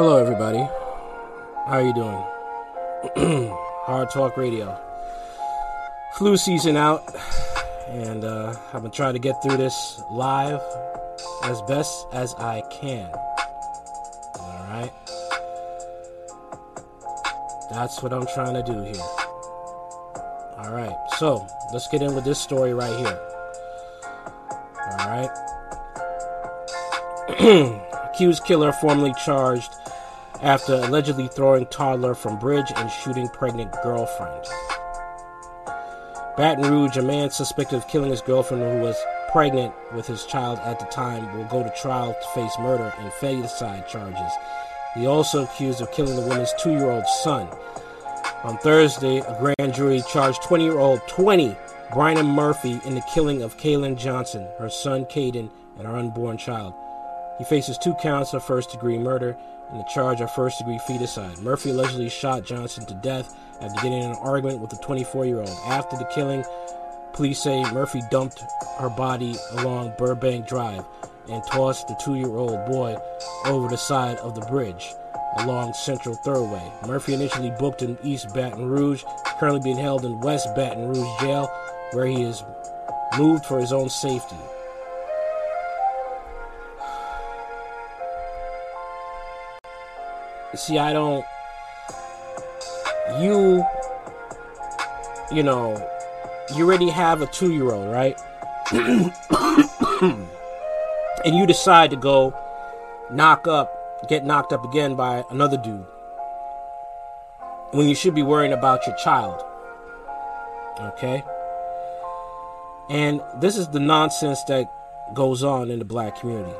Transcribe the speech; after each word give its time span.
Hello, 0.00 0.16
everybody. 0.16 0.58
How 1.66 1.72
are 1.72 1.82
you 1.82 1.92
doing? 1.92 3.50
Hard 3.84 4.08
Talk 4.10 4.36
Radio. 4.36 4.78
Flu 6.14 6.36
season 6.36 6.76
out, 6.76 7.02
and 7.88 8.24
uh, 8.24 8.54
I've 8.72 8.82
been 8.82 8.92
trying 8.92 9.14
to 9.14 9.18
get 9.18 9.42
through 9.42 9.56
this 9.56 10.00
live 10.08 10.62
as 11.42 11.60
best 11.62 12.06
as 12.12 12.32
I 12.34 12.62
can. 12.70 13.10
All 14.38 14.66
right? 14.70 14.92
That's 17.68 18.00
what 18.00 18.12
I'm 18.12 18.28
trying 18.34 18.54
to 18.54 18.62
do 18.62 18.80
here. 18.80 19.02
All 20.58 20.70
right, 20.70 20.96
so 21.16 21.44
let's 21.72 21.88
get 21.88 22.02
in 22.02 22.14
with 22.14 22.22
this 22.24 22.40
story 22.40 22.72
right 22.72 22.96
here. 23.00 23.20
All 24.92 25.08
right. 25.08 25.30
Accused 28.14 28.44
killer 28.44 28.72
formally 28.72 29.12
charged 29.24 29.72
after 30.42 30.74
allegedly 30.74 31.28
throwing 31.28 31.66
toddler 31.66 32.14
from 32.14 32.38
bridge 32.38 32.70
and 32.76 32.90
shooting 32.90 33.28
pregnant 33.28 33.74
girlfriend. 33.82 34.44
Baton 36.36 36.70
Rouge, 36.70 36.96
a 36.96 37.02
man 37.02 37.30
suspected 37.30 37.76
of 37.76 37.88
killing 37.88 38.10
his 38.10 38.20
girlfriend 38.20 38.62
who 38.62 38.78
was 38.78 38.96
pregnant 39.32 39.74
with 39.92 40.06
his 40.06 40.24
child 40.24 40.58
at 40.60 40.78
the 40.78 40.86
time, 40.86 41.36
will 41.36 41.44
go 41.46 41.62
to 41.62 41.80
trial 41.80 42.14
to 42.14 42.40
face 42.40 42.56
murder 42.60 42.92
and 42.98 43.10
filicide 43.12 43.88
charges. 43.88 44.32
He 44.94 45.06
also 45.06 45.44
accused 45.44 45.80
of 45.80 45.90
killing 45.92 46.14
the 46.14 46.22
woman's 46.22 46.54
two-year-old 46.60 47.06
son. 47.22 47.48
On 48.44 48.56
Thursday, 48.58 49.18
a 49.18 49.36
grand 49.40 49.74
jury 49.74 50.02
charged 50.12 50.42
20-year-old 50.42 51.00
20 51.08 51.56
Brian 51.92 52.26
Murphy 52.26 52.80
in 52.84 52.94
the 52.94 53.00
killing 53.12 53.42
of 53.42 53.56
Kaylin 53.56 53.96
Johnson, 53.96 54.46
her 54.58 54.68
son 54.68 55.06
Caden, 55.06 55.50
and 55.76 55.86
her 55.86 55.96
unborn 55.96 56.36
child. 56.36 56.74
He 57.38 57.44
faces 57.44 57.78
two 57.78 57.94
counts 57.94 58.34
of 58.34 58.44
first-degree 58.44 58.98
murder 58.98 59.36
and 59.70 59.80
the 59.80 59.84
charge 59.84 60.20
of 60.20 60.32
first 60.32 60.58
degree 60.58 60.78
feticide. 60.88 61.40
Murphy 61.42 61.70
allegedly 61.70 62.08
shot 62.08 62.44
Johnson 62.44 62.86
to 62.86 62.94
death 62.94 63.34
after 63.60 63.74
getting 63.82 64.02
in 64.02 64.10
an 64.10 64.16
argument 64.20 64.60
with 64.60 64.72
a 64.72 64.82
24 64.82 65.26
year 65.26 65.40
old. 65.40 65.58
After 65.66 65.96
the 65.96 66.10
killing, 66.14 66.44
police 67.12 67.42
say 67.42 67.62
Murphy 67.72 68.02
dumped 68.10 68.42
her 68.78 68.90
body 68.90 69.36
along 69.52 69.94
Burbank 69.98 70.46
Drive 70.46 70.84
and 71.30 71.42
tossed 71.44 71.88
the 71.88 71.94
two 72.02 72.14
year 72.14 72.36
old 72.36 72.64
boy 72.66 72.96
over 73.44 73.68
the 73.68 73.76
side 73.76 74.16
of 74.18 74.34
the 74.34 74.46
bridge 74.46 74.94
along 75.38 75.74
Central 75.74 76.16
Thruway. 76.16 76.86
Murphy 76.86 77.14
initially 77.14 77.52
booked 77.58 77.82
in 77.82 77.98
East 78.02 78.32
Baton 78.34 78.66
Rouge, 78.66 79.04
currently 79.38 79.60
being 79.60 79.76
held 79.76 80.04
in 80.04 80.20
West 80.20 80.54
Baton 80.54 80.88
Rouge 80.88 81.20
Jail, 81.20 81.50
where 81.92 82.06
he 82.06 82.22
is 82.22 82.42
moved 83.16 83.44
for 83.44 83.60
his 83.60 83.72
own 83.72 83.88
safety. 83.88 84.36
See, 90.54 90.78
I 90.78 90.92
don't. 90.92 91.24
You, 93.20 93.64
you 95.32 95.42
know, 95.42 95.76
you 96.54 96.64
already 96.64 96.88
have 96.88 97.22
a 97.22 97.26
two 97.26 97.52
year 97.52 97.70
old, 97.72 97.90
right? 97.90 98.18
and 101.24 101.36
you 101.36 101.46
decide 101.46 101.90
to 101.90 101.96
go 101.96 102.34
knock 103.10 103.46
up, 103.46 104.08
get 104.08 104.24
knocked 104.24 104.52
up 104.52 104.64
again 104.64 104.94
by 104.94 105.24
another 105.30 105.56
dude. 105.56 105.86
When 107.72 107.88
you 107.88 107.94
should 107.94 108.14
be 108.14 108.22
worrying 108.22 108.52
about 108.52 108.86
your 108.86 108.96
child. 108.96 109.42
Okay? 110.80 111.22
And 112.88 113.20
this 113.40 113.56
is 113.56 113.68
the 113.68 113.80
nonsense 113.80 114.42
that 114.44 114.70
goes 115.14 115.42
on 115.42 115.70
in 115.70 115.78
the 115.78 115.84
black 115.84 116.20
community. 116.20 116.54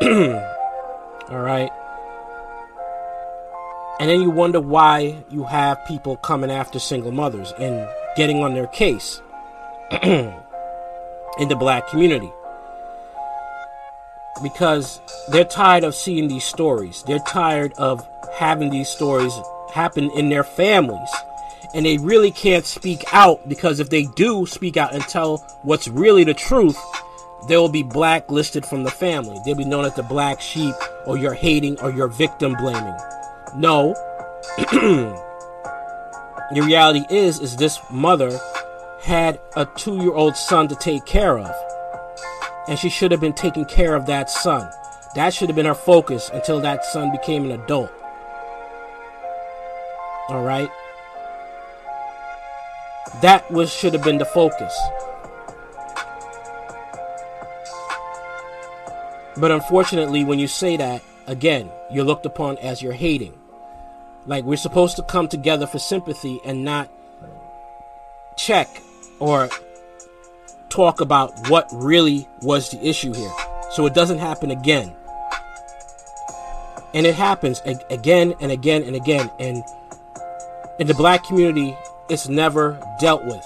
All 1.30 1.40
right? 1.40 1.70
And 4.00 4.08
then 4.08 4.20
you 4.20 4.30
wonder 4.30 4.60
why 4.60 5.24
you 5.28 5.44
have 5.44 5.84
people 5.86 6.16
coming 6.18 6.50
after 6.50 6.78
single 6.78 7.10
mothers 7.10 7.52
and 7.58 7.88
getting 8.16 8.44
on 8.44 8.54
their 8.54 8.68
case 8.68 9.20
in 10.02 10.32
the 11.48 11.56
black 11.56 11.88
community. 11.88 12.30
Because 14.40 15.00
they're 15.32 15.44
tired 15.44 15.82
of 15.82 15.96
seeing 15.96 16.28
these 16.28 16.44
stories. 16.44 17.02
They're 17.08 17.18
tired 17.26 17.72
of 17.76 18.06
having 18.34 18.70
these 18.70 18.88
stories 18.88 19.32
happen 19.72 20.10
in 20.12 20.28
their 20.28 20.44
families. 20.44 21.10
And 21.74 21.84
they 21.84 21.98
really 21.98 22.30
can't 22.30 22.64
speak 22.64 23.04
out 23.12 23.46
because 23.48 23.80
if 23.80 23.90
they 23.90 24.04
do 24.16 24.46
speak 24.46 24.76
out 24.76 24.94
and 24.94 25.02
tell 25.02 25.38
what's 25.62 25.88
really 25.88 26.22
the 26.22 26.34
truth, 26.34 26.78
they 27.48 27.56
will 27.56 27.68
be 27.68 27.82
blacklisted 27.82 28.64
from 28.64 28.84
the 28.84 28.90
family. 28.90 29.38
They'll 29.44 29.56
be 29.56 29.64
known 29.64 29.84
as 29.84 29.94
the 29.94 30.02
black 30.04 30.40
sheep 30.40 30.74
or 31.06 31.18
you're 31.18 31.34
hating 31.34 31.80
or 31.80 31.90
you're 31.90 32.08
victim 32.08 32.54
blaming. 32.54 32.96
No. 33.56 33.94
the 34.56 36.62
reality 36.62 37.04
is 37.10 37.40
is 37.40 37.56
this 37.56 37.78
mother 37.90 38.38
had 39.02 39.40
a 39.56 39.64
2-year-old 39.64 40.36
son 40.36 40.68
to 40.68 40.76
take 40.76 41.04
care 41.06 41.38
of. 41.38 41.54
And 42.68 42.78
she 42.78 42.90
should 42.90 43.10
have 43.10 43.20
been 43.20 43.32
taking 43.32 43.64
care 43.64 43.94
of 43.94 44.06
that 44.06 44.28
son. 44.28 44.70
That 45.14 45.32
should 45.32 45.48
have 45.48 45.56
been 45.56 45.66
her 45.66 45.74
focus 45.74 46.30
until 46.32 46.60
that 46.60 46.84
son 46.84 47.10
became 47.10 47.44
an 47.44 47.52
adult. 47.52 47.90
All 50.28 50.42
right? 50.42 50.68
That 53.22 53.50
was 53.50 53.72
should 53.72 53.94
have 53.94 54.04
been 54.04 54.18
the 54.18 54.26
focus. 54.26 54.78
But 59.38 59.52
unfortunately, 59.52 60.24
when 60.24 60.38
you 60.38 60.48
say 60.48 60.76
that, 60.76 61.02
again, 61.26 61.70
you're 61.90 62.04
looked 62.04 62.26
upon 62.26 62.58
as 62.58 62.82
you're 62.82 62.92
hating. 62.92 63.37
Like 64.28 64.44
we're 64.44 64.56
supposed 64.56 64.96
to 64.96 65.02
come 65.02 65.26
together 65.26 65.66
for 65.66 65.78
sympathy 65.78 66.38
and 66.44 66.62
not 66.62 66.90
check 68.36 68.68
or 69.20 69.48
talk 70.68 71.00
about 71.00 71.48
what 71.48 71.66
really 71.72 72.28
was 72.42 72.70
the 72.70 72.86
issue 72.86 73.14
here. 73.14 73.32
So 73.70 73.86
it 73.86 73.94
doesn't 73.94 74.18
happen 74.18 74.50
again. 74.50 74.94
And 76.92 77.06
it 77.06 77.14
happens 77.14 77.62
again 77.90 78.34
and 78.38 78.52
again 78.52 78.82
and 78.82 78.94
again. 78.94 79.30
And 79.38 79.64
in 80.78 80.86
the 80.86 80.94
black 80.94 81.24
community, 81.24 81.74
it's 82.10 82.28
never 82.28 82.78
dealt 83.00 83.24
with. 83.24 83.44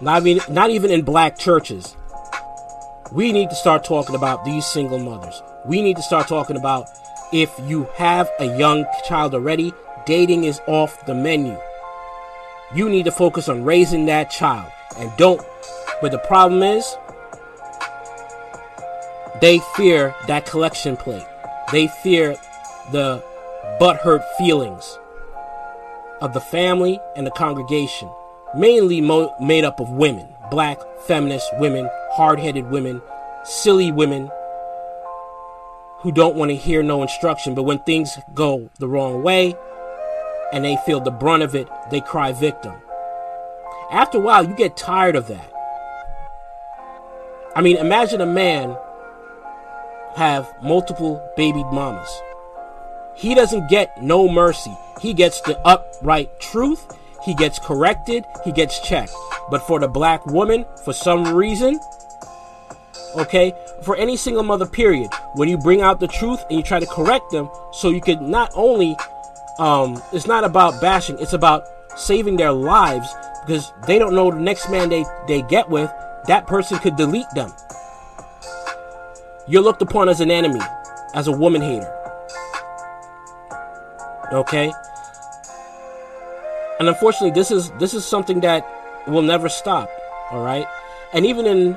Not 0.00 0.26
even, 0.26 0.54
not 0.54 0.70
even 0.70 0.90
in 0.90 1.02
black 1.02 1.38
churches. 1.38 1.94
We 3.12 3.32
need 3.32 3.50
to 3.50 3.56
start 3.56 3.84
talking 3.84 4.14
about 4.14 4.46
these 4.46 4.64
single 4.64 4.98
mothers. 4.98 5.42
We 5.66 5.82
need 5.82 5.96
to 5.96 6.02
start 6.02 6.26
talking 6.26 6.56
about 6.56 6.88
if 7.32 7.52
you 7.64 7.84
have 7.96 8.30
a 8.38 8.56
young 8.56 8.86
child 9.06 9.34
already, 9.34 9.72
dating 10.06 10.44
is 10.44 10.60
off 10.66 11.04
the 11.06 11.14
menu. 11.14 11.58
You 12.74 12.88
need 12.88 13.04
to 13.04 13.12
focus 13.12 13.48
on 13.48 13.64
raising 13.64 14.06
that 14.06 14.30
child 14.30 14.70
and 14.98 15.14
don't. 15.16 15.42
But 16.00 16.12
the 16.12 16.18
problem 16.18 16.62
is, 16.62 16.96
they 19.40 19.60
fear 19.76 20.14
that 20.26 20.46
collection 20.46 20.96
plate. 20.96 21.26
They 21.70 21.88
fear 22.02 22.36
the 22.92 23.22
butthurt 23.80 24.24
feelings 24.36 24.98
of 26.20 26.32
the 26.32 26.40
family 26.40 26.98
and 27.14 27.26
the 27.26 27.30
congregation, 27.30 28.10
mainly 28.56 29.00
mo- 29.00 29.34
made 29.40 29.64
up 29.64 29.80
of 29.80 29.90
women, 29.90 30.26
black, 30.50 30.78
feminist 31.06 31.48
women, 31.58 31.88
hard 32.12 32.40
headed 32.40 32.70
women, 32.70 33.02
silly 33.44 33.92
women 33.92 34.30
who 36.00 36.12
don't 36.12 36.36
want 36.36 36.50
to 36.50 36.56
hear 36.56 36.82
no 36.82 37.02
instruction, 37.02 37.54
but 37.54 37.64
when 37.64 37.78
things 37.80 38.18
go 38.34 38.70
the 38.78 38.88
wrong 38.88 39.22
way 39.22 39.54
and 40.52 40.64
they 40.64 40.76
feel 40.86 41.00
the 41.00 41.10
brunt 41.10 41.42
of 41.42 41.54
it, 41.54 41.68
they 41.90 42.00
cry 42.00 42.32
victim. 42.32 42.74
After 43.90 44.18
a 44.18 44.20
while, 44.20 44.46
you 44.46 44.54
get 44.54 44.76
tired 44.76 45.16
of 45.16 45.28
that. 45.28 45.52
I 47.56 47.60
mean, 47.60 47.76
imagine 47.78 48.20
a 48.20 48.26
man 48.26 48.76
have 50.14 50.52
multiple 50.62 51.20
baby 51.36 51.64
mamas. 51.64 52.10
He 53.16 53.34
doesn't 53.34 53.68
get 53.68 54.00
no 54.00 54.28
mercy. 54.28 54.76
He 55.00 55.12
gets 55.12 55.40
the 55.40 55.58
upright 55.66 56.38
truth. 56.38 56.86
He 57.24 57.34
gets 57.34 57.58
corrected. 57.58 58.24
He 58.44 58.52
gets 58.52 58.78
checked. 58.80 59.12
But 59.50 59.66
for 59.66 59.80
the 59.80 59.88
black 59.88 60.24
woman, 60.26 60.64
for 60.84 60.92
some 60.92 61.34
reason, 61.34 61.80
okay, 63.16 63.54
for 63.82 63.96
any 63.96 64.16
single 64.16 64.42
mother, 64.42 64.66
period, 64.66 65.10
when 65.34 65.48
you 65.48 65.58
bring 65.58 65.80
out 65.80 66.00
the 66.00 66.08
truth 66.08 66.44
and 66.48 66.58
you 66.58 66.62
try 66.62 66.80
to 66.80 66.86
correct 66.86 67.30
them, 67.30 67.50
so 67.72 67.90
you 67.90 68.00
could 68.00 68.20
not 68.20 68.52
only, 68.54 68.96
um, 69.58 70.00
it's 70.12 70.26
not 70.26 70.44
about 70.44 70.80
bashing, 70.80 71.18
it's 71.18 71.32
about 71.32 71.64
saving 71.96 72.36
their 72.36 72.52
lives 72.52 73.08
because 73.46 73.72
they 73.86 73.98
don't 73.98 74.14
know 74.14 74.30
the 74.30 74.40
next 74.40 74.70
man 74.70 74.88
they, 74.88 75.04
they 75.26 75.42
get 75.42 75.68
with, 75.68 75.90
that 76.26 76.46
person 76.46 76.78
could 76.78 76.96
delete 76.96 77.30
them. 77.34 77.52
You're 79.46 79.62
looked 79.62 79.82
upon 79.82 80.08
as 80.08 80.20
an 80.20 80.30
enemy, 80.30 80.60
as 81.14 81.26
a 81.26 81.32
woman 81.32 81.62
hater. 81.62 81.94
Okay? 84.32 84.72
And 86.78 86.88
unfortunately, 86.88 87.32
this 87.32 87.50
is 87.50 87.70
this 87.72 87.92
is 87.92 88.06
something 88.06 88.40
that 88.40 88.66
will 89.08 89.22
never 89.22 89.48
stop. 89.48 89.90
All 90.30 90.42
right, 90.42 90.66
and 91.12 91.26
even 91.26 91.46
in 91.46 91.76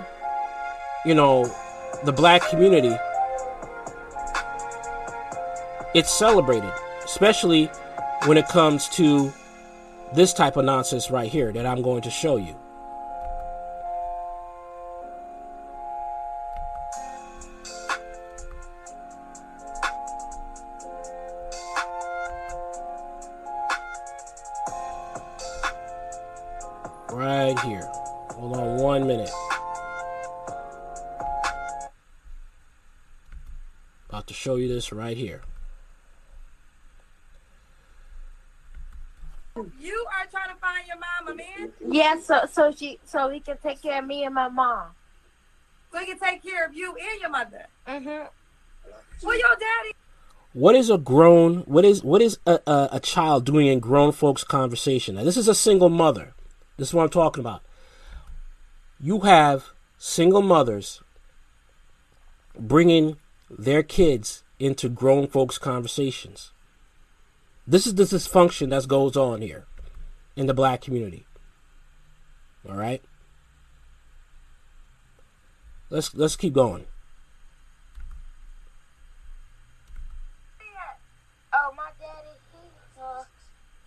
you 1.06 1.15
know 1.15 1.45
the 2.03 2.12
black 2.12 2.48
community, 2.50 2.95
it's 5.94 6.12
celebrated, 6.12 6.71
especially 7.03 7.65
when 8.25 8.38
it 8.38 8.48
comes 8.48 8.88
to 8.89 9.33
this 10.13 10.33
type 10.33 10.57
of 10.57 10.65
nonsense 10.65 11.09
right 11.09 11.30
here 11.30 11.51
that 11.51 11.65
I'm 11.65 11.81
going 11.81 12.01
to 12.01 12.12
show 12.12 12.38
you. 12.38 12.56
Right 27.12 27.59
here. 27.62 27.89
Hold 28.36 28.56
on 28.56 28.77
one 28.77 29.07
minute. 29.07 29.30
About 34.12 34.28
to 34.28 34.34
show 34.34 34.58
you 34.58 34.68
this 34.68 34.92
right 34.92 35.16
here. 35.16 35.42
You 39.56 40.06
are 40.19 40.28
trying 40.30 40.50
to 40.50 40.60
find 40.60 40.86
your 40.86 40.98
mama, 40.98 41.34
man. 41.34 41.72
Yeah, 41.90 42.19
so 42.19 42.42
so 42.52 42.74
she 42.74 43.00
so 43.06 43.30
he 43.30 43.40
can 43.40 43.56
take 43.63 43.81
care 43.81 44.00
of 44.00 44.06
me 44.06 44.25
and 44.25 44.36
my 44.36 44.50
mom. 44.50 44.88
So 45.94 46.00
he 46.00 46.08
can 46.08 46.19
take 46.19 46.44
care 46.44 46.66
of 46.66 46.75
you 46.75 46.90
and 46.90 47.22
your 47.22 47.30
mother. 47.30 47.68
Mm-hmm. 47.88 48.25
Well, 49.24 49.40
your 49.40 49.56
daddy. 49.56 49.96
What 50.52 50.75
is 50.75 50.90
a 50.90 50.98
grown? 50.98 51.60
What 51.60 51.86
is 51.86 52.04
what 52.04 52.22
is 52.22 52.38
a, 52.46 52.60
a, 52.68 52.90
a 52.92 53.00
child 53.00 53.46
doing 53.46 53.68
in 53.68 53.80
grown 53.80 54.12
folks' 54.12 54.44
conversation? 54.44 55.16
Now, 55.16 55.24
this 55.24 55.38
is 55.38 55.48
a 55.48 55.56
single 55.56 55.90
mother. 55.90 56.34
This 56.75 56.90
is 56.90 56.94
what 56.94 57.04
I'm 57.04 57.10
talking 57.10 57.40
about. 57.40 57.62
You 59.00 59.22
have 59.22 59.69
single 59.98 60.42
mothers 60.42 61.02
bringing 62.60 63.16
their 63.57 63.83
kids 63.83 64.44
into 64.59 64.89
grown 64.89 65.27
folks' 65.27 65.57
conversations. 65.57 66.51
This 67.68 67.86
is 67.86 67.95
the 67.95 68.03
dysfunction 68.03 68.69
that 68.69 68.88
goes 68.88 69.15
on 69.15 69.42
here 69.42 69.65
in 70.36 70.48
the 70.48 70.53
black 70.53 70.81
community. 70.81 71.25
All 72.68 72.75
right. 72.75 73.01
Let's 75.89 76.15
let's 76.15 76.36
keep 76.36 76.53
going. 76.53 76.86
Oh, 81.53 81.74
my 81.75 81.89
daddy, 82.00 82.30
he 82.53 83.01
uh, 83.01 83.24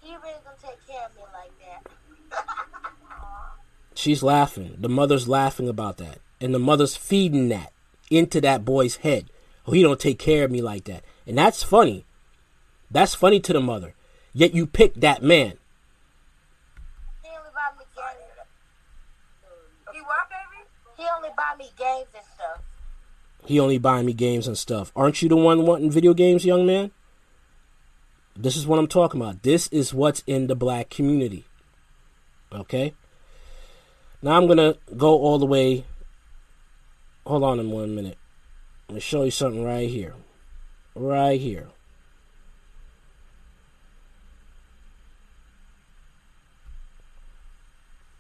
he 0.02 0.10
really 0.10 0.34
gonna 0.44 0.56
take 0.62 0.86
care 0.86 1.06
of 1.06 1.16
me 1.16 1.22
like 1.32 1.52
that. 1.64 2.44
She's 3.94 4.22
laughing. 4.22 4.76
The 4.78 4.88
mother's 4.88 5.28
laughing 5.28 5.68
about 5.68 5.96
that. 5.96 6.18
And 6.40 6.54
the 6.54 6.58
mother's 6.58 6.94
feeding 6.94 7.48
that 7.48 7.72
into 8.10 8.40
that 8.42 8.64
boy's 8.64 8.96
head. 8.96 9.30
Oh, 9.66 9.72
he 9.72 9.82
don't 9.82 10.00
take 10.00 10.18
care 10.18 10.44
of 10.44 10.50
me 10.50 10.60
like 10.60 10.84
that. 10.84 11.04
And 11.26 11.38
that's 11.38 11.62
funny. 11.62 12.04
That's 12.90 13.14
funny 13.14 13.40
to 13.40 13.52
the 13.52 13.60
mother. 13.60 13.94
Yet 14.32 14.54
you 14.54 14.66
pick 14.66 14.94
that 14.94 15.22
man. 15.22 15.54
He 17.22 17.28
only 17.30 17.50
buy 17.54 17.70
me 17.78 17.84
games. 17.96 18.46
He 19.92 20.00
what, 20.00 20.28
baby? 20.28 20.66
He 20.96 21.04
only 21.16 21.30
buy 21.36 21.54
me 21.58 21.70
games 21.78 22.08
and 22.14 22.24
stuff. 22.34 22.62
He 23.46 23.60
only 23.60 23.78
buying 23.78 24.06
me 24.06 24.12
games 24.12 24.46
and 24.46 24.56
stuff. 24.56 24.90
Aren't 24.96 25.22
you 25.22 25.28
the 25.28 25.36
one 25.36 25.66
wanting 25.66 25.90
video 25.90 26.14
games, 26.14 26.44
young 26.44 26.66
man? 26.66 26.90
This 28.36 28.56
is 28.56 28.66
what 28.66 28.78
I'm 28.78 28.88
talking 28.88 29.20
about. 29.20 29.42
This 29.42 29.68
is 29.68 29.94
what's 29.94 30.22
in 30.26 30.46
the 30.46 30.56
black 30.56 30.90
community. 30.90 31.44
Okay? 32.52 32.94
Now 34.22 34.36
I'm 34.36 34.46
going 34.46 34.58
to 34.58 34.78
go 34.96 35.10
all 35.18 35.38
the 35.38 35.46
way. 35.46 35.84
Hold 37.26 37.44
on 37.44 37.60
in 37.60 37.70
one 37.70 37.94
minute. 37.94 38.18
Let 38.94 39.02
me 39.02 39.10
show 39.10 39.24
you 39.24 39.32
something 39.32 39.64
right 39.64 39.90
here. 39.90 40.14
Right 40.94 41.40
here. 41.40 41.66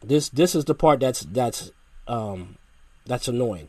This 0.02 0.28
this 0.30 0.56
is 0.56 0.64
the 0.64 0.74
part 0.74 0.98
that's 0.98 1.20
that's 1.20 1.70
um 2.08 2.58
that's 3.06 3.28
annoying. 3.28 3.68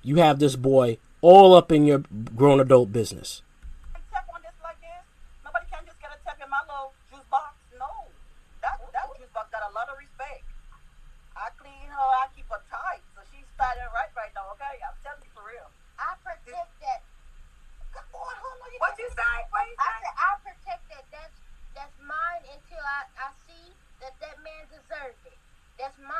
You 0.00 0.16
have 0.24 0.38
this 0.38 0.56
boy 0.56 0.96
all 1.20 1.52
up 1.52 1.70
in 1.70 1.84
your 1.84 1.98
grown 2.34 2.60
adult 2.60 2.94
business. 2.96 3.42
tap 4.10 4.24
on 4.32 4.40
this 4.40 4.56
like 4.64 4.80
this. 4.80 5.04
Nobody 5.44 5.66
can 5.68 5.84
just 5.84 6.00
get 6.00 6.08
a 6.08 6.18
tap 6.24 6.40
in 6.42 6.48
my 6.48 6.64
little 6.64 6.96
juice 7.12 7.28
box. 7.30 7.52
No. 7.76 8.08
That 8.62 8.80
that 8.96 9.04
juice 9.20 9.28
box 9.34 9.52
got 9.52 9.68
a 9.68 9.72
lot 9.76 9.92
of 9.92 10.00
respect. 10.00 10.48
I 11.36 11.52
clean 11.60 11.92
her, 11.92 12.08
I 12.24 12.32
keep 12.32 12.48
her 12.48 12.64
tight. 12.72 13.04
So 13.12 13.20
she's 13.28 13.44
fat 13.60 13.76
and 13.76 13.92
right 13.92 14.08
right 14.16 14.32
now, 14.32 14.48
okay? 14.56 14.80
I'm 14.80 14.96
telling 15.04 15.20
you 15.20 15.28
for 15.36 15.44
real. 15.44 15.68
I 16.00 16.16
protect 16.24 16.72
that. 16.80 17.04
Come 17.92 18.08
on, 18.16 18.32
hold 18.40 18.56
on. 18.64 18.72
What 18.80 18.96
you 18.96 19.08
say? 19.12 19.36
What 19.52 19.68
you 19.68 19.76
I 19.76 19.84
say? 19.84 20.00
said 20.00 20.16
I 20.16 20.30
protect 20.40 20.82
that. 20.88 21.04
That's 21.12 21.36
that's 21.76 21.96
mine 22.00 22.39
until 22.52 22.82
I, 22.84 23.06
I 23.18 23.30
see 23.46 23.72
that 24.00 24.14
that 24.20 24.36
man 24.42 24.66
deserves 24.68 25.18
it. 25.26 25.38
That's 25.78 25.96
mine. 25.98 26.12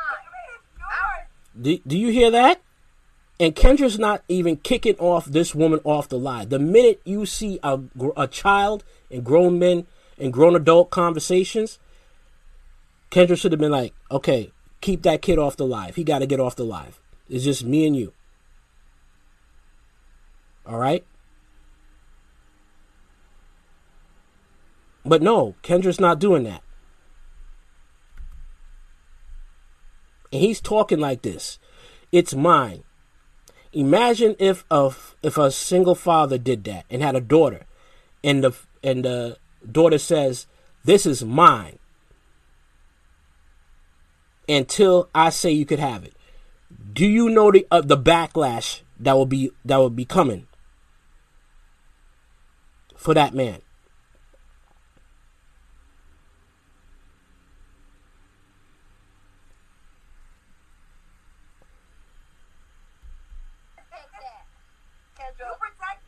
I, 0.80 1.24
Do, 1.60 1.78
do 1.86 1.98
you 1.98 2.08
hear 2.08 2.30
that? 2.30 2.60
And 3.38 3.56
Kendra's 3.56 3.98
not 3.98 4.22
even 4.28 4.56
kicking 4.58 4.96
off 4.96 5.24
this 5.24 5.54
woman 5.54 5.80
off 5.84 6.08
the 6.08 6.18
lie. 6.18 6.44
The 6.44 6.58
minute 6.58 7.00
you 7.04 7.24
see 7.24 7.58
a, 7.62 7.80
a 8.16 8.26
child 8.26 8.84
and 9.10 9.24
grown 9.24 9.58
men 9.58 9.86
and 10.18 10.32
grown 10.32 10.54
adult 10.54 10.90
conversations, 10.90 11.78
Kendra 13.10 13.38
should 13.38 13.52
have 13.52 13.60
been 13.60 13.72
like, 13.72 13.94
okay, 14.10 14.52
keep 14.80 15.02
that 15.02 15.22
kid 15.22 15.38
off 15.38 15.56
the 15.56 15.66
live. 15.66 15.96
He 15.96 16.04
got 16.04 16.18
to 16.18 16.26
get 16.26 16.38
off 16.38 16.54
the 16.54 16.64
live. 16.64 17.00
It's 17.28 17.44
just 17.44 17.64
me 17.64 17.86
and 17.86 17.96
you. 17.96 18.12
All 20.66 20.78
right? 20.78 21.04
But 25.04 25.22
no, 25.22 25.54
Kendra's 25.62 26.00
not 26.00 26.18
doing 26.18 26.44
that. 26.44 26.62
And 30.32 30.40
he's 30.42 30.60
talking 30.60 31.00
like 31.00 31.22
this. 31.22 31.58
It's 32.12 32.34
mine. 32.34 32.84
Imagine 33.72 34.36
if 34.38 34.64
a 34.70 34.92
if 35.22 35.38
a 35.38 35.50
single 35.50 35.94
father 35.94 36.38
did 36.38 36.64
that 36.64 36.84
and 36.90 37.02
had 37.02 37.14
a 37.16 37.20
daughter, 37.20 37.66
and 38.22 38.42
the 38.42 38.52
and 38.82 39.04
the 39.04 39.38
daughter 39.70 39.98
says, 39.98 40.46
"This 40.84 41.06
is 41.06 41.24
mine." 41.24 41.78
Until 44.48 45.08
I 45.14 45.30
say 45.30 45.52
you 45.52 45.64
could 45.64 45.78
have 45.78 46.04
it. 46.04 46.14
Do 46.92 47.06
you 47.06 47.28
know 47.30 47.52
the 47.52 47.66
uh, 47.70 47.80
the 47.80 47.96
backlash 47.96 48.80
that 48.98 49.14
will 49.16 49.26
be 49.26 49.52
that 49.64 49.76
will 49.76 49.90
be 49.90 50.04
coming 50.04 50.48
for 52.96 53.14
that 53.14 53.34
man? 53.34 53.62
protect 63.76 64.10
that. 64.12 64.44
Kendra, 65.16 65.46
You 65.46 65.54
protect. 65.58 66.02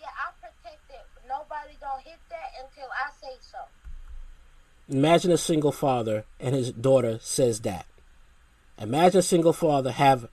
Yeah, 0.00 0.12
I 0.14 0.30
protect 0.40 0.84
it. 0.90 1.06
Nobody 1.28 1.76
gonna 1.80 2.02
hit 2.02 2.18
that 2.30 2.50
until 2.62 2.88
I 2.92 3.10
say 3.20 3.36
so. 3.40 3.58
Imagine 4.90 5.30
a 5.30 5.38
single 5.38 5.72
father 5.72 6.24
and 6.40 6.54
his 6.54 6.72
daughter 6.72 7.18
says 7.22 7.60
that. 7.60 7.86
Imagine 8.78 9.20
a 9.20 9.22
single 9.22 9.52
father 9.52 9.92
have 9.92 10.28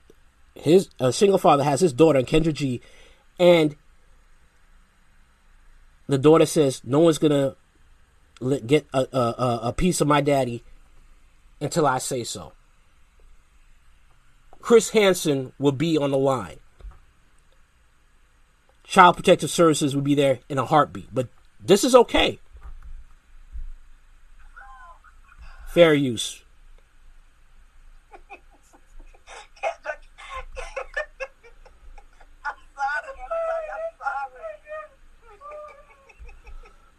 his 0.54 0.90
a 0.98 1.12
single 1.12 1.38
father 1.38 1.62
has 1.62 1.80
his 1.80 1.92
daughter 1.92 2.18
and 2.18 2.26
Kendra 2.26 2.52
G, 2.52 2.80
and 3.38 3.76
the 6.08 6.18
daughter 6.18 6.46
says 6.46 6.82
no 6.82 6.98
one's 6.98 7.18
gonna 7.18 7.54
get 8.66 8.86
a, 8.92 9.06
a 9.16 9.60
a 9.64 9.72
piece 9.72 10.00
of 10.00 10.08
my 10.08 10.20
daddy 10.20 10.64
until 11.60 11.86
I 11.86 11.98
say 11.98 12.24
so. 12.24 12.52
Chris 14.60 14.90
Hansen 14.90 15.52
will 15.58 15.72
be 15.72 15.96
on 15.96 16.10
the 16.10 16.18
line. 16.18 16.58
Child 18.84 19.16
Protective 19.16 19.50
Services 19.50 19.94
will 19.94 20.02
be 20.02 20.14
there 20.14 20.40
in 20.48 20.58
a 20.58 20.64
heartbeat, 20.64 21.08
but 21.12 21.28
this 21.60 21.84
is 21.84 21.94
okay. 21.94 22.38
Fair 25.78 25.94
use. 25.94 26.42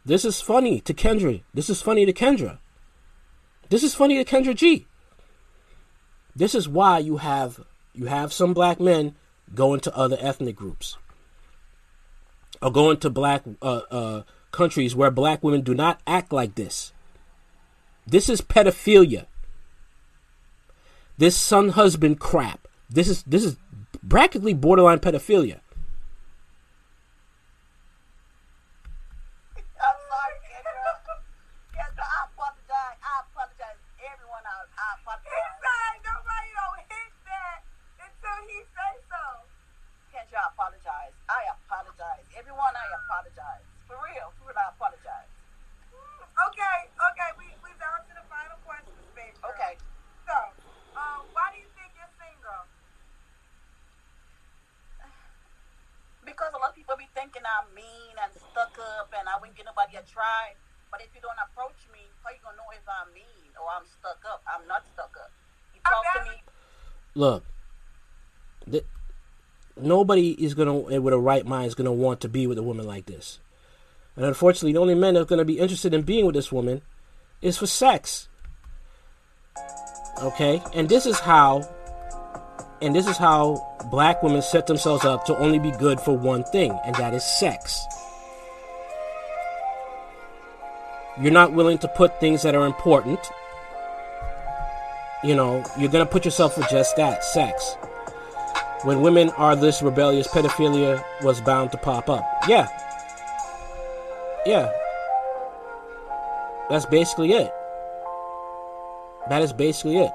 This 0.06 0.24
is 0.24 0.40
funny 0.40 0.80
to 0.80 0.94
Kendra. 0.94 1.42
This 1.54 1.70
is 1.70 1.82
funny 1.82 2.06
to 2.06 2.14
Kendra. 2.14 2.60
This 3.68 3.84
is 3.84 3.94
funny 3.94 4.24
to 4.24 4.24
Kendra 4.24 4.56
G. 4.56 4.88
This 6.34 6.56
is 6.56 6.70
why 6.70 7.00
you 7.00 7.18
have 7.18 7.60
you 7.94 8.06
have 8.06 8.32
some 8.32 8.54
black 8.54 8.80
men 8.80 9.16
going 9.54 9.82
to 9.82 9.94
other 9.94 10.16
ethnic 10.22 10.56
groups 10.56 10.96
or 12.62 12.72
going 12.72 12.96
to 13.00 13.10
black 13.10 13.44
uh, 13.62 13.82
uh, 13.92 14.24
countries 14.52 14.96
where 14.96 15.12
black 15.12 15.44
women 15.44 15.64
do 15.64 15.74
not 15.76 16.00
act 16.08 16.32
like 16.32 16.56
this. 16.56 16.94
This 18.10 18.30
is 18.30 18.42
pedophilia. 18.42 19.26
This 21.18 21.36
son 21.36 21.70
husband 21.70 22.20
crap. 22.20 22.68
This 22.90 23.08
is 23.08 23.24
this 23.24 23.44
is 23.44 23.58
practically 24.08 24.54
borderline 24.54 25.00
pedophilia. 25.00 25.60
But 61.00 61.08
if 61.08 61.16
you 61.16 61.22
don't 61.22 61.40
approach 61.50 61.80
me, 61.94 62.00
how 62.26 62.32
you 62.32 62.40
gonna 62.44 62.58
know 62.58 62.64
if 62.74 62.84
I'm 62.86 63.14
mean 63.14 63.24
or 63.56 63.70
I'm 63.72 63.86
stuck 63.88 64.20
up? 64.30 64.44
I'm 64.46 64.68
not 64.68 64.84
stuck 64.94 65.16
up. 65.16 65.32
You 65.74 65.80
talk 65.86 66.04
to 66.26 66.30
me. 66.30 66.44
Look, 67.16 67.46
th- 68.70 68.84
nobody 69.80 70.32
is 70.32 70.56
gonna, 70.56 70.78
eh, 70.90 70.98
with 70.98 71.14
a 71.14 71.18
right 71.18 71.46
mind, 71.46 71.68
is 71.68 71.76
gonna 71.76 71.94
want 71.94 72.20
to 72.20 72.28
be 72.28 72.48
with 72.48 72.58
a 72.58 72.64
woman 72.64 72.86
like 72.86 73.06
this. 73.06 73.40
And 74.18 74.26
unfortunately, 74.26 74.74
the 74.74 74.80
only 74.80 74.94
men 74.94 75.14
that 75.14 75.22
are 75.22 75.26
gonna 75.26 75.46
be 75.46 75.60
interested 75.60 75.94
in 75.94 76.02
being 76.02 76.26
with 76.26 76.36
this 76.36 76.52
woman 76.52 76.82
is 77.42 77.58
for 77.58 77.66
sex. 77.66 78.28
Okay, 80.22 80.62
and 80.74 80.90
this 80.90 81.06
is 81.06 81.18
how, 81.18 81.66
and 82.82 82.94
this 82.94 83.08
is 83.08 83.16
how 83.16 83.78
black 83.90 84.22
women 84.22 84.42
set 84.42 84.68
themselves 84.68 85.06
up 85.06 85.24
to 85.28 85.38
only 85.38 85.60
be 85.60 85.72
good 85.72 86.02
for 86.02 86.18
one 86.18 86.44
thing, 86.44 86.78
and 86.84 86.94
that 86.96 87.14
is 87.14 87.24
sex. 87.24 87.86
You're 91.20 91.34
not 91.34 91.54
willing 91.54 91.78
to 91.80 91.88
put 91.90 92.20
things 92.20 92.44
that 92.44 92.56
are 92.56 92.66
important. 92.66 93.20
You 95.24 95.36
know, 95.36 95.64
you're 95.78 95.92
gonna 95.92 96.06
put 96.06 96.24
yourself 96.24 96.56
for 96.56 96.62
just 96.64 96.96
that, 96.96 97.24
sex. 97.24 97.76
When 98.84 99.02
women 99.02 99.30
are 99.32 99.58
this 99.58 99.82
rebellious, 99.82 100.28
pedophilia 100.30 101.04
was 101.22 101.42
bound 101.42 101.72
to 101.74 101.78
pop 101.78 102.10
up. 102.10 102.26
Yeah. 102.48 102.68
Yeah. 104.46 104.72
That's 106.70 106.86
basically 106.86 107.34
it. 107.34 107.52
That 109.28 109.42
is 109.42 109.52
basically 109.52 109.98
it. 109.98 110.12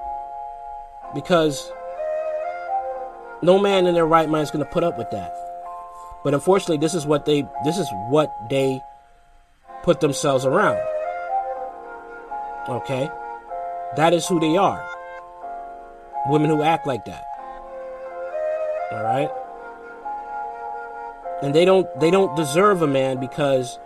Because 1.13 1.71
no 3.43 3.59
man 3.59 3.85
in 3.85 3.93
their 3.93 4.07
right 4.07 4.27
mind 4.27 4.43
is 4.43 4.51
going 4.51 4.65
to 4.65 4.71
put 4.71 4.83
up 4.83 4.97
with 4.97 5.11
that. 5.11 5.35
But 6.23 6.33
unfortunately, 6.33 6.77
this 6.77 6.95
is 6.95 7.05
what 7.05 7.25
they 7.25 7.47
this 7.63 7.77
is 7.77 7.87
what 8.09 8.33
they 8.49 8.81
put 9.83 9.99
themselves 9.99 10.43
around. 10.43 10.79
Okay? 12.67 13.09
That 13.95 14.13
is 14.13 14.27
who 14.27 14.39
they 14.39 14.57
are. 14.57 14.83
Women 16.27 16.49
who 16.49 16.63
act 16.63 16.87
like 16.87 17.05
that. 17.05 17.23
All 18.91 19.03
right? 19.03 19.29
And 21.41 21.53
they 21.53 21.65
don't 21.65 21.87
they 21.99 22.09
don't 22.09 22.35
deserve 22.35 22.81
a 22.81 22.87
man 22.87 23.19
because 23.19 23.77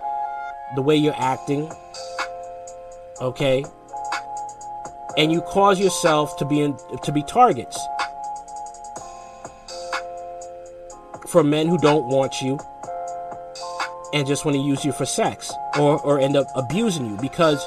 the 0.75 0.81
way 0.81 0.95
you're 0.95 1.17
acting. 1.17 1.71
Okay? 3.19 3.65
And 5.17 5.31
you 5.31 5.41
cause 5.41 5.79
yourself 5.79 6.37
to 6.37 6.45
be 6.45 6.61
in, 6.61 6.77
to 7.03 7.11
be 7.11 7.23
targets 7.23 7.77
for 11.27 11.43
men 11.43 11.67
who 11.67 11.77
don't 11.77 12.07
want 12.07 12.41
you 12.41 12.57
and 14.13 14.25
just 14.25 14.45
want 14.45 14.55
to 14.55 14.61
use 14.61 14.85
you 14.85 14.91
for 14.91 15.05
sex 15.05 15.51
or 15.77 15.99
or 16.01 16.19
end 16.19 16.35
up 16.35 16.47
abusing 16.55 17.05
you 17.05 17.17
because 17.17 17.63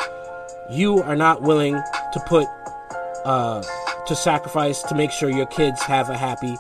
you 0.71 1.03
are 1.03 1.17
not 1.17 1.43
willing 1.43 1.75
to 1.75 2.21
put 2.27 2.47
uh, 3.25 3.63
to 4.07 4.15
sacrifice 4.17 4.83
to 4.83 4.95
make 4.95 5.11
sure 5.11 5.31
your 5.31 5.47
kids 5.47 5.81
have 5.83 6.11
a 6.11 6.17
happy 6.17 6.57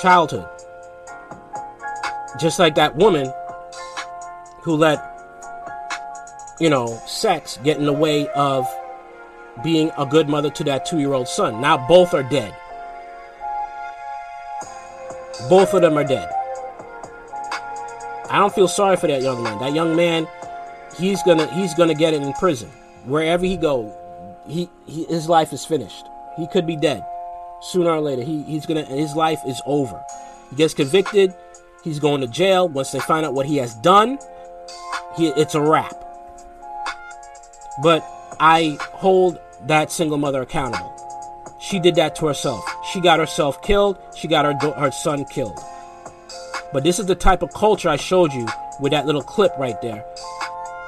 childhood. 0.00 0.48
Just 2.38 2.58
like 2.58 2.74
that 2.76 2.96
woman 2.96 3.32
who 4.62 4.76
let 4.76 5.04
you 6.60 6.70
know 6.70 7.00
sex 7.06 7.58
get 7.64 7.78
in 7.78 7.86
the 7.86 7.92
way 7.92 8.28
of 8.28 8.66
being 9.64 9.90
a 9.98 10.06
good 10.06 10.28
mother 10.28 10.50
to 10.50 10.64
that 10.64 10.86
two-year-old 10.86 11.28
son. 11.28 11.60
Now 11.60 11.84
both 11.88 12.14
are 12.14 12.22
dead. 12.22 12.54
Both 15.48 15.74
of 15.74 15.82
them 15.82 15.96
are 15.96 16.04
dead. 16.04 16.28
I 18.30 18.38
don't 18.38 18.54
feel 18.54 18.68
sorry 18.68 18.96
for 18.96 19.06
that 19.06 19.22
young 19.22 19.42
man. 19.42 19.58
That 19.58 19.72
young 19.72 19.96
man, 19.96 20.28
he's 20.96 21.22
gonna 21.22 21.46
he's 21.54 21.74
gonna 21.74 21.94
get 21.94 22.12
it 22.12 22.22
in 22.22 22.32
prison 22.34 22.70
wherever 23.08 23.44
he 23.44 23.56
go. 23.56 23.94
He, 24.46 24.70
he 24.86 25.04
his 25.04 25.28
life 25.28 25.52
is 25.52 25.64
finished. 25.64 26.06
He 26.36 26.46
could 26.46 26.66
be 26.66 26.76
dead 26.76 27.04
sooner 27.60 27.90
or 27.90 28.00
later. 28.00 28.22
He 28.22 28.42
he's 28.44 28.66
gonna 28.66 28.84
his 28.84 29.14
life 29.14 29.40
is 29.46 29.60
over. 29.66 30.02
He 30.50 30.56
gets 30.56 30.74
convicted. 30.74 31.34
He's 31.84 31.98
going 31.98 32.20
to 32.20 32.26
jail. 32.26 32.68
Once 32.68 32.90
they 32.90 33.00
find 33.00 33.24
out 33.24 33.34
what 33.34 33.46
he 33.46 33.56
has 33.58 33.74
done, 33.76 34.18
he, 35.16 35.28
it's 35.28 35.54
a 35.54 35.60
wrap. 35.60 35.94
But 37.82 38.04
I 38.40 38.76
hold 38.80 39.38
that 39.66 39.92
single 39.92 40.18
mother 40.18 40.42
accountable. 40.42 40.94
She 41.60 41.78
did 41.78 41.94
that 41.96 42.14
to 42.16 42.26
herself. 42.26 42.64
She 42.92 43.00
got 43.00 43.18
herself 43.18 43.62
killed. 43.62 43.98
She 44.16 44.28
got 44.28 44.44
her 44.44 44.72
her 44.72 44.90
son 44.90 45.24
killed. 45.26 45.58
But 46.72 46.84
this 46.84 46.98
is 46.98 47.06
the 47.06 47.14
type 47.14 47.42
of 47.42 47.52
culture 47.52 47.88
I 47.88 47.96
showed 47.96 48.32
you 48.32 48.46
with 48.80 48.92
that 48.92 49.06
little 49.06 49.22
clip 49.22 49.52
right 49.58 49.80
there. 49.80 50.04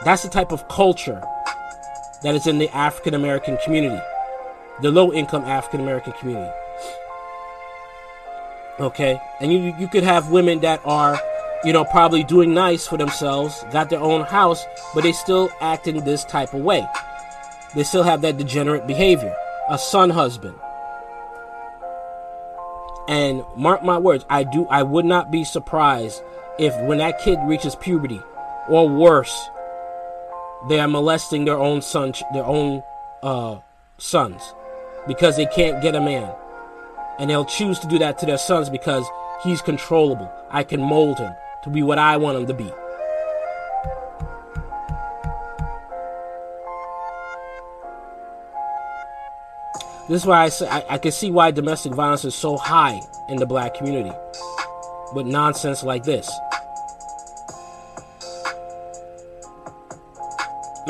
That's 0.05 0.23
the 0.23 0.29
type 0.29 0.53
of 0.53 0.67
culture 0.69 1.23
that 2.23 2.35
is 2.35 2.47
in 2.47 2.59
the 2.59 2.69
African 2.75 3.15
American 3.15 3.57
community, 3.65 4.01
the 4.83 4.91
low 4.91 5.13
income 5.13 5.45
African 5.45 5.81
American 5.81 6.13
community. 6.15 6.53
Okay? 8.79 9.21
And 9.41 9.53
you 9.53 9.75
you 9.79 9.89
could 9.89 10.03
have 10.03 10.31
women 10.31 10.61
that 10.61 10.81
are, 10.85 11.19
you 11.65 11.73
know, 11.73 11.85
probably 11.85 12.23
doing 12.25 12.55
nice 12.55 12.87
for 12.87 12.97
themselves, 12.97 13.65
got 13.73 13.91
their 13.91 14.01
own 14.01 14.23
house, 14.23 14.65
but 14.95 15.03
they 15.03 15.13
still 15.13 15.51
act 15.61 15.87
in 15.87 16.05
this 16.05 16.25
type 16.25 16.55
of 16.55 16.61
way. 16.61 16.87
They 17.75 17.85
still 17.85 18.03
have 18.03 18.23
that 18.23 18.37
degenerate 18.37 18.87
behavior. 18.87 19.35
A 19.69 19.79
son 19.79 20.11
husband. 20.11 20.59
And 23.07 23.45
mark 23.57 23.83
my 23.83 23.99
words, 23.99 24.25
I 24.29 24.45
do 24.45 24.67
I 24.67 24.83
would 24.83 25.05
not 25.05 25.31
be 25.31 25.45
surprised 25.45 26.23
if 26.59 26.77
when 26.83 26.99
that 26.99 27.21
kid 27.21 27.39
reaches 27.45 27.75
puberty 27.77 28.21
or 28.69 28.89
worse, 28.89 29.49
they 30.69 30.79
are 30.81 30.89
molesting 30.89 31.45
their 31.45 31.59
own 31.59 31.83
son 31.83 32.13
their 32.33 32.45
own 32.45 32.83
uh, 33.23 33.59
sons 33.99 34.55
because 35.07 35.37
they 35.37 35.47
can't 35.47 35.83
get 35.83 35.95
a 35.95 36.01
man. 36.01 36.31
And 37.19 37.29
they'll 37.29 37.45
choose 37.45 37.79
to 37.81 37.87
do 37.87 37.99
that 37.99 38.19
to 38.19 38.27
their 38.27 38.39
sons 38.39 38.71
because 38.71 39.07
he's 39.43 39.61
controllable. 39.61 40.31
I 40.51 40.65
can 40.65 40.81
mold 40.81 41.19
him 41.19 41.33
to 41.65 41.71
be 41.71 41.83
what 41.83 41.99
I 41.99 42.17
want 42.17 42.39
him 42.39 42.47
to 42.47 42.55
be. 42.55 42.71
This 50.09 50.23
is 50.23 50.27
why 50.27 50.43
I 50.43 50.49
say 50.49 50.67
I, 50.67 50.85
I 50.91 50.99
can 50.99 51.13
see 51.13 51.31
why 51.31 51.53
domestic 51.53 51.93
violence 51.93 52.25
is 52.25 52.35
so 52.35 52.57
high 52.57 53.01
in 53.29 53.37
the 53.37 53.47
black 53.47 53.75
community 53.75 54.11
with 55.15 55.27
nonsense 55.27 55.85
like 55.85 56.03
this. 56.03 56.29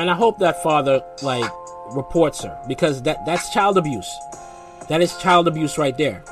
And 0.00 0.11
I 0.11 0.14
hope 0.14 0.38
that 0.38 0.62
father 0.62 1.02
like 1.21 1.52
reports 1.90 2.42
her 2.42 2.59
because 2.66 3.02
that 3.02 3.26
that's 3.26 3.50
child 3.50 3.76
abuse. 3.76 4.11
That 4.88 5.02
is 5.02 5.14
child 5.19 5.47
abuse 5.47 5.76
right 5.76 5.95
there. 5.99 6.25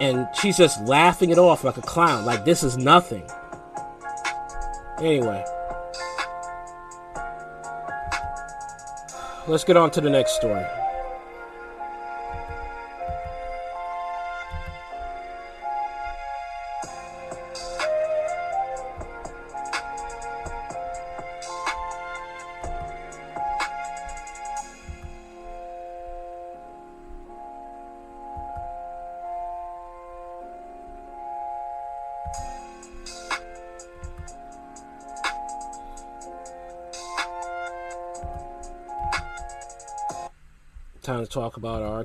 And 0.00 0.26
she's 0.32 0.56
just 0.56 0.82
laughing 0.86 1.28
it 1.28 1.36
off 1.36 1.62
like 1.62 1.76
a 1.76 1.82
clown, 1.82 2.24
like 2.24 2.46
this 2.46 2.62
is 2.62 2.78
nothing. 2.78 3.28
Anyway. 4.98 5.44
Let's 9.46 9.64
get 9.64 9.76
on 9.76 9.90
to 9.90 10.00
the 10.00 10.08
next 10.08 10.36
story. 10.36 10.64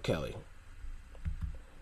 Kelly. 0.04 0.36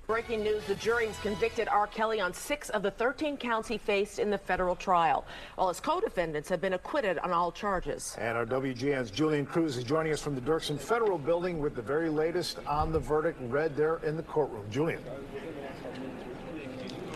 Breaking 0.08 0.44
news 0.44 0.63
the 0.66 0.75
jury 0.75 1.08
has 1.08 1.18
convicted 1.20 1.68
R. 1.68 1.88
Kelly 1.88 2.20
on 2.20 2.34
six 2.34 2.70
of 2.70 2.84
the 2.84 2.92
13 2.92 3.38
counts 3.38 3.68
he 3.68 3.78
faced 3.78 4.20
in 4.20 4.30
the 4.30 4.38
federal 4.38 4.75
trial. 4.75 5.25
while 5.56 5.70
his 5.70 5.80
co 5.80 6.00
defendants 6.01 6.50
have 6.50 6.60
been 6.62 6.74
acquitted 6.74 7.18
on 7.20 7.32
all 7.32 7.51
charges. 7.51 8.16
And 8.20 8.38
our 8.38 8.46
WGN's 8.46 9.10
Julian 9.10 9.46
Crews 9.46 9.78
is 9.78 9.84
joining 9.84 10.12
us 10.12 10.22
from 10.22 10.36
the 10.36 10.42
Dirksen 10.42 10.78
Federal 10.78 11.18
Building 11.18 11.60
with 11.60 11.75
the 11.75 11.82
very 11.82 12.10
latest 12.10 12.60
on 12.68 12.92
the 12.92 13.00
verdict 13.00 13.40
read 13.44 13.75
there 13.75 13.98
in 14.04 14.18
the 14.18 14.24
courtroom. 14.24 14.66
Julian. 14.70 15.01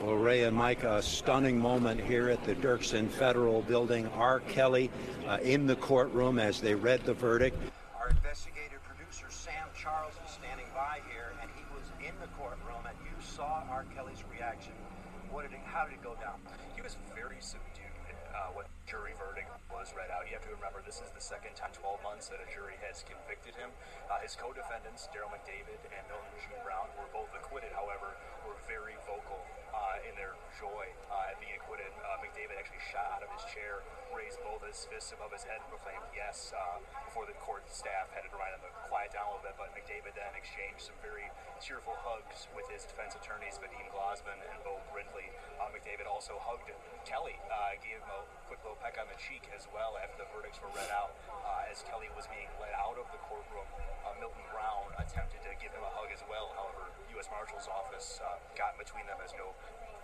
Well, 0.06 0.16
Ray 0.16 0.44
and 0.44 0.56
Mike, 0.56 0.84
a 0.84 1.02
stunning 1.02 1.58
moment 1.58 2.00
here 2.00 2.30
at 2.30 2.44
the 2.44 2.54
Dirksen 2.54 3.10
Federal 3.10 3.64
Building. 3.64 4.08
R. 4.10 4.40
Kelly 4.42 4.92
uh, 5.28 5.40
in 5.42 5.66
the 5.66 5.76
courtroom 5.76 6.38
as 6.38 6.62
they 6.62 6.76
read 6.76 7.02
the 7.06 7.14
verdict. 7.14 7.58
Our 8.00 8.10
investigative 8.10 8.84
producer 8.84 9.26
Sam 9.30 9.66
Charles 9.74 10.14
is 10.24 10.32
standing 10.32 10.68
by 10.76 11.00
here, 11.10 11.34
and 11.42 11.50
he 11.58 11.64
was 11.74 11.90
in 12.06 12.14
the 12.22 12.28
courtroom, 12.38 12.86
and 12.86 12.96
you 13.02 13.18
saw 13.18 13.64
R. 13.68 13.86
Kelly's 13.96 14.24
reaction 14.30 14.74
what 15.32 15.44
did 15.44 15.52
it, 15.52 15.64
how 15.66 15.84
did 15.84 16.00
it 16.00 16.04
go 16.04 16.16
down? 16.22 16.40
He 16.76 16.82
was 16.82 16.96
very 17.12 17.36
subdued 17.42 17.92
uh, 18.32 18.56
when 18.56 18.64
jury 18.88 19.12
verdict 19.20 19.52
was 19.68 19.92
read 19.98 20.08
out. 20.08 20.24
You 20.30 20.34
have 20.38 20.48
to 20.48 20.54
remember 20.56 20.80
this 20.86 21.02
time 21.66 21.74
12 21.82 22.06
months 22.06 22.30
that 22.30 22.38
a 22.38 22.46
jury 22.54 22.78
has 22.86 23.02
convicted 23.10 23.58
him. 23.58 23.74
Uh, 24.06 24.22
his 24.22 24.38
co-defendants, 24.38 25.10
Derrel 25.10 25.34
McDavid 25.34 25.82
and 25.90 26.06
Milton 26.06 26.30
G. 26.38 26.54
Brown, 26.62 26.86
were 26.94 27.10
both 27.10 27.34
acquitted. 27.34 27.74
However, 27.74 28.14
were 28.46 28.54
very 28.70 28.94
vocal 29.10 29.42
uh, 29.86 30.10
in 30.10 30.14
their 30.18 30.34
joy 30.58 30.90
uh, 31.14 31.30
at 31.30 31.38
being 31.38 31.54
acquitted. 31.62 31.92
Uh, 32.02 32.18
McDavid 32.24 32.58
actually 32.58 32.82
shot 32.90 33.06
out 33.14 33.22
of 33.22 33.30
his 33.36 33.46
chair, 33.54 33.86
raised 34.16 34.42
both 34.42 34.64
his 34.66 34.88
fists 34.90 35.14
above 35.14 35.30
his 35.30 35.46
head, 35.46 35.62
and 35.62 35.70
proclaimed 35.70 36.06
yes 36.16 36.56
uh, 36.56 36.82
before 37.06 37.28
the 37.30 37.38
court 37.44 37.68
staff 37.70 38.10
had 38.16 38.26
to 38.26 38.32
remind 38.34 38.58
him 38.58 38.64
to 38.66 38.72
quiet 38.90 39.14
down 39.14 39.30
a 39.30 39.32
little 39.36 39.46
bit. 39.46 39.56
But 39.60 39.76
McDavid 39.78 40.18
then 40.18 40.34
exchanged 40.34 40.90
some 40.90 40.98
very 41.04 41.30
cheerful 41.62 41.94
hugs 42.02 42.50
with 42.58 42.66
his 42.72 42.88
defense 42.88 43.14
attorneys, 43.14 43.60
Vadim 43.62 43.86
Glozman 43.94 44.40
and 44.42 44.58
Beau 44.66 44.82
Brindley. 44.90 45.30
Uh, 45.62 45.70
McDavid 45.70 46.10
also 46.10 46.40
hugged 46.42 46.72
Kelly, 47.06 47.38
uh, 47.52 47.78
gave 47.84 48.02
him 48.02 48.10
a 48.10 48.22
quick 48.50 48.60
little 48.66 48.80
peck 48.82 48.98
on 48.98 49.06
the 49.12 49.20
cheek 49.20 49.46
as 49.54 49.70
well 49.76 50.00
after 50.02 50.18
the 50.18 50.28
verdicts 50.34 50.58
were 50.64 50.72
read 50.74 50.90
out. 50.90 51.14
As 51.66 51.84
Kelly 51.92 52.08
was 52.16 52.24
being 52.32 52.48
led 52.56 52.72
out 52.80 52.96
of 52.96 53.04
the 53.12 53.20
courtroom, 53.28 53.68
Milton 54.22 54.48
Brown 54.48 54.96
attempted 54.96 55.44
to 55.44 55.52
give 55.60 55.76
him 55.76 55.84
a 55.84 55.92
hug 55.92 56.08
as 56.08 56.24
well. 56.32 56.56
However, 56.56 56.88
U.S. 57.20 57.28
Marshal's 57.28 57.68
office 57.68 58.24
got 58.56 58.76
in 58.76 58.80
between 58.80 59.04
them 59.12 59.20
as 59.20 59.36
no 59.36 59.52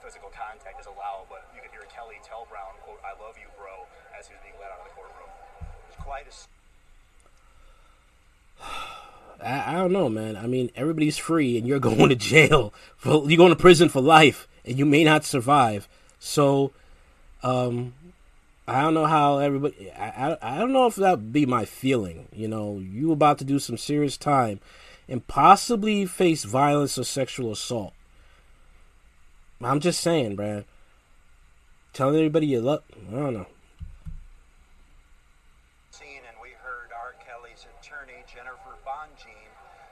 physical 0.04 0.30
contact 0.34 0.80
is 0.80 0.88
allowed. 0.88 1.30
But 1.30 1.48
you 1.56 1.62
could 1.62 1.72
hear 1.72 1.86
Kelly 1.90 2.20
tell 2.24 2.48
Brown, 2.50 2.76
"quote 2.84 3.00
I 3.04 3.16
love 3.22 3.36
you, 3.38 3.48
bro," 3.56 3.86
as 4.18 4.28
he 4.28 4.34
was 4.36 4.42
being 4.44 4.58
led 4.60 4.72
out 4.74 4.84
of 4.84 4.92
the 4.92 4.96
courtroom. 4.96 5.32
It 5.62 5.96
was 5.96 6.00
quite 6.02 6.28
a 6.28 6.34
I, 9.44 9.72
I 9.72 9.74
don't 9.74 9.92
know, 9.92 10.10
man. 10.10 10.38
I 10.38 10.48
mean, 10.48 10.72
everybody's 10.76 11.18
free, 11.18 11.58
and 11.58 11.68
you're 11.68 11.80
going 11.92 12.10
to 12.10 12.16
jail 12.16 12.74
for 12.96 13.30
you're 13.30 13.38
going 13.38 13.50
to 13.50 13.56
prison 13.56 13.90
for 13.90 14.02
life, 14.02 14.48
and 14.66 14.78
you 14.78 14.86
may 14.86 15.04
not 15.04 15.26
survive. 15.26 15.88
So, 16.20 16.72
um, 17.44 17.94
I 18.68 18.82
don't 18.82 18.94
know 18.94 19.06
how 19.06 19.40
everybody. 19.40 19.92
I, 19.92 20.32
I 20.32 20.38
I 20.42 20.60
don't 20.60 20.74
know 20.74 20.88
if 20.88 20.96
that 20.96 21.12
would 21.12 21.34
be 21.34 21.46
my 21.46 21.66
feeling. 21.66 22.28
You 22.32 22.48
know, 22.48 22.80
you 22.80 23.12
about 23.12 23.40
to 23.40 23.46
do 23.46 23.60
some 23.60 23.78
serious 23.78 24.18
time, 24.18 24.60
and 25.08 25.26
possibly 25.28 26.06
face 26.06 26.44
violence 26.44 26.98
or 26.98 27.04
sexual 27.04 27.52
assault. 27.52 27.94
I'm 29.64 29.80
just 29.80 30.02
saying, 30.02 30.36
Brad. 30.36 30.66
Telling 31.94 32.16
everybody 32.16 32.48
you 32.48 32.62
love. 32.62 32.82
I 33.14 33.14
don't 33.14 33.34
know. 33.34 33.48
Scene, 35.94 36.26
and 36.26 36.38
we 36.42 36.50
heard 36.58 36.90
R. 36.90 37.14
Kelly's 37.22 37.70
attorney, 37.78 38.26
Jennifer 38.26 38.74
Bonjean, 38.82 39.52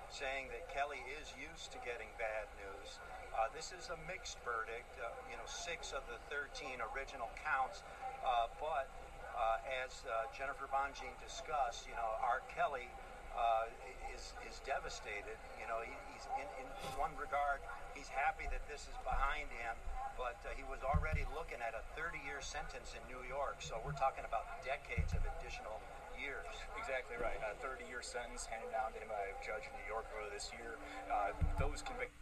saying 0.10 0.50
that 0.50 0.66
Kelly 0.74 0.98
is 1.22 1.30
used 1.38 1.70
to 1.76 1.78
getting 1.86 2.10
bad 2.18 2.50
news. 2.58 2.98
Uh, 3.38 3.52
this 3.54 3.70
is 3.70 3.94
a 3.94 4.00
mixed 4.10 4.42
verdict. 4.42 4.90
Uh, 4.98 5.14
you 5.30 5.38
know, 5.38 5.46
six 5.46 5.94
of 5.94 6.02
the 6.10 6.18
13 6.34 6.82
original 6.96 7.30
counts. 7.46 7.86
Uh, 8.26 8.50
but 8.58 8.90
uh, 9.38 9.86
as 9.86 10.02
uh, 10.10 10.26
Jennifer 10.34 10.66
Bonjean 10.74 11.14
discussed, 11.22 11.86
you 11.86 11.94
know, 11.94 12.10
R. 12.26 12.42
Kelly 12.50 12.90
uh, 13.36 13.70
is 14.14 14.34
is 14.48 14.60
devastated. 14.66 15.38
You 15.62 15.68
know, 15.70 15.80
he, 15.86 15.94
he's 16.14 16.26
in, 16.40 16.48
in 16.64 16.68
one 17.00 17.14
regard, 17.16 17.64
he's 17.96 18.10
happy 18.10 18.48
that 18.52 18.64
this 18.68 18.88
is 18.88 18.98
behind 19.06 19.48
him, 19.52 19.76
but 20.20 20.40
uh, 20.44 20.52
he 20.56 20.64
was 20.68 20.84
already 20.84 21.24
looking 21.36 21.64
at 21.64 21.76
a 21.76 21.84
30-year 21.96 22.44
sentence 22.44 22.96
in 22.96 23.04
New 23.08 23.24
York. 23.28 23.64
So 23.64 23.80
we're 23.84 23.96
talking 23.96 24.28
about 24.28 24.48
decades 24.68 25.16
of 25.16 25.24
additional 25.24 25.80
years. 26.20 26.52
Exactly 26.76 27.16
right. 27.20 27.40
A 27.40 27.56
30-year 27.64 28.04
sentence 28.04 28.46
handed 28.48 28.72
down 28.72 28.92
to 28.92 29.00
him 29.00 29.08
by 29.08 29.32
a 29.32 29.36
judge 29.40 29.68
in 29.68 29.74
New 29.80 29.88
York 29.88 30.06
earlier 30.16 30.32
this 30.36 30.52
year. 30.52 30.76
Uh, 31.08 31.32
those 31.60 31.82
convicted. 31.82 32.16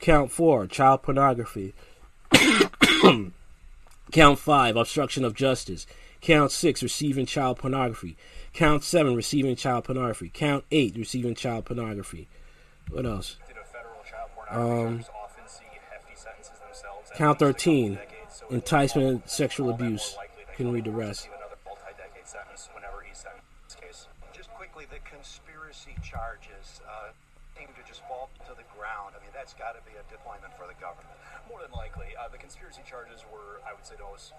Count 0.00 0.30
four, 0.30 0.66
child 0.66 1.02
pornography. 1.02 1.74
Count 4.12 4.38
five, 4.38 4.76
obstruction 4.76 5.24
of 5.24 5.34
justice. 5.34 5.86
Count 6.20 6.50
six, 6.50 6.82
receiving 6.82 7.26
child 7.26 7.58
pornography. 7.58 8.16
Count 8.54 8.84
seven, 8.84 9.16
receiving 9.16 9.56
child 9.56 9.82
pornography. 9.84 10.30
Count 10.32 10.64
eight, 10.70 10.96
receiving 10.96 11.34
child 11.34 11.64
pornography. 11.64 12.28
What 12.88 13.04
else? 13.04 13.36
Um, 14.48 15.04
count 17.16 17.40
13, 17.40 17.98
enticement 18.50 19.08
and 19.08 19.22
sexual 19.26 19.70
abuse. 19.70 20.16
Can 20.54 20.70
read 20.70 20.84
the 20.84 20.92
rest. 20.92 21.28
Just 24.32 24.50
quickly, 24.54 24.86
the 24.88 25.02
conspiracy 25.02 25.96
charges 26.04 26.80
uh, 26.86 27.10
seem 27.58 27.66
to 27.66 27.82
just 27.88 28.06
fall 28.06 28.30
to 28.46 28.54
the 28.54 28.62
ground. 28.78 29.18
I 29.18 29.20
mean, 29.20 29.34
that's 29.34 29.54
got 29.54 29.74
to 29.74 29.82
be 29.82 29.98
a 29.98 30.04
deployment 30.06 30.54
for 30.54 30.70
the 30.70 30.78
government. 30.78 31.10
More 31.50 31.58
than 31.60 31.72
likely. 31.72 32.14
Uh, 32.14 32.28
the 32.30 32.38
conspiracy 32.38 32.82
charges 32.86 33.26
were, 33.32 33.58
I 33.66 33.74
would 33.74 33.84
say, 33.84 33.98
the 33.98 34.06
most 34.06 34.32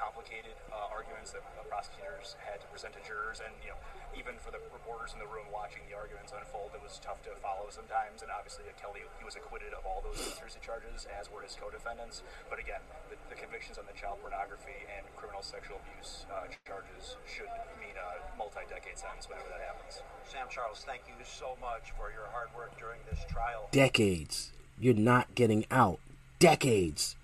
complicated 0.00 0.56
uh, 0.72 0.88
arguments 0.88 1.36
that 1.36 1.44
uh, 1.44 1.60
prosecutors 1.68 2.40
had 2.40 2.56
to 2.64 2.66
present 2.72 2.96
to 2.96 3.02
jurors, 3.04 3.44
and 3.44 3.52
you 3.60 3.68
know, 3.68 3.76
even 4.16 4.40
for 4.40 4.48
the 4.48 4.58
reporters 4.72 5.12
in 5.12 5.20
the 5.20 5.28
room 5.28 5.44
watching 5.52 5.84
the 5.84 5.94
arguments 5.94 6.32
unfold, 6.32 6.72
it 6.72 6.80
was 6.80 6.96
tough 7.04 7.20
to 7.28 7.36
follow 7.44 7.68
sometimes. 7.68 8.24
And 8.24 8.32
obviously, 8.32 8.64
Kelly 8.80 9.04
he 9.20 9.24
was 9.28 9.36
acquitted 9.36 9.76
of 9.76 9.84
all 9.84 10.00
those 10.00 10.16
conspiracy 10.16 10.58
charges, 10.64 11.04
as 11.12 11.28
were 11.28 11.44
his 11.44 11.52
co-defendants. 11.60 12.24
But 12.48 12.56
again, 12.56 12.80
the, 13.12 13.20
the 13.28 13.36
convictions 13.36 13.76
on 13.76 13.84
the 13.84 13.92
child 13.92 14.24
pornography 14.24 14.88
and 14.88 15.04
criminal 15.20 15.44
sexual 15.44 15.84
abuse 15.84 16.24
uh, 16.32 16.48
charges 16.64 17.20
should 17.28 17.52
mean 17.76 17.94
a 18.00 18.08
multi-decade 18.40 18.96
sentence 18.96 19.28
whenever 19.28 19.52
that 19.52 19.60
happens. 19.60 20.00
Sam 20.24 20.48
Charles, 20.48 20.80
thank 20.88 21.04
you 21.04 21.14
so 21.28 21.60
much 21.60 21.92
for 22.00 22.08
your 22.08 22.24
hard 22.32 22.48
work 22.56 22.72
during 22.80 23.04
this 23.04 23.20
trial. 23.28 23.68
Decades. 23.68 24.56
You're 24.80 24.96
not 24.96 25.36
getting 25.36 25.68
out. 25.68 26.00
Decades. 26.40 27.19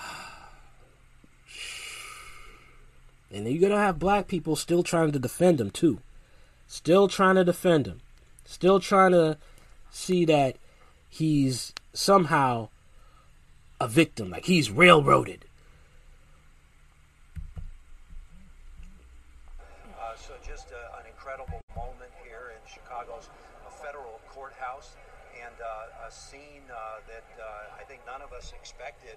And 3.32 3.46
you're 3.46 3.60
going 3.60 3.70
to 3.72 3.78
have 3.78 4.00
black 4.00 4.26
people 4.26 4.56
still 4.56 4.82
trying 4.82 5.12
to 5.12 5.18
defend 5.20 5.60
him, 5.60 5.70
too. 5.70 6.00
Still 6.66 7.06
trying 7.06 7.36
to 7.36 7.44
defend 7.44 7.86
him. 7.86 8.00
Still 8.44 8.80
trying 8.80 9.12
to 9.12 9.38
see 9.90 10.24
that 10.24 10.56
he's 11.08 11.72
somehow 11.92 12.68
a 13.80 13.88
victim, 13.88 14.30
like 14.30 14.44
he's 14.44 14.70
railroaded. 14.70 15.44
Uh, 19.58 20.14
so 20.16 20.34
just 20.46 20.68
uh, 20.72 21.00
an 21.00 21.06
incredible 21.06 21.60
moment 21.74 22.10
here 22.24 22.52
in 22.52 22.60
Chicago's 22.70 23.30
uh, 23.66 23.70
federal 23.70 24.20
courthouse, 24.28 24.96
and 25.40 25.54
a 26.06 26.10
scene 26.10 26.62
that 26.68 27.24
I 27.78 27.84
think 27.84 28.00
none 28.06 28.20
of 28.22 28.32
us 28.32 28.52
expected 28.58 29.16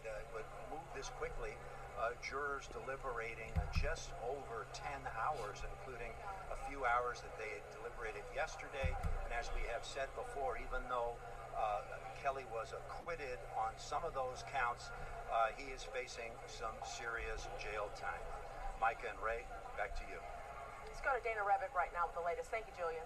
quickly. 1.20 1.56
Uh, 2.00 2.12
jurors 2.20 2.68
deliberating 2.74 3.54
just 3.72 4.12
over 4.28 4.68
10 4.76 5.08
hours, 5.16 5.64
including 5.64 6.12
a 6.52 6.58
few 6.68 6.84
hours 6.84 7.24
that 7.24 7.32
they 7.40 7.48
had 7.48 7.64
deliberated 7.72 8.26
yesterday. 8.36 8.92
And 9.24 9.32
as 9.32 9.48
we 9.56 9.64
have 9.72 9.88
said 9.88 10.12
before, 10.20 10.60
even 10.60 10.84
though 10.92 11.16
uh, 11.56 11.86
Kelly 12.20 12.44
was 12.52 12.76
acquitted 12.76 13.40
on 13.56 13.72
some 13.78 14.04
of 14.04 14.12
those 14.12 14.44
counts, 14.52 14.92
uh, 15.32 15.54
he 15.56 15.72
is 15.72 15.84
facing 15.84 16.34
some 16.50 16.76
serious 16.84 17.48
jail 17.62 17.88
time. 17.96 18.24
Micah 18.82 19.12
and 19.12 19.20
Ray, 19.24 19.48
back 19.80 19.96
to 19.96 20.06
you. 20.12 20.20
Let's 20.90 21.00
go 21.00 21.16
to 21.16 21.24
Dana 21.24 21.46
Rebik 21.46 21.72
right 21.72 21.92
now 21.96 22.10
with 22.10 22.20
the 22.20 22.26
latest. 22.26 22.52
Thank 22.52 22.68
you, 22.68 22.76
Julian. 22.76 23.06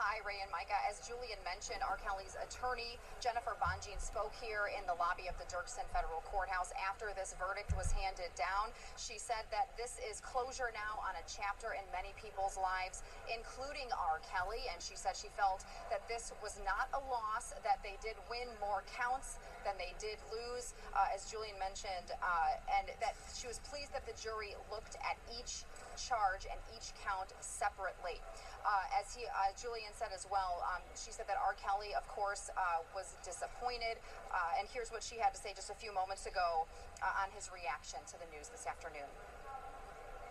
Hi, 0.00 0.24
Ray 0.24 0.40
and 0.40 0.48
Micah. 0.48 0.80
As 0.88 1.04
Julian 1.04 1.36
mentioned, 1.44 1.84
R. 1.84 2.00
Kelly's 2.00 2.32
attorney, 2.40 2.96
Jennifer 3.20 3.52
Bonjean, 3.60 4.00
spoke 4.00 4.32
here 4.40 4.72
in 4.72 4.80
the 4.88 4.96
lobby 4.96 5.28
of 5.28 5.36
the 5.36 5.44
Dirksen 5.52 5.84
Federal 5.92 6.24
Courthouse 6.32 6.72
after 6.80 7.12
this 7.12 7.36
verdict 7.36 7.76
was 7.76 7.92
handed 7.92 8.32
down. 8.32 8.72
She 8.96 9.20
said 9.20 9.44
that 9.52 9.76
this 9.76 10.00
is 10.00 10.24
closure 10.24 10.72
now 10.72 10.96
on 11.04 11.12
a 11.20 11.24
chapter 11.28 11.76
in 11.76 11.84
many 11.92 12.16
people's 12.16 12.56
lives, 12.56 13.04
including 13.28 13.92
R. 13.92 14.24
Kelly. 14.24 14.64
And 14.72 14.80
she 14.80 14.96
said 14.96 15.12
she 15.12 15.28
felt 15.36 15.68
that 15.92 16.08
this 16.08 16.32
was 16.40 16.56
not 16.64 16.88
a 16.96 17.00
loss, 17.12 17.52
that 17.60 17.84
they 17.84 18.00
did 18.00 18.16
win 18.32 18.48
more 18.64 18.88
counts 18.96 19.36
than 19.60 19.76
they 19.76 19.92
did 20.00 20.16
lose, 20.32 20.72
uh, 20.96 21.12
as 21.12 21.28
Julian 21.28 21.60
mentioned, 21.60 22.16
uh, 22.24 22.80
and 22.80 22.88
that 23.04 23.12
she 23.36 23.44
was 23.44 23.60
pleased 23.68 23.92
that 23.92 24.08
the 24.08 24.16
jury 24.16 24.56
looked 24.72 24.96
at 25.04 25.20
each 25.36 25.68
charge 26.02 26.50
and 26.50 26.58
each 26.74 26.90
count 27.06 27.30
separately. 27.38 28.18
Uh, 28.62 28.98
as 28.98 29.10
he, 29.14 29.26
uh, 29.26 29.50
Julian 29.58 29.90
said 29.94 30.14
as 30.14 30.26
well, 30.30 30.62
um, 30.70 30.82
she 30.94 31.10
said 31.10 31.26
that 31.26 31.38
R. 31.38 31.54
Kelly, 31.58 31.94
of 31.94 32.06
course, 32.06 32.50
uh, 32.54 32.82
was 32.94 33.18
disappointed. 33.26 33.98
Uh, 34.30 34.58
and 34.58 34.70
here's 34.70 34.90
what 34.94 35.02
she 35.02 35.18
had 35.18 35.34
to 35.34 35.40
say 35.40 35.50
just 35.54 35.70
a 35.70 35.78
few 35.78 35.90
moments 35.90 36.26
ago 36.26 36.66
uh, 37.02 37.22
on 37.22 37.30
his 37.34 37.50
reaction 37.50 37.98
to 38.10 38.14
the 38.18 38.28
news 38.30 38.50
this 38.50 38.66
afternoon. 38.66 39.10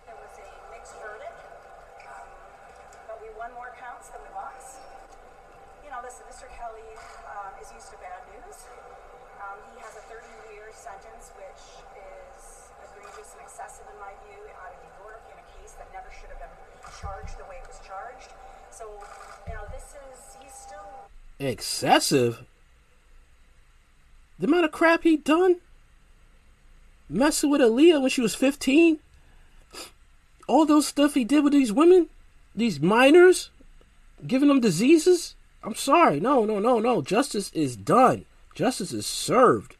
There 0.08 0.16
was 0.16 0.36
a 0.40 0.48
mixed 0.72 0.96
verdict, 1.00 1.40
um, 2.08 2.28
but 3.08 3.20
we 3.20 3.32
won 3.36 3.52
more 3.56 3.76
counts 3.80 4.12
than 4.12 4.24
we 4.24 4.32
lost. 4.36 4.80
You 5.84 5.92
know, 5.92 6.00
listen, 6.00 6.24
Mr. 6.28 6.48
Kelly 6.56 6.88
um, 7.36 7.52
is 7.60 7.68
used 7.76 7.92
to 7.92 8.00
bad 8.00 8.24
news. 8.32 8.64
Um, 9.44 9.60
he 9.76 9.84
has 9.84 10.00
a 10.00 10.04
30-year 10.08 10.72
sentence, 10.72 11.36
which 11.36 11.64
is 12.00 12.71
egregious 12.92 13.32
and 13.38 13.42
excessive 13.48 13.88
in 13.88 13.98
my 14.00 14.12
view, 14.28 14.42
out 14.60 14.76
of 14.76 14.80
New 14.84 14.96
York 15.04 15.24
in 15.32 15.38
a 15.40 15.48
case 15.56 15.74
that 15.80 15.88
never 15.96 16.12
should 16.12 16.30
have 16.36 16.42
been 16.44 16.56
charged 17.00 17.40
the 17.40 17.48
way 17.48 17.58
it 17.62 17.68
was 17.68 17.80
charged. 17.86 18.32
So, 18.72 18.86
you 19.48 19.54
know, 19.54 19.66
this 19.72 19.96
is, 19.96 20.20
he's 20.42 20.54
still 20.54 21.08
Excessive? 21.42 22.46
The 24.40 24.48
amount 24.48 24.66
of 24.66 24.72
crap 24.72 25.04
he 25.04 25.18
done? 25.18 25.58
Messing 27.10 27.50
with 27.50 27.62
Aaliyah 27.62 28.02
when 28.02 28.10
she 28.10 28.22
was 28.22 28.36
15? 28.36 29.00
All 30.48 30.66
those 30.66 30.88
stuff 30.88 31.14
he 31.14 31.24
did 31.24 31.44
with 31.44 31.54
these 31.54 31.72
women? 31.72 32.10
These 32.56 32.80
minors? 32.80 33.50
Giving 34.26 34.50
them 34.50 34.60
diseases? 34.60 35.36
I'm 35.64 35.76
sorry. 35.76 36.20
No, 36.20 36.46
no, 36.46 36.60
no, 36.60 36.80
no. 36.80 37.02
Justice 37.02 37.52
is 37.54 37.76
done. 37.76 38.26
Justice 38.56 38.92
is 38.92 39.06
served. 39.06 39.76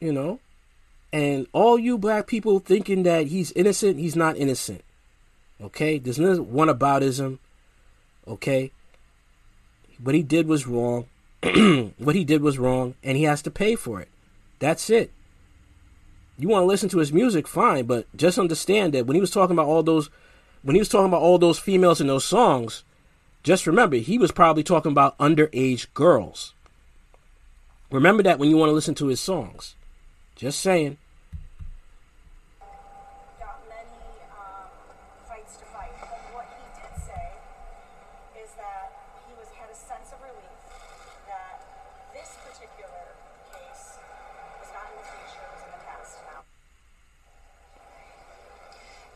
You 0.00 0.12
know? 0.12 0.40
And 1.12 1.46
all 1.52 1.78
you 1.78 1.98
black 1.98 2.26
people 2.26 2.60
thinking 2.60 3.02
that 3.02 3.26
he's 3.28 3.52
innocent, 3.52 3.98
he's 3.98 4.16
not 4.16 4.36
innocent. 4.36 4.82
Okay? 5.60 5.98
There's 5.98 6.18
no 6.18 6.36
one 6.36 6.68
aboutism. 6.68 7.38
Okay? 8.28 8.70
What 10.02 10.14
he 10.14 10.22
did 10.22 10.46
was 10.46 10.66
wrong. 10.66 11.06
what 11.98 12.14
he 12.14 12.24
did 12.24 12.42
was 12.42 12.58
wrong, 12.58 12.94
and 13.02 13.16
he 13.16 13.24
has 13.24 13.42
to 13.42 13.50
pay 13.50 13.74
for 13.74 14.00
it. 14.00 14.08
That's 14.58 14.90
it. 14.90 15.10
You 16.38 16.48
want 16.48 16.62
to 16.62 16.66
listen 16.66 16.88
to 16.90 16.98
his 16.98 17.12
music, 17.12 17.48
fine, 17.48 17.86
but 17.86 18.06
just 18.16 18.38
understand 18.38 18.94
that 18.94 19.06
when 19.06 19.14
he 19.14 19.20
was 19.20 19.30
talking 19.30 19.54
about 19.54 19.66
all 19.66 19.82
those, 19.82 20.10
when 20.62 20.76
he 20.76 20.80
was 20.80 20.88
talking 20.88 21.08
about 21.08 21.22
all 21.22 21.38
those 21.38 21.58
females 21.58 22.00
in 22.00 22.06
those 22.06 22.24
songs, 22.24 22.82
just 23.42 23.66
remember 23.66 23.96
he 23.96 24.18
was 24.18 24.32
probably 24.32 24.62
talking 24.62 24.92
about 24.92 25.18
underage 25.18 25.86
girls. 25.94 26.54
Remember 27.90 28.22
that 28.22 28.38
when 28.38 28.48
you 28.48 28.56
want 28.56 28.70
to 28.70 28.74
listen 28.74 28.94
to 28.96 29.06
his 29.08 29.20
songs. 29.20 29.74
Just 30.40 30.60
saying. 30.60 30.96
got 33.36 33.60
many 33.68 33.92
um, 34.32 34.72
fights 35.28 35.60
to 35.60 35.66
fight. 35.68 35.92
But 36.00 36.22
what 36.32 36.48
he 36.48 36.64
did 36.80 36.96
say 36.96 37.28
is 38.40 38.48
that 38.56 38.88
he 39.28 39.36
was 39.36 39.52
had 39.52 39.68
a 39.68 39.76
sense 39.76 40.16
of 40.16 40.22
relief 40.24 40.56
that 41.28 41.60
this 42.16 42.40
particular 42.40 43.20
case 43.52 44.00
was 44.64 44.70
not 44.72 44.86
in 44.88 44.96
the 44.96 45.08
future, 45.12 45.44
it 45.44 45.52
was 45.52 45.62
in 45.66 45.72
the 45.76 45.82
past 45.84 46.24
now. 46.24 46.40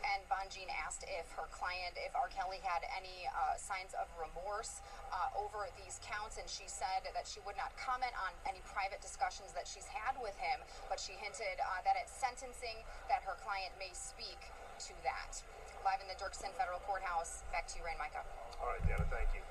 And 0.03 0.21
Bonjean 0.29 0.69
asked 0.83 1.09
if 1.09 1.25
her 1.39 1.49
client, 1.49 1.97
if 2.04 2.04
R. 2.15 2.31
Kelly 2.31 2.63
had 2.63 2.87
any 2.95 3.27
uh, 3.29 3.59
signs 3.59 3.91
of 3.99 4.07
remorse 4.15 4.79
uh, 5.11 5.35
over 5.35 5.67
these 5.75 5.99
counts, 6.01 6.39
and 6.39 6.47
she 6.47 6.65
said 6.65 7.05
that 7.11 7.27
she 7.27 7.43
would 7.43 7.59
not 7.59 7.75
comment 7.75 8.15
on 8.17 8.31
any 8.47 8.63
private 8.65 8.99
discussions 9.03 9.51
that 9.53 9.67
she's 9.67 9.85
had 9.85 10.15
with 10.23 10.35
him, 10.39 10.63
but 10.87 10.97
she 10.97 11.13
hinted 11.19 11.59
uh, 11.59 11.83
that 11.83 11.99
at 11.99 12.07
sentencing 12.07 12.79
that 13.11 13.21
her 13.27 13.35
client 13.43 13.75
may 13.77 13.91
speak 13.93 14.39
to 14.81 14.93
that. 15.03 15.39
Live 15.85 16.01
in 16.01 16.09
the 16.09 16.17
Dirksen 16.17 16.49
Federal 16.57 16.81
Courthouse, 16.83 17.45
back 17.53 17.69
to 17.69 17.77
you, 17.77 17.85
Rain 17.85 17.99
Micah. 18.01 18.25
All 18.57 18.73
right, 18.73 18.81
Dana, 18.89 19.05
thank 19.13 19.29
you. 19.37 19.43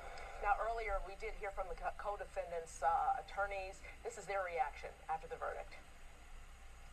Now, 0.43 0.59
earlier 0.61 0.99
we 1.07 1.15
did 1.17 1.33
hear 1.39 1.49
from 1.55 1.65
the 1.71 1.77
co- 1.79 1.95
co-defendants' 1.97 2.83
uh, 2.83 3.21
attorneys. 3.23 3.79
This 4.03 4.19
is 4.19 4.27
their 4.27 4.43
reaction 4.43 4.91
after 5.07 5.25
the 5.31 5.39
verdict. 5.39 5.73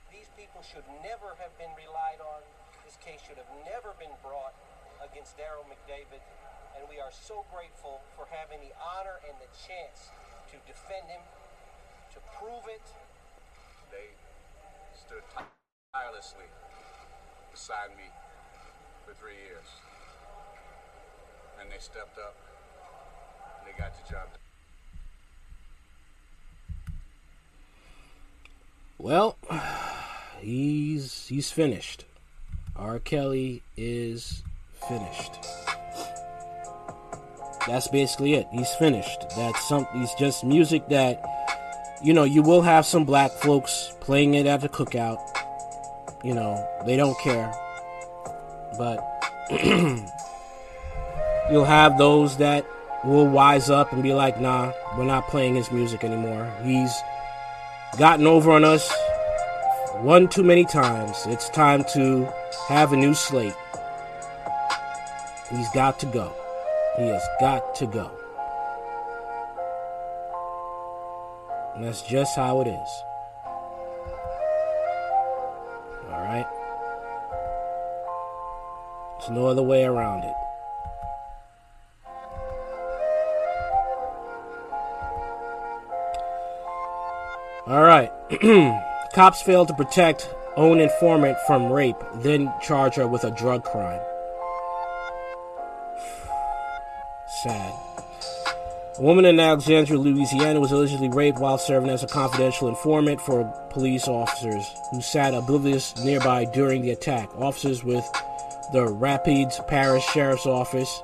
These 0.09 0.31
people 0.39 0.63
should 0.63 0.85
never 1.03 1.35
have 1.43 1.53
been 1.59 1.73
relied 1.75 2.23
on. 2.23 2.41
This 2.85 2.97
case 3.01 3.21
should 3.25 3.37
have 3.37 3.51
never 3.65 3.97
been 3.99 4.13
brought 4.23 4.55
against 5.03 5.37
Derrel 5.37 5.67
McDavid. 5.67 6.23
And 6.79 6.89
we 6.89 6.99
are 6.99 7.13
so 7.13 7.45
grateful 7.53 8.01
for 8.17 8.27
having 8.31 8.59
the 8.63 8.73
honor 8.79 9.21
and 9.29 9.37
the 9.43 9.51
chance 9.55 10.11
to 10.51 10.57
defend 10.67 11.07
him, 11.11 11.23
to 12.15 12.19
prove 12.39 12.65
it. 12.71 12.87
They 13.91 14.15
stood 14.95 15.23
tirelessly 15.93 16.49
beside 17.51 17.91
me 17.97 18.09
for 19.05 19.15
three 19.15 19.37
years. 19.47 19.69
And 21.61 21.71
they 21.71 21.79
stepped 21.79 22.19
up 22.19 22.37
and 23.59 23.69
they 23.69 23.79
got 23.79 23.93
the 23.95 24.11
job 24.11 24.29
done. 24.31 24.39
Well, 28.99 29.37
he's 30.41 31.27
he's 31.27 31.51
finished. 31.51 32.05
R. 32.77 32.99
Kelly 32.99 33.63
is 33.77 34.43
finished. 34.89 35.39
That's 37.67 37.89
basically 37.89 38.35
it. 38.35 38.49
He's 38.51 38.75
finished. 38.75 39.25
That's 39.37 39.69
some. 39.69 39.87
He's 39.95 40.13
just 40.15 40.45
music 40.45 40.89
that, 40.89 41.23
you 42.03 42.13
know, 42.13 42.25
you 42.25 42.43
will 42.43 42.63
have 42.63 42.85
some 42.85 43.05
black 43.05 43.31
folks 43.31 43.95
playing 44.01 44.35
it 44.35 44.47
at 44.47 44.61
the 44.61 44.69
cookout. 44.69 45.19
You 46.25 46.35
know, 46.35 46.67
they 46.87 46.97
don't 46.97 47.19
care. 47.21 47.53
But 48.77 49.01
you'll 51.51 51.65
have 51.65 51.99
those 51.99 52.37
that 52.39 52.67
will 53.05 53.27
wise 53.29 53.71
up 53.71 53.93
and 53.93 54.03
be 54.03 54.15
like, 54.15 54.41
"Nah, 54.41 54.73
we're 54.97 55.05
not 55.05 55.29
playing 55.29 55.55
his 55.55 55.71
music 55.71 56.05
anymore. 56.05 56.53
He's 56.65 56.93
gotten 57.99 58.27
over 58.27 58.51
on 58.53 58.65
us 58.65 58.93
one 60.01 60.29
too 60.29 60.43
many 60.43 60.65
times. 60.65 61.27
It's 61.27 61.49
time 61.49 61.85
to 61.93 62.33
have 62.69 62.93
a 62.93 62.97
new 62.97 63.15
slate. 63.15 63.55
He's 65.55 65.69
got 65.71 66.01
to 66.01 66.07
go. 66.07 66.33
He 66.97 67.03
has 67.09 67.23
got 67.39 67.75
to 67.77 67.87
go. 67.87 68.11
And 71.75 71.85
that's 71.85 72.01
just 72.03 72.37
how 72.37 72.63
it 72.63 72.69
is. 72.69 73.03
Alright? 76.11 76.47
There's 79.19 79.31
no 79.31 79.47
other 79.47 79.63
way 79.63 79.85
around 79.85 80.25
it. 80.25 80.35
Alright. 87.69 88.11
Cops 89.15 89.43
failed 89.43 89.69
to 89.69 89.75
protect 89.75 90.29
own 90.57 90.81
informant 90.81 91.37
from 91.47 91.71
rape, 91.71 91.97
then 92.17 92.53
charge 92.63 92.95
her 92.95 93.07
with 93.07 93.25
a 93.25 93.31
drug 93.31 93.65
crime. 93.65 94.01
Sad. 97.43 97.75
A 98.99 99.03
woman 99.03 99.25
in 99.25 99.41
Alexandria, 99.41 99.99
Louisiana 99.99 100.61
was 100.61 100.71
allegedly 100.71 101.09
raped 101.09 101.39
while 101.39 101.59
serving 101.59 101.91
as 101.91 102.05
a 102.05 102.07
confidential 102.07 102.69
informant 102.69 103.21
for 103.21 103.45
police 103.71 104.07
officers 104.07 104.65
who 104.91 105.01
sat 105.01 105.35
oblivious 105.35 105.97
nearby 106.05 106.45
during 106.45 106.83
the 106.83 106.91
attack. 106.91 107.29
Officers 107.37 107.83
with 107.83 108.05
the 108.73 108.87
Rapides 108.87 109.67
Parish 109.67 110.05
Sheriff's 110.05 110.47
Office 110.47 111.03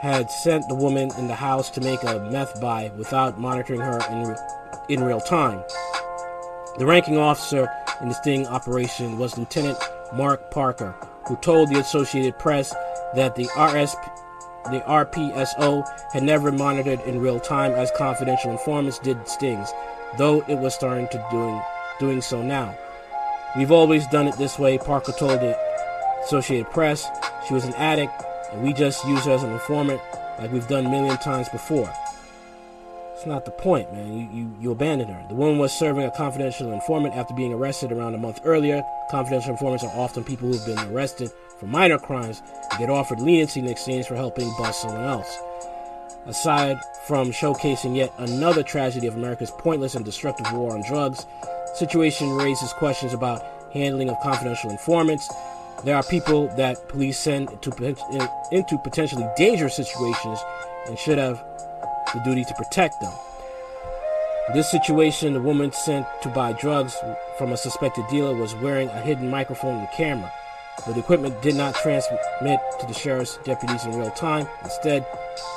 had 0.00 0.30
sent 0.30 0.66
the 0.68 0.74
woman 0.74 1.10
in 1.18 1.28
the 1.28 1.34
house 1.34 1.70
to 1.70 1.80
make 1.80 2.02
a 2.02 2.18
meth 2.32 2.60
buy 2.60 2.90
without 2.96 3.38
monitoring 3.38 3.80
her 3.80 4.00
in, 4.10 4.28
re- 4.28 4.36
in 4.88 5.04
real 5.04 5.20
time. 5.20 5.62
The 6.78 6.86
ranking 6.86 7.16
officer 7.16 7.68
in 8.00 8.08
the 8.08 8.14
sting 8.14 8.46
operation 8.48 9.18
was 9.18 9.38
Lieutenant 9.38 9.78
Mark 10.14 10.50
Parker, 10.50 10.96
who 11.28 11.36
told 11.36 11.68
the 11.68 11.78
Associated 11.78 12.38
Press 12.40 12.74
that 13.14 13.36
the 13.36 13.44
RS 13.56 13.94
the 14.70 14.80
RPSO 14.86 15.84
had 16.12 16.22
never 16.22 16.50
monitored 16.50 17.00
in 17.02 17.20
real 17.20 17.38
time 17.38 17.72
as 17.72 17.90
confidential 17.92 18.50
informants 18.50 18.98
did 18.98 19.28
stings, 19.28 19.72
though 20.16 20.42
it 20.48 20.58
was 20.58 20.74
starting 20.74 21.08
to 21.08 21.26
doing 21.30 21.60
doing 22.00 22.20
so 22.20 22.42
now. 22.42 22.76
We've 23.56 23.70
always 23.70 24.06
done 24.08 24.26
it 24.26 24.36
this 24.36 24.58
way, 24.58 24.78
Parker 24.78 25.12
told 25.12 25.40
the 25.40 25.56
Associated 26.24 26.70
Press. 26.70 27.06
She 27.46 27.54
was 27.54 27.64
an 27.64 27.74
addict, 27.74 28.12
and 28.52 28.62
we 28.62 28.72
just 28.72 29.04
used 29.06 29.26
her 29.26 29.32
as 29.32 29.42
an 29.42 29.52
informant 29.52 30.00
like 30.38 30.50
we've 30.50 30.66
done 30.66 30.86
a 30.86 30.90
million 30.90 31.16
times 31.18 31.48
before. 31.48 31.92
It's 33.14 33.26
not 33.26 33.44
the 33.44 33.52
point, 33.52 33.92
man. 33.92 34.12
You, 34.12 34.28
you, 34.32 34.56
you 34.60 34.70
abandoned 34.72 35.10
her. 35.10 35.24
The 35.28 35.36
woman 35.36 35.58
was 35.58 35.72
serving 35.72 36.02
a 36.02 36.10
confidential 36.10 36.72
informant 36.72 37.14
after 37.14 37.32
being 37.32 37.52
arrested 37.52 37.92
around 37.92 38.14
a 38.14 38.18
month 38.18 38.40
earlier. 38.44 38.82
Confidential 39.10 39.52
informants 39.52 39.84
are 39.84 39.96
often 39.96 40.24
people 40.24 40.48
who've 40.48 40.66
been 40.66 40.92
arrested 40.92 41.30
for 41.58 41.66
minor 41.66 41.98
crimes 41.98 42.42
and 42.70 42.78
get 42.78 42.90
offered 42.90 43.20
leniency 43.20 43.60
in 43.60 43.66
exchange 43.66 44.06
for 44.06 44.16
helping 44.16 44.52
bust 44.58 44.82
someone 44.82 45.04
else. 45.04 45.38
Aside 46.26 46.78
from 47.06 47.30
showcasing 47.30 47.96
yet 47.96 48.12
another 48.18 48.62
tragedy 48.62 49.06
of 49.06 49.14
America's 49.14 49.50
pointless 49.50 49.94
and 49.94 50.04
destructive 50.04 50.50
war 50.52 50.72
on 50.74 50.82
drugs, 50.88 51.26
situation 51.74 52.32
raises 52.32 52.72
questions 52.72 53.12
about 53.12 53.44
handling 53.72 54.08
of 54.08 54.16
confidential 54.22 54.70
informants. 54.70 55.28
There 55.84 55.96
are 55.96 56.02
people 56.02 56.48
that 56.56 56.88
police 56.88 57.18
send 57.18 57.50
into, 57.50 57.70
into 58.52 58.78
potentially 58.78 59.26
dangerous 59.36 59.76
situations 59.76 60.38
and 60.86 60.98
should 60.98 61.18
have 61.18 61.44
the 62.14 62.20
duty 62.24 62.44
to 62.44 62.54
protect 62.54 63.00
them. 63.00 63.12
In 64.48 64.54
this 64.54 64.70
situation, 64.70 65.34
the 65.34 65.40
woman 65.40 65.72
sent 65.72 66.06
to 66.22 66.28
buy 66.28 66.52
drugs 66.52 66.96
from 67.38 67.52
a 67.52 67.56
suspected 67.56 68.04
dealer 68.08 68.34
was 68.34 68.54
wearing 68.54 68.88
a 68.88 69.00
hidden 69.00 69.28
microphone 69.28 69.78
and 69.78 69.88
camera, 69.90 70.32
but 70.84 70.94
the 70.94 71.00
equipment 71.00 71.40
did 71.42 71.54
not 71.54 71.74
transmit 71.76 72.60
to 72.80 72.86
the 72.86 72.94
sheriff's 72.94 73.38
deputies 73.44 73.84
in 73.84 73.96
real 73.96 74.10
time. 74.10 74.48
Instead, 74.62 75.06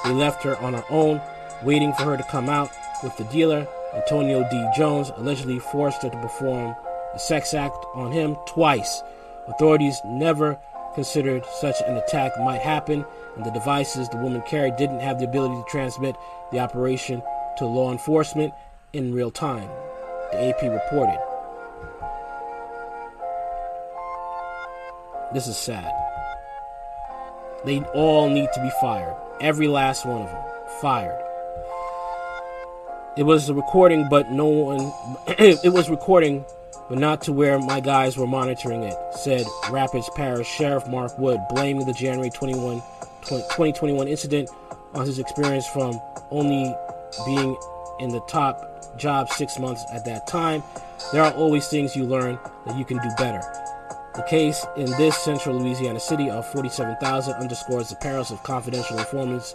they 0.04 0.12
left 0.12 0.44
her 0.44 0.58
on 0.58 0.74
her 0.74 0.84
own, 0.90 1.22
waiting 1.64 1.94
for 1.94 2.04
her 2.04 2.18
to 2.18 2.24
come 2.24 2.50
out 2.50 2.72
with 3.04 3.16
the 3.18 3.24
dealer. 3.26 3.68
Antonio 3.96 4.48
D. 4.50 4.68
Jones 4.76 5.12
allegedly 5.16 5.60
forced 5.60 6.04
her 6.04 6.10
to 6.10 6.22
perform 6.22 6.76
a 7.14 7.20
sex 7.20 7.54
act 7.54 7.86
on 7.96 8.12
him 8.12 8.36
twice. 8.46 9.02
Authorities 9.48 10.00
never 10.06 10.60
considered 10.94 11.46
such 11.60 11.76
an 11.88 11.98
attack 11.98 12.32
might 12.40 12.62
happen, 12.62 13.06
and 13.36 13.46
the 13.46 13.52
devices 13.52 14.10
the 14.10 14.18
woman 14.18 14.42
carried 14.48 14.76
didn't 14.78 15.00
have 15.00 15.20
the 15.20 15.26
ability 15.26 15.56
to 15.56 15.70
transmit 15.70 16.16
the 16.52 16.60
operation 16.60 17.22
to 17.58 17.66
law 17.66 17.92
enforcement 17.92 18.54
in 18.94 19.14
real 19.14 19.32
time, 19.32 19.70
the 20.32 20.50
AP 20.50 20.62
reported. 20.64 21.37
This 25.34 25.48
is 25.48 25.58
sad. 25.58 25.94
They 27.66 27.82
all 27.94 28.30
need 28.30 28.48
to 28.54 28.62
be 28.62 28.70
fired. 28.80 29.14
Every 29.42 29.68
last 29.68 30.06
one 30.06 30.22
of 30.22 30.30
them. 30.30 30.44
Fired. 30.82 31.22
It 33.18 33.24
was 33.24 33.50
a 33.50 33.54
recording, 33.54 34.08
but 34.10 34.32
no 34.32 34.48
one. 34.48 34.94
it 35.28 35.74
was 35.74 35.90
recording, 35.90 36.46
but 36.88 36.98
not 36.98 37.22
to 37.24 37.34
where 37.34 37.60
my 37.60 37.82
guys 37.82 38.16
were 38.16 38.28
monitoring 38.28 38.84
it, 38.84 38.96
said 39.12 39.46
Rapides 39.66 40.08
Parish 40.16 40.48
Sheriff 40.48 40.88
Mark 40.88 41.18
Wood, 41.20 41.42
blaming 41.50 41.86
the 41.86 41.94
January 41.94 42.30
21, 42.30 42.82
2021 43.28 44.08
incident 44.08 44.50
on 44.94 45.06
his 45.06 45.20
experience 45.20 45.68
from 45.68 46.00
only 46.32 46.74
being 47.26 47.58
in 48.00 48.10
the 48.12 48.22
top 48.30 48.98
job 48.98 49.28
six 49.30 49.60
months 49.60 49.84
at 49.94 50.06
that 50.06 50.26
time. 50.28 50.64
There 51.12 51.22
are 51.22 51.34
always 51.34 51.68
things 51.68 51.98
you 51.98 52.06
learn 52.06 52.40
that 52.66 52.78
you 52.78 52.86
can 52.86 52.98
do 52.98 53.10
better. 53.18 53.42
The 54.18 54.24
case 54.24 54.66
in 54.76 54.90
this 54.98 55.16
central 55.16 55.60
Louisiana 55.60 56.00
city 56.00 56.28
of 56.28 56.44
47,000 56.48 57.36
underscores 57.36 57.90
the 57.90 57.96
perils 57.98 58.32
of 58.32 58.42
confidential 58.42 58.98
informants 58.98 59.54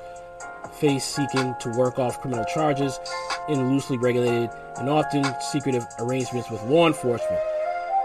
face 0.74 1.04
seeking 1.04 1.56
to 1.58 1.70
work 1.70 1.98
off 1.98 2.20
criminal 2.20 2.44
charges 2.44 3.00
in 3.48 3.72
loosely 3.72 3.98
regulated 3.98 4.50
and 4.76 4.88
often 4.88 5.24
secretive 5.40 5.84
arrangements 5.98 6.48
with 6.48 6.62
law 6.62 6.86
enforcement. 6.86 7.42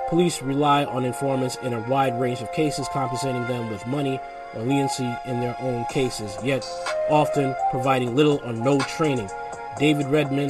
Police 0.10 0.42
rely 0.42 0.84
on 0.86 1.06
informants 1.06 1.58
in 1.58 1.74
a 1.74 1.80
wide 1.82 2.20
range 2.20 2.42
of 2.42 2.52
cases, 2.54 2.88
compensating 2.92 3.46
them 3.46 3.70
with 3.70 3.86
money 3.86 4.20
or 4.56 4.62
leniency 4.64 5.16
in 5.28 5.40
their 5.40 5.56
own 5.60 5.86
cases, 5.92 6.36
yet 6.44 6.68
often 7.08 7.56
providing 7.70 8.16
little 8.16 8.42
or 8.44 8.54
no 8.54 8.80
training. 8.80 9.30
David 9.78 10.08
Redman, 10.08 10.50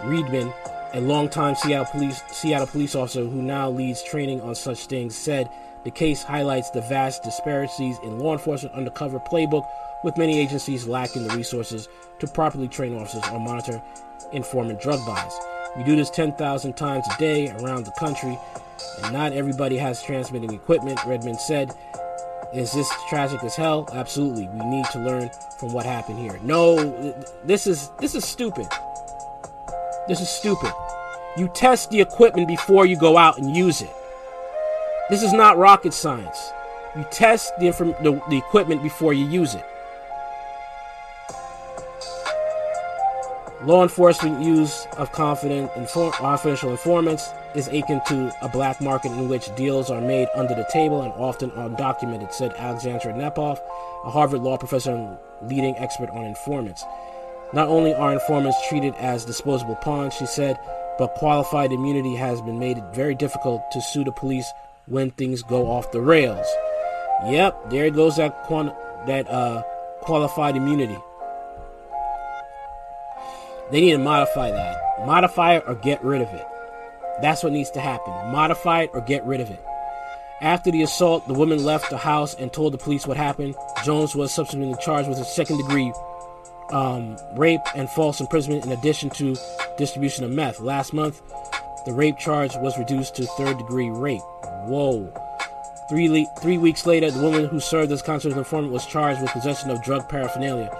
Reedman, 0.00 0.50
a 0.94 1.00
longtime 1.00 1.54
Seattle 1.54 1.86
police 1.90 2.22
Seattle 2.30 2.66
police 2.66 2.94
officer 2.94 3.24
who 3.24 3.42
now 3.42 3.70
leads 3.70 4.02
training 4.02 4.40
on 4.42 4.54
such 4.54 4.86
things, 4.86 5.16
said 5.16 5.50
the 5.84 5.90
case 5.90 6.22
highlights 6.22 6.70
the 6.70 6.82
vast 6.82 7.22
disparities 7.22 7.98
in 8.02 8.18
law 8.18 8.32
enforcement 8.32 8.74
undercover 8.74 9.18
playbook, 9.18 9.66
with 10.04 10.16
many 10.16 10.38
agencies 10.38 10.86
lacking 10.86 11.26
the 11.26 11.34
resources 11.36 11.88
to 12.18 12.26
properly 12.26 12.68
train 12.68 12.96
officers 12.96 13.24
or 13.32 13.40
monitor 13.40 13.82
informant 14.32 14.80
drug 14.80 15.04
buys. 15.06 15.32
We 15.76 15.84
do 15.84 15.96
this 15.96 16.10
10,000 16.10 16.76
times 16.76 17.06
a 17.12 17.18
day 17.18 17.50
around 17.50 17.86
the 17.86 17.92
country, 17.92 18.38
and 19.02 19.12
not 19.12 19.32
everybody 19.32 19.76
has 19.78 20.02
transmitting 20.02 20.52
equipment, 20.52 21.00
Redmond 21.06 21.40
said. 21.40 21.72
Is 22.54 22.72
this 22.72 22.92
tragic 23.08 23.42
as 23.42 23.56
hell? 23.56 23.88
Absolutely. 23.94 24.46
We 24.46 24.66
need 24.66 24.84
to 24.92 24.98
learn 24.98 25.30
from 25.58 25.72
what 25.72 25.86
happened 25.86 26.18
here. 26.18 26.38
No, 26.42 26.76
this 27.44 27.66
is 27.66 27.90
this 27.98 28.14
is 28.14 28.26
stupid. 28.26 28.66
This 30.06 30.20
is 30.20 30.28
stupid. 30.28 30.72
You 31.36 31.48
test 31.48 31.90
the 31.90 32.00
equipment 32.00 32.46
before 32.46 32.84
you 32.84 32.96
go 32.96 33.16
out 33.16 33.38
and 33.38 33.56
use 33.56 33.80
it. 33.80 33.90
This 35.08 35.22
is 35.22 35.32
not 35.32 35.56
rocket 35.56 35.94
science. 35.94 36.52
You 36.94 37.04
test 37.10 37.58
the, 37.58 37.68
inform- 37.68 37.94
the, 38.02 38.20
the 38.28 38.36
equipment 38.36 38.82
before 38.82 39.14
you 39.14 39.26
use 39.26 39.54
it. 39.54 39.64
Law 43.64 43.82
enforcement 43.82 44.42
use 44.42 44.86
of 44.98 45.10
confident 45.12 45.70
inform- 45.74 46.12
artificial 46.20 46.70
informants 46.70 47.30
is 47.54 47.68
akin 47.68 48.02
to 48.08 48.34
a 48.42 48.48
black 48.48 48.80
market 48.80 49.12
in 49.12 49.28
which 49.28 49.54
deals 49.54 49.90
are 49.90 50.00
made 50.00 50.28
under 50.34 50.54
the 50.54 50.66
table 50.70 51.00
and 51.02 51.12
often 51.14 51.50
undocumented, 51.52 52.32
said 52.32 52.52
Alexandra 52.58 53.12
Natapoff, 53.14 53.58
a 54.04 54.10
Harvard 54.10 54.42
law 54.42 54.58
professor 54.58 54.94
and 54.94 55.16
leading 55.50 55.76
expert 55.78 56.10
on 56.10 56.24
informants. 56.24 56.84
Not 57.54 57.68
only 57.68 57.94
are 57.94 58.12
informants 58.12 58.58
treated 58.68 58.94
as 58.96 59.24
disposable 59.24 59.76
pawns, 59.76 60.14
she 60.14 60.26
said, 60.26 60.58
but 60.98 61.14
qualified 61.14 61.72
immunity 61.72 62.14
has 62.14 62.40
been 62.42 62.58
made 62.58 62.82
very 62.94 63.14
difficult 63.14 63.62
to 63.72 63.80
sue 63.80 64.04
the 64.04 64.12
police 64.12 64.50
when 64.86 65.10
things 65.12 65.42
go 65.42 65.70
off 65.70 65.92
the 65.92 66.00
rails. 66.00 66.46
Yep, 67.26 67.70
there 67.70 67.90
goes 67.90 68.16
that 68.16 68.44
quant- 68.44 68.74
that 69.06 69.28
uh, 69.30 69.62
qualified 70.00 70.56
immunity. 70.56 70.98
They 73.70 73.80
need 73.80 73.92
to 73.92 73.98
modify 73.98 74.50
that. 74.50 75.06
Modify 75.06 75.56
it 75.56 75.64
or 75.66 75.74
get 75.76 76.04
rid 76.04 76.20
of 76.20 76.28
it. 76.28 76.46
That's 77.20 77.42
what 77.42 77.52
needs 77.52 77.70
to 77.70 77.80
happen. 77.80 78.12
Modify 78.30 78.82
it 78.82 78.90
or 78.92 79.00
get 79.00 79.24
rid 79.24 79.40
of 79.40 79.50
it. 79.50 79.64
After 80.40 80.72
the 80.72 80.82
assault, 80.82 81.28
the 81.28 81.34
woman 81.34 81.64
left 81.64 81.88
the 81.88 81.96
house 81.96 82.34
and 82.34 82.52
told 82.52 82.74
the 82.74 82.78
police 82.78 83.06
what 83.06 83.16
happened. 83.16 83.54
Jones 83.84 84.16
was 84.16 84.34
subsequently 84.34 84.76
charged 84.82 85.08
with 85.08 85.18
a 85.18 85.24
second 85.24 85.58
degree 85.58 85.92
um, 86.72 87.16
rape 87.34 87.60
and 87.76 87.88
false 87.90 88.20
imprisonment 88.20 88.64
in 88.64 88.72
addition 88.72 89.10
to 89.10 89.36
distribution 89.76 90.24
of 90.24 90.30
meth. 90.30 90.60
Last 90.60 90.92
month, 90.92 91.20
the 91.86 91.92
rape 91.92 92.18
charge 92.18 92.56
was 92.56 92.78
reduced 92.78 93.14
to 93.16 93.26
third 93.26 93.58
degree 93.58 93.90
rape. 93.90 94.22
Whoa. 94.66 95.12
Three, 95.88 96.08
le- 96.08 96.40
three 96.40 96.58
weeks 96.58 96.86
later, 96.86 97.10
the 97.10 97.20
woman 97.20 97.44
who 97.44 97.60
served 97.60 97.92
as 97.92 98.00
confidential 98.00 98.38
informant 98.38 98.72
was 98.72 98.86
charged 98.86 99.20
with 99.20 99.30
possession 99.32 99.70
of 99.70 99.82
drug 99.82 100.08
paraphernalia. 100.08 100.74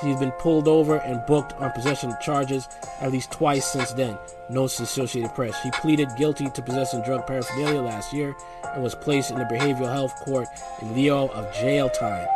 She's 0.00 0.16
been 0.16 0.32
pulled 0.32 0.68
over 0.68 0.96
and 0.98 1.24
booked 1.26 1.52
on 1.54 1.70
possession 1.72 2.14
charges 2.20 2.68
at 3.00 3.12
least 3.12 3.30
twice 3.30 3.66
since 3.66 3.92
then, 3.92 4.16
notes 4.48 4.78
the 4.78 4.84
Associated 4.84 5.34
Press. 5.34 5.60
She 5.62 5.70
pleaded 5.70 6.08
guilty 6.16 6.48
to 6.50 6.62
possessing 6.62 7.02
drug 7.02 7.26
paraphernalia 7.26 7.82
last 7.82 8.12
year 8.12 8.34
and 8.74 8.82
was 8.82 8.94
placed 8.94 9.30
in 9.30 9.38
the 9.38 9.44
behavioral 9.44 9.92
health 9.92 10.14
court 10.24 10.46
in 10.80 10.94
lieu 10.94 11.12
of 11.14 11.54
jail 11.54 11.88
time. 11.90 12.26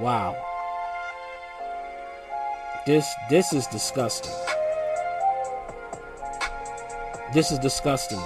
Wow. 0.00 0.36
This 2.86 3.14
this 3.30 3.54
is 3.54 3.66
disgusting. 3.68 4.32
This 7.32 7.50
is 7.50 7.58
disgusting. 7.58 8.20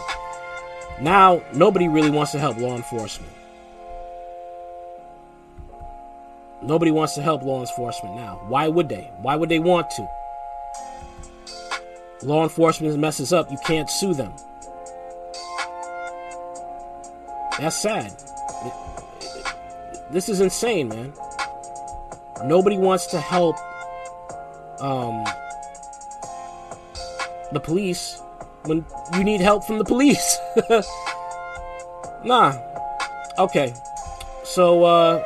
Now 1.01 1.41
nobody 1.53 1.87
really 1.87 2.11
wants 2.11 2.33
to 2.33 2.41
help 2.41 2.59
law 2.59 2.75
enforcement. 2.75 3.31
Nobody 6.61 6.91
wants 6.91 7.15
to 7.15 7.23
help 7.23 7.45
law 7.45 7.61
enforcement 7.61 8.17
now. 8.17 8.41
Why 8.49 8.67
would 8.67 8.89
they? 8.89 9.13
Why 9.23 9.37
would 9.37 9.49
they 9.49 9.61
want 9.61 9.91
to? 9.91 10.09
Law 12.25 12.43
enforcement 12.43 12.99
messes 12.99 13.33
up, 13.33 13.53
you 13.53 13.59
can't 13.65 13.89
sue 13.89 14.13
them. 14.13 14.33
That's 17.61 17.77
sad. 17.77 18.13
This 20.11 20.29
is 20.29 20.41
insane, 20.41 20.89
man. 20.89 21.13
Nobody 22.45 22.77
wants 22.77 23.07
to 23.09 23.21
help 23.21 23.57
um, 24.81 25.25
the 27.53 27.61
police 27.61 28.21
when 28.65 28.85
you 29.15 29.25
need 29.25 29.41
help 29.41 29.65
from 29.65 29.79
the 29.79 29.85
police. 29.85 30.39
nah. 32.25 32.55
Okay. 33.39 33.75
So 34.45 34.85
uh 34.85 35.25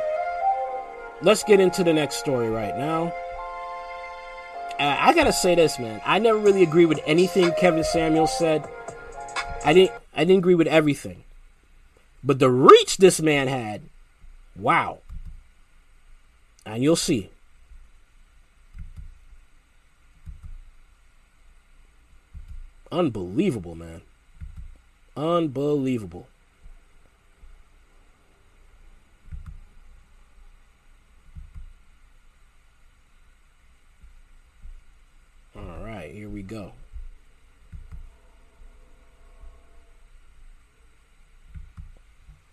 let's 1.21 1.43
get 1.43 1.59
into 1.59 1.83
the 1.83 1.93
next 1.93 2.15
story 2.15 2.49
right 2.49 2.77
now. 2.77 3.13
Uh, 4.79 4.97
I 4.99 5.13
gotta 5.13 5.33
say 5.33 5.55
this, 5.55 5.79
man. 5.79 6.01
I 6.05 6.19
never 6.19 6.37
really 6.37 6.63
agree 6.63 6.85
with 6.85 6.99
anything 7.05 7.51
Kevin 7.59 7.83
Samuel 7.83 8.27
said. 8.27 8.67
I 9.65 9.73
didn't. 9.73 9.91
I 10.15 10.25
didn't 10.25 10.39
agree 10.39 10.55
with 10.55 10.67
everything, 10.67 11.23
but 12.23 12.39
the 12.39 12.49
reach 12.49 12.97
this 12.97 13.19
man 13.19 13.47
had, 13.47 13.81
wow. 14.55 14.99
And 16.65 16.83
you'll 16.83 16.95
see. 16.95 17.29
Unbelievable, 22.93 23.73
man. 23.73 24.01
Unbelievable. 25.17 26.27
All 35.55 35.83
right, 35.83 36.13
here 36.13 36.29
we 36.29 36.43
go. 36.43 36.73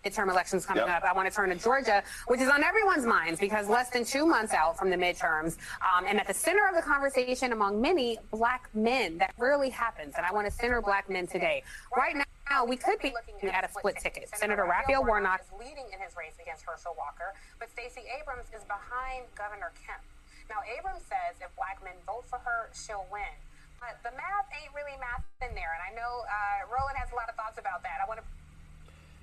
Midterm 0.03 0.29
elections 0.29 0.65
coming 0.65 0.83
yep. 0.85 1.03
up, 1.03 1.03
I 1.03 1.13
want 1.13 1.29
to 1.29 1.35
turn 1.35 1.49
to 1.49 1.55
Georgia, 1.55 2.03
which 2.27 2.41
is 2.41 2.49
on 2.49 2.63
everyone's 2.63 3.05
minds 3.05 3.39
because 3.39 3.69
less 3.69 3.89
than 3.89 4.03
two 4.03 4.25
months 4.25 4.53
out 4.53 4.77
from 4.77 4.89
the 4.89 4.97
midterms, 4.97 5.57
um, 5.81 6.05
and 6.07 6.19
at 6.19 6.27
the 6.27 6.33
center 6.33 6.67
of 6.67 6.75
the 6.75 6.81
conversation 6.81 7.51
among 7.51 7.79
many 7.81 8.17
black 8.31 8.69
men. 8.73 9.17
That 9.17 9.33
rarely 9.37 9.69
happens, 9.69 10.15
and 10.17 10.25
I 10.25 10.31
want 10.31 10.47
to 10.47 10.51
center 10.51 10.81
black 10.81 11.09
men 11.09 11.27
today. 11.27 11.63
Right 11.95 12.15
now, 12.49 12.65
we 12.65 12.77
could 12.77 12.99
be 12.99 13.13
looking 13.13 13.49
at 13.49 13.63
a 13.63 13.71
split 13.71 13.97
ticket. 14.01 14.29
Senator 14.35 14.65
Raphael 14.65 15.05
Warnock 15.05 15.41
is 15.41 15.51
leading 15.59 15.85
in 15.93 15.99
his 16.01 16.15
race 16.17 16.35
against 16.41 16.63
Herschel 16.65 16.95
Walker, 16.97 17.33
but 17.59 17.69
Stacey 17.69 18.03
Abrams 18.19 18.49
is 18.55 18.63
behind 18.65 19.25
Governor 19.37 19.71
Kemp. 19.85 20.01
Now, 20.49 20.59
Abrams 20.67 21.05
says 21.07 21.39
if 21.39 21.53
black 21.55 21.79
men 21.83 21.95
vote 22.03 22.25
for 22.27 22.39
her, 22.43 22.67
she'll 22.75 23.07
win. 23.07 23.31
But 23.79 23.97
the 24.03 24.13
math 24.13 24.45
ain't 24.53 24.75
really 24.77 24.93
math 24.99 25.25
in 25.41 25.55
there, 25.57 25.73
and 25.73 25.81
I 25.81 25.89
know 25.97 26.21
uh, 26.27 26.69
Roland 26.69 27.01
has 27.01 27.09
a 27.09 27.17
lot 27.17 27.31
of 27.31 27.35
thoughts 27.39 27.57
about 27.57 27.81
that. 27.81 27.97
I 27.97 28.05
want 28.05 28.21
to 28.21 28.25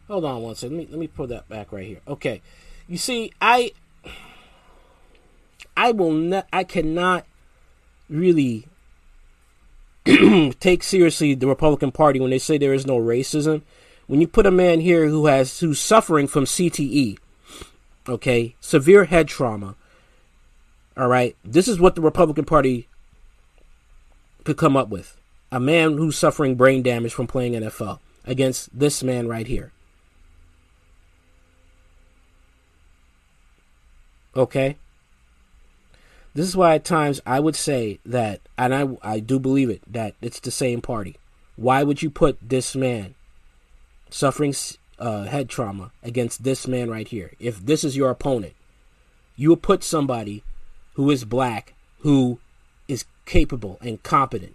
Hold 0.08 0.24
on 0.24 0.42
one 0.42 0.54
second. 0.54 0.76
Let 0.76 0.86
me 0.86 0.90
let 0.90 1.00
me 1.00 1.06
put 1.06 1.28
that 1.28 1.48
back 1.48 1.70
right 1.70 1.86
here. 1.86 2.00
Okay. 2.08 2.40
You 2.88 2.96
see, 2.96 3.30
I 3.40 3.72
I 5.76 5.92
will 5.92 6.12
not 6.12 6.46
I 6.52 6.64
cannot 6.64 7.26
really 8.08 8.66
take 10.60 10.82
seriously 10.82 11.34
the 11.34 11.46
Republican 11.46 11.92
Party 11.92 12.18
when 12.18 12.30
they 12.30 12.38
say 12.38 12.56
there 12.56 12.72
is 12.72 12.86
no 12.86 12.98
racism. 12.98 13.62
When 14.06 14.22
you 14.22 14.26
put 14.26 14.46
a 14.46 14.50
man 14.50 14.80
here 14.80 15.06
who 15.06 15.26
has 15.26 15.60
who's 15.60 15.78
suffering 15.78 16.26
from 16.26 16.46
CTE, 16.46 17.18
okay, 18.08 18.56
severe 18.60 19.04
head 19.04 19.28
trauma. 19.28 19.76
All 20.96 21.08
right, 21.08 21.36
this 21.44 21.68
is 21.68 21.78
what 21.78 21.94
the 21.94 22.00
Republican 22.00 22.46
Party 22.46 22.88
could 24.44 24.56
come 24.56 24.76
up 24.76 24.88
with: 24.88 25.18
a 25.52 25.60
man 25.60 25.98
who's 25.98 26.16
suffering 26.16 26.54
brain 26.54 26.82
damage 26.82 27.12
from 27.12 27.26
playing 27.26 27.52
NFL 27.52 27.98
against 28.24 28.76
this 28.76 29.02
man 29.02 29.28
right 29.28 29.46
here. 29.46 29.72
Okay. 34.38 34.76
This 36.32 36.46
is 36.46 36.56
why 36.56 36.76
at 36.76 36.84
times 36.84 37.20
I 37.26 37.40
would 37.40 37.56
say 37.56 37.98
that, 38.06 38.40
and 38.56 38.72
I 38.74 38.86
I 39.02 39.18
do 39.18 39.40
believe 39.40 39.68
it 39.68 39.82
that 39.92 40.14
it's 40.22 40.38
the 40.38 40.52
same 40.52 40.80
party. 40.80 41.16
Why 41.56 41.82
would 41.82 42.02
you 42.02 42.10
put 42.10 42.38
this 42.40 42.76
man 42.76 43.16
suffering 44.10 44.54
uh, 45.00 45.24
head 45.24 45.48
trauma 45.48 45.90
against 46.04 46.44
this 46.44 46.68
man 46.68 46.88
right 46.88 47.08
here? 47.08 47.32
If 47.40 47.66
this 47.66 47.82
is 47.82 47.96
your 47.96 48.10
opponent, 48.10 48.54
you 49.34 49.50
would 49.50 49.62
put 49.62 49.82
somebody 49.82 50.44
who 50.94 51.10
is 51.10 51.24
black 51.24 51.74
who 52.00 52.38
is 52.86 53.04
capable 53.26 53.78
and 53.80 54.02
competent 54.02 54.54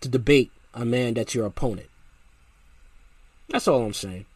to 0.00 0.08
debate 0.08 0.50
a 0.74 0.84
man 0.84 1.14
that's 1.14 1.34
your 1.34 1.46
opponent. 1.46 1.88
That's 3.48 3.68
all 3.68 3.84
I'm 3.84 3.94
saying. 3.94 4.26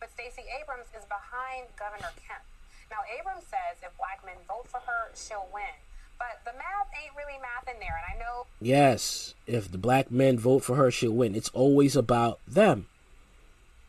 But 0.00 0.10
Stacey 0.12 0.46
Abrams 0.62 0.86
is 0.96 1.04
behind 1.06 1.66
Governor 1.76 2.14
Kemp. 2.22 2.46
Now, 2.90 3.02
Abrams 3.18 3.44
says 3.50 3.82
if 3.82 3.90
black 3.98 4.22
men 4.24 4.38
vote 4.46 4.68
for 4.68 4.78
her, 4.78 5.05
she'll 5.16 5.48
win. 5.52 5.62
But 6.18 6.40
the 6.44 6.52
math 6.52 6.88
ain't 7.02 7.14
really 7.16 7.38
math 7.40 7.72
in 7.72 7.78
there, 7.80 7.94
and 7.96 8.16
I 8.16 8.24
know. 8.24 8.46
Yes, 8.60 9.34
if 9.46 9.70
the 9.70 9.78
black 9.78 10.10
men 10.10 10.38
vote 10.38 10.60
for 10.60 10.76
her, 10.76 10.90
she'll 10.90 11.12
win. 11.12 11.34
It's 11.34 11.50
always 11.50 11.94
about 11.94 12.40
them. 12.46 12.86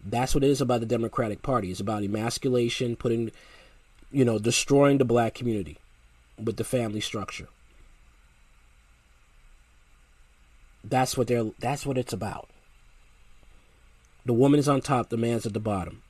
That's 0.03 0.35
what 0.35 0.43
it 0.43 0.49
is 0.49 0.61
about 0.61 0.81
the 0.81 0.85
Democratic 0.85 1.41
Party. 1.41 1.71
It's 1.71 1.79
about 1.79 2.03
emasculation, 2.03 2.95
putting, 2.95 3.31
you 4.11 4.25
know, 4.25 4.39
destroying 4.39 4.97
the 4.97 5.05
black 5.05 5.33
community 5.33 5.77
with 6.41 6.57
the 6.57 6.63
family 6.63 7.01
structure. 7.01 7.47
That's 10.83 11.17
what 11.17 11.27
they're. 11.27 11.51
That's 11.59 11.85
what 11.85 11.97
it's 11.97 12.13
about. 12.13 12.49
The 14.25 14.33
woman 14.33 14.59
is 14.59 14.67
on 14.67 14.81
top, 14.81 15.09
the 15.09 15.15
man's 15.15 15.45
at 15.45 15.53
the 15.53 15.63
bottom. 15.63 16.03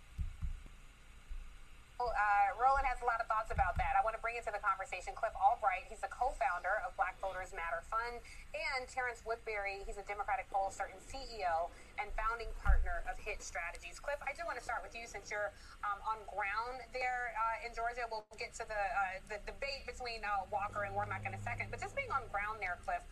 Uh, 2.02 2.50
Roland 2.58 2.86
has 2.90 2.98
a 3.02 3.06
lot 3.06 3.22
of 3.22 3.30
thoughts 3.30 3.54
about 3.54 3.78
that. 3.78 3.94
I 3.94 4.02
want 4.02 4.18
to 4.18 4.22
bring 4.22 4.38
into 4.38 4.50
the 4.50 4.58
conversation 4.58 5.14
Cliff 5.14 5.34
Albright. 5.38 5.86
He's 5.90 6.02
the 6.02 6.10
co-founder 6.10 6.82
of 6.82 6.98
Black 6.98 7.14
Voters 7.22 7.54
Matter 7.54 7.86
And 8.08 8.88
Terrance 8.88 9.22
Woodbury. 9.28 9.84
He's 9.84 10.00
a 10.00 10.08
Democratic 10.08 10.48
pollster 10.48 10.88
and 10.88 10.98
CEO 11.04 11.68
and 12.00 12.08
founding 12.16 12.48
partner 12.64 13.04
of 13.06 13.20
Hit 13.20 13.44
Strategies. 13.44 14.00
Cliff, 14.00 14.18
I 14.24 14.32
do 14.32 14.48
want 14.48 14.56
to 14.58 14.64
start 14.64 14.82
with 14.82 14.96
you 14.96 15.04
since 15.06 15.28
you're 15.28 15.52
um, 15.84 16.00
on 16.08 16.24
ground 16.26 16.82
there 16.96 17.36
uh, 17.36 17.68
in 17.68 17.76
Georgia. 17.76 18.08
We'll 18.08 18.26
get 18.40 18.56
to 18.58 18.66
the 18.66 18.80
uh, 18.80 19.20
the 19.28 19.38
debate 19.46 19.86
between 19.86 20.24
uh, 20.24 20.48
Walker 20.50 20.88
and 20.88 20.96
Warnock 20.96 21.28
in 21.28 21.36
a 21.36 21.42
second, 21.44 21.70
but 21.70 21.84
just 21.84 21.94
being 22.00 22.10
on 22.10 22.26
ground 22.32 22.64
there, 22.64 22.80
Cliff 22.82 23.04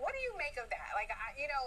what 0.00 0.12
do 0.16 0.20
you 0.24 0.32
make 0.40 0.56
of 0.56 0.68
that? 0.72 0.96
Like, 0.96 1.12
you 1.36 1.48
know, 1.48 1.64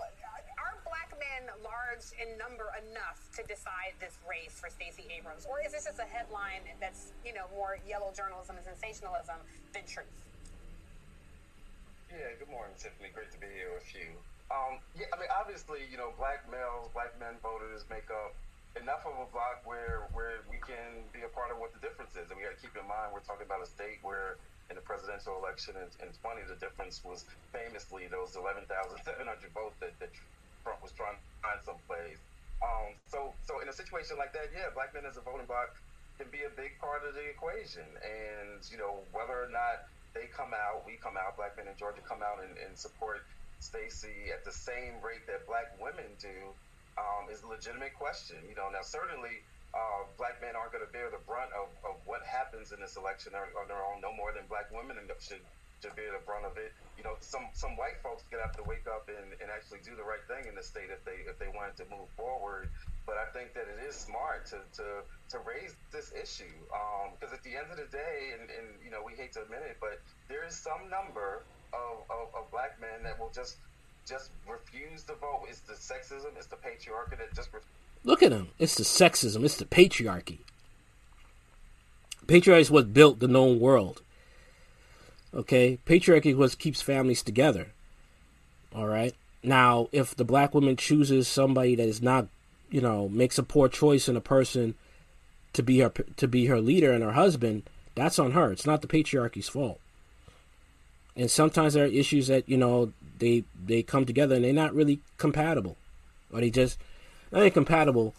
are 0.57 0.81
black 0.81 1.13
men 1.17 1.49
large 1.61 2.05
in 2.17 2.37
number 2.37 2.73
enough 2.81 3.21
to 3.37 3.45
decide 3.45 3.93
this 4.01 4.17
race 4.25 4.57
for 4.57 4.69
Stacey 4.73 5.05
Abrams, 5.13 5.45
or 5.45 5.61
is 5.61 5.73
this 5.73 5.85
just 5.85 5.99
a 5.99 6.07
headline 6.09 6.65
that's 6.81 7.13
you 7.25 7.33
know 7.33 7.45
more 7.53 7.77
yellow 7.85 8.09
journalism 8.15 8.57
and 8.57 8.65
sensationalism 8.65 9.37
than 9.73 9.85
truth? 9.85 10.25
Yeah. 12.07 12.31
Good 12.39 12.47
morning, 12.49 12.75
Tiffany. 12.79 13.11
Great 13.11 13.31
to 13.35 13.39
be 13.39 13.51
here 13.51 13.75
with 13.75 13.87
you. 13.91 14.15
Um, 14.47 14.79
yeah, 14.95 15.11
I 15.11 15.19
mean, 15.19 15.27
obviously, 15.27 15.83
you 15.91 15.99
know, 15.99 16.15
black 16.15 16.47
males, 16.47 16.87
black 16.95 17.11
men 17.19 17.35
voters 17.43 17.83
make 17.91 18.07
up 18.07 18.31
enough 18.79 19.03
of 19.03 19.17
a 19.19 19.27
block 19.33 19.65
where 19.67 20.07
where 20.15 20.39
we 20.47 20.61
can 20.63 21.03
be 21.11 21.27
a 21.27 21.31
part 21.35 21.51
of 21.51 21.59
what 21.59 21.75
the 21.75 21.81
difference 21.83 22.15
is, 22.15 22.31
and 22.31 22.39
we 22.39 22.47
got 22.47 22.55
to 22.55 22.61
keep 22.63 22.71
in 22.79 22.87
mind 22.87 23.11
we're 23.11 23.25
talking 23.27 23.43
about 23.43 23.59
a 23.59 23.67
state 23.67 23.99
where 24.07 24.39
in 24.69 24.75
the 24.75 24.83
presidential 24.83 25.35
election 25.39 25.75
in, 25.79 25.87
in 26.03 26.11
20, 26.11 26.43
the 26.47 26.59
difference 26.59 26.99
was 27.03 27.23
famously 27.55 28.07
those 28.11 28.35
11,700 28.35 28.99
votes 29.55 29.75
that, 29.79 29.95
that 29.99 30.11
Trump 30.63 30.83
was 30.83 30.91
trying 30.91 31.15
to 31.15 31.23
find 31.39 31.59
someplace. 31.63 32.19
Um, 32.59 32.91
so, 33.07 33.31
so 33.47 33.63
in 33.63 33.71
a 33.71 33.75
situation 33.75 34.19
like 34.19 34.35
that, 34.35 34.51
yeah, 34.51 34.67
black 34.75 34.91
men 34.91 35.07
as 35.07 35.15
a 35.15 35.23
voting 35.23 35.47
block 35.47 35.71
can 36.19 36.27
be 36.35 36.43
a 36.43 36.51
big 36.51 36.75
part 36.83 37.07
of 37.07 37.15
the 37.15 37.23
equation. 37.31 37.87
And, 38.03 38.59
you 38.67 38.75
know, 38.75 39.07
whether 39.15 39.39
or 39.39 39.47
not 39.47 39.87
they 40.17 40.25
come 40.33 40.57
out, 40.57 40.81
we 40.81 40.97
come 40.97 41.13
out, 41.13 41.37
black 41.37 41.53
men 41.53 41.69
in 41.69 41.77
Georgia 41.77 42.01
come 42.01 42.25
out 42.25 42.41
and, 42.41 42.57
and 42.57 42.73
support 42.73 43.21
Stacey 43.61 44.33
at 44.33 44.41
the 44.41 44.51
same 44.51 44.97
rate 45.05 45.29
that 45.29 45.45
black 45.45 45.77
women 45.77 46.09
do 46.17 46.53
um, 46.97 47.29
is 47.29 47.45
a 47.45 47.47
legitimate 47.47 47.93
question. 47.93 48.41
You 48.49 48.57
know, 48.57 48.73
now 48.73 48.81
certainly 48.81 49.45
uh, 49.77 50.09
black 50.17 50.41
men 50.41 50.57
aren't 50.57 50.73
going 50.73 50.85
to 50.85 50.89
bear 50.89 51.13
the 51.13 51.21
brunt 51.29 51.53
of, 51.53 51.69
of 51.85 52.01
what 52.09 52.25
happens 52.25 52.73
in 52.73 52.81
this 52.81 52.97
election 52.97 53.37
on, 53.37 53.65
their 53.69 53.81
own, 53.81 54.01
no 54.01 54.09
more 54.13 54.33
than 54.33 54.49
black 54.49 54.73
women 54.73 54.97
should 55.21 55.45
should 55.77 55.93
bear 55.93 56.09
the 56.09 56.25
brunt 56.25 56.41
of 56.41 56.57
it. 56.57 56.73
You 56.97 57.05
know, 57.05 57.13
some 57.21 57.45
some 57.53 57.77
white 57.77 58.01
folks 58.01 58.25
gonna 58.33 58.41
have 58.41 58.57
to 58.57 58.65
wake 58.65 58.89
up 58.89 59.05
and, 59.13 59.29
and 59.37 59.53
actually 59.53 59.85
do 59.85 59.93
the 59.93 60.01
right 60.01 60.25
thing 60.25 60.49
in 60.49 60.57
the 60.57 60.65
state 60.65 60.89
if 60.89 61.05
they 61.05 61.21
if 61.29 61.37
they 61.37 61.53
wanted 61.53 61.77
to 61.77 61.85
move 61.93 62.09
forward. 62.17 62.73
But 63.07 63.15
I 63.17 63.31
think 63.31 63.55
that 63.55 63.65
it 63.71 63.79
is 63.87 63.95
smart 63.95 64.45
to 64.53 64.59
to, 64.77 65.01
to 65.31 65.37
raise 65.47 65.73
this 65.89 66.11
issue 66.13 66.53
because 67.17 67.31
um, 67.31 67.39
at 67.39 67.41
the 67.41 67.55
end 67.55 67.71
of 67.71 67.77
the 67.79 67.89
day, 67.89 68.35
and, 68.37 68.51
and 68.51 68.67
you 68.83 68.91
know 68.91 69.01
we 69.01 69.17
hate 69.17 69.33
to 69.33 69.41
admit 69.41 69.63
it, 69.65 69.77
but 69.81 70.03
there 70.27 70.45
is 70.45 70.53
some 70.53 70.91
number 70.91 71.47
of, 71.73 72.03
of, 72.11 72.29
of 72.35 72.51
black 72.51 72.77
men 72.77 73.01
that 73.07 73.17
will 73.17 73.31
just 73.33 73.57
just 74.05 74.29
refuse 74.45 75.03
to 75.07 75.15
vote. 75.15 75.47
It's 75.49 75.63
the 75.65 75.73
sexism, 75.73 76.35
it's 76.37 76.51
the 76.51 76.59
patriarchy 76.59 77.17
that 77.17 77.33
just 77.33 77.49
refuses 77.49 77.71
Look 78.03 78.23
at 78.23 78.31
them. 78.31 78.49
It's 78.57 78.75
the 78.75 78.83
sexism. 78.83 79.43
It's 79.43 79.57
the 79.57 79.65
patriarchy. 79.65 80.39
Patriarchy 82.25 82.61
is 82.61 82.71
what 82.71 82.93
built 82.93 83.19
the 83.19 83.27
known 83.27 83.59
world. 83.59 84.01
Okay? 85.33 85.77
Patriarchy 85.85 86.27
is 86.27 86.35
what 86.37 86.57
keeps 86.57 86.81
families 86.81 87.21
together. 87.21 87.67
All 88.73 88.87
right? 88.87 89.13
Now, 89.43 89.89
if 89.91 90.15
the 90.15 90.23
black 90.23 90.53
woman 90.53 90.77
chooses 90.77 91.27
somebody 91.27 91.75
that 91.75 91.87
is 91.87 92.01
not, 92.01 92.27
you 92.69 92.81
know, 92.81 93.09
makes 93.09 93.37
a 93.37 93.43
poor 93.43 93.67
choice 93.69 94.07
in 94.07 94.15
a 94.15 94.21
person 94.21 94.75
to 95.53 95.63
be 95.63 95.79
her 95.79 95.89
to 95.89 96.27
be 96.27 96.45
her 96.45 96.61
leader 96.61 96.91
and 96.91 97.03
her 97.03 97.13
husband, 97.13 97.63
that's 97.95 98.19
on 98.19 98.31
her. 98.31 98.51
It's 98.51 98.65
not 98.65 98.81
the 98.81 98.87
patriarchy's 98.87 99.49
fault. 99.49 99.79
And 101.15 101.31
sometimes 101.31 101.73
there 101.73 101.85
are 101.85 101.87
issues 101.87 102.27
that, 102.27 102.47
you 102.47 102.57
know, 102.57 102.93
they 103.17 103.43
they 103.65 103.81
come 103.81 104.05
together 104.05 104.35
and 104.35 104.45
they're 104.45 104.53
not 104.53 104.75
really 104.75 104.99
compatible. 105.17 105.75
Or 106.31 106.41
they 106.41 106.51
just 106.51 106.77
they're 107.31 107.45
incompatible. 107.45 108.13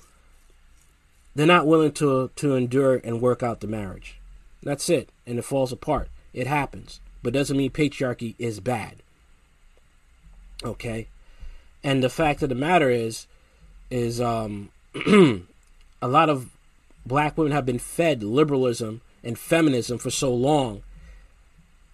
They're 1.35 1.47
not 1.47 1.67
willing 1.67 1.93
to 1.93 2.31
to 2.35 2.57
endure 2.57 2.97
and 2.97 3.21
work 3.21 3.43
out 3.43 3.61
the 3.61 3.69
marriage. 3.69 4.19
That's 4.63 4.89
it, 4.89 5.11
and 5.27 5.39
it 5.39 5.45
falls 5.45 5.71
apart. 5.71 6.09
It 6.35 6.49
happens, 6.49 7.01
but 7.23 7.33
doesn't 7.33 7.57
mean 7.57 7.71
patriarchy 7.71 8.35
is 8.39 8.59
bad. 8.59 8.97
Okay, 10.65 11.07
and 11.85 12.03
the 12.03 12.11
fact 12.11 12.43
of 12.43 12.49
the 12.49 12.57
matter 12.57 12.91
is, 12.91 13.29
is 13.91 14.21
um, 14.21 14.71
a 14.95 16.09
lot 16.09 16.29
of 16.29 16.51
black 17.07 17.37
women 17.37 17.53
have 17.53 17.67
been 17.67 17.79
fed 17.79 18.23
liberalism 18.23 19.01
and 19.25 19.39
feminism 19.39 19.99
for 19.99 20.11
so 20.11 20.33
long 20.33 20.83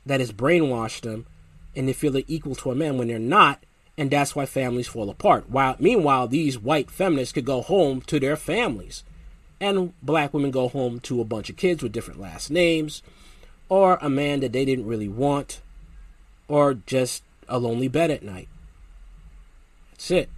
that 0.06 0.20
it's 0.20 0.32
brainwashed 0.32 1.02
them, 1.02 1.26
and 1.74 1.88
they 1.88 1.92
feel 1.92 2.12
they're 2.12 2.22
equal 2.28 2.54
to 2.54 2.70
a 2.70 2.74
man 2.74 2.98
when 2.98 3.08
they're 3.08 3.18
not, 3.18 3.62
and 3.96 4.10
that's 4.10 4.36
why 4.36 4.44
families 4.44 4.88
fall 4.88 5.08
apart. 5.08 5.48
While 5.48 5.76
meanwhile, 5.78 6.28
these 6.28 6.58
white 6.58 6.90
feminists 6.90 7.32
could 7.32 7.44
go 7.44 7.62
home 7.62 8.02
to 8.02 8.20
their 8.20 8.36
families, 8.36 9.02
and 9.60 9.94
black 10.02 10.34
women 10.34 10.50
go 10.50 10.68
home 10.68 11.00
to 11.00 11.20
a 11.20 11.24
bunch 11.24 11.48
of 11.48 11.56
kids 11.56 11.82
with 11.82 11.92
different 11.92 12.20
last 12.20 12.50
names, 12.50 13.02
or 13.68 13.98
a 14.02 14.10
man 14.10 14.40
that 14.40 14.52
they 14.52 14.64
didn't 14.64 14.86
really 14.86 15.08
want, 15.08 15.60
or 16.48 16.74
just 16.74 17.22
a 17.48 17.58
lonely 17.58 17.88
bed 17.88 18.10
at 18.10 18.22
night. 18.22 18.48
That's 19.92 20.10
it. 20.10 20.28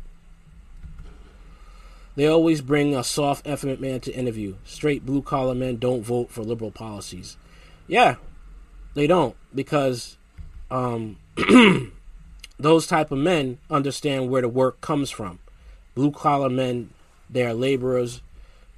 They 2.17 2.27
always 2.27 2.63
bring 2.63 2.97
a 2.97 3.05
soft, 3.05 3.47
effeminate 3.47 3.81
man 3.81 4.01
to 4.01 4.15
interview. 4.15 4.57
Straight 4.65 5.05
blue 5.05 5.23
collar 5.23 5.55
men 5.55 5.77
don't 5.77 6.03
vote 6.03 6.31
for 6.31 6.43
liberal 6.43 6.71
policies. 6.71 7.37
Yeah, 7.87 8.17
they 8.95 9.07
don't 9.07 9.37
because 9.55 10.17
um, 10.71 11.19
those 12.59 12.87
type 12.87 13.13
of 13.13 13.19
men 13.19 13.59
understand 13.71 14.31
where 14.31 14.43
the 14.43 14.49
work 14.49 14.81
comes 14.81 15.11
from. 15.11 15.39
Blue 15.95 16.11
collar 16.11 16.49
men, 16.49 16.91
they 17.29 17.45
are 17.45 17.55
laborers, 17.55 18.23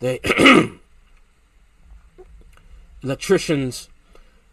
they 0.00 0.20
electricians. 3.02 3.88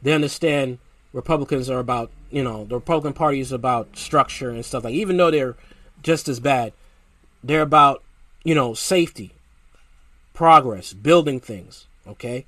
They 0.01 0.13
understand 0.13 0.77
Republicans 1.13 1.69
are 1.69 1.79
about 1.79 2.11
you 2.29 2.43
know 2.43 2.65
the 2.65 2.75
Republican 2.75 3.13
Party 3.13 3.39
is 3.39 3.51
about 3.51 3.97
structure 3.97 4.49
and 4.49 4.63
stuff 4.63 4.83
like. 4.83 4.93
Even 4.93 5.17
though 5.17 5.31
they're 5.31 5.55
just 6.03 6.27
as 6.27 6.39
bad, 6.39 6.73
they're 7.43 7.61
about 7.61 8.03
you 8.45 8.55
know, 8.55 8.73
safety, 8.73 9.33
progress, 10.33 10.93
building 10.93 11.41
things. 11.41 11.87
Okay, 12.07 12.45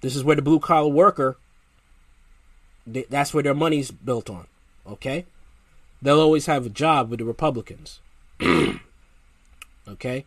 this 0.00 0.14
is 0.14 0.22
where 0.22 0.36
the 0.36 0.42
blue 0.42 0.60
collar 0.60 0.88
worker. 0.88 1.36
That's 2.86 3.34
where 3.34 3.42
their 3.42 3.54
money's 3.54 3.90
built 3.90 4.30
on. 4.30 4.46
Okay, 4.86 5.26
they'll 6.00 6.20
always 6.20 6.46
have 6.46 6.66
a 6.66 6.70
job 6.70 7.10
with 7.10 7.18
the 7.18 7.24
Republicans. 7.24 7.98
okay, 9.88 10.24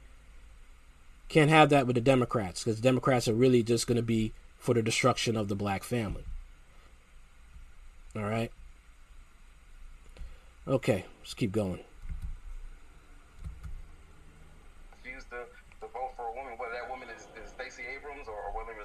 can't 1.30 1.50
have 1.50 1.70
that 1.70 1.86
with 1.86 1.96
the 1.96 2.02
Democrats 2.02 2.64
because 2.64 2.82
Democrats 2.82 3.28
are 3.28 3.34
really 3.34 3.64
just 3.64 3.88
going 3.88 3.96
to 3.96 4.04
be 4.04 4.34
for 4.58 4.74
the 4.74 4.82
destruction 4.82 5.38
of 5.38 5.48
the 5.48 5.56
black 5.56 5.84
family. 5.84 6.24
All 8.16 8.24
right. 8.24 8.52
Okay, 10.68 11.06
let's 11.22 11.34
keep 11.34 11.52
going. 11.52 11.80
Refuse 15.04 15.24
to, 15.26 15.46
to 15.80 15.88
vote 15.94 16.12
for 16.18 16.28
a 16.28 16.34
woman, 16.36 16.58
whether 16.58 16.74
that 16.74 16.90
woman 16.90 17.08
is, 17.16 17.28
is 17.40 17.52
Stacey 17.52 17.84
Abrams 17.96 18.28
or, 18.28 18.36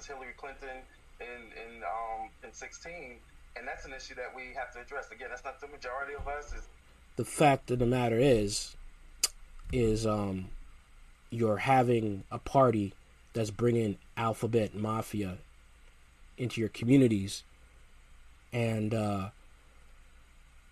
was 0.03 0.09
Hillary 0.09 0.34
Clinton 0.36 0.82
in 1.20 1.26
in 1.26 1.82
um 1.82 2.28
in 2.42 2.53
16, 2.53 3.18
and 3.57 3.68
that's 3.68 3.84
an 3.84 3.92
issue 3.92 4.14
that 4.16 4.34
we 4.34 4.55
have 4.57 4.72
to 4.72 4.80
address. 4.80 5.11
Again, 5.12 5.28
that's 5.30 5.44
not 5.44 5.61
the 5.61 5.68
majority 5.68 6.14
of 6.14 6.26
us. 6.26 6.53
Is 6.53 6.68
the 7.16 7.24
fact 7.24 7.70
of 7.70 7.78
the 7.78 7.86
matter 7.86 8.18
is, 8.18 8.76
is 9.72 10.07
um, 10.07 10.48
you're 11.30 11.59
having 11.59 12.24
a 12.32 12.38
party 12.38 12.94
that's 13.32 13.50
bringing 13.50 13.98
alphabet 14.16 14.74
mafia 14.74 15.38
into 16.36 16.61
your 16.61 16.70
communities 16.70 17.44
and 18.53 18.92
uh, 18.92 19.28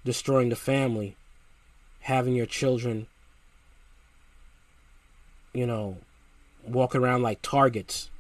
destroying 0.04 0.48
the 0.48 0.56
family, 0.56 1.14
having 2.00 2.34
your 2.34 2.46
children, 2.46 3.06
you 5.54 5.66
know, 5.66 5.98
walk 6.66 6.96
around 6.96 7.22
like 7.22 7.40
targets 7.42 8.10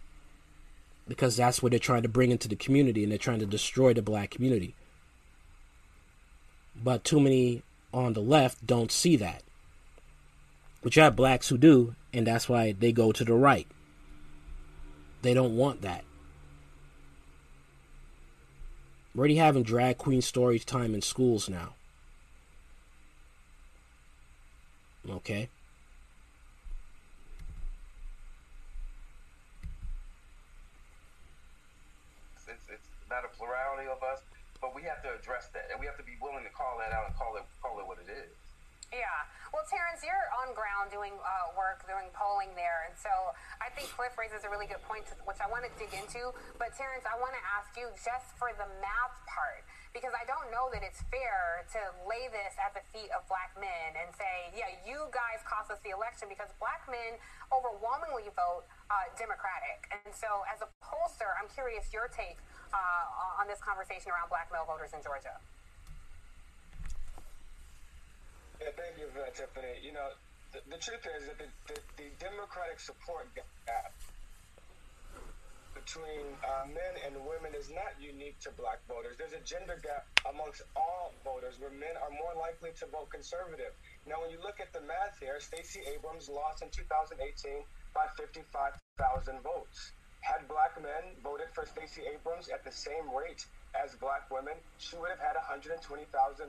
because 1.10 1.36
that's 1.36 1.60
what 1.60 1.70
they're 1.70 1.80
trying 1.80 2.04
to 2.04 2.08
bring 2.08 2.30
into 2.30 2.46
the 2.46 2.54
community 2.54 3.02
and 3.02 3.10
they're 3.10 3.18
trying 3.18 3.40
to 3.40 3.44
destroy 3.44 3.92
the 3.92 4.00
black 4.00 4.30
community. 4.30 4.76
But 6.80 7.02
too 7.02 7.18
many 7.18 7.64
on 7.92 8.12
the 8.12 8.20
left 8.20 8.64
don't 8.64 8.92
see 8.92 9.16
that. 9.16 9.42
But 10.82 10.94
you 10.94 11.02
have 11.02 11.16
blacks 11.16 11.48
who 11.48 11.58
do, 11.58 11.96
and 12.12 12.24
that's 12.24 12.48
why 12.48 12.70
they 12.70 12.92
go 12.92 13.10
to 13.10 13.24
the 13.24 13.34
right. 13.34 13.66
They 15.22 15.34
don't 15.34 15.56
want 15.56 15.82
that. 15.82 16.04
We're 19.12 19.22
already 19.22 19.36
having 19.36 19.64
drag 19.64 19.98
queen 19.98 20.22
story 20.22 20.60
time 20.60 20.94
in 20.94 21.02
schools 21.02 21.48
now. 21.48 21.74
Okay? 25.10 25.48
it's, 32.50 32.66
it's 32.68 32.90
not 33.08 33.22
a 33.24 33.30
plurality 33.38 33.86
of 33.86 34.02
us, 34.02 34.20
but 34.60 34.74
we 34.74 34.82
have 34.82 35.02
to 35.02 35.14
address 35.40 35.48
that, 35.56 35.72
and 35.72 35.80
we 35.80 35.88
have 35.88 35.96
to 35.96 36.04
be 36.04 36.20
willing 36.20 36.44
to 36.44 36.52
call 36.52 36.76
that 36.76 36.92
out 36.92 37.08
and 37.08 37.16
call 37.16 37.32
it 37.36 37.44
call 37.64 37.80
it 37.80 37.86
what 37.88 37.96
it 37.96 38.12
is. 38.12 38.28
Yeah. 38.92 39.24
Terrance, 39.70 40.02
you're 40.02 40.26
on 40.42 40.50
ground 40.50 40.90
doing 40.90 41.14
uh, 41.22 41.54
work, 41.54 41.86
doing 41.86 42.10
polling 42.10 42.50
there. 42.58 42.90
And 42.90 42.94
so 42.98 43.30
I 43.62 43.70
think 43.70 43.86
Cliff 43.94 44.10
raises 44.18 44.42
a 44.42 44.50
really 44.50 44.66
good 44.66 44.82
point, 44.90 45.06
which 45.30 45.38
I 45.38 45.46
want 45.46 45.62
to 45.62 45.70
dig 45.78 45.94
into. 45.94 46.34
But, 46.58 46.74
Terrance, 46.74 47.06
I 47.06 47.14
want 47.22 47.38
to 47.38 47.42
ask 47.54 47.70
you 47.78 47.86
just 47.94 48.34
for 48.34 48.50
the 48.58 48.66
math 48.82 49.14
part, 49.30 49.62
because 49.94 50.10
I 50.10 50.26
don't 50.26 50.50
know 50.50 50.74
that 50.74 50.82
it's 50.82 50.98
fair 51.06 51.62
to 51.78 51.80
lay 52.02 52.26
this 52.34 52.58
at 52.58 52.74
the 52.74 52.82
feet 52.90 53.14
of 53.14 53.22
black 53.30 53.54
men 53.54 53.94
and 53.94 54.10
say, 54.18 54.50
yeah, 54.58 54.74
you 54.82 55.06
guys 55.14 55.38
cost 55.46 55.70
us 55.70 55.78
the 55.86 55.94
election 55.94 56.26
because 56.26 56.50
black 56.58 56.82
men 56.90 57.22
overwhelmingly 57.54 58.26
vote 58.34 58.66
uh, 58.90 59.06
Democratic. 59.14 59.86
And 59.94 60.10
so, 60.10 60.42
as 60.50 60.66
a 60.66 60.68
pollster, 60.82 61.30
I'm 61.38 61.46
curious 61.46 61.94
your 61.94 62.10
take 62.10 62.42
uh, 62.74 63.38
on 63.38 63.46
this 63.46 63.62
conversation 63.62 64.10
around 64.10 64.34
black 64.34 64.50
male 64.50 64.66
voters 64.66 64.90
in 64.90 64.98
Georgia. 64.98 65.38
Yeah, 68.60 68.76
thank 68.76 69.00
you 69.00 69.08
for 69.08 69.24
that, 69.24 69.32
Tiffany. 69.34 69.80
You 69.80 69.96
know, 69.96 70.12
the, 70.52 70.60
the 70.68 70.76
truth 70.76 71.00
is 71.16 71.24
that 71.32 71.40
the, 71.40 71.48
the, 71.72 71.80
the 71.96 72.08
Democratic 72.20 72.76
support 72.76 73.32
gap 73.34 73.96
between 75.72 76.28
uh, 76.44 76.68
men 76.68 76.92
and 77.08 77.16
women 77.24 77.56
is 77.56 77.72
not 77.72 77.96
unique 77.96 78.36
to 78.44 78.52
black 78.60 78.84
voters. 78.84 79.16
There's 79.16 79.32
a 79.32 79.40
gender 79.48 79.80
gap 79.80 80.04
amongst 80.28 80.60
all 80.76 81.16
voters 81.24 81.56
where 81.56 81.72
men 81.72 81.96
are 82.04 82.12
more 82.12 82.36
likely 82.36 82.76
to 82.78 82.86
vote 82.92 83.08
conservative. 83.08 83.72
Now, 84.04 84.20
when 84.20 84.28
you 84.28 84.38
look 84.44 84.60
at 84.60 84.76
the 84.76 84.84
math 84.84 85.16
here, 85.16 85.40
Stacey 85.40 85.80
Abrams 85.96 86.28
lost 86.28 86.60
in 86.60 86.68
2018 86.68 87.16
by 87.96 88.12
55,000 88.20 88.76
votes. 89.40 89.96
Had 90.20 90.44
black 90.52 90.76
men 90.76 91.16
voted 91.24 91.48
for 91.56 91.64
Stacey 91.64 92.04
Abrams 92.12 92.52
at 92.52 92.60
the 92.60 92.70
same 92.70 93.08
rate 93.08 93.40
as 93.74 93.94
black 93.96 94.30
women, 94.30 94.54
she 94.78 94.96
would 94.96 95.10
have 95.10 95.22
had 95.22 95.36
120,000 95.36 95.78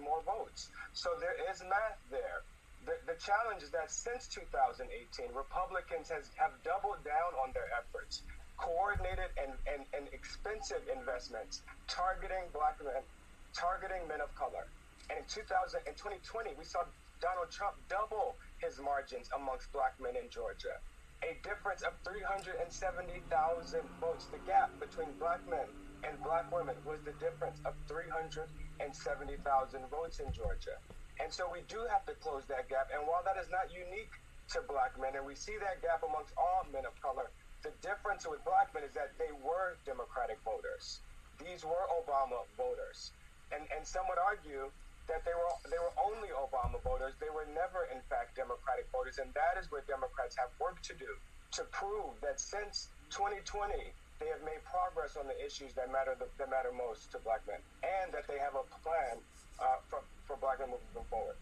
more 0.01 0.21
votes. 0.25 0.69
So 0.93 1.13
there 1.19 1.37
is 1.49 1.61
math 1.63 1.99
there. 2.09 2.43
The, 2.85 2.97
the 3.05 3.17
challenge 3.21 3.61
is 3.61 3.69
that 3.71 3.91
since 3.93 4.25
2018, 4.27 4.89
Republicans 5.37 6.09
has, 6.09 6.33
have 6.35 6.51
doubled 6.65 7.03
down 7.05 7.37
on 7.37 7.53
their 7.53 7.69
efforts, 7.77 8.25
coordinated 8.57 9.29
and, 9.37 9.53
and, 9.69 9.85
and 9.93 10.09
expensive 10.13 10.81
investments 10.89 11.61
targeting 11.87 12.49
black 12.53 12.81
men, 12.81 13.05
targeting 13.53 14.07
men 14.09 14.21
of 14.21 14.33
color. 14.33 14.65
And 15.13 15.21
in 15.21 15.25
2000, 15.29 15.85
in 15.85 15.93
2020, 15.93 16.57
we 16.57 16.65
saw 16.65 16.81
Donald 17.21 17.53
Trump 17.53 17.77
double 17.85 18.33
his 18.57 18.81
margins 18.81 19.29
amongst 19.37 19.69
black 19.69 19.93
men 20.01 20.17
in 20.17 20.29
Georgia 20.29 20.81
a 21.21 21.37
difference 21.45 21.81
of 21.85 21.93
370,000 22.01 23.81
votes. 24.01 24.25
The 24.33 24.41
gap 24.45 24.73
between 24.81 25.13
black 25.21 25.45
men 25.45 25.69
and 26.03 26.17
black 26.23 26.51
women 26.51 26.75
was 26.85 26.99
the 27.05 27.13
difference 27.21 27.59
of 27.65 27.73
370,000 27.87 29.89
votes 29.89 30.19
in 30.19 30.31
Georgia. 30.33 30.77
And 31.21 31.31
so 31.31 31.45
we 31.51 31.61
do 31.69 31.85
have 31.89 32.05
to 32.09 32.13
close 32.17 32.43
that 32.49 32.69
gap. 32.69 32.89
And 32.89 33.05
while 33.05 33.21
that 33.25 33.37
is 33.37 33.49
not 33.53 33.69
unique 33.69 34.09
to 34.57 34.65
black 34.65 34.97
men, 34.97 35.13
and 35.15 35.25
we 35.25 35.35
see 35.35 35.53
that 35.61 35.81
gap 35.81 36.01
amongst 36.01 36.33
all 36.37 36.65
men 36.73 36.85
of 36.85 36.97
color, 37.01 37.29
the 37.61 37.69
difference 37.85 38.25
with 38.25 38.41
black 38.41 38.73
men 38.73 38.81
is 38.81 38.93
that 38.97 39.13
they 39.21 39.29
were 39.45 39.77
Democratic 39.85 40.41
voters. 40.41 41.01
These 41.37 41.61
were 41.61 41.85
Obama 41.93 42.41
voters. 42.57 43.13
And, 43.53 43.61
and 43.69 43.85
some 43.85 44.09
would 44.09 44.17
argue 44.17 44.71
that 45.05 45.21
they 45.25 45.35
were 45.35 45.51
they 45.69 45.77
were 45.77 45.93
only 45.99 46.31
Obama 46.33 46.81
voters. 46.81 47.13
They 47.19 47.29
were 47.29 47.45
never, 47.53 47.85
in 47.91 48.01
fact, 48.09 48.37
Democratic 48.37 48.87
voters, 48.89 49.19
and 49.19 49.29
that 49.33 49.59
is 49.59 49.69
where 49.69 49.83
Democrats 49.85 50.37
have 50.37 50.49
work 50.57 50.81
to 50.87 50.93
do 50.95 51.19
to 51.51 51.67
prove 51.75 52.15
that 52.21 52.39
since 52.39 52.87
2020 53.11 53.91
they 54.21 54.29
have 54.29 54.45
made 54.45 54.61
progress 54.69 55.17
on 55.17 55.25
the 55.25 55.35
issues 55.41 55.73
that 55.73 55.89
matter 55.89 56.13
that 56.15 56.49
matter 56.49 56.69
most 56.69 57.09
to 57.11 57.17
black 57.25 57.41
men, 57.49 57.57
and 57.81 58.13
that 58.13 58.29
they 58.29 58.37
have 58.37 58.53
a 58.53 58.65
plan 58.85 59.17
uh, 59.57 59.81
for 59.89 60.05
for 60.29 60.37
black 60.37 60.61
men 60.61 60.69
moving 60.69 61.07
forward. 61.09 61.35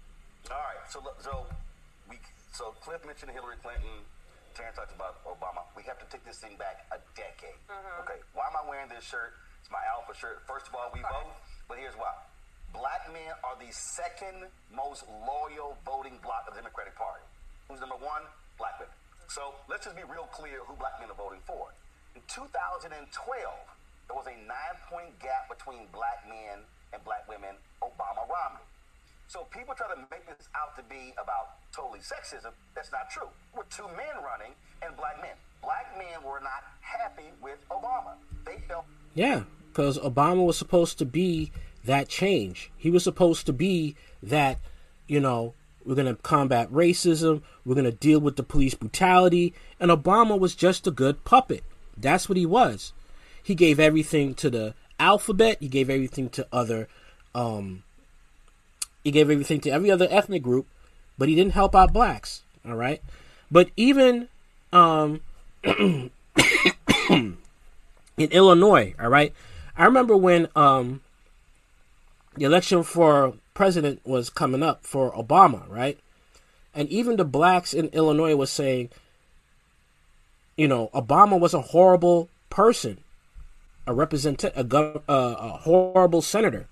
All 0.48 0.58
right, 0.58 0.80
so 0.88 1.04
so 1.20 1.44
we 2.08 2.16
so 2.56 2.72
Cliff 2.80 3.04
mentioned 3.04 3.36
Hillary 3.36 3.60
Clinton. 3.60 4.08
Terrance 4.56 4.80
talked 4.80 4.96
about 4.96 5.22
Obama. 5.28 5.62
We 5.78 5.84
have 5.86 6.00
to 6.02 6.08
take 6.10 6.26
this 6.26 6.40
thing 6.42 6.58
back 6.58 6.88
a 6.90 6.98
decade. 7.14 7.60
Mm-hmm. 7.70 8.02
Okay, 8.08 8.20
why 8.34 8.50
am 8.50 8.56
I 8.58 8.64
wearing 8.66 8.90
this 8.90 9.06
shirt? 9.06 9.36
It's 9.62 9.70
my 9.70 9.84
alpha 9.94 10.16
shirt. 10.18 10.42
First 10.48 10.72
of 10.72 10.74
all, 10.74 10.90
we 10.90 11.04
vote, 11.06 11.36
but 11.68 11.78
here's 11.78 11.94
why 12.00 12.16
black 12.74 13.06
men 13.12 13.34
are 13.42 13.58
the 13.58 13.72
second 13.74 14.46
most 14.74 15.06
loyal 15.26 15.78
voting 15.86 16.18
bloc 16.22 16.46
of 16.48 16.54
the 16.54 16.62
Democratic 16.62 16.96
Party. 16.96 17.26
Who's 17.68 17.82
number 17.82 17.98
one? 17.98 18.26
Black 18.58 18.78
women. 18.78 18.94
So 19.30 19.54
let's 19.70 19.86
just 19.86 19.96
be 19.96 20.06
real 20.10 20.26
clear 20.34 20.66
who 20.66 20.74
black 20.78 20.98
men 20.98 21.10
are 21.10 21.18
voting 21.18 21.42
for. 21.46 21.70
In 22.20 22.26
2012, 22.28 23.00
there 23.00 24.18
was 24.18 24.28
a 24.28 24.36
nine 24.44 24.76
point 24.92 25.18
gap 25.20 25.48
between 25.48 25.88
black 25.94 26.28
men 26.28 26.60
and 26.92 27.02
black 27.06 27.24
women, 27.30 27.56
Obama 27.82 28.28
Romney. 28.28 28.60
So 29.30 29.48
people 29.56 29.74
try 29.74 29.88
to 29.88 30.02
make 30.12 30.28
this 30.28 30.50
out 30.54 30.76
to 30.76 30.84
be 30.84 31.14
about 31.14 31.56
totally 31.72 32.00
sexism. 32.00 32.52
That's 32.76 32.92
not 32.92 33.10
true. 33.10 33.30
We're 33.56 33.64
two 33.72 33.88
men 33.96 34.20
running 34.20 34.52
and 34.84 34.98
black 34.98 35.22
men. 35.22 35.32
Black 35.64 35.96
men 35.98 36.22
were 36.28 36.42
not 36.42 36.68
happy 36.82 37.32
with 37.42 37.60
Obama. 37.72 38.16
They 38.46 38.58
felt. 38.68 38.84
Yeah, 39.14 39.44
because 39.72 39.98
Obama 39.98 40.46
was 40.46 40.58
supposed 40.58 40.98
to 40.98 41.06
be 41.06 41.54
that 41.86 42.10
change. 42.10 42.70
He 42.76 42.90
was 42.90 43.06
supposed 43.06 43.46
to 43.46 43.54
be 43.54 43.96
that, 44.22 44.60
you 45.08 45.22
know, 45.22 45.54
we're 45.86 45.96
going 45.96 46.14
to 46.14 46.22
combat 46.22 46.70
racism, 46.70 47.44
we're 47.64 47.76
going 47.76 47.86
to 47.86 47.94
deal 47.94 48.20
with 48.20 48.36
the 48.36 48.44
police 48.44 48.74
brutality, 48.74 49.54
and 49.80 49.90
Obama 49.90 50.38
was 50.38 50.54
just 50.54 50.86
a 50.86 50.92
good 50.92 51.24
puppet. 51.24 51.64
That's 52.02 52.30
what 52.30 52.38
he 52.38 52.46
was. 52.46 52.94
He 53.42 53.56
gave 53.56 53.80
everything 53.80 54.34
to 54.36 54.50
the 54.50 54.74
alphabet, 55.00 55.58
he 55.60 55.68
gave 55.68 55.90
everything 55.90 56.30
to 56.30 56.46
other 56.52 56.88
um 57.34 57.84
he 59.04 59.12
gave 59.12 59.30
everything 59.30 59.62
to 59.62 59.70
every 59.70 59.90
other 59.90 60.08
ethnic 60.10 60.44
group, 60.44 60.68
but 61.18 61.30
he 61.30 61.36
didn't 61.36 61.54
help 61.54 61.74
out 61.74 61.94
blacks, 61.94 62.42
all 62.68 62.76
right? 62.76 63.02
But 63.50 63.70
even 63.78 64.28
um 64.74 65.22
in 65.64 66.12
Illinois, 68.18 68.94
all 69.00 69.10
right? 69.10 69.34
I 69.78 69.86
remember 69.86 70.18
when 70.18 70.48
um 70.56 71.02
the 72.36 72.46
election 72.46 72.84
for 72.84 73.34
president 73.54 74.02
was 74.06 74.30
coming 74.30 74.64
up 74.64 74.86
for 74.86 75.12
Obama, 75.14 75.68
right? 75.70 75.98
And 76.74 76.88
even 76.90 77.18
the 77.18 77.26
blacks 77.26 77.74
in 77.74 77.88
Illinois 77.88 78.36
was 78.36 78.52
saying, 78.52 78.90
you 80.60 80.68
know, 80.68 80.90
Obama 80.94 81.40
was 81.40 81.54
a 81.54 81.62
horrible 81.62 82.28
person, 82.50 82.98
a 83.88 83.94
represent 83.94 84.44
a, 84.44 84.66
gov- 84.66 85.04
uh, 85.08 85.36
a 85.40 85.50
horrible 85.60 86.22
senator. 86.22 86.68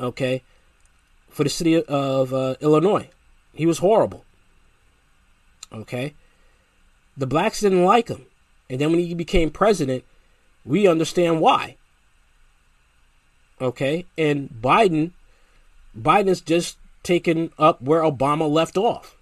Okay, 0.00 0.42
for 1.28 1.44
the 1.44 1.50
city 1.50 1.80
of 1.80 2.34
uh, 2.34 2.56
Illinois, 2.60 3.08
he 3.52 3.64
was 3.64 3.78
horrible. 3.78 4.24
Okay, 5.72 6.14
the 7.16 7.28
blacks 7.28 7.60
didn't 7.60 7.84
like 7.84 8.08
him, 8.08 8.26
and 8.68 8.80
then 8.80 8.90
when 8.90 8.98
he 8.98 9.14
became 9.14 9.50
president, 9.50 10.02
we 10.64 10.88
understand 10.88 11.40
why. 11.40 11.76
Okay, 13.60 14.04
and 14.18 14.50
Biden, 14.50 15.12
Biden's 15.96 16.40
just 16.40 16.76
taken 17.04 17.52
up 17.56 17.80
where 17.80 18.02
Obama 18.02 18.50
left 18.50 18.76
off. 18.76 19.16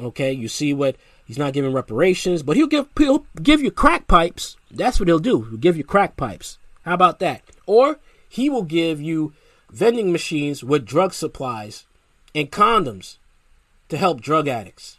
Okay, 0.00 0.32
you 0.32 0.48
see 0.48 0.72
what 0.72 0.96
he's 1.28 1.38
not 1.38 1.52
giving 1.52 1.72
reparations, 1.72 2.42
but 2.42 2.56
he'll 2.56 2.66
give 2.66 2.88
he'll 2.98 3.26
give 3.40 3.60
you 3.60 3.70
crack 3.70 4.08
pipes. 4.08 4.56
That's 4.68 4.98
what 4.98 5.08
he'll 5.08 5.20
do. 5.20 5.42
He'll 5.42 5.58
give 5.58 5.76
you 5.76 5.84
crack 5.84 6.16
pipes. 6.16 6.58
How 6.82 6.94
about 6.94 7.20
that? 7.20 7.42
Or 7.66 8.00
he 8.28 8.50
will 8.50 8.64
give 8.64 9.00
you 9.00 9.32
vending 9.70 10.10
machines 10.10 10.64
with 10.64 10.84
drug 10.84 11.12
supplies 11.12 11.86
and 12.34 12.50
condoms 12.50 13.18
to 13.90 13.96
help 13.96 14.20
drug 14.20 14.48
addicts. 14.48 14.98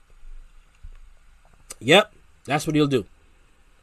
Yep, 1.79 2.13
that's 2.45 2.65
what 2.65 2.75
he'll 2.75 2.87
do. 2.87 3.05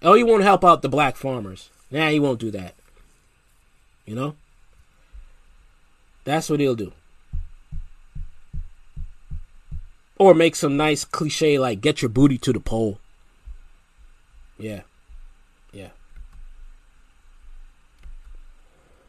Oh, 0.03 0.15
he 0.15 0.23
won't 0.23 0.43
help 0.43 0.65
out 0.65 0.83
the 0.83 0.89
black 0.89 1.17
farmers. 1.17 1.71
Nah, 1.91 2.09
he 2.09 2.21
won't 2.21 2.41
do 2.41 2.51
that. 2.51 2.75
You 4.05 4.15
know? 4.15 4.37
That's 6.25 6.51
what 6.51 6.61
he'll 6.61 6.75
do. 6.75 6.93
Or 10.19 10.35
make 10.35 10.57
some 10.57 10.77
nice 10.77 11.05
cliche 11.05 11.59
like 11.59 11.81
get 11.81 12.01
your 12.01 12.09
booty 12.09 12.39
to 12.39 12.53
the 12.53 12.61
pole. 12.61 12.99
Yeah. 14.59 14.83
Yeah. 15.73 15.93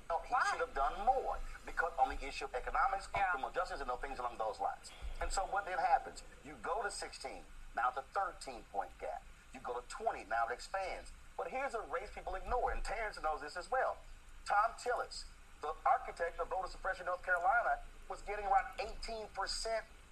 No, 0.10 0.20
he 0.28 0.36
should 0.52 0.60
have 0.60 0.76
done 0.76 0.94
more 1.06 1.40
because 1.66 1.92
on 1.96 2.12
the 2.12 2.20
issue 2.28 2.44
of 2.44 2.52
economics, 2.52 3.08
criminal 3.08 3.52
justice, 3.56 3.80
and 3.80 3.90
those 3.90 4.04
things 4.04 4.20
along 4.20 4.36
those 4.36 4.60
lines. 4.60 4.92
And 5.22 5.32
so 5.32 5.48
what 5.50 5.64
then 5.66 5.80
happens? 5.80 6.24
You 6.44 6.60
go 6.60 6.84
to 6.84 6.92
16, 6.92 7.32
now 7.76 7.96
it's 7.96 7.98
a 7.98 8.06
13 8.12 8.60
point 8.76 8.92
gap. 9.00 9.24
You 9.56 9.64
go 9.64 9.80
to 9.80 9.84
20, 9.88 10.28
now 10.28 10.52
it 10.52 10.54
expands. 10.54 11.16
But 11.40 11.48
here's 11.48 11.78
a 11.78 11.84
race 11.88 12.12
people 12.12 12.36
ignore, 12.36 12.76
and 12.76 12.84
Terrance 12.84 13.16
knows 13.24 13.40
this 13.40 13.56
as 13.56 13.72
well. 13.72 13.96
Thom 14.44 14.76
Tillis, 14.76 15.24
the 15.62 15.72
architect 15.86 16.42
of 16.44 16.52
voter 16.52 16.68
suppression 16.68 17.08
in 17.08 17.14
North 17.14 17.24
Carolina, 17.24 17.80
was 18.10 18.20
getting 18.28 18.44
around 18.44 18.68
18% 18.80 19.32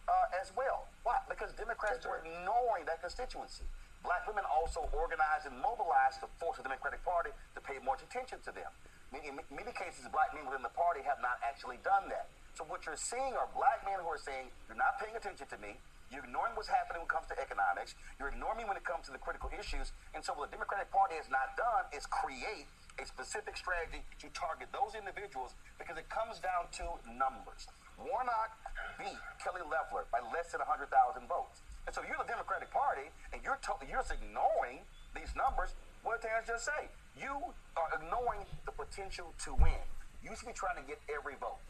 uh, 0.07 0.41
as 0.41 0.53
well. 0.55 0.87
Why? 1.03 1.17
Because 1.29 1.53
Democrats 1.53 2.05
were 2.05 2.21
ignoring 2.21 2.85
that 2.85 3.01
constituency. 3.01 3.65
Black 4.05 4.25
women 4.29 4.45
also 4.45 4.85
organized 4.93 5.49
and 5.49 5.57
mobilized 5.57 6.21
to 6.21 6.29
force 6.37 6.61
the 6.61 6.65
Democratic 6.65 7.01
Party 7.01 7.33
to 7.57 7.59
pay 7.61 7.81
more 7.81 7.97
attention 7.97 8.37
to 8.45 8.53
them. 8.53 8.69
In 9.13 9.41
many 9.49 9.73
cases, 9.73 10.05
black 10.13 10.33
men 10.35 10.45
within 10.45 10.61
the 10.61 10.73
party 10.77 11.01
have 11.05 11.17
not 11.23 11.41
actually 11.41 11.81
done 11.81 12.05
that. 12.13 12.29
So 12.53 12.67
what 12.69 12.85
you're 12.85 12.99
seeing 12.99 13.33
are 13.33 13.49
black 13.57 13.81
men 13.81 13.97
who 13.97 14.07
are 14.11 14.21
saying, 14.21 14.53
you're 14.69 14.77
not 14.77 15.01
paying 15.01 15.17
attention 15.17 15.49
to 15.49 15.57
me. 15.57 15.79
You're 16.13 16.23
ignoring 16.23 16.53
what's 16.53 16.69
happening 16.69 17.01
when 17.01 17.09
it 17.09 17.15
comes 17.17 17.25
to 17.33 17.37
economics. 17.41 17.97
You're 18.21 18.29
ignoring 18.29 18.61
me 18.61 18.65
when 18.69 18.77
it 18.77 18.85
comes 18.85 19.09
to 19.09 19.13
the 19.15 19.17
critical 19.17 19.49
issues. 19.57 19.89
And 20.13 20.21
so 20.21 20.37
what 20.37 20.53
the 20.53 20.61
Democratic 20.61 20.93
Party 20.93 21.17
has 21.17 21.25
not 21.33 21.57
done 21.57 21.89
is 21.89 22.05
create 22.05 22.69
a 23.01 23.03
specific 23.03 23.57
strategy 23.57 24.05
to 24.21 24.27
target 24.31 24.69
those 24.71 24.93
individuals 24.95 25.57
because 25.81 25.97
it 25.97 26.07
comes 26.07 26.39
down 26.39 26.69
to 26.79 26.85
numbers. 27.09 27.67
Warnock 27.97 28.51
beat 28.97 29.19
Kelly 29.43 29.61
Loeffler 29.65 30.05
by 30.11 30.19
less 30.33 30.51
than 30.51 30.59
100,000 30.61 30.91
votes. 31.27 31.61
And 31.85 31.93
so 31.93 32.01
you're 32.01 32.17
the 32.17 32.29
Democratic 32.29 32.71
Party, 32.71 33.09
and 33.31 33.41
you're 33.43 33.57
to- 33.57 33.85
you're 33.85 34.01
just 34.01 34.11
ignoring 34.11 34.85
these 35.13 35.35
numbers. 35.35 35.73
What 36.03 36.21
did 36.21 36.27
Terrance 36.27 36.47
just 36.47 36.65
say? 36.65 36.89
You 37.15 37.53
are 37.77 37.89
ignoring 37.93 38.45
the 38.65 38.71
potential 38.71 39.33
to 39.45 39.53
win. 39.53 39.81
You 40.23 40.35
should 40.35 40.47
be 40.47 40.53
trying 40.53 40.77
to 40.77 40.83
get 40.83 40.99
every 41.09 41.35
vote. 41.35 41.61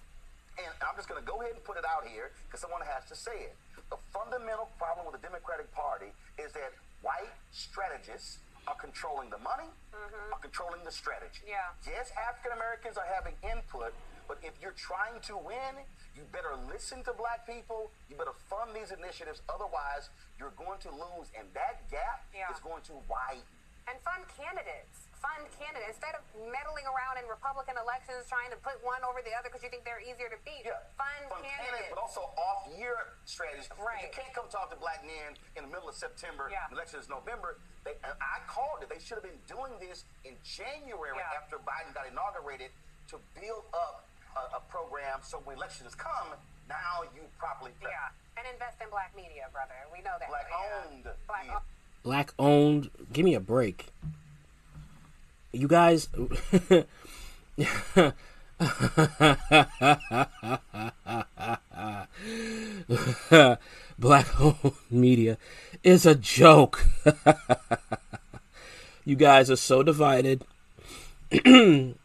And 0.58 0.72
I'm 0.82 0.96
just 0.96 1.10
going 1.10 1.20
to 1.20 1.28
go 1.28 1.42
ahead 1.42 1.54
and 1.54 1.64
put 1.64 1.76
it 1.76 1.84
out 1.84 2.08
here 2.08 2.32
because 2.48 2.62
someone 2.62 2.82
has 2.82 3.04
to 3.12 3.16
say 3.16 3.52
it. 3.52 3.56
The 3.90 3.98
fundamental 4.16 4.72
problem 4.80 5.06
with 5.06 5.20
the 5.20 5.24
Democratic 5.28 5.72
Party 5.76 6.16
is 6.40 6.54
that 6.54 6.72
white 7.02 7.36
strategists 7.52 8.40
are 8.68 8.76
controlling 8.76 9.30
the 9.30 9.38
money, 9.40 9.70
mm-hmm. 9.94 10.34
are 10.34 10.40
controlling 10.40 10.82
the 10.84 10.92
strategy. 10.92 11.44
Yeah. 11.46 11.70
Yes, 11.86 12.10
African 12.18 12.54
Americans 12.58 12.98
are 12.98 13.06
having 13.06 13.36
input, 13.44 13.94
but 14.28 14.38
if 14.44 14.54
you're 14.62 14.76
trying 14.78 15.20
to 15.30 15.38
win, 15.38 15.76
you 16.16 16.24
better 16.32 16.56
listen 16.72 17.04
to 17.04 17.14
black 17.14 17.46
people. 17.48 17.92
You 18.10 18.16
better 18.16 18.36
fund 18.50 18.72
these 18.74 18.92
initiatives. 18.92 19.42
Otherwise, 19.50 20.10
you're 20.40 20.54
going 20.58 20.80
to 20.86 20.92
lose, 20.92 21.30
and 21.38 21.48
that 21.54 21.86
gap 21.92 22.26
Yeah. 22.34 22.52
is 22.54 22.60
going 22.60 22.82
to 22.90 22.94
widen. 23.08 23.44
And 23.88 24.02
fund 24.02 24.26
candidates. 24.34 25.06
Fund 25.22 25.46
candidates. 25.62 25.94
Instead 26.02 26.18
of 26.18 26.26
meddling 26.50 26.86
around 26.90 27.22
in 27.22 27.30
Republican 27.30 27.78
elections 27.78 28.26
trying 28.26 28.50
to 28.50 28.58
put 28.58 28.82
one 28.82 29.02
over 29.06 29.22
the 29.22 29.30
other 29.38 29.46
because 29.50 29.62
you 29.62 29.70
think 29.70 29.86
they're 29.86 30.02
easier 30.02 30.26
to 30.30 30.38
beat. 30.42 30.66
Fund 30.66 31.30
Fund 31.30 31.46
candidates, 31.46 31.70
candidates. 31.70 31.94
but 31.94 32.02
also 32.02 32.34
off-year 32.34 32.98
strategies. 33.30 33.70
Right. 33.78 34.02
You 34.02 34.10
can't 34.10 34.34
come 34.34 34.50
talk 34.50 34.74
to 34.74 34.78
black 34.82 35.06
men 35.06 35.38
in 35.54 35.70
the 35.70 35.72
middle 35.72 35.86
of 35.90 35.94
September. 35.94 36.50
Yeah. 36.50 36.66
The 36.70 36.82
election 36.82 36.98
is 37.00 37.10
November. 37.10 37.62
They, 37.86 37.94
and 38.02 38.14
I 38.18 38.42
called 38.50 38.82
it. 38.82 38.90
They 38.90 38.98
should 38.98 39.22
have 39.22 39.26
been 39.26 39.42
doing 39.46 39.78
this 39.78 40.06
in 40.26 40.34
January 40.42 41.14
Yeah. 41.22 41.38
after 41.38 41.62
Biden 41.62 41.94
got 41.94 42.10
inaugurated 42.10 42.74
to 43.14 43.22
build 43.38 43.70
up 43.74 44.10
a, 44.36 44.58
a 44.58 44.60
program 44.70 45.20
so 45.22 45.40
when 45.46 45.58
elections 45.58 45.96
come, 45.96 46.28
now 46.70 47.02
you 47.16 47.22
properly 47.40 47.72
prep. 47.82 47.92
Yeah. 47.92 48.10
And 48.38 48.46
invest 48.54 48.78
in 48.82 48.90
black 48.90 49.14
media, 49.16 49.48
brother. 49.52 49.74
We 49.94 50.00
know 50.04 50.12
that. 50.20 50.30
Black 50.30 50.48
Yeah. 50.50 50.92
owned. 50.92 51.04
Black 51.28 51.44
media. 51.44 51.62
Black 52.04 52.34
owned. 52.38 52.90
Give 53.14 53.26
me 53.26 53.34
a 53.36 53.40
break. 53.40 53.88
You 55.54 55.68
guys. 55.68 56.10
Black 63.98 64.40
owned 64.42 64.74
media 64.90 65.38
is 65.84 66.06
a 66.06 66.16
joke. 66.16 66.86
you 69.06 69.16
guys 69.16 69.50
are 69.50 69.56
so 69.56 69.84
divided. 69.84 70.44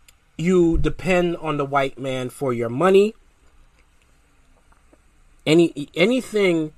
you 0.41 0.79
depend 0.79 1.37
on 1.37 1.57
the 1.57 1.65
white 1.65 1.99
man 1.99 2.31
for 2.31 2.53
your 2.53 2.69
money. 2.69 3.15
Any 5.47 5.89
anything 5.95 6.73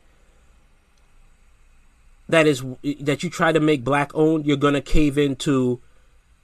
that 2.28 2.46
is 2.46 2.64
that 3.00 3.22
you 3.22 3.30
try 3.30 3.52
to 3.52 3.60
make 3.60 3.84
black 3.84 4.10
owned, 4.14 4.46
you're 4.46 4.56
gonna 4.56 4.80
cave 4.80 5.18
into 5.18 5.80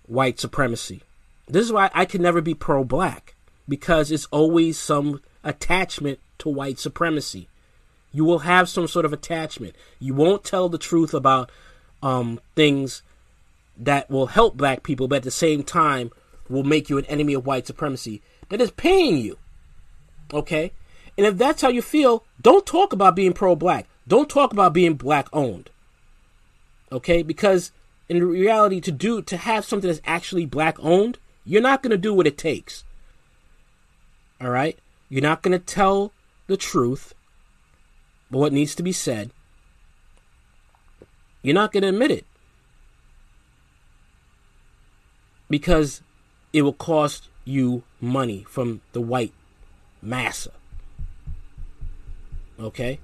white 0.06 0.38
supremacy. 0.40 1.02
This 1.46 1.64
is 1.64 1.72
why 1.72 1.90
I 1.94 2.04
can 2.04 2.22
never 2.22 2.40
be 2.40 2.54
pro 2.54 2.84
black 2.84 3.34
because 3.68 4.10
it's 4.10 4.26
always 4.26 4.78
some 4.78 5.20
attachment 5.44 6.18
to 6.38 6.48
white 6.48 6.78
supremacy. 6.78 7.48
You 8.12 8.24
will 8.24 8.40
have 8.40 8.68
some 8.68 8.88
sort 8.88 9.04
of 9.04 9.12
attachment. 9.12 9.74
You 9.98 10.14
won't 10.14 10.44
tell 10.44 10.68
the 10.68 10.78
truth 10.78 11.14
about 11.14 11.50
um, 12.02 12.40
things 12.54 13.02
that 13.76 14.10
will 14.10 14.26
help 14.26 14.56
black 14.56 14.82
people, 14.82 15.08
but 15.08 15.16
at 15.16 15.22
the 15.22 15.30
same 15.30 15.62
time 15.62 16.10
will 16.48 16.64
make 16.64 16.88
you 16.88 16.98
an 16.98 17.04
enemy 17.06 17.34
of 17.34 17.46
white 17.46 17.66
supremacy 17.66 18.22
that 18.48 18.60
is 18.60 18.70
paying 18.70 19.18
you. 19.18 19.38
Okay? 20.32 20.72
And 21.16 21.26
if 21.26 21.36
that's 21.36 21.62
how 21.62 21.68
you 21.68 21.82
feel, 21.82 22.24
don't 22.40 22.66
talk 22.66 22.92
about 22.92 23.16
being 23.16 23.32
pro 23.32 23.56
black. 23.56 23.86
Don't 24.06 24.30
talk 24.30 24.52
about 24.52 24.72
being 24.72 24.94
black 24.94 25.28
owned. 25.32 25.70
Okay? 26.92 27.22
Because 27.22 27.72
in 28.08 28.24
reality, 28.26 28.80
to 28.80 28.92
do 28.92 29.20
to 29.22 29.36
have 29.36 29.64
something 29.64 29.88
that's 29.88 30.00
actually 30.04 30.46
black 30.46 30.78
owned, 30.80 31.18
you're 31.44 31.62
not 31.62 31.82
gonna 31.82 31.98
do 31.98 32.14
what 32.14 32.26
it 32.26 32.38
takes. 32.38 32.84
Alright? 34.42 34.78
You're 35.08 35.22
not 35.22 35.42
gonna 35.42 35.58
tell 35.58 36.12
the 36.46 36.56
truth, 36.56 37.14
but 38.30 38.38
what 38.38 38.52
needs 38.52 38.74
to 38.76 38.82
be 38.82 38.92
said. 38.92 39.30
You're 41.42 41.54
not 41.54 41.72
gonna 41.72 41.88
admit 41.88 42.10
it. 42.10 42.26
Because 45.50 46.02
it 46.52 46.62
will 46.62 46.72
cost 46.72 47.28
you 47.44 47.82
money 48.00 48.44
from 48.48 48.80
the 48.92 49.00
white 49.00 49.32
massa. 50.02 50.52
Okay? 52.58 52.98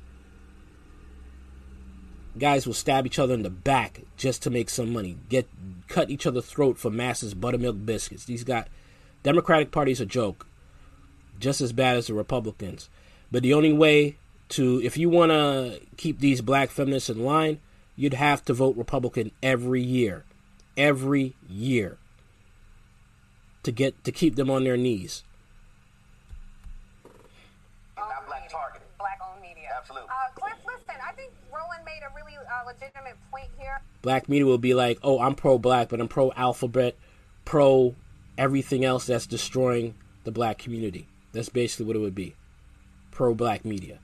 Guys 2.38 2.66
will 2.66 2.74
stab 2.74 3.06
each 3.06 3.18
other 3.18 3.34
in 3.34 3.42
the 3.42 3.50
back 3.50 4.02
just 4.16 4.42
to 4.42 4.50
make 4.50 4.68
some 4.68 4.92
money. 4.92 5.16
Get 5.28 5.48
cut 5.88 6.10
each 6.10 6.26
other's 6.26 6.46
throat 6.46 6.78
for 6.78 6.90
masses 6.90 7.34
buttermilk 7.34 7.76
biscuits. 7.86 8.24
These 8.24 8.44
got 8.44 8.68
Democratic 9.22 9.70
Party's 9.70 10.00
a 10.00 10.06
joke. 10.06 10.46
Just 11.38 11.60
as 11.60 11.72
bad 11.72 11.96
as 11.96 12.08
the 12.08 12.14
Republicans. 12.14 12.88
But 13.30 13.42
the 13.42 13.54
only 13.54 13.72
way 13.72 14.16
to 14.50 14.80
if 14.82 14.96
you 14.96 15.08
want 15.08 15.30
to 15.30 15.80
keep 15.96 16.18
these 16.18 16.40
black 16.40 16.70
feminists 16.70 17.10
in 17.10 17.24
line, 17.24 17.60
you'd 17.96 18.14
have 18.14 18.44
to 18.46 18.52
vote 18.52 18.76
Republican 18.76 19.30
every 19.42 19.82
year. 19.82 20.24
Every 20.76 21.34
year. 21.48 21.98
To 23.64 23.72
get 23.72 24.04
to 24.04 24.12
keep 24.12 24.36
them 24.36 24.50
on 24.50 24.64
their 24.64 24.76
knees. 24.76 25.24
Not 27.96 28.26
black 28.26 28.50
targeted. 28.50 28.86
Black 28.98 29.18
owned 29.26 29.40
media. 29.40 29.70
Absolutely. 29.76 30.08
Uh, 30.10 30.30
Cliff, 30.34 30.54
listen, 30.66 31.00
I 31.02 31.12
think 31.12 31.32
Roland 31.50 31.82
made 31.86 32.02
a 32.06 32.14
really 32.14 32.36
uh, 32.36 32.66
legitimate 32.66 33.16
point 33.30 33.48
here. 33.58 33.80
Black 34.02 34.28
media 34.28 34.44
will 34.44 34.58
be 34.58 34.74
like, 34.74 34.98
oh, 35.02 35.18
I'm 35.18 35.34
pro 35.34 35.56
black, 35.56 35.88
but 35.88 35.98
I'm 35.98 36.08
pro 36.08 36.30
alphabet, 36.32 36.94
pro 37.46 37.94
everything 38.36 38.84
else 38.84 39.06
that's 39.06 39.26
destroying 39.26 39.94
the 40.24 40.30
black 40.30 40.58
community. 40.58 41.08
That's 41.32 41.48
basically 41.48 41.86
what 41.86 41.96
it 41.96 42.00
would 42.00 42.14
be. 42.14 42.34
Pro 43.10 43.34
black 43.34 43.64
media. 43.64 43.98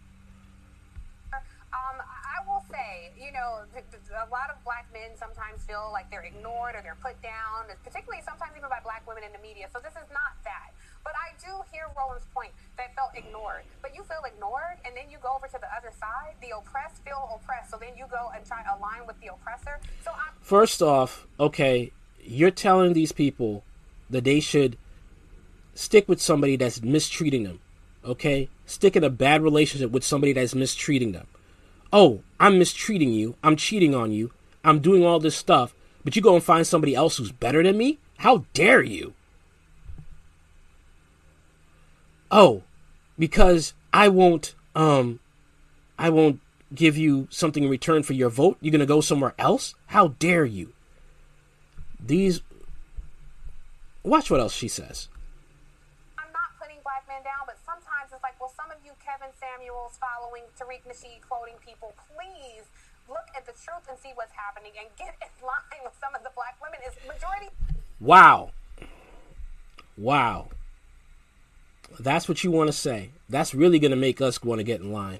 Um, 1.34 2.00
I 2.00 2.48
will 2.48 2.64
say, 2.70 3.10
you 3.20 3.32
know, 3.32 3.60
th- 3.74 3.84
th- 3.90 4.02
a 4.10 4.30
lot 4.30 4.48
of 4.50 4.62
black 4.64 4.86
men 4.92 5.10
sometimes 5.16 5.59
feel 5.70 5.90
like 5.94 6.10
they're 6.10 6.26
ignored 6.26 6.74
or 6.74 6.82
they're 6.82 6.98
put 6.98 7.14
down, 7.22 7.70
particularly 7.86 8.18
sometimes 8.26 8.50
even 8.58 8.66
by 8.66 8.82
black 8.82 9.06
women 9.06 9.22
in 9.22 9.30
the 9.30 9.38
media. 9.38 9.70
So 9.70 9.78
this 9.78 9.94
is 9.94 10.10
not 10.10 10.34
that. 10.42 10.74
But 11.06 11.14
I 11.14 11.30
do 11.38 11.62
hear 11.70 11.86
Roland's 11.94 12.26
point 12.34 12.50
that 12.76 12.90
felt 12.98 13.14
ignored. 13.14 13.62
But 13.80 13.94
you 13.94 14.02
feel 14.02 14.26
ignored, 14.26 14.82
and 14.84 14.98
then 14.98 15.06
you 15.08 15.18
go 15.22 15.30
over 15.30 15.46
to 15.46 15.58
the 15.62 15.70
other 15.70 15.94
side. 15.94 16.34
The 16.42 16.58
oppressed 16.58 17.06
feel 17.06 17.22
oppressed, 17.30 17.70
so 17.70 17.78
then 17.78 17.94
you 17.96 18.04
go 18.10 18.34
and 18.34 18.44
try 18.44 18.66
align 18.66 19.06
with 19.06 19.14
the 19.22 19.30
oppressor. 19.30 19.78
So 20.02 20.10
I'm 20.10 20.34
First 20.42 20.82
off, 20.82 21.26
okay, 21.38 21.92
you're 22.18 22.50
telling 22.50 22.92
these 22.92 23.12
people 23.12 23.62
that 24.10 24.24
they 24.24 24.40
should 24.40 24.76
stick 25.74 26.08
with 26.08 26.20
somebody 26.20 26.56
that's 26.56 26.82
mistreating 26.82 27.44
them. 27.44 27.60
Okay? 28.04 28.48
Stick 28.66 28.96
in 28.96 29.04
a 29.04 29.10
bad 29.10 29.42
relationship 29.42 29.92
with 29.92 30.02
somebody 30.02 30.32
that's 30.32 30.54
mistreating 30.54 31.12
them. 31.12 31.28
Oh, 31.92 32.22
I'm 32.38 32.58
mistreating 32.58 33.12
you. 33.12 33.36
I'm 33.42 33.56
cheating 33.56 33.94
on 33.94 34.10
you. 34.10 34.32
I'm 34.64 34.80
doing 34.80 35.04
all 35.04 35.20
this 35.20 35.36
stuff. 35.36 35.74
But 36.04 36.16
you 36.16 36.22
go 36.22 36.34
and 36.34 36.44
find 36.44 36.66
somebody 36.66 36.94
else 36.94 37.16
who's 37.16 37.32
better 37.32 37.62
than 37.62 37.76
me? 37.76 37.98
How 38.18 38.44
dare 38.54 38.82
you? 38.82 39.14
Oh, 42.30 42.62
because 43.18 43.74
I 43.92 44.08
won't 44.08 44.54
um 44.74 45.20
I 45.98 46.10
won't 46.10 46.40
give 46.74 46.96
you 46.96 47.26
something 47.30 47.64
in 47.64 47.70
return 47.70 48.02
for 48.02 48.12
your 48.12 48.30
vote. 48.30 48.56
You're 48.60 48.70
going 48.70 48.80
to 48.80 48.86
go 48.86 49.00
somewhere 49.00 49.34
else? 49.38 49.74
How 49.86 50.08
dare 50.18 50.44
you? 50.44 50.72
These 51.98 52.40
Watch 54.02 54.30
what 54.30 54.40
else 54.40 54.54
she 54.54 54.68
says. 54.68 55.08
I'm 56.16 56.32
not 56.32 56.56
putting 56.56 56.80
black 56.82 57.04
men 57.04 57.20
down, 57.20 57.44
but 57.44 57.60
sometimes 57.66 58.08
it's 58.12 58.22
like, 58.22 58.40
well, 58.40 58.52
some 58.56 58.72
of 58.72 58.80
you 58.80 58.92
Kevin 59.04 59.28
Samuels 59.36 60.00
following 60.00 60.48
Tariq 60.56 60.88
Nasheed 60.88 61.20
quoting 61.28 61.60
people, 61.60 61.92
please 62.16 62.64
look 63.10 63.26
at 63.36 63.44
the 63.44 63.52
truth 63.52 63.84
and 63.90 63.98
see 63.98 64.14
what's 64.14 64.32
happening 64.32 64.72
and 64.78 64.88
get 64.96 65.18
in 65.20 65.28
line 65.44 65.82
with 65.82 65.94
some 66.00 66.14
of 66.14 66.22
the 66.22 66.30
black 66.34 66.56
women. 66.62 66.78
Is 66.86 66.94
majority 67.06 67.50
Wow. 68.00 68.52
Wow. 69.98 70.48
That's 71.98 72.28
what 72.28 72.42
you 72.42 72.50
want 72.50 72.68
to 72.68 72.72
say. 72.72 73.10
That's 73.28 73.54
really 73.54 73.78
going 73.78 73.90
to 73.90 73.96
make 73.96 74.20
us 74.20 74.42
want 74.42 74.60
to 74.60 74.64
get 74.64 74.80
in 74.80 74.92
line. 74.92 75.18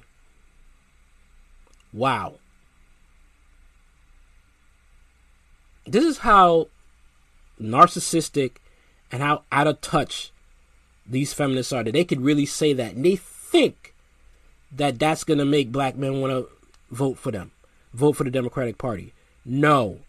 Wow. 1.93 2.37
This 5.87 6.05
is 6.05 6.19
how 6.19 6.69
narcissistic 7.61 8.53
and 9.13 9.23
how 9.23 9.43
out 9.51 9.67
of 9.67 9.81
touch 9.81 10.33
these 11.07 11.33
feminists 11.35 11.73
are. 11.73 11.83
That 11.83 11.93
they 11.93 12.05
could 12.05 12.23
really 12.23 12.47
say 12.47 12.73
that. 12.73 12.95
And 12.95 13.05
they 13.05 13.17
think 13.17 13.95
that 14.73 14.99
that's 14.99 15.25
going 15.25 15.39
to 15.39 15.45
make 15.45 15.73
black 15.73 15.97
men 15.97 16.21
want 16.21 16.33
to 16.33 16.49
vote 16.91 17.19
for 17.19 17.31
them, 17.31 17.51
vote 17.93 18.13
for 18.13 18.25
the 18.25 18.31
Democratic 18.31 18.79
Party. 18.79 19.13
No. 19.45 20.01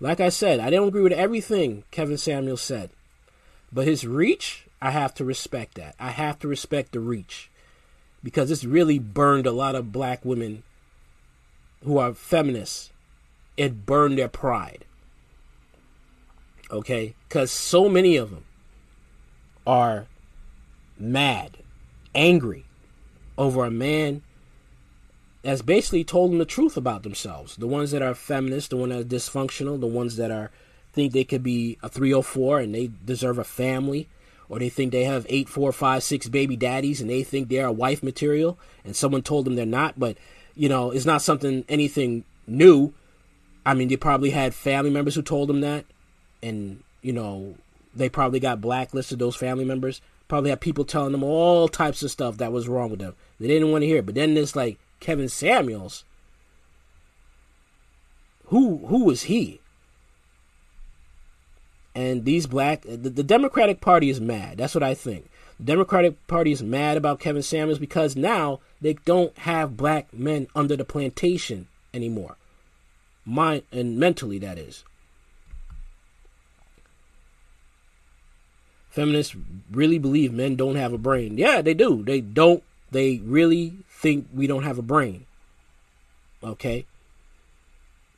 Like 0.00 0.20
I 0.20 0.28
said, 0.28 0.60
I 0.60 0.70
don't 0.70 0.88
agree 0.88 1.02
with 1.02 1.12
everything 1.12 1.84
Kevin 1.90 2.18
Samuel 2.18 2.56
said. 2.56 2.90
But 3.72 3.86
his 3.86 4.06
reach, 4.06 4.66
I 4.80 4.90
have 4.90 5.14
to 5.14 5.24
respect 5.24 5.74
that. 5.76 5.94
I 5.98 6.10
have 6.10 6.38
to 6.40 6.48
respect 6.48 6.92
the 6.92 7.00
reach. 7.00 7.50
Because 8.22 8.50
it's 8.50 8.64
really 8.64 8.98
burned 8.98 9.46
a 9.46 9.52
lot 9.52 9.74
of 9.74 9.92
black 9.92 10.24
women 10.24 10.62
who 11.84 11.98
are 11.98 12.12
feminists. 12.12 12.90
It 13.56 13.86
burned 13.86 14.18
their 14.18 14.28
pride. 14.28 14.84
Okay? 16.70 17.14
Because 17.28 17.50
so 17.50 17.88
many 17.88 18.16
of 18.16 18.30
them 18.30 18.44
are 19.66 20.06
mad, 20.98 21.58
angry 22.14 22.64
over 23.38 23.64
a 23.64 23.70
man 23.70 24.22
that's 25.46 25.62
basically 25.62 26.02
told 26.02 26.32
them 26.32 26.38
the 26.38 26.44
truth 26.44 26.76
about 26.76 27.02
themselves. 27.04 27.56
The 27.56 27.66
ones 27.66 27.92
that 27.92 28.02
are 28.02 28.14
feminists, 28.14 28.68
the 28.68 28.76
ones 28.76 28.92
that 28.92 29.00
are 29.00 29.04
dysfunctional, 29.04 29.78
the 29.80 29.86
ones 29.86 30.16
that 30.16 30.30
are 30.30 30.50
think 30.92 31.12
they 31.12 31.24
could 31.24 31.42
be 31.42 31.78
a 31.82 31.88
304 31.88 32.60
and 32.60 32.74
they 32.74 32.90
deserve 33.04 33.38
a 33.38 33.44
family, 33.44 34.08
or 34.48 34.58
they 34.58 34.68
think 34.68 34.90
they 34.90 35.04
have 35.04 35.26
eight, 35.28 35.48
four, 35.48 35.70
five, 35.72 36.02
six 36.02 36.26
baby 36.28 36.56
daddies 36.56 37.00
and 37.00 37.10
they 37.10 37.22
think 37.22 37.48
they're 37.48 37.70
wife 37.70 38.02
material, 38.02 38.58
and 38.84 38.96
someone 38.96 39.22
told 39.22 39.44
them 39.44 39.54
they're 39.54 39.66
not. 39.66 39.98
But 39.98 40.16
you 40.56 40.68
know, 40.68 40.90
it's 40.90 41.06
not 41.06 41.22
something 41.22 41.64
anything 41.68 42.24
new. 42.46 42.92
I 43.64 43.74
mean, 43.74 43.88
they 43.88 43.96
probably 43.96 44.30
had 44.30 44.54
family 44.54 44.90
members 44.90 45.14
who 45.14 45.22
told 45.22 45.48
them 45.48 45.60
that, 45.60 45.84
and 46.42 46.82
you 47.02 47.12
know, 47.12 47.56
they 47.94 48.08
probably 48.08 48.40
got 48.40 48.60
blacklisted. 48.60 49.18
Those 49.18 49.36
family 49.36 49.64
members 49.64 50.00
probably 50.28 50.50
had 50.50 50.60
people 50.60 50.84
telling 50.84 51.12
them 51.12 51.22
all 51.22 51.68
types 51.68 52.02
of 52.02 52.10
stuff 52.10 52.38
that 52.38 52.52
was 52.52 52.68
wrong 52.68 52.90
with 52.90 53.00
them. 53.00 53.14
They 53.38 53.46
didn't 53.46 53.70
want 53.70 53.82
to 53.82 53.86
hear 53.86 53.98
it. 53.98 54.06
But 54.06 54.14
then 54.14 54.34
there's 54.34 54.56
like 54.56 54.78
Kevin 55.00 55.28
Samuels. 55.28 56.04
Who 58.46 58.78
who 58.86 59.04
was 59.04 59.24
he? 59.24 59.60
And 61.94 62.24
these 62.24 62.46
black 62.46 62.82
the, 62.82 63.10
the 63.10 63.22
Democratic 63.22 63.80
Party 63.80 64.10
is 64.10 64.20
mad. 64.20 64.58
That's 64.58 64.74
what 64.74 64.84
I 64.84 64.94
think. 64.94 65.28
The 65.58 65.64
Democratic 65.64 66.26
Party 66.26 66.52
is 66.52 66.62
mad 66.62 66.96
about 66.96 67.20
Kevin 67.20 67.42
Samuels 67.42 67.78
because 67.78 68.14
now 68.14 68.60
they 68.80 68.94
don't 69.04 69.36
have 69.38 69.76
black 69.76 70.12
men 70.12 70.48
under 70.54 70.76
the 70.76 70.84
plantation 70.84 71.66
anymore. 71.94 72.36
Mind 73.24 73.62
and 73.72 73.98
mentally 73.98 74.38
that 74.38 74.58
is. 74.58 74.84
Feminists 78.90 79.36
really 79.70 79.98
believe 79.98 80.32
men 80.32 80.56
don't 80.56 80.76
have 80.76 80.92
a 80.92 80.98
brain. 80.98 81.36
Yeah, 81.36 81.60
they 81.60 81.74
do. 81.74 82.02
They 82.02 82.20
don't 82.20 82.62
they 82.90 83.18
really 83.18 83.74
think 83.96 84.28
we 84.32 84.46
don't 84.46 84.62
have 84.62 84.78
a 84.78 84.82
brain. 84.82 85.26
Okay? 86.42 86.86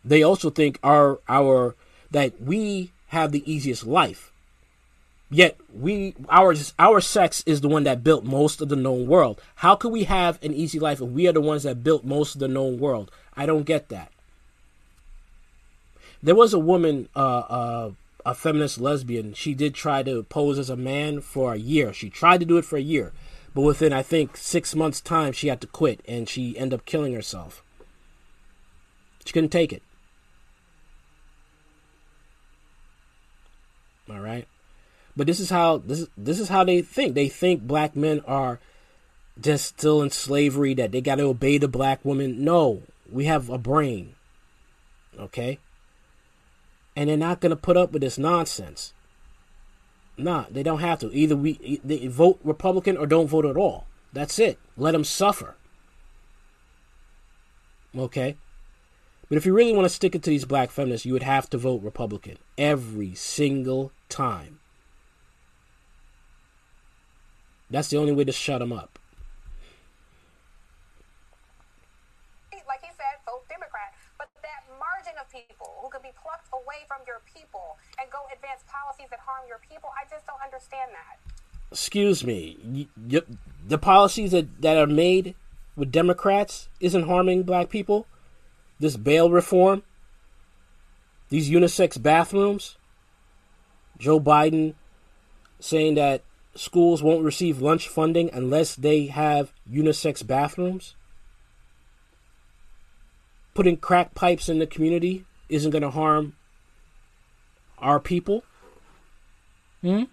They 0.05 0.23
also 0.23 0.51
think 0.51 0.79
our 0.83 1.21
our 1.29 1.75
that 2.11 2.41
we 2.41 2.93
have 3.09 3.33
the 3.33 3.51
easiest 3.51 3.87
life. 3.87 4.33
Yet 5.31 5.59
we 5.75 6.15
our 6.29 6.55
our 6.79 7.01
sex 7.01 7.43
is 7.47 7.61
the 7.61 7.69
one 7.69 7.85
that 7.85 8.03
built 8.03 8.25
most 8.25 8.61
of 8.61 8.69
the 8.69 8.77
known 8.77 9.07
world. 9.07 9.41
How 9.57 9.77
could 9.77 9.93
we 9.93 10.05
have 10.05 10.43
an 10.43 10.55
easy 10.55 10.79
life 10.79 11.01
if 11.01 11.09
we 11.09 11.29
are 11.29 11.33
the 11.33 11.41
ones 11.41 11.65
that 11.65 11.85
built 11.85 12.05
most 12.05 12.35
of 12.35 12.41
the 12.41 12.49
known 12.49 12.79
world? 12.79 13.11
I 13.37 13.47
don't 13.47 13.65
get 13.65 13.89
that. 13.91 14.11
There 16.23 16.35
was 16.35 16.53
a 16.53 16.59
woman, 16.59 17.09
uh, 17.15 17.39
uh, 17.39 17.91
a 18.27 18.35
feminist 18.35 18.81
lesbian. 18.81 19.35
She 19.35 19.55
did 19.55 19.75
try 19.75 20.03
to 20.03 20.25
pose 20.25 20.59
as 20.59 20.71
a 20.71 20.77
man 20.77 21.21
for 21.21 21.53
a 21.53 21.59
year. 21.59 21.93
She 21.93 22.11
tried 22.11 22.41
to 22.41 22.47
do 22.47 22.57
it 22.57 22.65
for 22.65 22.77
a 22.77 22.83
year, 22.83 23.13
but 23.55 23.63
within 23.63 23.93
I 23.93 24.03
think 24.03 24.37
six 24.37 24.75
months' 24.75 25.01
time, 25.01 25.33
she 25.33 25.49
had 25.49 25.61
to 25.61 25.67
quit 25.67 26.01
and 26.07 26.29
she 26.29 26.57
ended 26.59 26.81
up 26.81 26.87
killing 26.87 27.15
herself. 27.15 27.63
She 29.25 29.33
couldn't 29.33 29.51
take 29.51 29.73
it. 29.73 29.83
All 34.11 34.21
right, 34.21 34.47
but 35.15 35.27
this 35.27 35.39
is 35.39 35.51
how 35.51 35.79
this 35.79 36.01
is 36.01 36.09
this 36.17 36.41
is 36.41 36.49
how 36.49 36.65
they 36.65 36.81
think. 36.81 37.15
They 37.15 37.29
think 37.29 37.63
black 37.63 37.95
men 37.95 38.23
are 38.27 38.59
just 39.39 39.67
still 39.67 40.01
in 40.01 40.11
slavery. 40.11 40.73
That 40.73 40.93
they 40.93 41.03
got 41.03 41.17
to 41.17 41.25
obey 41.25 41.59
the 41.59 41.69
black 41.69 42.03
woman. 42.07 42.43
No, 42.43 42.85
we 43.11 43.27
have 43.27 43.51
a 43.51 43.59
brain. 43.59 44.15
Okay, 45.19 45.59
and 46.97 47.11
they're 47.11 47.19
not 47.19 47.41
going 47.41 47.51
to 47.51 47.57
put 47.57 47.77
up 47.77 47.93
with 47.93 48.01
this 48.01 48.17
nonsense. 48.17 48.95
Nah, 50.19 50.47
they 50.51 50.65
don't 50.65 50.81
have 50.81 50.99
to. 51.01 51.13
Either 51.13 51.37
we 51.37 51.81
they 51.85 52.09
vote 52.09 52.41
Republican 52.43 52.97
or 52.97 53.07
don't 53.07 53.29
vote 53.29 53.47
at 53.47 53.57
all. 53.57 53.87
That's 54.13 54.39
it. 54.39 54.59
Let 54.77 54.93
them 54.93 55.05
suffer. 55.05 55.55
Okay? 57.97 58.37
But 59.29 59.39
if 59.39 59.47
you 59.47 59.55
really 59.55 59.73
want 59.73 59.85
to 59.85 59.95
stick 59.95 60.15
it 60.15 60.23
to 60.25 60.31
these 60.31 60.45
black 60.45 60.71
feminists, 60.71 61.07
you 61.07 61.13
would 61.13 61.23
have 61.23 61.49
to 61.51 61.59
vote 61.59 61.83
Republican 61.83 62.39
every 62.57 63.15
single 63.15 63.93
time. 64.09 64.59
That's 67.71 67.89
the 67.89 67.99
only 67.99 68.13
way 68.13 68.25
to 68.25 68.33
shut 68.33 68.61
them 68.61 68.73
up. 68.73 68.99
like 72.67 72.85
he 72.85 72.93
said, 72.93 73.17
vote 73.25 73.49
Democrat. 73.49 73.97
But 74.21 74.29
that 74.45 74.65
margin 74.77 75.17
of 75.17 75.29
people 75.33 75.81
who 75.81 75.89
could 75.89 76.05
be 76.05 76.13
plucked 76.21 76.49
away 76.79 76.87
from 76.87 76.99
your 77.07 77.21
people 77.35 77.77
and 78.01 78.11
go 78.11 78.19
advance 78.33 78.63
policies 78.69 79.07
that 79.11 79.21
harm 79.21 79.47
your 79.49 79.59
people, 79.69 79.91
I 79.97 80.09
just 80.09 80.27
don't 80.27 80.41
understand 80.45 80.91
that. 80.93 81.19
Excuse 81.71 82.25
me. 82.25 82.89
The 83.67 83.79
policies 83.79 84.31
that, 84.33 84.63
that 84.63 84.77
are 84.77 84.87
made 84.87 85.35
with 85.77 85.93
Democrats 85.93 86.69
isn't 86.81 87.07
harming 87.07 87.43
black 87.43 87.69
people? 87.69 88.07
This 88.81 88.97
bail 88.97 89.31
reform? 89.31 89.83
These 91.29 91.51
unisex 91.51 92.01
bathrooms? 92.01 92.77
Joe 93.99 94.21
Biden 94.21 94.75
saying 95.61 95.97
that 95.97 96.23
schools 96.55 97.03
won't 97.03 97.25
receive 97.25 97.61
lunch 97.61 97.89
funding 97.89 98.31
unless 98.33 98.75
they 98.75 99.07
have 99.07 99.53
unisex 99.71 100.27
bathrooms? 100.27 100.95
Putting 103.55 103.77
crack 103.77 104.15
pipes 104.15 104.49
in 104.49 104.61
the 104.61 104.67
community 104.67 105.25
isn't 105.49 105.73
going 105.73 105.83
to 105.83 105.91
harm 105.91 106.35
our 107.81 108.01
people? 108.01 108.45
Hmm? 109.83 110.05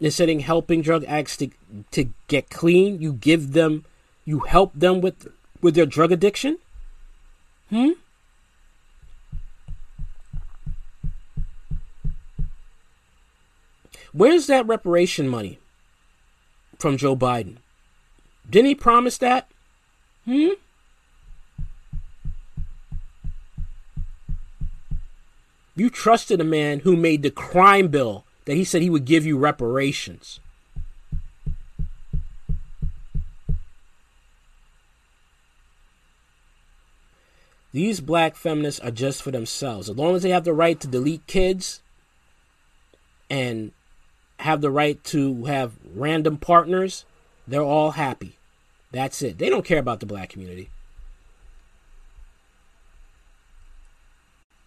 Instead 0.00 0.40
helping 0.40 0.80
drug 0.80 1.04
addicts 1.04 1.36
to, 1.36 1.50
to 1.90 2.08
get 2.28 2.48
clean, 2.48 3.02
you 3.02 3.12
give 3.12 3.52
them, 3.52 3.84
you 4.24 4.40
help 4.40 4.72
them 4.74 5.00
with 5.00 5.28
with 5.60 5.74
their 5.74 5.86
drug 5.86 6.10
addiction? 6.10 6.58
Hmm? 7.68 7.90
Where's 14.12 14.46
that 14.48 14.66
reparation 14.66 15.28
money 15.28 15.58
from 16.78 16.96
Joe 16.96 17.14
Biden? 17.14 17.58
Didn't 18.48 18.66
he 18.66 18.74
promise 18.74 19.18
that? 19.18 19.48
Hmm? 20.24 20.54
You 25.80 25.88
trusted 25.88 26.42
a 26.42 26.44
man 26.44 26.80
who 26.80 26.94
made 26.94 27.22
the 27.22 27.30
crime 27.30 27.88
bill 27.88 28.26
that 28.44 28.54
he 28.54 28.64
said 28.64 28.82
he 28.82 28.90
would 28.90 29.06
give 29.06 29.24
you 29.24 29.38
reparations. 29.38 30.38
These 37.72 38.00
black 38.00 38.36
feminists 38.36 38.78
are 38.80 38.90
just 38.90 39.22
for 39.22 39.30
themselves. 39.30 39.88
As 39.88 39.96
long 39.96 40.14
as 40.14 40.22
they 40.22 40.28
have 40.28 40.44
the 40.44 40.52
right 40.52 40.78
to 40.80 40.86
delete 40.86 41.26
kids 41.26 41.80
and 43.30 43.72
have 44.40 44.60
the 44.60 44.70
right 44.70 45.02
to 45.04 45.46
have 45.46 45.72
random 45.94 46.36
partners, 46.36 47.06
they're 47.48 47.62
all 47.62 47.92
happy. 47.92 48.36
That's 48.92 49.22
it. 49.22 49.38
They 49.38 49.48
don't 49.48 49.64
care 49.64 49.78
about 49.78 50.00
the 50.00 50.06
black 50.06 50.28
community. 50.28 50.68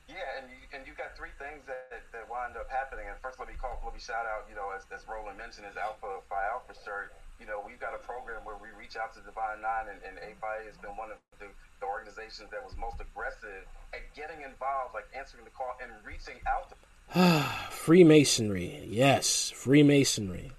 Yeah, 0.07 0.15
and 0.39 0.49
you, 0.49 0.57
and 0.73 0.87
you 0.87 0.93
got 0.93 1.17
three 1.17 1.33
things 1.37 1.61
that, 1.67 1.83
that 2.13 2.29
wind 2.29 2.55
up 2.55 2.69
happening. 2.69 3.05
And 3.09 3.17
first, 3.21 3.39
let 3.39 3.47
me 3.47 3.55
call, 3.59 3.81
let 3.83 3.92
me 3.92 3.92
shout 4.03 4.27
out, 4.27 4.43
you 4.51 4.55
know, 4.55 4.75
as, 4.75 4.83
as 4.91 5.07
Roland 5.07 5.39
mentioned, 5.39 5.63
his 5.63 5.79
Alpha 5.79 6.19
Phi 6.27 6.43
Alpha 6.51 6.75
shirt. 6.83 7.15
You 7.39 7.47
know, 7.47 7.63
we've 7.63 7.79
got 7.79 7.95
a 7.95 8.01
program 8.03 8.43
where 8.43 8.59
we 8.59 8.67
reach 8.75 8.99
out 8.99 9.15
to 9.15 9.23
Divine 9.23 9.63
Nine, 9.63 9.87
and, 9.95 9.99
and 10.03 10.19
AFI 10.19 10.67
has 10.67 10.75
been 10.83 10.95
one 10.99 11.09
of 11.11 11.17
the, 11.39 11.47
the 11.79 11.87
organizations 11.87 12.51
that 12.51 12.59
was 12.59 12.75
most 12.75 12.99
aggressive 12.99 13.63
at 13.95 14.03
getting 14.15 14.43
involved, 14.43 14.91
like 14.93 15.07
answering 15.15 15.47
the 15.47 15.55
call 15.55 15.71
and 15.79 15.89
reaching 16.03 16.35
out 16.43 16.67
to 16.67 16.75
Freemasonry, 17.71 18.83
yes, 18.87 19.49
Freemasonry. 19.55 20.51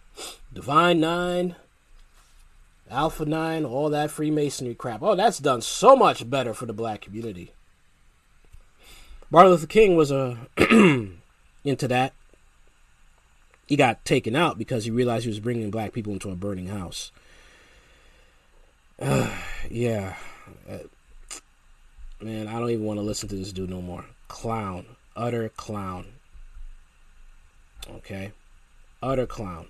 Divine 0.53 1.01
Nine, 1.01 1.57
Alpha 2.91 3.25
Nine, 3.25 3.65
all 3.65 3.91
that 3.91 4.11
Freemasonry 4.11 4.75
crap. 4.75 5.03
Oh, 5.03 5.17
that's 5.17 5.39
done 5.39 5.61
so 5.61 5.97
much 5.97 6.29
better 6.29 6.55
for 6.55 6.67
the 6.67 6.73
black 6.73 7.01
community. 7.03 7.53
Martin 9.31 9.53
Luther 9.53 9.67
King 9.67 9.97
was 9.97 10.13
uh, 10.13 10.37
into 10.57 11.89
that. 11.89 12.13
He 13.67 13.77
got 13.77 14.05
taken 14.05 14.37
out 14.37 14.59
because 14.59 14.85
he 14.85 14.91
realized 14.91 15.25
he 15.25 15.31
was 15.31 15.41
bringing 15.41 15.71
black 15.71 15.93
people 15.93 16.13
into 16.13 16.31
a 16.31 16.37
burning 16.37 16.67
house. 16.67 17.11
Uh, 19.01 19.31
yeah. 19.71 20.17
Uh, 20.69 20.79
man, 22.21 22.49
I 22.49 22.59
don't 22.59 22.71
even 22.71 22.85
want 22.85 22.99
to 22.99 23.03
listen 23.03 23.29
to 23.31 23.37
this 23.37 23.53
dude 23.53 23.71
no 23.71 23.81
more. 23.81 24.05
Clown. 24.29 24.87
Utter 25.17 25.49
clown. 25.51 26.07
Okay? 27.89 28.33
Utter 29.03 29.27
clown. 29.27 29.67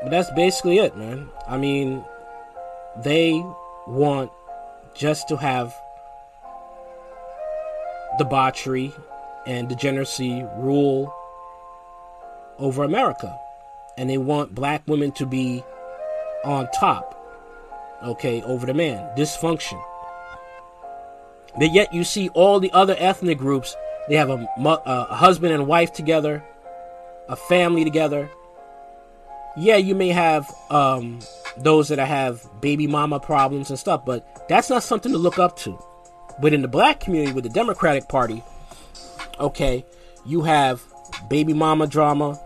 But 0.00 0.10
that's 0.10 0.30
basically 0.30 0.78
it, 0.78 0.96
man. 0.96 1.28
I 1.46 1.58
mean, 1.58 2.04
they 3.02 3.32
want 3.86 4.30
just 4.94 5.28
to 5.28 5.36
have 5.36 5.74
debauchery 8.18 8.92
and 9.46 9.68
degeneracy 9.68 10.44
rule 10.56 11.14
over 12.58 12.84
America. 12.84 13.38
And 13.96 14.08
they 14.08 14.18
want 14.18 14.54
black 14.54 14.82
women 14.86 15.12
to 15.12 15.26
be 15.26 15.64
on 16.44 16.68
top, 16.70 17.14
okay, 18.04 18.42
over 18.42 18.66
the 18.66 18.74
man. 18.74 19.16
Dysfunction. 19.16 19.82
But 21.58 21.72
yet 21.72 21.92
you 21.92 22.04
see 22.04 22.28
all 22.30 22.60
the 22.60 22.70
other 22.72 22.94
ethnic 22.98 23.38
groups, 23.38 23.74
they 24.08 24.14
have 24.14 24.30
a, 24.30 24.48
a 24.64 25.14
husband 25.14 25.52
and 25.52 25.66
wife 25.66 25.92
together, 25.92 26.44
a 27.28 27.36
family 27.36 27.84
together. 27.84 28.30
Yeah, 29.56 29.76
you 29.76 29.96
may 29.96 30.08
have 30.08 30.48
um, 30.70 31.18
those 31.56 31.88
that 31.88 31.98
have 31.98 32.48
baby 32.60 32.86
mama 32.86 33.18
problems 33.18 33.70
and 33.70 33.78
stuff, 33.78 34.04
but 34.04 34.46
that's 34.48 34.70
not 34.70 34.84
something 34.84 35.10
to 35.10 35.18
look 35.18 35.38
up 35.38 35.56
to. 35.60 35.76
But 36.40 36.52
in 36.52 36.62
the 36.62 36.68
black 36.68 37.00
community 37.00 37.32
with 37.32 37.44
the 37.44 37.50
Democratic 37.50 38.08
Party, 38.08 38.42
okay, 39.40 39.84
you 40.24 40.42
have 40.42 40.82
baby 41.28 41.52
mama 41.52 41.86
drama, 41.86 42.38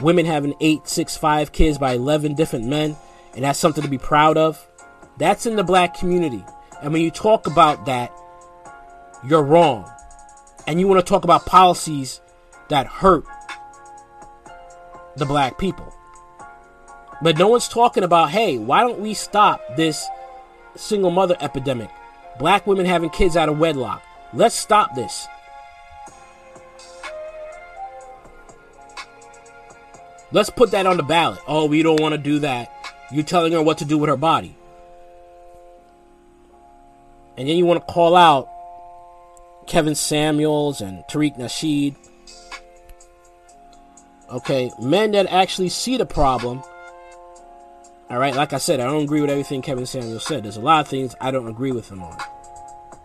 women 0.00 0.26
having 0.26 0.54
eight, 0.60 0.86
six, 0.86 1.16
five 1.16 1.52
kids 1.52 1.78
by 1.78 1.94
11 1.94 2.34
different 2.34 2.66
men, 2.66 2.96
and 3.34 3.44
that's 3.44 3.58
something 3.58 3.82
to 3.82 3.90
be 3.90 3.98
proud 3.98 4.36
of. 4.36 4.66
That's 5.18 5.46
in 5.46 5.56
the 5.56 5.64
black 5.64 5.98
community. 5.98 6.44
And 6.82 6.92
when 6.92 7.02
you 7.02 7.10
talk 7.10 7.46
about 7.46 7.86
that, 7.86 8.12
you're 9.26 9.42
wrong. 9.42 9.90
And 10.66 10.78
you 10.78 10.86
want 10.86 11.04
to 11.04 11.08
talk 11.08 11.24
about 11.24 11.46
policies 11.46 12.20
that 12.68 12.86
hurt 12.86 13.24
the 15.16 15.26
black 15.26 15.58
people. 15.58 15.92
But 17.22 17.38
no 17.38 17.48
one's 17.48 17.68
talking 17.68 18.02
about, 18.02 18.30
hey, 18.30 18.58
why 18.58 18.80
don't 18.80 19.00
we 19.00 19.14
stop 19.14 19.60
this 19.76 20.06
single 20.74 21.10
mother 21.10 21.36
epidemic? 21.40 21.90
Black 22.38 22.66
women 22.66 22.86
having 22.86 23.10
kids 23.10 23.36
out 23.36 23.48
of 23.48 23.58
wedlock. 23.58 24.02
Let's 24.32 24.54
stop 24.54 24.94
this. 24.94 25.26
Let's 30.32 30.50
put 30.50 30.72
that 30.72 30.86
on 30.86 30.96
the 30.96 31.02
ballot. 31.02 31.38
Oh, 31.46 31.66
we 31.66 31.82
don't 31.82 32.00
want 32.00 32.12
to 32.12 32.18
do 32.18 32.40
that. 32.40 32.72
You're 33.10 33.24
telling 33.24 33.52
her 33.52 33.62
what 33.62 33.78
to 33.78 33.84
do 33.84 33.96
with 33.96 34.08
her 34.08 34.16
body. 34.16 34.56
And 37.36 37.48
then 37.48 37.56
you 37.56 37.64
want 37.64 37.86
to 37.86 37.92
call 37.92 38.16
out 38.16 38.48
Kevin 39.66 39.94
Samuels 39.94 40.80
and 40.80 41.04
Tariq 41.04 41.38
Nasheed. 41.38 41.96
Okay, 44.30 44.70
men 44.80 45.12
that 45.12 45.26
actually 45.26 45.68
see 45.68 45.96
the 45.96 46.06
problem. 46.06 46.62
All 48.08 48.18
right, 48.18 48.36
like 48.36 48.52
I 48.52 48.58
said, 48.58 48.78
I 48.78 48.84
don't 48.84 49.02
agree 49.02 49.20
with 49.20 49.30
everything 49.30 49.62
Kevin 49.62 49.84
Samuels 49.84 50.24
said. 50.24 50.44
There's 50.44 50.56
a 50.56 50.60
lot 50.60 50.80
of 50.80 50.88
things 50.88 51.16
I 51.20 51.32
don't 51.32 51.48
agree 51.48 51.72
with 51.72 51.90
him 51.90 52.04
on. 52.04 52.16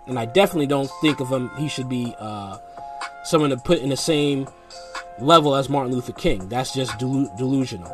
And 0.06 0.20
I 0.20 0.26
definitely 0.26 0.68
don't 0.68 0.92
think 1.02 1.20
of 1.20 1.30
him, 1.30 1.50
he 1.58 1.68
should 1.68 1.90
be 1.90 2.14
uh, 2.20 2.58
someone 3.24 3.50
to 3.50 3.58
put 3.58 3.80
in 3.80 3.90
the 3.90 3.98
same 3.98 4.48
level 5.20 5.56
as 5.56 5.70
Martin 5.70 5.92
Luther 5.92 6.14
King. 6.14 6.48
That's 6.50 6.72
just 6.74 6.92
delu- 7.00 7.36
delusional. 7.36 7.92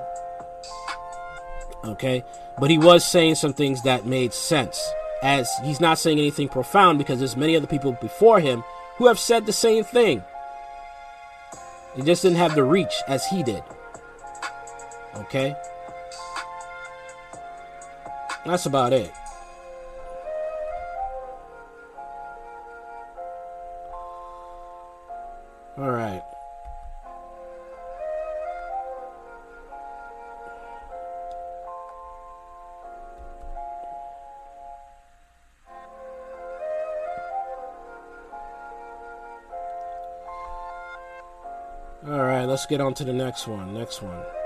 Okay? 1.86 2.26
But 2.60 2.70
he 2.70 2.78
was 2.78 3.10
saying 3.10 3.36
some 3.36 3.54
things 3.54 3.84
that 3.84 4.06
made 4.06 4.34
sense. 4.34 4.92
As 5.24 5.50
he's 5.64 5.80
not 5.80 5.98
saying 6.00 6.20
anything 6.20 6.50
profound 6.50 6.98
because 6.98 7.20
there's 7.20 7.38
many 7.38 7.56
other 7.56 7.68
people 7.68 7.94
before 7.94 8.42
him 8.42 8.66
who 8.98 9.08
have 9.08 9.18
said 9.18 9.46
the 9.46 9.54
same 9.54 9.86
thing. 9.86 10.24
He 11.96 12.02
just 12.02 12.22
didn't 12.22 12.38
have 12.38 12.54
the 12.54 12.64
reach 12.64 12.94
as 13.08 13.26
he 13.28 13.44
did. 13.44 13.64
Okay? 15.16 15.56
That's 18.48 18.66
about 18.66 18.94
it. 18.94 19.12
All 25.78 25.92
right. 25.92 26.24
All 42.08 42.24
right, 42.24 42.46
let's 42.46 42.66
get 42.66 42.80
on 42.80 42.94
to 42.94 43.04
the 43.04 43.12
next 43.12 43.46
one. 43.46 43.74
Next 43.74 44.02
one. 44.02 44.37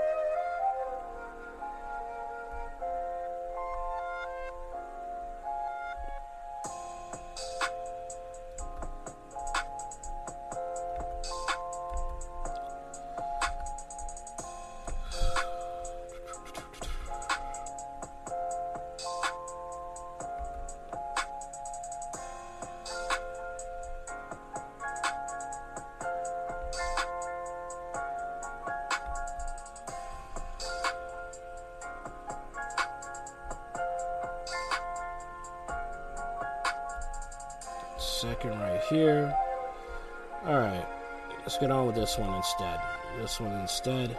Instead. 43.84 44.16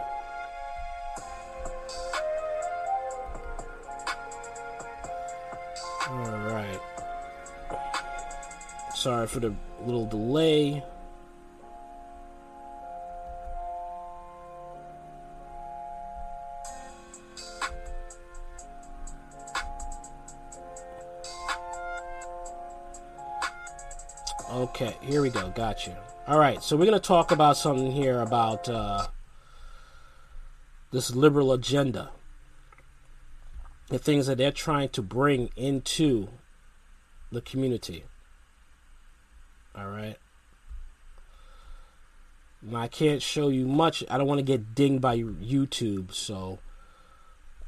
Alright. 6.10 6.80
Sorry 8.94 9.28
for 9.28 9.40
the 9.40 9.54
little 9.86 10.06
delay. 10.06 10.84
Okay, 24.52 24.96
here 25.02 25.22
we 25.22 25.30
go. 25.30 25.50
Got 25.50 25.88
you. 25.88 25.96
All 26.28 26.38
right, 26.38 26.62
so 26.62 26.78
we're 26.78 26.86
going 26.86 27.00
to 27.00 27.06
talk 27.06 27.32
about 27.32 27.58
something 27.58 27.92
here 27.92 28.22
about 28.22 28.70
uh, 28.70 29.08
this 30.94 31.14
liberal 31.16 31.52
agenda. 31.52 32.12
The 33.90 33.98
things 33.98 34.28
that 34.28 34.38
they're 34.38 34.52
trying 34.52 34.90
to 34.90 35.02
bring 35.02 35.50
into 35.58 36.30
the 37.32 37.42
community. 37.42 38.06
All 39.76 39.90
right. 39.90 40.18
Now, 42.62 42.80
I 42.80 42.88
can't 42.88 43.22
show 43.22 43.50
you 43.50 43.66
much. 43.66 44.04
I 44.10 44.18
don't 44.18 44.28
want 44.28 44.38
to 44.38 44.46
get 44.46 44.74
dinged 44.76 45.02
by 45.02 45.18
YouTube, 45.18 46.14
so 46.14 46.60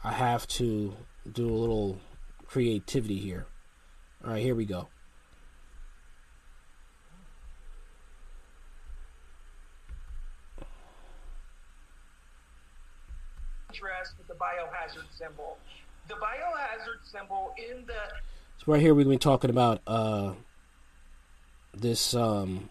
I 0.04 0.12
have 0.12 0.48
to 0.50 0.96
do 1.30 1.50
a 1.50 1.58
little 1.58 2.00
creativity 2.46 3.18
here. 3.18 3.48
All 4.24 4.32
right, 4.32 4.42
here 4.42 4.56
we 4.56 4.66
go. 4.66 4.88
dress 13.76 14.14
with 14.18 14.28
the 14.28 14.40
biohazard 14.40 15.06
symbol. 15.12 15.58
The 16.08 16.16
biohazard 16.16 17.04
symbol 17.04 17.54
in 17.58 17.86
the 17.86 18.04
So 18.66 18.72
right 18.72 18.82
here 18.82 18.96
we're 18.96 19.04
going 19.04 19.20
to 19.20 19.28
be 19.28 19.30
talking 19.30 19.52
about 19.52 19.80
uh, 19.86 20.32
this 21.72 22.16
um, 22.16 22.70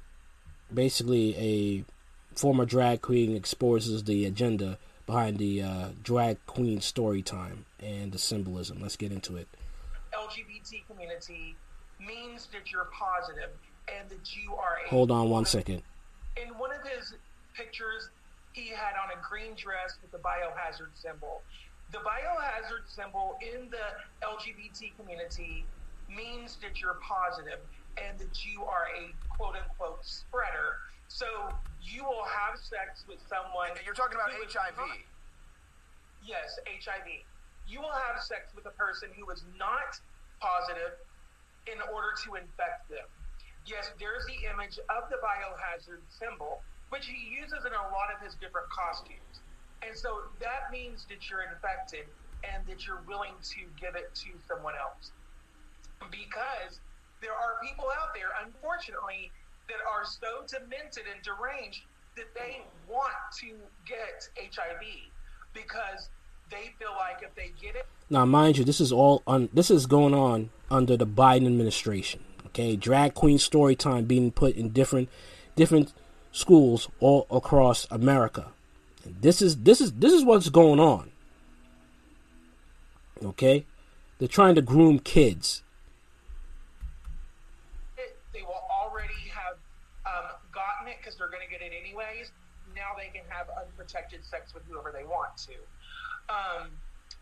basically 0.72 1.36
a 1.36 1.84
former 2.36 2.64
drag 2.64 3.01
queen 3.01 3.36
exposes 3.36 4.03
the 4.03 4.24
agenda 4.24 4.78
behind 5.07 5.38
the 5.38 5.62
uh, 5.62 5.88
drag 6.03 6.45
queen 6.47 6.80
story 6.80 7.22
time 7.22 7.66
and 7.78 8.11
the 8.11 8.18
symbolism. 8.18 8.80
Let's 8.80 8.97
get 8.97 9.12
into 9.12 9.36
it. 9.36 9.47
LGBT 10.12 10.84
community 10.90 11.55
means 12.01 12.49
that 12.53 12.72
you're 12.72 12.88
positive 12.92 13.51
and 13.86 14.11
that 14.11 14.34
you 14.34 14.53
are 14.57 14.78
a 14.84 14.88
Hold 14.88 15.12
on 15.12 15.30
one 15.30 15.45
second. 15.45 15.82
in 16.36 16.49
one 16.59 16.72
of 16.72 16.82
his 16.82 17.14
pictures, 17.55 18.09
he 18.51 18.66
had 18.68 18.95
on 19.01 19.16
a 19.16 19.22
green 19.28 19.55
dress 19.55 19.95
with 20.03 20.11
the 20.11 20.18
biohazard 20.18 20.90
symbol. 20.95 21.42
The 21.92 21.99
biohazard 21.99 22.88
symbol 22.88 23.38
in 23.40 23.70
the 23.70 24.26
LGBT 24.26 24.97
community 24.99 25.64
means 26.09 26.57
that 26.63 26.81
you're 26.81 26.99
positive 27.03 27.61
and 27.97 28.19
that 28.19 28.45
you 28.45 28.65
are 28.65 28.89
a 28.97 29.15
quote 29.29 29.57
unquote 29.57 30.05
spreader. 30.05 30.77
So 31.09 31.27
you 31.81 32.05
will 32.05 32.25
have 32.25 32.59
sex 32.59 33.05
with 33.07 33.21
someone. 33.29 33.71
You're 33.85 33.95
talking 33.95 34.17
about 34.17 34.33
HIV. 34.33 34.77
not- 34.77 34.99
yes, 36.23 36.59
HIV. 36.67 37.25
You 37.67 37.81
will 37.81 37.93
have 37.93 38.23
sex 38.23 38.53
with 38.55 38.67
a 38.67 38.75
person 38.77 39.11
who 39.17 39.31
is 39.31 39.45
not 39.57 40.01
positive 40.41 40.99
in 41.67 41.81
order 41.93 42.13
to 42.25 42.35
infect 42.35 42.89
them. 42.89 43.07
Yes, 43.65 43.91
there's 43.99 44.25
the 44.27 44.45
image 44.53 44.79
of 44.93 45.09
the 45.09 45.17
biohazard 45.25 46.05
symbol, 46.09 46.63
which 46.91 47.07
he 47.07 47.17
uses 47.17 47.65
in 47.65 47.73
a 47.73 47.83
lot 47.89 48.13
of 48.13 48.21
his 48.21 48.35
different 48.37 48.69
costumes. 48.69 49.41
And 49.81 49.97
so 49.97 50.29
that 50.41 50.71
means 50.71 51.07
that 51.09 51.29
you're 51.31 51.43
infected 51.43 52.05
and 52.45 52.67
that 52.67 52.87
you're 52.87 53.01
willing 53.07 53.35
to 53.41 53.61
give 53.81 53.97
it 53.97 54.15
to 54.15 54.31
someone 54.47 54.75
else. 54.77 55.13
Because 56.11 56.81
there 57.21 57.33
are 57.33 57.57
people 57.63 57.87
out 58.01 58.15
there, 58.15 58.29
unfortunately, 58.45 59.31
that 59.69 59.79
are 59.89 60.05
so 60.05 60.45
demented 60.47 61.05
and 61.13 61.23
deranged 61.23 61.83
that 62.17 62.33
they 62.35 62.63
want 62.89 63.13
to 63.41 63.55
get 63.87 64.29
HIV 64.37 64.83
because 65.53 66.09
they 66.51 66.73
feel 66.79 66.93
like 66.99 67.23
if 67.23 67.35
they 67.35 67.51
get 67.61 67.75
it, 67.75 67.87
Now, 68.11 68.25
mind 68.27 68.59
you, 68.59 68.65
this 68.65 68.81
is 68.81 68.93
all 68.93 69.23
on. 69.27 69.49
this 69.53 69.71
is 69.71 69.87
going 69.87 70.15
on 70.15 70.51
under 70.71 70.97
the 70.97 71.07
Biden 71.07 71.47
administration. 71.47 72.23
Okay, 72.47 72.77
drag 72.77 73.15
queen 73.15 73.39
story 73.39 73.75
time 73.75 74.05
being 74.05 74.31
put 74.31 74.55
in 74.55 74.69
different 74.69 75.09
different 75.57 75.93
schools 76.31 76.89
all 77.01 77.27
across 77.31 77.87
America. 77.91 78.53
And 79.05 79.17
this 79.23 79.43
is 79.43 79.57
this 79.59 79.81
is 79.81 79.93
this 79.93 80.13
is 80.13 80.25
what's 80.25 80.51
going 80.51 80.79
on. 80.79 81.11
Okay, 83.25 83.65
they're 84.19 84.29
trying 84.29 84.55
to 84.57 84.63
groom 84.63 84.99
kids. 84.99 85.63
they 88.33 88.43
will 88.43 88.63
already 88.71 89.31
have 89.31 89.57
um, 90.07 90.31
gotten 90.53 90.89
it 90.89 90.97
because 90.99 91.17
they're 91.17 91.31
going 91.31 91.45
to 91.45 91.51
get 91.51 91.63
it 91.63 91.73
anyways. 91.75 92.33
Now 92.75 92.91
they 92.99 93.11
can 93.17 93.25
have 93.95 94.05
unprotected 94.05 94.24
sex 94.24 94.55
with 94.55 94.64
whoever 94.68 94.92
they 94.92 95.05
want 95.05 95.36
to. 95.36 95.55
Um, 96.28 96.70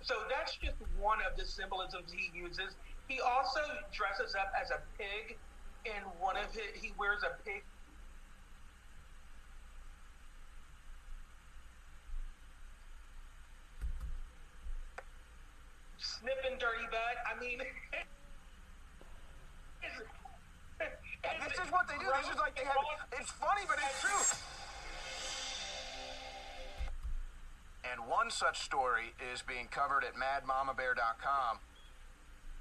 so 0.00 0.14
that's 0.28 0.56
just 0.56 0.76
one 0.98 1.18
of 1.30 1.36
the 1.36 1.44
symbolisms 1.44 2.12
he 2.12 2.30
uses. 2.36 2.74
He 3.08 3.20
also 3.20 3.60
dresses 3.92 4.34
up 4.34 4.52
as 4.60 4.70
a 4.70 4.80
pig 4.98 5.36
in 5.84 6.02
one 6.20 6.36
of 6.36 6.46
his, 6.52 6.80
he 6.80 6.92
wears 6.98 7.22
a 7.22 7.42
pig. 7.44 7.62
Sniffing 15.98 16.58
dirty 16.58 16.86
butt. 16.90 17.18
I 17.26 17.38
mean, 17.40 17.58
This 21.42 21.66
is 21.66 21.70
what 21.70 21.86
they 21.86 21.94
do. 21.98 22.06
This 22.22 22.30
is 22.30 22.38
like 22.38 22.56
they 22.56 22.64
have. 22.64 22.74
It's 23.18 23.30
funny, 23.30 23.62
but 23.68 23.78
it's 23.78 24.00
true. 24.00 24.38
And 27.82 28.08
one 28.08 28.30
such 28.30 28.60
story 28.62 29.14
is 29.32 29.42
being 29.42 29.66
covered 29.66 30.04
at 30.04 30.14
MadMamaBear.com 30.14 31.58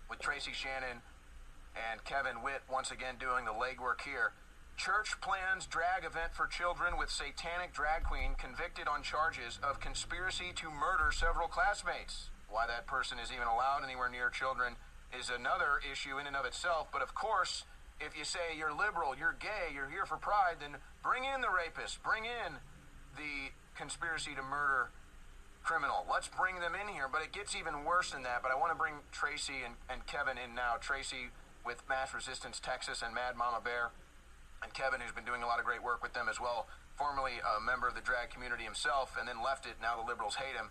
with 0.09 0.19
Tracy 0.19 0.51
Shannon 0.51 1.01
and 1.77 2.03
Kevin 2.03 2.41
Whitt 2.41 2.61
once 2.71 2.91
again 2.91 3.15
doing 3.19 3.45
the 3.45 3.53
legwork 3.53 4.01
here. 4.01 4.33
Church 4.77 5.21
plans 5.21 5.67
drag 5.67 6.03
event 6.03 6.33
for 6.33 6.47
children 6.47 6.97
with 6.97 7.09
satanic 7.09 7.71
drag 7.71 8.03
queen 8.03 8.33
convicted 8.33 8.87
on 8.87 9.03
charges 9.03 9.59
of 9.61 9.79
conspiracy 9.79 10.51
to 10.55 10.71
murder 10.71 11.11
several 11.13 11.47
classmates. 11.47 12.29
Why 12.49 12.65
that 12.67 12.87
person 12.87 13.19
is 13.19 13.31
even 13.31 13.47
allowed 13.47 13.83
anywhere 13.83 14.09
near 14.09 14.29
children 14.29 14.75
is 15.17 15.29
another 15.29 15.79
issue 15.85 16.17
in 16.17 16.25
and 16.25 16.35
of 16.35 16.45
itself. 16.45 16.87
But 16.91 17.03
of 17.03 17.13
course, 17.13 17.63
if 17.99 18.17
you 18.17 18.25
say 18.25 18.57
you're 18.57 18.73
liberal, 18.73 19.15
you're 19.15 19.37
gay, 19.39 19.69
you're 19.73 19.89
here 19.89 20.05
for 20.05 20.17
pride, 20.17 20.57
then 20.59 20.81
bring 21.03 21.23
in 21.23 21.41
the 21.41 21.53
rapist, 21.53 22.01
bring 22.01 22.25
in 22.25 22.57
the 23.15 23.53
conspiracy 23.77 24.33
to 24.35 24.41
murder 24.41 24.89
criminal. 25.63 26.05
Let's 26.09 26.27
bring 26.27 26.59
them 26.59 26.73
in 26.75 26.87
here. 26.93 27.07
But 27.11 27.21
it 27.21 27.31
gets 27.31 27.55
even 27.55 27.83
worse 27.83 28.11
than 28.11 28.23
that. 28.23 28.41
But 28.41 28.51
I 28.51 28.55
want 28.55 28.71
to 28.71 28.77
bring 28.77 28.95
Tracy 29.11 29.63
and, 29.65 29.75
and 29.89 30.05
Kevin 30.05 30.37
in 30.37 30.55
now. 30.55 30.75
Tracy 30.79 31.29
with 31.65 31.81
Mass 31.87 32.13
Resistance 32.13 32.59
Texas 32.59 33.01
and 33.01 33.13
Mad 33.13 33.35
Mama 33.35 33.61
Bear. 33.63 33.91
And 34.63 34.73
Kevin, 34.73 35.01
who's 35.01 35.11
been 35.11 35.25
doing 35.25 35.41
a 35.41 35.47
lot 35.47 35.59
of 35.59 35.65
great 35.65 35.81
work 35.81 36.03
with 36.03 36.13
them 36.13 36.29
as 36.29 36.39
well, 36.39 36.67
formerly 36.97 37.41
a 37.41 37.59
member 37.59 37.87
of 37.87 37.95
the 37.95 38.01
drag 38.01 38.29
community 38.29 38.63
himself, 38.63 39.17
and 39.17 39.27
then 39.27 39.41
left 39.41 39.65
it. 39.65 39.81
Now 39.81 39.97
the 39.97 40.05
liberals 40.05 40.35
hate 40.35 40.53
him. 40.53 40.69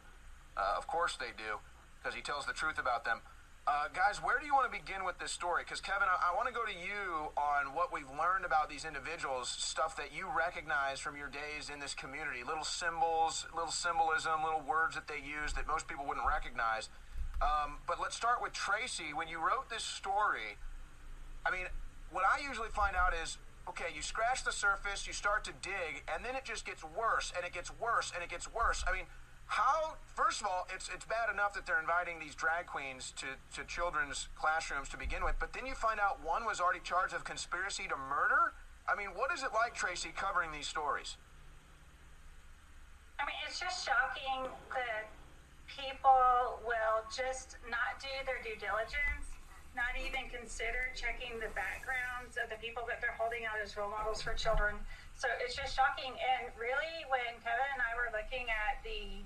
Uh, 0.56 0.74
of 0.78 0.86
course 0.86 1.16
they 1.18 1.34
do, 1.34 1.58
because 1.98 2.14
he 2.14 2.22
tells 2.22 2.46
the 2.46 2.52
truth 2.52 2.78
about 2.78 3.04
them. 3.04 3.18
Uh, 3.66 3.86
guys, 3.92 4.18
where 4.22 4.38
do 4.40 4.46
you 4.46 4.54
want 4.54 4.64
to 4.64 4.72
begin 4.72 5.04
with 5.04 5.18
this 5.18 5.30
story? 5.30 5.62
Because 5.62 5.80
Kevin, 5.80 6.08
I, 6.08 6.32
I 6.32 6.34
want 6.34 6.48
to 6.48 6.54
go 6.54 6.64
to 6.64 6.72
you 6.72 7.28
on 7.36 7.74
what 7.76 7.92
we've 7.92 8.08
learned 8.16 8.44
about 8.44 8.70
these 8.70 8.84
individuals, 8.84 9.48
stuff 9.48 9.96
that 9.96 10.16
you 10.16 10.26
recognize 10.32 10.98
from 10.98 11.16
your 11.16 11.28
days 11.28 11.68
in 11.72 11.78
this 11.78 11.92
community, 11.92 12.40
little 12.40 12.64
symbols, 12.64 13.46
little 13.54 13.70
symbolism, 13.70 14.42
little 14.42 14.64
words 14.64 14.94
that 14.96 15.06
they 15.06 15.20
use 15.20 15.52
that 15.54 15.68
most 15.68 15.86
people 15.86 16.06
wouldn't 16.08 16.26
recognize. 16.26 16.88
Um, 17.40 17.78
but 17.86 18.00
let's 18.00 18.16
start 18.16 18.42
with 18.42 18.52
Tracy. 18.52 19.12
When 19.14 19.28
you 19.28 19.38
wrote 19.38 19.68
this 19.68 19.84
story, 19.84 20.56
I 21.44 21.52
mean, 21.52 21.68
what 22.10 22.24
I 22.24 22.40
usually 22.40 22.72
find 22.72 22.96
out 22.96 23.12
is 23.12 23.36
okay, 23.68 23.92
you 23.94 24.02
scratch 24.02 24.42
the 24.42 24.50
surface, 24.50 25.06
you 25.06 25.12
start 25.12 25.44
to 25.44 25.52
dig, 25.62 26.02
and 26.12 26.24
then 26.24 26.34
it 26.34 26.44
just 26.44 26.66
gets 26.66 26.82
worse 26.82 27.32
and 27.36 27.46
it 27.46 27.52
gets 27.52 27.70
worse 27.78 28.10
and 28.14 28.24
it 28.24 28.30
gets 28.30 28.50
worse. 28.52 28.82
I 28.88 28.92
mean, 28.92 29.06
how? 29.50 29.98
First 30.14 30.40
of 30.40 30.46
all, 30.46 30.66
it's 30.72 30.88
it's 30.94 31.04
bad 31.04 31.26
enough 31.32 31.54
that 31.54 31.66
they're 31.66 31.80
inviting 31.80 32.18
these 32.18 32.34
drag 32.34 32.66
queens 32.66 33.12
to 33.18 33.26
to 33.58 33.66
children's 33.66 34.28
classrooms 34.38 34.88
to 34.90 34.96
begin 34.96 35.24
with, 35.24 35.34
but 35.38 35.52
then 35.52 35.66
you 35.66 35.74
find 35.74 35.98
out 35.98 36.22
one 36.24 36.44
was 36.46 36.60
already 36.60 36.80
charged 36.80 37.14
of 37.14 37.24
conspiracy 37.24 37.84
to 37.90 37.96
murder. 37.96 38.54
I 38.86 38.94
mean, 38.94 39.10
what 39.18 39.30
is 39.34 39.42
it 39.42 39.50
like, 39.52 39.74
Tracy, 39.74 40.10
covering 40.14 40.50
these 40.52 40.66
stories? 40.66 41.16
I 43.18 43.26
mean, 43.26 43.36
it's 43.46 43.60
just 43.60 43.84
shocking 43.86 44.50
that 44.70 45.10
people 45.66 46.62
will 46.64 47.02
just 47.10 47.58
not 47.68 48.00
do 48.00 48.10
their 48.26 48.42
due 48.42 48.58
diligence 48.58 49.30
not 49.74 49.94
even 49.94 50.26
consider 50.30 50.90
checking 50.98 51.38
the 51.38 51.50
backgrounds 51.54 52.34
of 52.42 52.50
the 52.50 52.58
people 52.58 52.82
that 52.90 52.98
they're 52.98 53.14
holding 53.14 53.46
out 53.46 53.58
as 53.62 53.78
role 53.78 53.90
models 53.90 54.18
for 54.18 54.34
children. 54.34 54.74
So 55.14 55.30
it's 55.38 55.54
just 55.54 55.78
shocking. 55.78 56.10
And 56.10 56.50
really, 56.58 57.06
when 57.06 57.38
Kevin 57.46 57.70
and 57.78 57.82
I 57.82 57.94
were 57.94 58.10
looking 58.10 58.50
at 58.50 58.82
the 58.82 59.22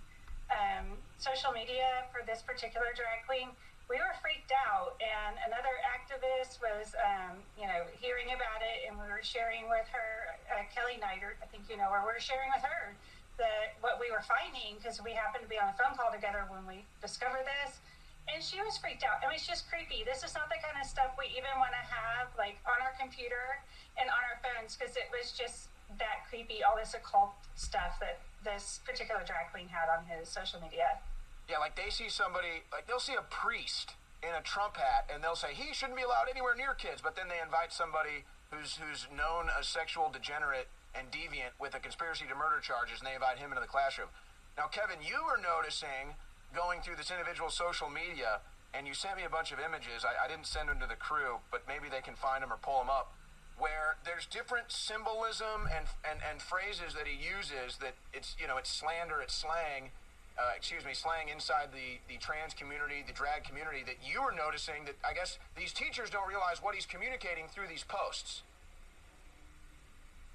um, 0.52 0.96
social 1.16 1.52
media 1.52 2.04
for 2.12 2.24
this 2.26 2.42
particular 2.42 2.92
drag 2.96 3.24
queen, 3.24 3.52
we 3.88 4.00
were 4.00 4.16
freaked 4.20 4.52
out. 4.52 4.96
And 5.00 5.36
another 5.44 5.76
activist 5.84 6.60
was, 6.60 6.96
um, 7.00 7.40
you 7.56 7.68
know, 7.68 7.84
hearing 8.00 8.32
about 8.32 8.64
it, 8.64 8.88
and 8.88 8.96
we 8.96 9.04
were 9.08 9.24
sharing 9.24 9.68
with 9.68 9.88
her, 9.92 10.36
uh, 10.52 10.64
Kelly 10.72 11.00
Neidert, 11.00 11.40
I 11.40 11.46
think 11.48 11.68
you 11.68 11.76
know 11.76 11.88
her, 11.92 12.00
we 12.04 12.16
were 12.16 12.22
sharing 12.22 12.48
with 12.52 12.64
her 12.64 12.96
that 13.36 13.74
what 13.82 13.98
we 13.98 14.14
were 14.14 14.22
finding 14.22 14.78
because 14.78 15.02
we 15.02 15.10
happened 15.10 15.42
to 15.42 15.50
be 15.50 15.58
on 15.58 15.66
a 15.66 15.74
phone 15.74 15.98
call 15.98 16.14
together 16.14 16.46
when 16.46 16.62
we 16.70 16.86
discovered 17.02 17.42
this 17.42 17.82
and 18.28 18.40
she 18.40 18.56
was 18.64 18.78
freaked 18.80 19.04
out. 19.04 19.20
I 19.20 19.28
mean, 19.28 19.36
it's 19.36 19.46
just 19.46 19.68
creepy. 19.68 20.00
This 20.06 20.24
is 20.24 20.32
not 20.32 20.48
the 20.48 20.56
kind 20.64 20.80
of 20.80 20.88
stuff 20.88 21.12
we 21.20 21.28
even 21.36 21.52
want 21.60 21.76
to 21.76 21.84
have 21.84 22.32
like 22.40 22.56
on 22.64 22.80
our 22.80 22.96
computer 22.96 23.60
and 24.00 24.08
on 24.08 24.22
our 24.24 24.38
phones 24.40 24.76
because 24.76 24.96
it 24.96 25.12
was 25.12 25.36
just 25.36 25.68
that 25.98 26.28
creepy. 26.28 26.62
All 26.62 26.76
this 26.76 26.94
occult 26.94 27.32
stuff 27.54 27.98
that 28.00 28.20
this 28.44 28.80
particular 28.84 29.22
drag 29.24 29.50
queen 29.50 29.68
had 29.68 29.88
on 29.88 30.04
his 30.06 30.28
social 30.28 30.60
media. 30.60 31.00
Yeah, 31.48 31.58
like 31.58 31.76
they 31.76 31.90
see 31.90 32.08
somebody, 32.08 32.64
like 32.72 32.86
they'll 32.86 33.02
see 33.02 33.16
a 33.16 33.26
priest 33.28 33.94
in 34.22 34.32
a 34.32 34.40
Trump 34.40 34.76
hat, 34.76 35.08
and 35.12 35.22
they'll 35.22 35.36
say 35.36 35.52
he 35.52 35.74
shouldn't 35.74 35.96
be 35.96 36.04
allowed 36.04 36.28
anywhere 36.30 36.56
near 36.56 36.72
kids. 36.72 37.00
But 37.04 37.16
then 37.16 37.28
they 37.28 37.40
invite 37.42 37.72
somebody 37.72 38.24
who's 38.50 38.80
who's 38.80 39.06
known 39.12 39.52
a 39.52 39.62
sexual 39.62 40.08
degenerate 40.08 40.68
and 40.94 41.10
deviant 41.10 41.52
with 41.60 41.74
a 41.74 41.80
conspiracy 41.80 42.24
to 42.28 42.34
murder 42.34 42.60
charges, 42.62 43.00
and 43.00 43.06
they 43.06 43.14
invite 43.14 43.38
him 43.38 43.50
into 43.50 43.60
the 43.60 43.68
classroom. 43.68 44.08
Now, 44.56 44.70
Kevin, 44.70 45.02
you 45.02 45.18
were 45.26 45.36
noticing 45.42 46.14
going 46.54 46.80
through 46.80 46.96
this 46.96 47.10
individual 47.10 47.50
social 47.50 47.90
media, 47.90 48.38
and 48.72 48.86
you 48.86 48.94
sent 48.94 49.18
me 49.18 49.24
a 49.26 49.32
bunch 49.32 49.50
of 49.50 49.58
images. 49.58 50.06
I, 50.06 50.14
I 50.24 50.28
didn't 50.30 50.46
send 50.46 50.70
them 50.70 50.78
to 50.78 50.86
the 50.86 50.94
crew, 50.94 51.42
but 51.50 51.66
maybe 51.66 51.90
they 51.90 52.00
can 52.00 52.14
find 52.14 52.40
them 52.42 52.52
or 52.52 52.58
pull 52.62 52.78
them 52.78 52.88
up. 52.88 53.12
Where 53.58 53.96
there's 54.04 54.26
different 54.26 54.72
symbolism 54.72 55.70
and, 55.70 55.86
and, 56.02 56.18
and 56.18 56.42
phrases 56.42 56.94
that 56.94 57.06
he 57.06 57.14
uses 57.14 57.78
that 57.78 57.94
it's 58.12 58.34
you 58.38 58.48
know 58.48 58.56
it's 58.56 58.70
slander, 58.70 59.22
it's 59.22 59.34
slang, 59.34 59.94
uh, 60.34 60.52
excuse 60.56 60.84
me, 60.84 60.94
slang 60.94 61.28
inside 61.28 61.70
the, 61.70 62.02
the 62.10 62.18
trans 62.18 62.54
community, 62.54 63.04
the 63.06 63.14
drag 63.14 63.44
community 63.44 63.86
that 63.86 64.02
you 64.02 64.20
are 64.20 64.34
noticing 64.34 64.84
that 64.86 64.98
I 65.06 65.14
guess 65.14 65.38
these 65.56 65.72
teachers 65.72 66.10
don't 66.10 66.26
realize 66.26 66.58
what 66.58 66.74
he's 66.74 66.86
communicating 66.86 67.46
through 67.46 67.68
these 67.68 67.84
posts. 67.86 68.42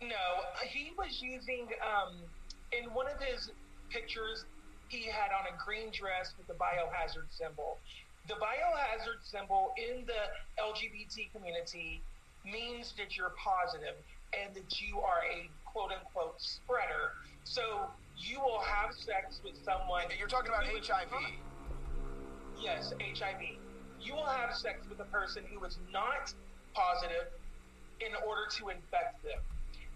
No, 0.01 0.47
he 0.63 0.93
was 0.97 1.19
using 1.21 1.67
um, 1.83 2.15
in 2.71 2.87
one 2.93 3.07
of 3.07 3.19
his 3.19 3.51
pictures. 3.89 4.45
He 4.87 5.05
had 5.05 5.35
on 5.35 5.45
a 5.45 5.55
green 5.59 5.91
dress 5.91 6.33
with 6.37 6.47
the 6.47 6.55
biohazard 6.55 7.27
symbol. 7.29 7.77
The 8.27 8.35
biohazard 8.35 9.21
symbol 9.21 9.73
in 9.77 10.05
the 10.07 10.31
LGBT 10.57 11.31
community 11.35 12.01
means 12.45 12.93
that 12.97 13.17
you're 13.17 13.33
positive 13.37 13.95
and 14.33 14.53
that 14.55 14.81
you 14.81 14.99
are 14.99 15.23
a 15.29 15.49
quote 15.65 15.91
unquote 15.91 16.35
spreader. 16.37 17.13
So 17.43 17.85
you 18.17 18.39
will 18.39 18.61
have 18.61 18.93
sex 18.93 19.41
with 19.43 19.55
someone. 19.63 20.03
You're 20.17 20.27
talking 20.27 20.49
about 20.49 20.65
HIV. 20.65 21.11
Yes, 22.61 22.93
HIV. 22.99 23.57
You 24.01 24.13
will 24.13 24.25
have 24.25 24.55
sex 24.55 24.87
with 24.89 24.99
a 24.99 25.09
person 25.11 25.43
who 25.51 25.63
is 25.65 25.77
not 25.91 26.33
positive 26.73 27.31
in 27.99 28.11
order 28.25 28.43
to 28.57 28.69
infect 28.69 29.23
them 29.23 29.39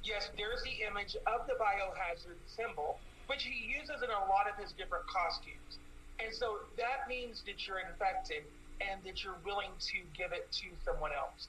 yes, 0.03 0.29
there's 0.37 0.61
the 0.63 0.83
image 0.85 1.15
of 1.25 1.47
the 1.47 1.55
biohazard 1.55 2.37
symbol, 2.45 2.99
which 3.27 3.43
he 3.43 3.71
uses 3.71 4.03
in 4.03 4.11
a 4.11 4.23
lot 4.27 4.45
of 4.51 4.55
his 4.61 4.75
different 4.75 5.07
costumes. 5.07 5.79
And 6.19 6.35
so 6.35 6.67
that 6.77 7.07
means 7.07 7.41
that 7.47 7.65
you're 7.65 7.79
infected 7.79 8.43
and 8.83 9.01
that 9.07 9.23
you're 9.23 9.39
willing 9.43 9.71
to 9.79 9.97
give 10.15 10.31
it 10.31 10.51
to 10.63 10.67
someone 10.85 11.11
else. 11.15 11.47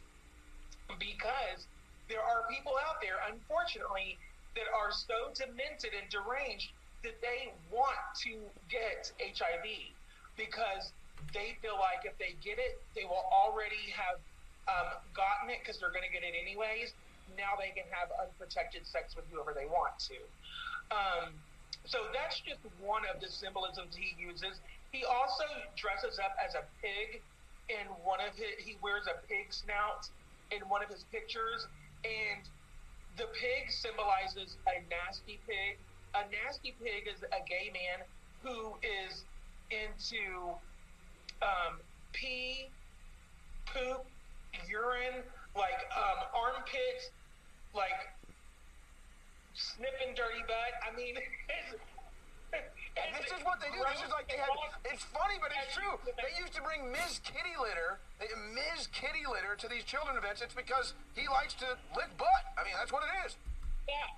Because 0.88 1.66
there 2.08 2.22
are 2.22 2.44
people 2.48 2.72
out 2.88 3.00
there, 3.00 3.18
unfortunately, 3.28 4.18
that 4.54 4.68
are 4.70 4.92
so 4.92 5.34
demented 5.34 5.96
and 5.96 6.06
deranged 6.10 6.70
that 7.02 7.20
they 7.20 7.52
want 7.72 7.98
to 8.22 8.38
get 8.70 9.12
HIV 9.18 9.66
because 10.36 10.92
they 11.32 11.58
feel 11.60 11.76
like 11.76 12.06
if 12.06 12.16
they 12.18 12.36
get 12.40 12.58
it, 12.58 12.80
they 12.94 13.04
will 13.04 13.26
already 13.32 13.90
have 13.92 14.22
um, 14.70 14.96
gotten 15.12 15.50
it 15.50 15.60
because 15.60 15.80
they're 15.80 15.92
going 15.92 16.06
to 16.06 16.12
get 16.12 16.22
it 16.22 16.32
anyways 16.38 16.94
now 17.32 17.56
they 17.56 17.72
can 17.72 17.88
have 17.88 18.12
unprotected 18.20 18.84
sex 18.84 19.16
with 19.16 19.24
whoever 19.32 19.56
they 19.56 19.66
want 19.66 19.96
to. 20.12 20.18
Um, 20.92 21.32
so 21.84 22.08
that's 22.12 22.40
just 22.40 22.60
one 22.80 23.02
of 23.08 23.20
the 23.20 23.28
symbolisms 23.28 23.96
he 23.96 24.12
uses. 24.16 24.60
He 24.92 25.04
also 25.04 25.44
dresses 25.76 26.20
up 26.20 26.36
as 26.36 26.54
a 26.54 26.64
pig 26.80 27.20
in 27.68 27.88
one 28.04 28.20
of 28.20 28.36
his, 28.36 28.60
he 28.60 28.76
wears 28.84 29.08
a 29.08 29.16
pig 29.26 29.48
snout 29.50 30.08
in 30.54 30.68
one 30.68 30.82
of 30.82 30.88
his 30.88 31.04
pictures. 31.10 31.66
And 32.04 32.46
the 33.16 33.26
pig 33.34 33.70
symbolizes 33.70 34.56
a 34.66 34.82
nasty 34.88 35.40
pig. 35.46 35.78
A 36.14 36.22
nasty 36.30 36.74
pig 36.82 37.08
is 37.10 37.22
a 37.22 37.42
gay 37.48 37.70
man 37.72 38.06
who 38.42 38.74
is 38.82 39.24
into 39.70 40.54
um, 41.42 41.80
pee, 42.12 42.68
poop, 43.66 44.04
urine, 44.68 45.24
like 45.56 45.80
um, 45.96 46.20
armpits, 46.34 47.10
like 47.74 48.14
sniffing 49.54 50.14
dirty 50.14 50.42
butt. 50.46 50.74
I 50.82 50.94
mean, 50.96 51.16
and 52.94 53.08
this 53.18 53.30
is 53.34 53.42
what 53.42 53.58
they 53.58 53.70
do. 53.74 53.82
This 53.90 54.02
is 54.06 54.12
like 54.14 54.30
they 54.30 54.38
had. 54.38 54.50
It's 54.86 55.02
funny, 55.10 55.38
but 55.42 55.50
it's 55.50 55.74
true. 55.74 55.98
They 56.06 56.30
used 56.38 56.54
to 56.54 56.62
bring 56.62 56.86
Ms. 56.94 57.18
Kitty 57.26 57.58
Litter, 57.58 57.98
Ms. 58.54 58.86
Kitty 58.94 59.26
Litter, 59.26 59.58
to 59.58 59.66
these 59.66 59.82
children 59.82 60.14
events. 60.14 60.42
It's 60.42 60.54
because 60.54 60.94
he 61.18 61.26
likes 61.26 61.54
to 61.62 61.74
lick 61.98 62.10
butt. 62.14 62.44
I 62.54 62.62
mean, 62.62 62.78
that's 62.78 62.94
what 62.94 63.02
it 63.02 63.12
is. 63.26 63.34
Yeah. 63.90 64.14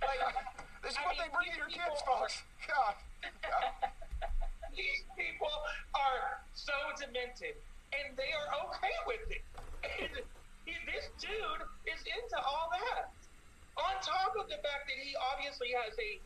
Like, 0.00 0.22
this 0.82 0.96
is 0.96 1.00
I 1.00 1.04
what 1.04 1.14
mean, 1.16 1.28
they 1.28 1.30
bring 1.32 1.48
to 1.52 1.58
your 1.60 1.72
kids, 1.72 2.00
folks. 2.08 2.40
God. 2.70 2.96
God. 3.44 3.92
these 4.78 5.04
people 5.14 5.52
are 5.92 6.40
so 6.56 6.74
demented, 6.96 7.60
and 7.92 8.16
they 8.16 8.32
are 8.32 8.48
okay 8.68 8.96
with 9.04 9.24
it. 9.28 9.44
And 10.64 10.82
this 10.88 11.12
dude 11.20 11.64
is 11.84 12.00
into 12.08 12.38
all 12.40 12.72
that. 12.72 13.12
On 13.76 13.92
top 14.00 14.32
of 14.38 14.48
the 14.48 14.56
fact 14.62 14.88
that 14.88 14.98
he 15.02 15.12
obviously 15.34 15.74
has 15.76 15.92
a 15.98 16.22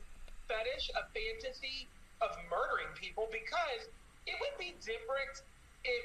fetish, 0.48 0.90
a 0.96 1.04
fantasy 1.12 1.86
of 2.24 2.34
murdering 2.50 2.90
people, 2.96 3.28
because 3.30 3.86
it 4.26 4.34
would 4.40 4.56
be 4.58 4.74
different 4.82 5.44
if, 5.84 6.04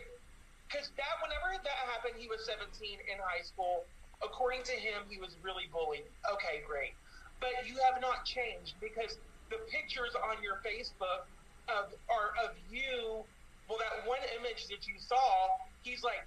because 0.69 0.91
that 0.95 1.17
whenever 1.23 1.55
that 1.57 1.79
happened, 1.89 2.15
he 2.19 2.27
was 2.27 2.45
17 2.45 2.67
in 2.83 3.17
high 3.19 3.43
school. 3.43 3.83
According 4.21 4.63
to 4.69 4.75
him, 4.75 5.03
he 5.09 5.19
was 5.19 5.35
really 5.43 5.67
bullied. 5.71 6.07
Okay, 6.27 6.63
great. 6.63 6.95
But 7.43 7.67
you 7.67 7.75
have 7.83 7.99
not 7.99 8.23
changed 8.23 8.79
because 8.79 9.19
the 9.51 9.59
pictures 9.67 10.15
on 10.15 10.39
your 10.39 10.63
Facebook 10.63 11.27
of 11.67 11.91
are 12.07 12.31
of 12.39 12.55
you. 12.71 13.23
Well, 13.67 13.79
that 13.79 14.07
one 14.07 14.23
image 14.39 14.67
that 14.67 14.87
you 14.87 14.95
saw, 14.99 15.59
he's 15.83 16.03
like 16.03 16.23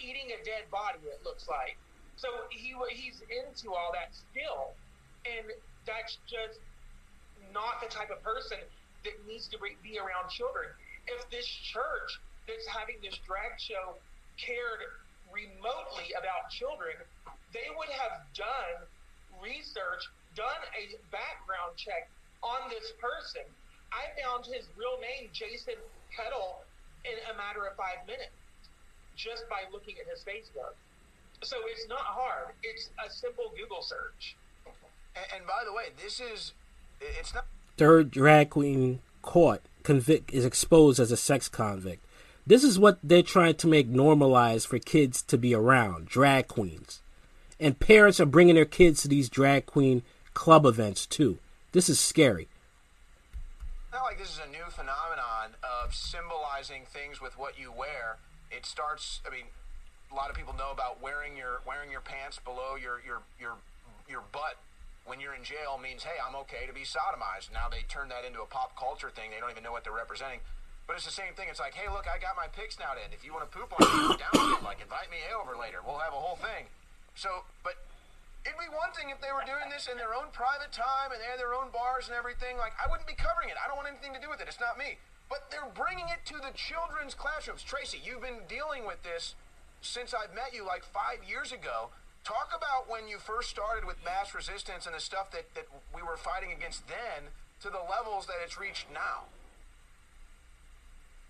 eating 0.00 0.32
a 0.32 0.40
dead 0.44 0.68
body. 0.72 1.00
It 1.04 1.20
looks 1.24 1.48
like. 1.48 1.76
So 2.16 2.28
he 2.50 2.76
he's 2.92 3.22
into 3.28 3.72
all 3.72 3.92
that 3.92 4.12
still, 4.12 4.76
and 5.24 5.48
that's 5.86 6.18
just 6.28 6.60
not 7.52 7.80
the 7.80 7.88
type 7.88 8.10
of 8.10 8.22
person 8.22 8.58
that 9.04 9.16
needs 9.26 9.48
to 9.48 9.58
be 9.60 9.98
around 9.98 10.28
children. 10.28 10.68
If 11.08 11.28
this 11.30 11.46
church 11.46 12.20
that's 12.46 12.66
having 12.68 13.00
this 13.02 13.16
drag 13.26 13.56
show 13.58 13.96
cared 14.36 14.84
remotely 15.32 16.12
about 16.16 16.50
children, 16.50 16.96
they 17.52 17.68
would 17.76 17.90
have 17.90 18.22
done 18.34 18.84
research, 19.40 20.04
done 20.36 20.60
a 20.76 20.96
background 21.10 21.76
check 21.76 22.10
on 22.42 22.68
this 22.68 22.92
person. 23.00 23.46
I 23.90 24.10
found 24.20 24.46
his 24.46 24.68
real 24.78 25.00
name, 25.00 25.30
Jason 25.32 25.78
Kettle, 26.14 26.62
in 27.04 27.16
a 27.32 27.34
matter 27.36 27.66
of 27.66 27.74
five 27.76 28.04
minutes 28.06 28.36
just 29.16 29.48
by 29.48 29.68
looking 29.72 29.96
at 30.00 30.06
his 30.08 30.24
Facebook. 30.24 30.76
So 31.42 31.56
it's 31.72 31.88
not 31.88 32.04
hard. 32.04 32.54
It's 32.62 32.90
a 33.04 33.10
simple 33.10 33.52
Google 33.56 33.82
search. 33.82 34.36
And, 35.16 35.26
and 35.36 35.42
by 35.46 35.64
the 35.64 35.72
way, 35.72 35.92
this 35.96 36.20
is 36.20 36.52
it's 37.00 37.34
not. 37.34 37.46
Third 37.76 38.10
drag 38.10 38.50
queen 38.50 39.00
caught 39.22 39.62
convict 39.82 40.32
is 40.32 40.44
exposed 40.44 41.00
as 41.00 41.10
a 41.10 41.16
sex 41.16 41.48
convict. 41.48 42.04
This 42.46 42.64
is 42.64 42.78
what 42.78 42.98
they're 43.02 43.22
trying 43.22 43.54
to 43.56 43.66
make 43.66 43.88
normalized 43.88 44.66
for 44.66 44.78
kids 44.78 45.22
to 45.22 45.38
be 45.38 45.54
around 45.54 46.06
drag 46.06 46.48
queens, 46.48 47.00
and 47.58 47.78
parents 47.78 48.20
are 48.20 48.26
bringing 48.26 48.54
their 48.54 48.64
kids 48.64 49.02
to 49.02 49.08
these 49.08 49.28
drag 49.28 49.66
queen 49.66 50.02
club 50.34 50.66
events 50.66 51.06
too. 51.06 51.38
This 51.72 51.88
is 51.88 52.00
scary. 52.00 52.48
Not 53.92 54.02
like 54.02 54.18
this 54.18 54.30
is 54.30 54.40
a 54.46 54.50
new 54.50 54.64
phenomenon 54.70 55.54
of 55.62 55.94
symbolizing 55.94 56.82
things 56.86 57.20
with 57.20 57.38
what 57.38 57.58
you 57.58 57.72
wear 57.72 58.16
it 58.50 58.66
starts. 58.66 59.20
I 59.26 59.30
mean, 59.30 59.44
a 60.10 60.14
lot 60.14 60.30
of 60.30 60.36
people 60.36 60.54
know 60.54 60.70
about 60.72 61.00
wearing 61.00 61.36
your 61.36 61.60
wearing 61.66 61.90
your 61.90 62.00
pants 62.00 62.38
below 62.44 62.76
your 62.80 63.00
your 63.06 63.22
your 63.38 63.54
your 64.08 64.22
butt 64.32 64.56
when 65.04 65.20
you're 65.20 65.34
in 65.34 65.44
jail 65.44 65.80
means 65.80 66.04
hey 66.04 66.18
I'm 66.20 66.36
okay 66.46 66.66
to 66.66 66.72
be 66.72 66.82
sodomized. 66.82 67.52
Now 67.52 67.68
they 67.68 67.82
turn 67.88 68.08
that 68.08 68.24
into 68.24 68.42
a 68.42 68.46
pop 68.46 68.76
culture 68.76 69.10
thing. 69.10 69.30
They 69.30 69.40
don't 69.40 69.50
even 69.50 69.62
know 69.62 69.72
what 69.72 69.84
they're 69.84 69.96
representing. 69.96 70.40
But 70.90 70.98
it's 70.98 71.06
the 71.06 71.14
same 71.14 71.38
thing. 71.38 71.46
It's 71.46 71.62
like, 71.62 71.78
hey, 71.78 71.86
look, 71.86 72.10
I 72.10 72.18
got 72.18 72.34
my 72.34 72.50
pig 72.50 72.74
snout 72.74 72.98
in. 72.98 73.14
If 73.14 73.22
you 73.22 73.30
want 73.30 73.46
to 73.46 73.52
poop 73.54 73.70
on 73.70 73.78
it, 74.10 74.18
down. 74.18 74.58
Like, 74.66 74.82
invite 74.82 75.06
me 75.06 75.22
over 75.30 75.54
later. 75.54 75.78
We'll 75.86 76.02
have 76.02 76.10
a 76.10 76.18
whole 76.18 76.34
thing. 76.34 76.66
So, 77.14 77.46
but 77.62 77.78
it'd 78.42 78.58
be 78.58 78.66
one 78.74 78.90
thing 78.98 79.06
if 79.06 79.22
they 79.22 79.30
were 79.30 79.46
doing 79.46 79.70
this 79.70 79.86
in 79.86 79.94
their 79.94 80.18
own 80.18 80.34
private 80.34 80.74
time 80.74 81.14
and 81.14 81.22
they 81.22 81.30
had 81.30 81.38
their 81.38 81.54
own 81.54 81.70
bars 81.70 82.10
and 82.10 82.18
everything. 82.18 82.58
Like, 82.58 82.74
I 82.74 82.90
wouldn't 82.90 83.06
be 83.06 83.14
covering 83.14 83.54
it. 83.54 83.56
I 83.60 83.70
don't 83.70 83.78
want 83.78 83.86
anything 83.86 84.18
to 84.18 84.22
do 84.22 84.26
with 84.26 84.42
it. 84.42 84.50
It's 84.50 84.58
not 84.58 84.82
me. 84.82 84.98
But 85.30 85.46
they're 85.54 85.70
bringing 85.78 86.10
it 86.10 86.26
to 86.26 86.42
the 86.42 86.50
children's 86.58 87.14
classrooms. 87.14 87.62
Tracy, 87.62 88.02
you've 88.02 88.26
been 88.26 88.42
dealing 88.50 88.82
with 88.82 88.98
this 89.06 89.38
since 89.86 90.10
I've 90.10 90.34
met 90.34 90.50
you 90.50 90.66
like 90.66 90.82
five 90.82 91.22
years 91.22 91.54
ago. 91.54 91.94
Talk 92.24 92.52
about 92.52 92.88
when 92.88 93.08
you 93.08 93.18
first 93.18 93.48
started 93.48 93.84
with 93.84 93.96
MassResistance 94.04 94.86
and 94.86 94.94
the 94.94 95.00
stuff 95.00 95.30
that, 95.32 95.48
that 95.54 95.66
we 95.94 96.02
were 96.02 96.16
fighting 96.16 96.52
against 96.52 96.86
then 96.86 97.32
to 97.64 97.68
the 97.68 97.80
levels 97.88 98.26
that 98.26 98.36
it's 98.44 98.60
reached 98.60 98.86
now. 98.92 99.24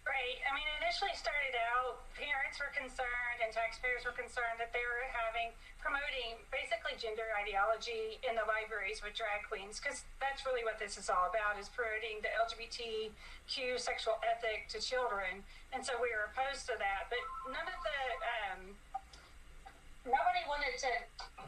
Right. 0.02 0.42
I 0.42 0.50
mean, 0.56 0.66
initially 0.82 1.14
started 1.14 1.54
out, 1.70 2.02
parents 2.18 2.58
were 2.58 2.74
concerned 2.74 3.38
and 3.38 3.54
taxpayers 3.54 4.02
were 4.02 4.16
concerned 4.16 4.58
that 4.58 4.74
they 4.74 4.82
were 4.82 5.06
having, 5.14 5.54
promoting 5.78 6.34
basically 6.50 6.98
gender 6.98 7.30
ideology 7.38 8.18
in 8.26 8.34
the 8.34 8.42
libraries 8.50 8.98
with 9.04 9.14
drag 9.14 9.46
queens, 9.46 9.78
because 9.78 10.02
that's 10.18 10.42
really 10.42 10.66
what 10.66 10.82
this 10.82 10.98
is 10.98 11.06
all 11.06 11.30
about, 11.30 11.54
is 11.62 11.70
promoting 11.70 12.18
the 12.26 12.32
LGBTQ 12.42 13.78
sexual 13.78 14.18
ethic 14.26 14.66
to 14.74 14.82
children. 14.82 15.46
And 15.70 15.86
so 15.86 15.94
we 16.02 16.10
were 16.10 16.26
opposed 16.34 16.66
to 16.72 16.74
that. 16.82 17.06
But 17.06 17.22
none 17.46 17.70
of 17.70 17.78
the, 17.78 18.00
um, 18.26 18.60
nobody 20.06 20.42
wanted 20.48 20.74
to 20.80 20.90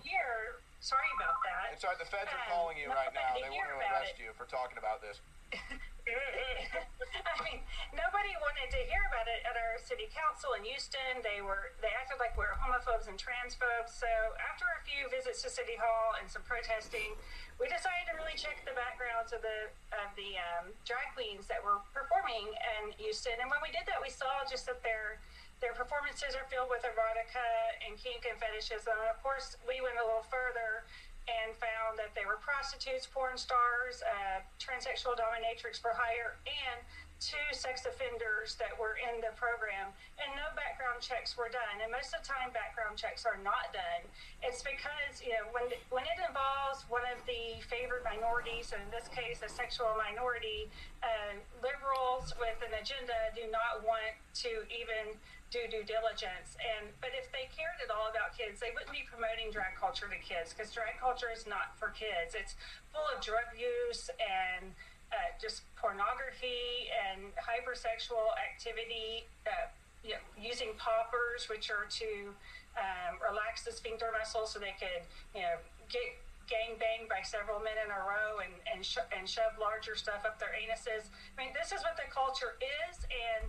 hear, 0.05 0.61
sorry 0.81 1.09
about 1.17 1.39
that. 1.47 1.77
Right. 1.83 1.99
The 1.99 2.09
feds 2.09 2.31
are 2.31 2.43
Um, 2.47 2.53
calling 2.53 2.77
you 2.79 2.89
right 2.91 3.13
now. 3.15 3.35
They 3.35 3.49
want 3.51 3.69
to 3.69 3.77
arrest 3.81 4.15
it. 4.19 4.23
you 4.23 4.31
for 4.37 4.45
talking 4.47 4.79
about 4.79 5.01
this. 5.03 5.21
I 6.03 7.37
mean, 7.47 7.63
nobody 7.95 8.33
wanted 8.43 8.69
to 8.75 8.81
hear 8.91 9.05
about 9.07 9.29
it 9.31 9.45
at 9.47 9.55
our 9.55 9.79
city 9.79 10.11
council 10.11 10.57
in 10.59 10.65
Houston. 10.67 11.23
They 11.23 11.39
were 11.45 11.77
they 11.85 11.93
acted 11.95 12.19
like 12.19 12.35
we 12.35 12.43
were 12.43 12.57
homophobes 12.59 13.07
and 13.07 13.15
transphobes. 13.21 13.93
So 13.95 14.09
after 14.43 14.67
a 14.67 14.81
few 14.83 15.07
visits 15.13 15.45
to 15.47 15.51
City 15.53 15.77
Hall 15.79 16.19
and 16.19 16.27
some 16.27 16.43
protesting, 16.43 17.15
we 17.63 17.69
decided 17.71 18.09
to 18.11 18.15
really 18.19 18.35
check 18.35 18.65
the 18.67 18.75
backgrounds 18.75 19.31
of 19.31 19.45
the 19.47 19.71
of 19.95 20.11
the 20.19 20.41
um, 20.59 20.75
drag 20.89 21.13
queens 21.15 21.47
that 21.47 21.63
were 21.63 21.79
performing 21.95 22.51
in 22.83 22.97
Houston. 22.99 23.39
And 23.39 23.47
when 23.53 23.63
we 23.63 23.71
did 23.71 23.87
that, 23.87 24.03
we 24.03 24.11
saw 24.11 24.43
just 24.51 24.67
that 24.67 24.83
their 24.83 25.23
their 25.63 25.73
performances 25.73 26.35
are 26.35 26.45
filled 26.51 26.69
with 26.69 26.83
erotica 26.83 27.47
and 27.87 27.95
kink 27.95 28.27
and 28.27 28.35
fetishism. 28.43 28.99
And 28.99 29.09
of 29.15 29.23
course, 29.23 29.55
we 29.63 29.79
went 29.79 29.95
a 29.97 30.05
little 30.05 30.27
further 30.27 30.83
and 31.31 31.55
found 31.55 31.95
that 32.03 32.11
they 32.19 32.27
were 32.27 32.43
prostitutes, 32.43 33.07
porn 33.07 33.39
stars, 33.39 34.03
uh, 34.03 34.43
transsexual 34.59 35.15
dominatrix 35.15 35.79
for 35.79 35.95
hire, 35.95 36.35
and 36.45 36.83
two 37.23 37.49
sex 37.55 37.87
offenders 37.87 38.59
that 38.59 38.75
were 38.75 38.99
in 38.99 39.23
the 39.23 39.31
program. 39.39 39.95
And 40.19 40.35
no 40.35 40.51
background 40.59 40.99
checks 40.99 41.39
were 41.39 41.47
done. 41.47 41.79
And 41.79 41.95
most 41.95 42.11
of 42.11 42.23
the 42.23 42.27
time, 42.27 42.51
background 42.51 42.99
checks 42.99 43.23
are 43.23 43.39
not 43.47 43.71
done. 43.71 44.03
It's 44.43 44.63
because, 44.67 45.23
you 45.23 45.31
know, 45.39 45.47
when, 45.55 45.71
when 45.95 46.03
it 46.03 46.19
involves 46.19 46.83
one 46.91 47.07
of 47.07 47.23
the 47.31 47.63
favored 47.71 48.03
minorities, 48.03 48.75
and 48.75 48.83
in 48.83 48.91
this 48.91 49.07
case, 49.15 49.39
a 49.47 49.51
sexual 49.51 49.95
minority, 49.95 50.67
uh, 51.03 51.39
liberals 51.63 52.35
with 52.43 52.59
an 52.67 52.75
agenda 52.75 53.31
do 53.39 53.47
not 53.55 53.87
want 53.87 54.19
to 54.43 54.67
even 54.71 55.15
do 55.53 55.61
due 55.69 55.85
diligence. 55.85 56.57
And 56.57 56.89
but 57.05 57.13
if 57.13 57.29
they 57.29 57.47
cared 57.53 57.77
at 57.85 57.93
all 57.93 58.09
about 58.09 58.33
kids, 58.33 58.59
they 58.59 58.73
wouldn't 58.73 58.91
be 58.91 59.05
promoting 59.05 59.53
drag 59.53 59.77
culture 59.77 60.09
to 60.09 60.17
kids 60.25 60.57
because 60.57 60.73
drag 60.73 60.97
culture 60.97 61.29
is 61.29 61.45
not 61.45 61.77
for 61.77 61.93
kids. 61.93 62.33
It's 62.33 62.57
full 62.89 63.05
of 63.13 63.21
drug 63.21 63.53
use 63.53 64.09
and 64.17 64.73
uh, 65.13 65.31
just 65.41 65.63
pornography 65.77 66.89
and 66.91 67.31
hypersexual 67.37 68.33
activity. 68.41 69.29
Uh, 69.47 69.69
you 70.03 70.19
know, 70.19 70.25
using 70.35 70.75
poppers, 70.83 71.47
which 71.47 71.71
are 71.71 71.87
to 71.87 72.35
um, 72.75 73.23
relax 73.23 73.63
the 73.63 73.71
sphincter 73.71 74.11
muscle 74.11 74.51
so 74.51 74.59
they 74.59 74.75
could, 74.75 75.07
you 75.31 75.47
know, 75.47 75.63
get 75.87 76.19
gang 76.51 76.75
banged 76.75 77.07
by 77.07 77.23
several 77.23 77.63
men 77.63 77.79
in 77.79 77.87
a 77.87 78.01
row 78.03 78.43
and 78.43 78.51
and, 78.67 78.83
sho- 78.83 79.07
and 79.15 79.31
shove 79.31 79.55
larger 79.63 79.95
stuff 79.95 80.27
up 80.27 80.43
their 80.43 80.51
anuses. 80.59 81.07
I 81.07 81.35
mean, 81.39 81.55
this 81.55 81.71
is 81.71 81.87
what 81.87 81.95
the 81.95 82.09
culture 82.11 82.59
is, 82.59 82.99
and 83.07 83.47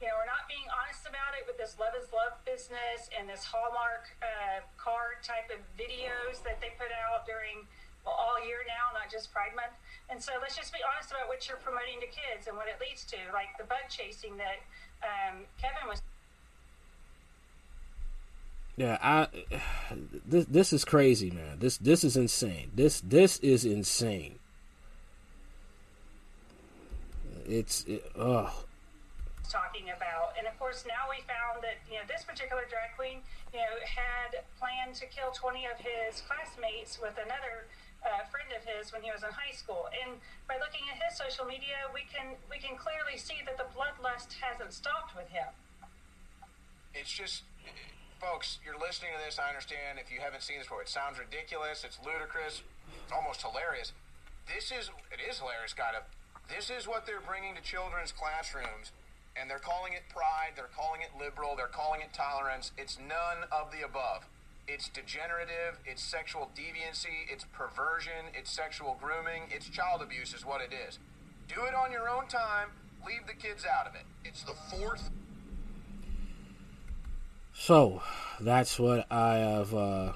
you 0.00 0.08
know, 0.08 0.16
we're 0.16 0.32
not 0.32 0.48
being 0.48 0.64
honest 0.72 1.04
about 1.04 1.36
it 1.36 1.44
with 1.44 1.60
this 1.60 1.76
love 1.76 1.92
is 1.92 2.08
love 2.08 2.40
business 2.48 3.12
and 3.12 3.28
this 3.28 3.44
Hallmark 3.44 4.08
uh, 4.24 4.64
card 4.80 5.20
type 5.20 5.52
of 5.52 5.60
videos 5.76 6.40
that 6.40 6.56
they 6.64 6.72
put 6.80 6.88
out 6.88 7.28
during 7.28 7.68
all 8.06 8.38
year 8.44 8.58
now, 8.66 8.96
not 8.98 9.10
just 9.10 9.32
Pride 9.32 9.54
Month. 9.54 9.76
And 10.08 10.22
so 10.22 10.32
let's 10.40 10.56
just 10.56 10.72
be 10.72 10.78
honest 10.82 11.10
about 11.10 11.28
what 11.28 11.46
you're 11.48 11.58
promoting 11.58 12.00
to 12.00 12.06
kids 12.06 12.46
and 12.46 12.56
what 12.56 12.66
it 12.66 12.76
leads 12.80 13.04
to, 13.04 13.16
like 13.32 13.48
the 13.58 13.64
bug 13.64 13.88
chasing 13.88 14.36
that 14.36 14.60
um, 15.02 15.44
Kevin 15.60 15.88
was. 15.88 16.02
Yeah, 18.76 18.98
I 19.02 19.28
this 20.26 20.46
this 20.46 20.72
is 20.72 20.84
crazy, 20.84 21.30
man. 21.30 21.58
This 21.58 21.76
this 21.76 22.02
is 22.02 22.16
insane. 22.16 22.70
This 22.74 23.00
this 23.00 23.38
is 23.38 23.64
insane. 23.64 24.38
It's 27.46 27.84
it, 27.84 28.10
oh 28.16 28.64
talking 29.50 29.90
about. 29.90 30.38
And 30.38 30.46
of 30.46 30.54
course, 30.62 30.86
now 30.86 31.10
we 31.10 31.18
found 31.26 31.60
that 31.66 31.82
you 31.90 31.98
know 31.98 32.06
this 32.06 32.22
particular 32.22 32.62
drag 32.70 32.94
queen, 32.94 33.26
you 33.50 33.58
know, 33.58 33.74
had 33.82 34.46
planned 34.62 34.94
to 35.02 35.06
kill 35.10 35.34
20 35.34 35.66
of 35.66 35.76
his 35.82 36.22
classmates 36.22 37.02
with 37.02 37.18
another 37.18 37.66
uh, 38.04 38.24
friend 38.32 38.48
of 38.56 38.62
his 38.64 38.92
when 38.92 39.02
he 39.02 39.10
was 39.12 39.22
in 39.22 39.32
high 39.32 39.52
school. 39.52 39.88
And 39.92 40.18
by 40.48 40.56
looking 40.56 40.84
at 40.88 40.96
his 41.00 41.16
social 41.16 41.44
media, 41.44 41.88
we 41.92 42.04
can 42.08 42.36
we 42.48 42.58
can 42.58 42.76
clearly 42.76 43.20
see 43.20 43.40
that 43.44 43.56
the 43.60 43.68
bloodlust 43.76 44.40
hasn't 44.40 44.72
stopped 44.72 45.16
with 45.16 45.28
him. 45.28 45.48
It's 46.94 47.10
just, 47.12 47.46
folks, 48.18 48.58
you're 48.64 48.78
listening 48.78 49.14
to 49.14 49.20
this. 49.22 49.38
I 49.38 49.46
understand 49.48 50.02
if 50.02 50.10
you 50.10 50.18
haven't 50.18 50.42
seen 50.42 50.58
this 50.58 50.66
before. 50.66 50.82
It 50.82 50.90
sounds 50.90 51.22
ridiculous. 51.22 51.84
It's 51.86 51.98
ludicrous. 52.02 52.62
It's 53.04 53.12
almost 53.14 53.42
hilarious. 53.46 53.92
This 54.50 54.74
is, 54.74 54.90
it 55.14 55.22
is 55.22 55.38
hilarious, 55.38 55.72
kind 55.72 55.94
of. 55.94 56.02
This 56.50 56.66
is 56.66 56.90
what 56.90 57.06
they're 57.06 57.22
bringing 57.22 57.54
to 57.54 57.62
children's 57.62 58.10
classrooms, 58.10 58.90
and 59.38 59.46
they're 59.46 59.62
calling 59.62 59.92
it 59.94 60.02
pride. 60.10 60.58
They're 60.58 60.74
calling 60.74 61.06
it 61.06 61.14
liberal. 61.14 61.54
They're 61.54 61.70
calling 61.70 62.00
it 62.02 62.10
tolerance. 62.12 62.72
It's 62.74 62.98
none 62.98 63.46
of 63.54 63.70
the 63.70 63.86
above. 63.86 64.26
It's 64.72 64.88
degenerative. 64.88 65.80
It's 65.84 66.02
sexual 66.02 66.50
deviancy. 66.54 67.26
It's 67.28 67.44
perversion. 67.52 68.30
It's 68.34 68.50
sexual 68.50 68.96
grooming. 69.02 69.42
It's 69.50 69.68
child 69.68 70.00
abuse, 70.00 70.32
is 70.32 70.46
what 70.46 70.60
it 70.60 70.72
is. 70.88 71.00
Do 71.48 71.64
it 71.64 71.74
on 71.74 71.90
your 71.90 72.08
own 72.08 72.28
time. 72.28 72.68
Leave 73.04 73.26
the 73.26 73.34
kids 73.34 73.64
out 73.66 73.88
of 73.88 73.94
it. 73.96 74.02
It's 74.24 74.42
the 74.42 74.54
fourth 74.70 75.10
So 77.52 78.02
that's 78.40 78.78
what 78.78 79.06
I 79.10 79.34
have. 79.36 79.74
Uh. 79.74 80.12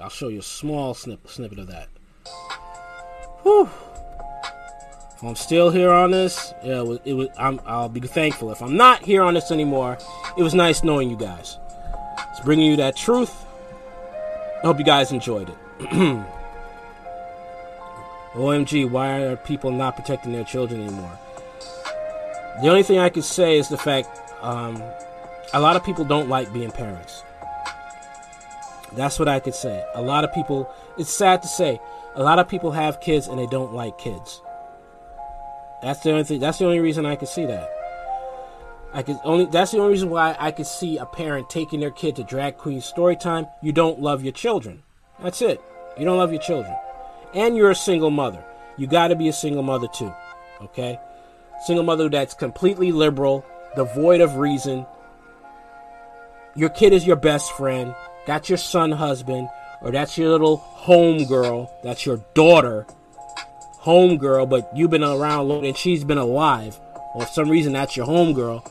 I'll 0.00 0.08
show 0.08 0.28
you 0.28 0.38
a 0.38 0.42
small 0.42 0.94
snip, 0.94 1.28
snippet 1.28 1.58
of 1.58 1.66
that. 1.66 1.88
Whew. 3.42 3.68
If 5.16 5.22
I'm 5.22 5.34
still 5.34 5.70
here 5.70 5.90
on 5.90 6.12
this, 6.12 6.54
yeah, 6.64 6.78
it 6.78 6.86
was, 6.86 6.98
it 7.04 7.14
was, 7.14 7.28
I'm, 7.36 7.60
I'll 7.66 7.88
be 7.88 8.00
thankful. 8.00 8.52
If 8.52 8.62
I'm 8.62 8.76
not 8.76 9.02
here 9.02 9.22
on 9.22 9.34
this 9.34 9.50
anymore, 9.50 9.98
it 10.38 10.42
was 10.42 10.54
nice 10.54 10.84
knowing 10.84 11.10
you 11.10 11.16
guys. 11.16 11.58
Bringing 12.44 12.66
you 12.66 12.76
that 12.76 12.96
truth. 12.96 13.46
I 14.62 14.66
hope 14.66 14.78
you 14.78 14.84
guys 14.84 15.12
enjoyed 15.12 15.48
it. 15.50 15.56
OMG, 18.34 18.90
why 18.90 19.22
are 19.22 19.36
people 19.36 19.70
not 19.70 19.96
protecting 19.96 20.32
their 20.32 20.44
children 20.44 20.80
anymore? 20.82 21.18
The 22.62 22.68
only 22.68 22.82
thing 22.82 22.98
I 22.98 23.08
could 23.10 23.24
say 23.24 23.58
is 23.58 23.68
the 23.68 23.78
fact 23.78 24.08
um, 24.40 24.82
a 25.52 25.60
lot 25.60 25.76
of 25.76 25.84
people 25.84 26.04
don't 26.04 26.28
like 26.28 26.52
being 26.52 26.70
parents. 26.70 27.22
That's 28.92 29.18
what 29.18 29.28
I 29.28 29.40
could 29.40 29.54
say. 29.54 29.84
A 29.94 30.02
lot 30.02 30.24
of 30.24 30.32
people, 30.32 30.70
it's 30.98 31.10
sad 31.10 31.42
to 31.42 31.48
say, 31.48 31.80
a 32.14 32.22
lot 32.22 32.38
of 32.38 32.48
people 32.48 32.72
have 32.72 33.00
kids 33.00 33.26
and 33.26 33.38
they 33.38 33.46
don't 33.46 33.72
like 33.72 33.96
kids. 33.98 34.42
That's 35.82 36.00
the 36.00 36.10
only 36.12 36.24
thing. 36.24 36.40
That's 36.40 36.58
the 36.58 36.66
only 36.66 36.80
reason 36.80 37.06
I 37.06 37.16
could 37.16 37.28
see 37.28 37.46
that. 37.46 37.71
I 38.94 39.02
could 39.02 39.18
only. 39.24 39.46
That's 39.46 39.72
the 39.72 39.78
only 39.78 39.92
reason 39.92 40.10
why 40.10 40.36
I 40.38 40.50
could 40.50 40.66
see 40.66 40.98
a 40.98 41.06
parent 41.06 41.48
taking 41.48 41.80
their 41.80 41.90
kid 41.90 42.16
to 42.16 42.24
drag 42.24 42.58
queen 42.58 42.80
story 42.80 43.16
time. 43.16 43.46
You 43.62 43.72
don't 43.72 44.00
love 44.00 44.22
your 44.22 44.32
children. 44.32 44.82
That's 45.22 45.42
it. 45.42 45.60
You 45.98 46.04
don't 46.04 46.18
love 46.18 46.32
your 46.32 46.42
children, 46.42 46.74
and 47.34 47.56
you're 47.56 47.70
a 47.70 47.74
single 47.74 48.10
mother. 48.10 48.44
You 48.76 48.86
got 48.86 49.08
to 49.08 49.16
be 49.16 49.28
a 49.28 49.32
single 49.32 49.62
mother 49.62 49.88
too. 49.88 50.12
Okay, 50.60 50.98
single 51.66 51.84
mother 51.84 52.08
that's 52.08 52.34
completely 52.34 52.92
liberal, 52.92 53.44
devoid 53.76 54.20
of 54.20 54.36
reason. 54.36 54.86
Your 56.54 56.68
kid 56.68 56.92
is 56.92 57.06
your 57.06 57.16
best 57.16 57.52
friend. 57.52 57.94
That's 58.26 58.48
your 58.48 58.58
son 58.58 58.92
husband, 58.92 59.48
or 59.80 59.90
that's 59.90 60.18
your 60.18 60.30
little 60.30 60.58
home 60.58 61.24
girl. 61.24 61.72
That's 61.82 62.04
your 62.04 62.22
daughter 62.34 62.86
Home 63.82 64.16
girl, 64.16 64.46
but 64.46 64.70
you've 64.76 64.92
been 64.92 65.02
around 65.02 65.48
long 65.48 65.66
and 65.66 65.76
she's 65.76 66.04
been 66.04 66.16
alive. 66.16 66.78
Or 67.16 67.22
for 67.22 67.32
some 67.32 67.50
reason 67.50 67.72
that's 67.72 67.96
your 67.96 68.06
homegirl, 68.06 68.64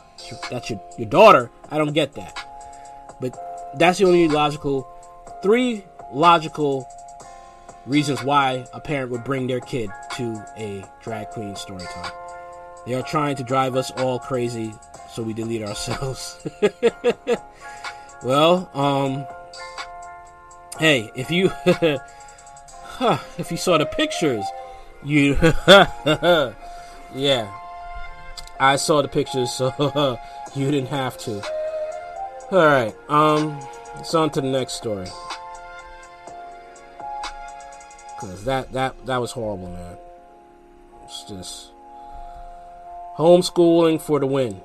that's 0.50 0.70
your, 0.70 0.82
your 0.98 1.08
daughter. 1.08 1.50
I 1.70 1.78
don't 1.78 1.94
get 1.94 2.14
that. 2.14 2.38
But 3.20 3.36
that's 3.78 4.00
the 4.00 4.06
only 4.06 4.28
logical, 4.28 4.88
three 5.42 5.86
logical 6.12 6.88
reasons 7.86 8.24
why 8.24 8.66
a 8.74 8.80
parent 8.80 9.12
would 9.12 9.24
bring 9.24 9.48
their 9.48 9.60
kid 9.60 9.90
to 10.18 10.46
a 10.58 10.84
drag 11.02 11.30
queen 11.30 11.56
story 11.56 11.84
time. 11.94 12.12
They 12.86 12.94
are 12.96 13.04
trying 13.04 13.36
to 13.38 13.44
drive 13.44 13.76
us 13.76 13.92
all 13.92 14.20
crazy, 14.20 14.74
so 15.10 15.22
we 15.24 15.34
delete 15.34 15.62
ourselves. 15.62 16.48
well, 18.24 18.70
um, 18.74 19.26
hey, 20.80 21.12
if 21.16 21.30
you 21.30 21.52
if 23.38 23.52
you 23.52 23.58
saw 23.58 23.78
the 23.78 23.86
pictures, 23.86 24.46
you 25.04 25.38
yeah, 27.14 27.52
I 28.62 28.76
saw 28.76 29.02
the 29.02 29.08
pictures, 29.08 29.52
so 29.52 30.20
you 30.56 30.70
didn't 30.70 30.90
have 30.90 31.18
to. 31.20 31.42
All 32.52 32.64
right, 32.64 32.94
um, 33.10 33.60
let's 33.96 34.14
on 34.14 34.30
to 34.32 34.42
the 34.42 34.48
next 34.48 34.74
story. 34.74 35.08
Cause 38.20 38.44
that 38.46 38.72
that 38.74 39.04
that 39.08 39.18
was 39.18 39.32
horrible, 39.32 39.68
man. 39.68 39.98
It's 41.06 41.24
just 41.24 41.72
homeschooling 43.18 44.00
for 44.00 44.20
the 44.20 44.28
win. 44.28 44.62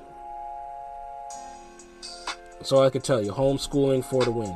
That's 2.59 2.71
all 2.71 2.83
I 2.83 2.91
can 2.91 3.01
tell 3.01 3.23
you. 3.23 3.31
Homeschooling 3.31 4.05
for 4.05 4.23
the 4.23 4.31
win. 4.31 4.55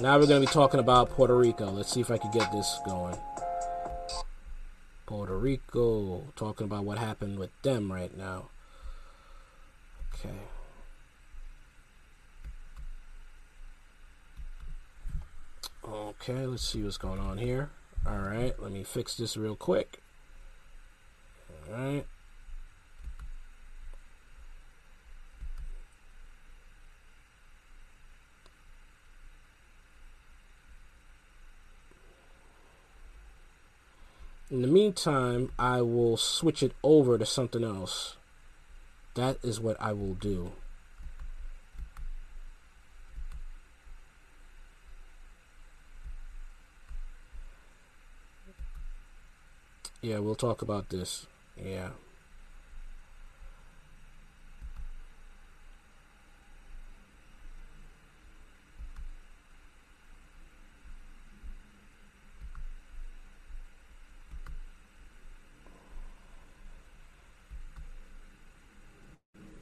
Now 0.00 0.16
we're 0.16 0.26
going 0.26 0.40
to 0.40 0.46
be 0.46 0.52
talking 0.52 0.78
about 0.78 1.10
Puerto 1.10 1.36
Rico. 1.36 1.70
Let's 1.70 1.92
see 1.92 2.00
if 2.00 2.10
I 2.10 2.18
can 2.18 2.30
get 2.30 2.52
this 2.52 2.78
going. 2.86 3.16
Puerto 5.06 5.36
Rico. 5.36 6.22
Talking 6.36 6.66
about 6.66 6.84
what 6.84 6.98
happened 6.98 7.36
with 7.36 7.50
them 7.62 7.90
right 7.90 8.16
now. 8.16 8.50
Okay. 10.14 10.34
Okay, 15.84 16.46
let's 16.46 16.62
see 16.62 16.82
what's 16.82 16.96
going 16.96 17.18
on 17.18 17.38
here. 17.38 17.70
Alright, 18.06 18.62
let 18.62 18.70
me 18.70 18.84
fix 18.84 19.16
this 19.16 19.36
real 19.36 19.56
quick. 19.56 20.00
Alright. 21.68 22.06
In 34.50 34.62
the 34.62 34.68
meantime, 34.68 35.50
I 35.58 35.82
will 35.82 36.16
switch 36.16 36.62
it 36.62 36.72
over 36.82 37.18
to 37.18 37.26
something 37.26 37.62
else. 37.62 38.16
That 39.14 39.36
is 39.42 39.60
what 39.60 39.76
I 39.78 39.92
will 39.92 40.14
do. 40.14 40.52
Yeah, 50.00 50.20
we'll 50.20 50.34
talk 50.34 50.62
about 50.62 50.88
this. 50.88 51.26
Yeah. 51.56 51.90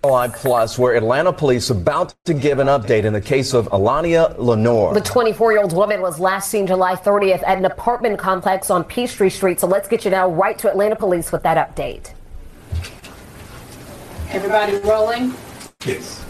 Line 0.07 0.31
Plus, 0.31 0.79
where 0.79 0.95
Atlanta 0.95 1.33
police 1.33 1.71
about 1.71 2.15
to 2.25 2.35
give 2.35 2.59
an 2.59 2.67
update 2.67 3.05
in 3.05 3.13
the 3.13 3.21
case 3.21 3.53
of 3.55 3.69
Alania 3.69 4.37
Lenore. 4.39 4.95
The 4.95 5.01
24 5.01 5.53
year 5.53 5.63
old 5.63 5.73
woman 5.73 6.01
was 6.01 6.19
last 6.19 6.51
seen 6.51 6.67
July 6.67 6.95
30th 6.95 7.43
at 7.47 7.59
an 7.59 7.65
apartment 7.65 8.19
complex 8.19 8.71
on 8.71 8.85
Peachtree 8.85 9.31
Street. 9.31 9.61
So 9.61 9.67
let's 9.67 9.89
get 9.89 10.05
you 10.05 10.11
now 10.11 10.29
right 10.29 10.59
to 10.59 10.71
Atlanta 10.71 10.97
police 10.97 11.33
with 11.33 11.43
that 11.43 11.57
update. 11.57 12.13
Everybody 14.31 14.77
rolling? 14.79 15.35
Yes. 15.85 16.25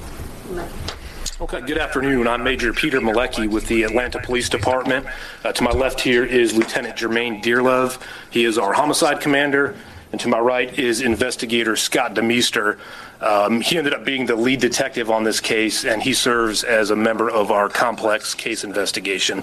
Okay, 1.41 1.61
good 1.61 1.79
afternoon. 1.79 2.27
I'm 2.27 2.43
Major 2.43 2.73
Peter 2.73 3.01
Malecki 3.01 3.49
with 3.49 3.67
the 3.69 3.83
Atlanta 3.83 4.21
Police 4.23 4.49
Department. 4.49 5.07
Uh, 5.45 5.53
to 5.53 5.63
my 5.63 5.71
left 5.71 6.01
here 6.01 6.25
is 6.25 6.55
Lieutenant 6.55 6.97
Jermaine 6.97 7.43
Dearlove. 7.43 8.01
He 8.31 8.45
is 8.45 8.57
our 8.59 8.73
homicide 8.73 9.21
commander. 9.21 9.77
And 10.13 10.21
to 10.21 10.29
my 10.29 10.39
right 10.39 10.79
is 10.79 11.03
investigator 11.03 11.77
Scott 11.77 12.15
Demeester. 12.15 12.79
Um, 13.27 13.61
he 13.61 13.77
ended 13.77 13.93
up 13.93 14.05
being 14.05 14.27
the 14.27 14.37
lead 14.37 14.61
detective 14.61 15.11
on 15.11 15.25
this 15.25 15.41
case, 15.41 15.85
and 15.85 16.01
he 16.01 16.15
serves 16.15 16.63
as 16.63 16.91
a 16.91 16.97
member 16.97 17.29
of 17.29 17.51
our 17.51 17.69
complex 17.69 18.35
case 18.35 18.63
investigation. 18.63 19.43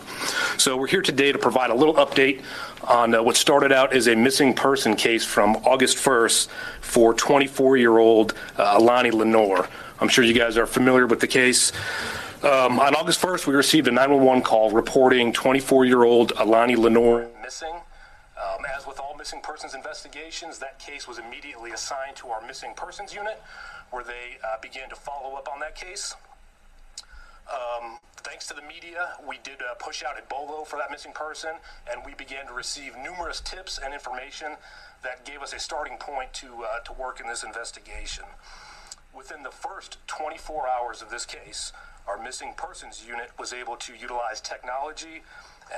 So 0.58 0.78
we're 0.78 0.88
here 0.88 1.02
today 1.02 1.34
to 1.34 1.38
provide 1.38 1.70
a 1.70 1.76
little 1.76 1.96
update 1.96 2.44
on 2.88 3.14
uh, 3.14 3.22
what 3.22 3.36
started 3.36 3.74
out 3.74 3.92
as 3.92 4.08
a 4.08 4.16
missing 4.16 4.54
person 4.54 4.96
case 4.96 5.26
from 5.26 5.58
August 5.66 5.98
1st 5.98 6.48
for 6.80 7.14
24-year-old 7.14 8.34
uh, 8.58 8.76
Alani 8.78 9.12
Lenore. 9.12 9.68
I'm 10.00 10.08
sure 10.08 10.24
you 10.24 10.34
guys 10.34 10.58
are 10.58 10.68
familiar 10.68 11.06
with 11.06 11.20
the 11.20 11.28
case. 11.28 11.74
Um, 12.42 12.80
on 12.80 12.96
August 12.96 13.22
1st, 13.22 13.48
we 13.48 13.54
received 13.54 13.90
a 13.90 13.92
911 13.92 14.44
call 14.44 14.72
reporting 14.72 15.34
24-year-old 15.34 16.32
Alani 16.38 16.78
Lenore 16.78 17.28
missing. 17.42 17.74
Um, 17.74 18.66
as 18.78 18.88
with 18.88 19.00
missing 19.24 19.40
persons 19.40 19.74
investigations, 19.74 20.60
that 20.60 20.78
case 20.80 21.08
was 21.08 21.18
immediately 21.18 21.72
assigned 21.72 22.14
to 22.14 22.28
our 22.28 22.46
missing 22.46 22.74
persons 22.76 23.14
unit, 23.14 23.42
where 23.90 24.04
they 24.04 24.36
uh, 24.44 24.58
began 24.62 24.90
to 24.90 24.96
follow 24.98 25.36
up 25.36 25.48
on 25.50 25.62
that 25.62 25.76
case. 25.78 26.14
Um, 27.50 28.00
thanks 28.18 28.48
to 28.48 28.54
the 28.54 28.62
media, 28.62 29.14
we 29.26 29.40
did 29.42 29.62
uh, 29.62 29.76
push 29.80 30.04
out 30.04 30.20
a 30.20 30.24
BOLO 30.28 30.66
for 30.66 30.76
that 30.76 30.92
missing 30.92 31.14
person, 31.14 31.52
and 31.90 32.02
we 32.06 32.14
began 32.16 32.48
to 32.48 32.54
receive 32.54 32.98
numerous 32.98 33.40
tips 33.40 33.80
and 33.82 33.94
information 33.94 34.58
that 35.04 35.24
gave 35.24 35.42
us 35.42 35.54
a 35.54 35.60
starting 35.60 35.96
point 35.96 36.34
to 36.34 36.66
uh, 36.66 36.80
to 36.80 36.92
work 36.92 37.22
in 37.22 37.28
this 37.28 37.46
investigation. 37.46 38.26
Within 39.16 39.42
the 39.42 39.52
first 39.52 40.00
24 40.08 40.68
hours 40.68 41.02
of 41.02 41.10
this 41.10 41.26
case, 41.26 41.72
our 42.10 42.22
missing 42.22 42.56
persons 42.58 43.06
unit 43.08 43.32
was 43.40 43.54
able 43.54 43.78
to 43.78 43.94
utilize 43.94 44.42
technology 44.42 45.24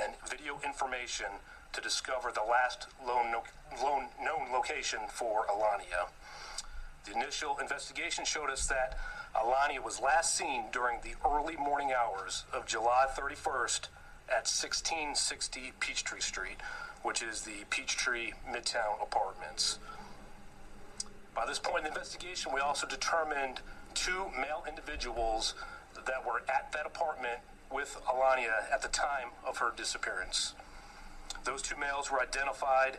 and 0.02 0.14
video 0.28 0.58
information 0.64 1.26
to 1.72 1.80
discover 1.80 2.32
the 2.32 2.48
last 2.48 2.86
lone, 3.06 3.32
lone 3.82 4.06
known 4.22 4.52
location 4.52 5.00
for 5.08 5.46
Alania. 5.46 6.08
The 7.04 7.14
initial 7.14 7.58
investigation 7.58 8.24
showed 8.24 8.50
us 8.50 8.66
that 8.66 8.98
Alania 9.34 9.82
was 9.82 10.00
last 10.00 10.34
seen 10.34 10.64
during 10.72 10.98
the 11.02 11.14
early 11.28 11.56
morning 11.56 11.92
hours 11.92 12.44
of 12.52 12.66
July 12.66 13.06
31st 13.16 13.88
at 14.28 14.48
1660 14.48 15.72
Peachtree 15.78 16.20
Street, 16.20 16.56
which 17.02 17.22
is 17.22 17.42
the 17.42 17.64
Peachtree 17.70 18.32
Midtown 18.50 19.00
Apartments. 19.00 19.78
By 21.34 21.46
this 21.46 21.58
point 21.58 21.78
in 21.78 21.84
the 21.84 21.90
investigation, 21.90 22.52
we 22.52 22.60
also 22.60 22.86
determined 22.86 23.60
two 23.94 24.26
male 24.36 24.64
individuals 24.66 25.54
that 26.06 26.26
were 26.26 26.42
at 26.48 26.72
that 26.72 26.86
apartment 26.86 27.40
with 27.70 27.98
Alania 28.08 28.72
at 28.72 28.82
the 28.82 28.88
time 28.88 29.28
of 29.46 29.58
her 29.58 29.72
disappearance. 29.76 30.54
Those 31.46 31.62
two 31.62 31.76
males 31.76 32.10
were 32.10 32.20
identified 32.20 32.98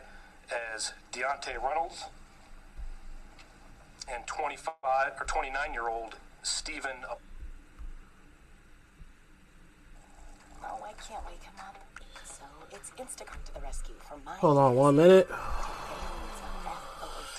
as 0.74 0.94
Deontay 1.12 1.62
Reynolds 1.62 2.04
and 4.10 4.26
25 4.26 5.12
or 5.20 5.24
29 5.26 5.74
year 5.74 5.90
old 5.90 6.16
Stephen. 6.42 6.96
Oh, 7.10 7.18
why 10.78 10.92
can't 11.06 11.22
we 11.26 11.34
come 11.44 11.60
up? 11.60 11.76
So 12.24 12.44
it's 12.70 12.88
Instagram 12.92 13.44
to 13.44 13.54
the 13.54 13.60
rescue 13.60 13.96
from 14.08 14.24
my. 14.24 14.34
Hold 14.36 14.56
on 14.56 14.74
one 14.74 14.96
minute. 14.96 15.28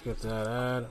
Get 0.05 0.21
that 0.21 0.47
ad. 0.47 0.85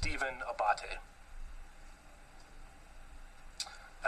Stephen 0.00 0.34
Abate. 0.48 0.96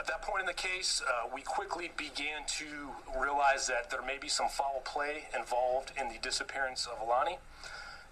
At 0.02 0.08
that 0.08 0.22
point 0.22 0.40
in 0.40 0.46
the 0.46 0.52
case, 0.52 1.00
uh, 1.06 1.28
we 1.32 1.42
quickly 1.42 1.92
began 1.96 2.42
to 2.58 2.90
realize 3.16 3.68
that 3.68 3.88
there 3.88 4.02
may 4.02 4.18
be 4.18 4.26
some 4.26 4.48
foul 4.48 4.82
play 4.84 5.28
involved 5.32 5.92
in 5.96 6.08
the 6.08 6.18
disappearance 6.20 6.88
of 6.88 7.00
Alani. 7.00 7.38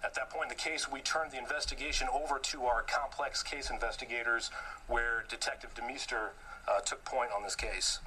At 0.01 0.15
that 0.15 0.29
point 0.29 0.49
in 0.49 0.49
the 0.55 0.63
case, 0.63 0.89
we 0.89 1.01
turned 1.01 1.33
the 1.33 1.37
investigation 1.37 2.07
over 2.07 2.39
to 2.39 2.63
our 2.63 2.81
complex 2.83 3.43
case 3.43 3.69
investigators, 3.69 4.51
where 4.87 5.25
Detective 5.27 5.75
Demeester 5.75 6.29
uh, 6.65 6.79
took 6.79 7.03
point 7.03 7.31
on 7.35 7.43
this 7.43 7.57
case. 7.57 7.99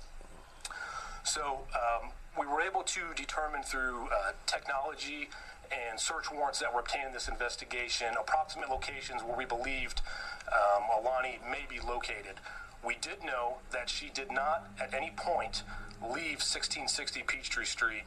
So 1.23 1.66
um, 1.74 2.09
we 2.40 2.47
were 2.47 2.62
able 2.62 2.85
to 2.85 3.01
determine 3.15 3.65
through 3.65 4.06
uh, 4.06 4.32
technology 4.47 5.28
and 5.70 6.01
search 6.01 6.32
warrants 6.32 6.59
that 6.61 6.73
were 6.73 6.81
obtained 6.81 7.09
in 7.09 7.12
this 7.12 7.28
investigation 7.28 8.15
approximate 8.19 8.70
locations 8.70 9.23
where 9.23 9.36
we 9.36 9.44
believed 9.44 10.01
um, 10.48 10.85
Alani 11.02 11.39
may 11.51 11.66
be 11.69 11.81
located. 11.86 12.40
We 12.85 12.97
did 13.01 13.24
know 13.24 13.59
that 13.73 13.89
she 13.89 14.11
did 14.12 14.31
not 14.31 14.69
at 14.81 14.93
any 14.93 15.12
point 15.16 15.62
leave 16.02 16.43
1660 16.43 17.23
Peachtree 17.27 17.65
Street 17.65 18.05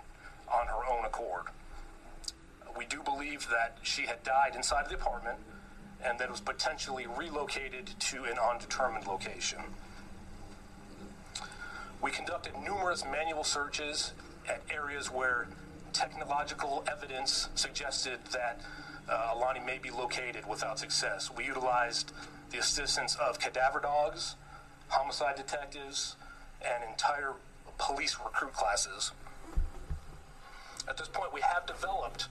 on 0.51 0.67
her 0.67 0.85
own 0.89 1.03
accord. 1.03 1.45
We 2.77 2.85
do 2.85 3.01
believe 3.01 3.47
that 3.49 3.77
she 3.81 4.03
had 4.03 4.23
died 4.23 4.55
inside 4.55 4.83
of 4.83 4.89
the 4.89 4.95
apartment 4.95 5.39
and 6.03 6.19
that 6.19 6.25
it 6.25 6.31
was 6.31 6.41
potentially 6.41 7.07
relocated 7.07 7.87
to 7.99 8.25
an 8.25 8.37
undetermined 8.37 9.07
location. 9.07 9.59
We 12.01 12.11
conducted 12.11 12.53
numerous 12.63 13.03
manual 13.03 13.43
searches 13.43 14.13
at 14.47 14.61
areas 14.69 15.11
where 15.11 15.47
technological 15.91 16.83
evidence 16.87 17.49
suggested 17.55 18.19
that 18.31 18.61
uh, 19.09 19.31
Alani 19.33 19.61
may 19.61 19.79
be 19.79 19.89
located 19.89 20.45
without 20.47 20.77
success. 20.77 21.31
We 21.35 21.45
utilized 21.45 22.11
the 22.51 22.59
assistance 22.59 23.15
of 23.15 23.39
cadaver 23.39 23.79
dogs, 23.79 24.35
homicide 24.89 25.35
detectives, 25.35 26.15
and 26.61 26.83
entire 26.89 27.33
police 27.77 28.17
recruit 28.23 28.53
classes. 28.53 29.11
At 30.87 30.97
this 30.97 31.07
point, 31.07 31.33
we 31.33 31.41
have 31.41 31.65
developed 31.65 32.27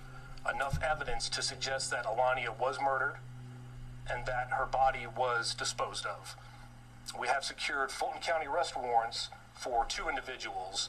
enough 0.52 0.78
evidence 0.82 1.28
to 1.30 1.42
suggest 1.42 1.90
that 1.90 2.04
Alania 2.04 2.56
was 2.58 2.78
murdered 2.82 3.16
and 4.08 4.24
that 4.26 4.50
her 4.50 4.66
body 4.66 5.06
was 5.16 5.54
disposed 5.54 6.06
of. 6.06 6.36
We 7.18 7.28
have 7.28 7.44
secured 7.44 7.90
Fulton 7.90 8.20
County 8.20 8.46
arrest 8.46 8.76
warrants 8.76 9.28
for 9.54 9.84
two 9.84 10.08
individuals. 10.08 10.88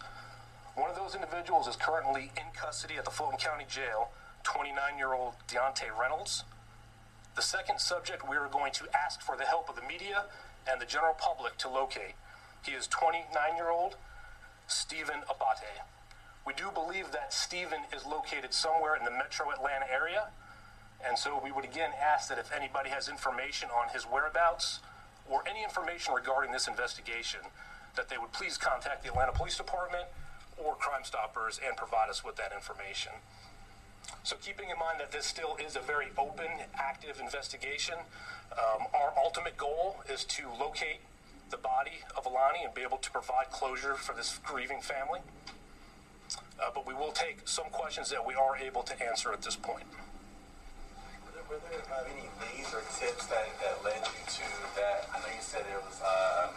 One 0.75 0.89
of 0.89 0.95
those 0.95 1.15
individuals 1.15 1.67
is 1.67 1.75
currently 1.75 2.31
in 2.35 2.43
custody 2.53 2.95
at 2.95 3.05
the 3.05 3.11
Fulton 3.11 3.37
County 3.37 3.65
Jail, 3.67 4.09
29 4.43 4.97
year 4.97 5.13
old 5.13 5.33
Deontay 5.47 5.95
Reynolds. 5.99 6.43
The 7.35 7.41
second 7.41 7.79
subject 7.79 8.27
we 8.27 8.35
are 8.35 8.47
going 8.47 8.71
to 8.73 8.85
ask 8.95 9.21
for 9.21 9.35
the 9.37 9.45
help 9.45 9.69
of 9.69 9.75
the 9.75 9.81
media 9.81 10.25
and 10.69 10.81
the 10.81 10.85
general 10.85 11.13
public 11.13 11.57
to 11.57 11.69
locate. 11.69 12.15
He 12.63 12.73
is 12.73 12.87
29 12.87 13.27
year 13.55 13.69
old 13.69 13.95
Stephen 14.67 15.21
Abate. 15.29 15.83
We 16.45 16.53
do 16.53 16.69
believe 16.73 17.11
that 17.11 17.33
Stephen 17.33 17.81
is 17.95 18.05
located 18.05 18.53
somewhere 18.53 18.95
in 18.95 19.03
the 19.03 19.11
metro 19.11 19.51
Atlanta 19.51 19.85
area, 19.91 20.27
and 21.05 21.17
so 21.17 21.39
we 21.43 21.51
would 21.51 21.65
again 21.65 21.91
ask 21.99 22.29
that 22.29 22.37
if 22.37 22.51
anybody 22.51 22.89
has 22.89 23.09
information 23.09 23.69
on 23.69 23.89
his 23.89 24.03
whereabouts 24.03 24.79
or 25.29 25.43
any 25.47 25.63
information 25.63 26.13
regarding 26.13 26.51
this 26.51 26.67
investigation, 26.67 27.41
that 27.95 28.09
they 28.09 28.17
would 28.17 28.31
please 28.31 28.57
contact 28.57 29.03
the 29.03 29.09
Atlanta 29.09 29.33
Police 29.33 29.57
Department 29.57 30.05
or 30.57 30.75
Crime 30.75 31.03
Stoppers 31.03 31.59
and 31.65 31.75
provide 31.75 32.09
us 32.09 32.23
with 32.23 32.35
that 32.37 32.51
information. 32.53 33.11
So, 34.27 34.35
keeping 34.43 34.69
in 34.69 34.77
mind 34.77 34.99
that 34.99 35.13
this 35.13 35.25
still 35.25 35.55
is 35.55 35.77
a 35.77 35.79
very 35.79 36.07
open, 36.17 36.51
active 36.75 37.21
investigation, 37.21 37.95
um, 38.51 38.83
our 38.93 39.13
ultimate 39.15 39.55
goal 39.55 40.03
is 40.11 40.25
to 40.35 40.51
locate 40.59 40.99
the 41.49 41.55
body 41.55 42.03
of 42.11 42.25
Alani 42.25 42.59
and 42.65 42.73
be 42.73 42.81
able 42.81 42.97
to 42.97 43.09
provide 43.09 43.51
closure 43.51 43.95
for 43.95 44.13
this 44.13 44.37
grieving 44.43 44.81
family. 44.81 45.21
Uh, 46.59 46.71
but 46.75 46.85
we 46.85 46.93
will 46.93 47.13
take 47.13 47.47
some 47.47 47.67
questions 47.71 48.09
that 48.09 48.27
we 48.27 48.33
are 48.33 48.57
able 48.57 48.83
to 48.83 49.01
answer 49.01 49.31
at 49.31 49.43
this 49.43 49.55
point. 49.55 49.87
Were 51.23 51.31
there, 51.31 51.47
were 51.47 51.63
there 51.71 51.79
uh, 51.87 52.03
any 52.11 52.27
leads 52.43 52.73
or 52.73 52.83
tips 52.99 53.27
that, 53.27 53.47
that 53.63 53.79
led 53.81 54.03
you 54.11 54.23
to 54.27 54.43
that? 54.75 55.07
I 55.15 55.19
know 55.19 55.31
you 55.31 55.39
said 55.39 55.61
it 55.71 55.81
was 55.87 56.01
uh, 56.03 56.49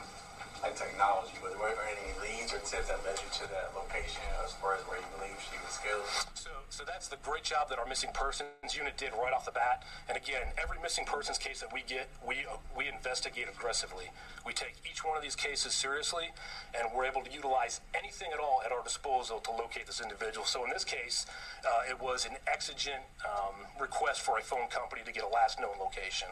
like 0.62 0.77
technology, 0.77 1.32
were 1.43 1.49
there 1.49 1.89
any 1.89 2.12
leads 2.20 2.53
or 2.53 2.61
tips 2.61 2.89
that 2.89 3.01
led 3.05 3.16
you 3.16 3.31
to 3.32 3.45
that 3.49 3.73
location 3.74 4.20
as 4.45 4.53
far 4.61 4.74
as 4.74 4.82
where 4.85 4.99
you 4.99 5.09
believe 5.16 5.37
she 5.41 5.57
was 5.65 5.78
killed? 5.81 6.05
So, 6.35 6.51
so 6.69 6.85
that's 6.85 7.09
the 7.09 7.16
great 7.24 7.45
job 7.45 7.69
that 7.70 7.78
our 7.78 7.87
missing 7.87 8.11
persons 8.12 8.77
unit 8.77 8.97
did 8.97 9.12
right 9.12 9.32
off 9.32 9.45
the 9.45 9.53
bat. 9.57 9.85
And 10.09 10.16
again, 10.16 10.53
every 10.61 10.78
missing 10.82 11.05
persons 11.05 11.39
case 11.39 11.61
that 11.61 11.73
we 11.73 11.82
get, 11.87 12.09
we 12.27 12.45
we 12.77 12.89
investigate 12.89 13.49
aggressively. 13.49 14.12
We 14.45 14.53
take 14.53 14.77
each 14.85 15.05
one 15.05 15.16
of 15.16 15.23
these 15.23 15.37
cases 15.37 15.73
seriously, 15.73 16.32
and 16.77 16.89
we're 16.95 17.05
able 17.05 17.23
to 17.23 17.32
utilize 17.32 17.81
anything 17.95 18.31
at 18.32 18.41
all 18.41 18.61
at 18.65 18.73
our 18.73 18.82
disposal 18.82 19.41
to 19.41 19.51
locate 19.51 19.87
this 19.87 20.01
individual. 20.01 20.47
So 20.47 20.65
in 20.65 20.70
this 20.70 20.85
case, 20.85 21.27
uh, 21.65 21.91
it 21.91 22.01
was 22.01 22.27
an 22.27 22.37
exigent 22.47 23.03
um, 23.24 23.66
request 23.81 24.20
for 24.20 24.39
a 24.39 24.43
phone 24.43 24.69
company 24.69 25.03
to 25.05 25.12
get 25.12 25.24
a 25.24 25.28
last 25.28 25.61
known 25.61 25.78
location, 25.81 26.28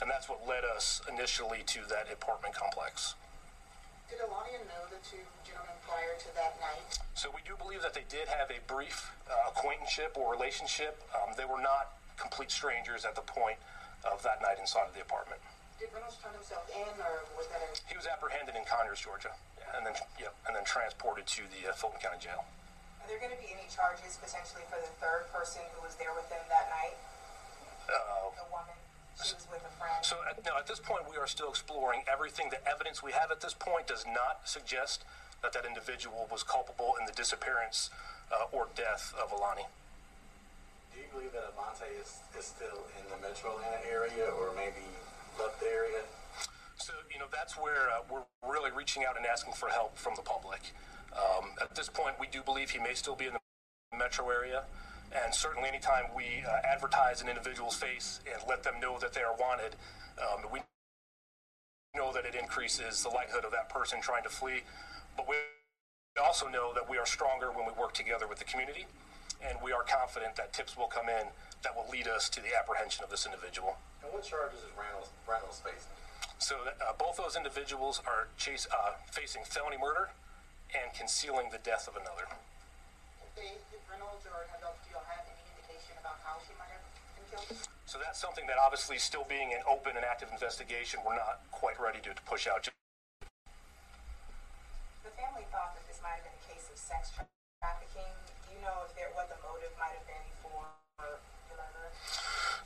and 0.00 0.10
that's 0.10 0.28
what 0.28 0.46
led 0.46 0.64
us 0.64 1.02
initially 1.10 1.62
to 1.66 1.80
that 1.88 2.06
apartment 2.12 2.54
complex. 2.54 3.14
Did 4.12 4.28
know 4.68 4.84
the 4.92 5.00
two 5.00 5.24
gentlemen 5.40 5.72
prior 5.88 6.12
to 6.20 6.28
that 6.36 6.60
night? 6.60 7.00
So 7.16 7.32
we 7.32 7.40
do 7.48 7.56
believe 7.56 7.80
that 7.80 7.96
they 7.96 8.04
did 8.12 8.28
have 8.28 8.52
a 8.52 8.60
brief 8.68 9.08
uh, 9.24 9.48
acquaintanceship 9.48 10.20
or 10.20 10.28
relationship. 10.28 11.00
Um, 11.16 11.32
they 11.32 11.48
were 11.48 11.64
not 11.64 11.96
complete 12.20 12.52
strangers 12.52 13.08
at 13.08 13.16
the 13.16 13.24
point 13.24 13.56
of 14.04 14.20
that 14.20 14.44
night 14.44 14.60
inside 14.60 14.84
of 14.84 14.92
the 14.92 15.00
apartment. 15.00 15.40
Did 15.80 15.88
Reynolds 15.96 16.20
turn 16.20 16.36
himself 16.36 16.68
in, 16.76 16.92
or 17.00 17.24
was 17.40 17.48
that 17.56 17.64
a... 17.64 17.72
He 17.88 17.96
was 17.96 18.04
apprehended 18.04 18.52
in 18.52 18.68
Conyers, 18.68 19.00
Georgia, 19.00 19.32
and 19.72 19.80
then 19.88 19.96
yep, 20.20 20.36
and 20.44 20.52
then 20.52 20.68
transported 20.68 21.24
to 21.40 21.48
the 21.48 21.72
uh, 21.72 21.72
Fulton 21.72 21.96
County 22.04 22.20
Jail. 22.20 22.44
Are 23.00 23.08
there 23.08 23.16
going 23.16 23.32
to 23.32 23.40
be 23.40 23.48
any 23.48 23.64
charges 23.72 24.20
potentially 24.20 24.68
for 24.68 24.76
the 24.76 24.92
third 25.00 25.32
person 25.32 25.64
who 25.72 25.80
was 25.80 25.96
there 25.96 26.12
with 26.12 26.28
them 26.28 26.44
that 26.52 26.68
night? 26.68 27.00
Uh, 27.88 28.28
the 28.36 28.44
woman. 28.52 28.76
She 29.20 29.34
was 29.34 29.46
with 29.50 29.60
a 29.60 29.72
friend. 29.76 30.00
So 30.02 30.16
at, 30.28 30.40
no, 30.44 30.56
at 30.56 30.66
this 30.66 30.80
point, 30.80 31.04
we 31.10 31.16
are 31.16 31.26
still 31.26 31.50
exploring 31.50 32.02
everything. 32.10 32.48
The 32.50 32.62
evidence 32.68 33.02
we 33.02 33.12
have 33.12 33.30
at 33.30 33.40
this 33.40 33.54
point 33.54 33.86
does 33.86 34.04
not 34.06 34.48
suggest 34.48 35.04
that 35.42 35.52
that 35.52 35.66
individual 35.66 36.28
was 36.30 36.42
culpable 36.42 36.94
in 37.00 37.06
the 37.06 37.12
disappearance 37.12 37.90
uh, 38.32 38.54
or 38.54 38.68
death 38.74 39.12
of 39.20 39.32
Alani. 39.32 39.66
Do 40.94 41.00
you 41.00 41.06
believe 41.12 41.32
that 41.32 41.52
Avante 41.52 41.88
is, 42.00 42.20
is 42.38 42.46
still 42.46 42.86
in 42.98 43.04
the 43.10 43.18
metro 43.20 43.58
Atlanta 43.58 43.82
area 43.90 44.30
or 44.38 44.54
maybe 44.54 44.86
left 45.38 45.60
the 45.60 45.66
area? 45.66 46.02
So, 46.76 46.92
you 47.12 47.18
know, 47.18 47.26
that's 47.32 47.54
where 47.54 47.90
uh, 47.90 48.02
we're 48.10 48.26
really 48.48 48.70
reaching 48.70 49.04
out 49.04 49.16
and 49.16 49.26
asking 49.26 49.54
for 49.54 49.68
help 49.68 49.96
from 49.96 50.14
the 50.16 50.22
public. 50.22 50.60
Um, 51.12 51.50
at 51.60 51.74
this 51.74 51.88
point, 51.88 52.16
we 52.18 52.26
do 52.26 52.42
believe 52.42 52.70
he 52.70 52.78
may 52.78 52.94
still 52.94 53.14
be 53.14 53.26
in 53.26 53.34
the 53.34 53.40
metro 53.96 54.28
area. 54.30 54.64
And 55.12 55.34
certainly, 55.34 55.68
anytime 55.68 56.04
we 56.16 56.42
uh, 56.48 56.60
advertise 56.64 57.20
an 57.20 57.28
individual's 57.28 57.76
face 57.76 58.20
and 58.24 58.42
let 58.48 58.62
them 58.62 58.80
know 58.80 58.98
that 58.98 59.12
they 59.12 59.20
are 59.20 59.36
wanted, 59.38 59.76
um, 60.18 60.44
we 60.50 60.60
know 61.94 62.12
that 62.12 62.24
it 62.24 62.34
increases 62.34 63.02
the 63.02 63.10
likelihood 63.10 63.44
of 63.44 63.52
that 63.52 63.68
person 63.68 64.00
trying 64.00 64.22
to 64.22 64.30
flee. 64.30 64.62
But 65.16 65.28
we 65.28 65.36
also 66.22 66.48
know 66.48 66.72
that 66.72 66.88
we 66.88 66.96
are 66.96 67.04
stronger 67.04 67.52
when 67.52 67.66
we 67.66 67.72
work 67.72 67.92
together 67.92 68.26
with 68.26 68.38
the 68.38 68.44
community, 68.44 68.86
and 69.44 69.58
we 69.62 69.72
are 69.72 69.82
confident 69.82 70.36
that 70.36 70.54
tips 70.54 70.78
will 70.78 70.86
come 70.86 71.08
in 71.08 71.28
that 71.62 71.76
will 71.76 71.86
lead 71.92 72.08
us 72.08 72.30
to 72.30 72.40
the 72.40 72.56
apprehension 72.58 73.04
of 73.04 73.10
this 73.10 73.26
individual. 73.26 73.76
And 74.02 74.12
what 74.12 74.24
charges 74.24 74.60
is 74.60 74.72
Reynolds, 74.78 75.10
Reynolds 75.28 75.60
facing? 75.60 75.92
So 76.38 76.56
uh, 76.66 76.92
both 76.98 77.18
those 77.18 77.36
individuals 77.36 78.00
are 78.06 78.28
chase, 78.38 78.66
uh, 78.72 78.96
facing 79.12 79.44
felony 79.44 79.76
murder 79.76 80.10
and 80.72 80.92
concealing 80.96 81.50
the 81.52 81.58
death 81.58 81.86
of 81.86 81.94
another 81.94 82.26
Reynolds 83.92 84.24
or 84.24 84.48
have 84.48 84.58
y'all, 84.64 84.72
do 84.82 84.88
y'all 84.88 85.04
have 85.04 85.20
any 85.28 85.36
indication 85.52 85.94
about 86.00 86.16
how 86.24 86.40
she 86.42 86.56
might 86.56 86.72
have 86.72 86.80
been 86.80 86.96
killed? 87.12 87.28
So 87.86 87.98
that's 88.00 88.20
something 88.20 88.46
that 88.46 88.56
obviously 88.56 88.96
still 88.96 89.26
being 89.28 89.52
an 89.52 89.60
open 89.68 89.96
and 89.96 90.04
active 90.04 90.30
investigation, 90.32 91.00
we're 91.04 91.16
not 91.16 91.44
quite 91.50 91.76
ready 91.80 92.00
to, 92.08 92.14
to 92.14 92.22
push 92.24 92.48
out. 92.48 92.64
The 95.04 95.12
family 95.12 95.44
thought 95.52 95.76
that 95.76 95.84
this 95.84 96.00
might 96.00 96.22
have 96.22 96.24
been 96.24 96.38
a 96.40 96.44
case 96.48 96.70
of 96.72 96.78
sex 96.80 97.12
trafficking. 97.60 98.08
Do 98.48 98.56
you 98.56 98.64
know 98.64 98.88
if 98.88 98.96
there 98.96 99.12
what 99.12 99.28
the 99.28 99.36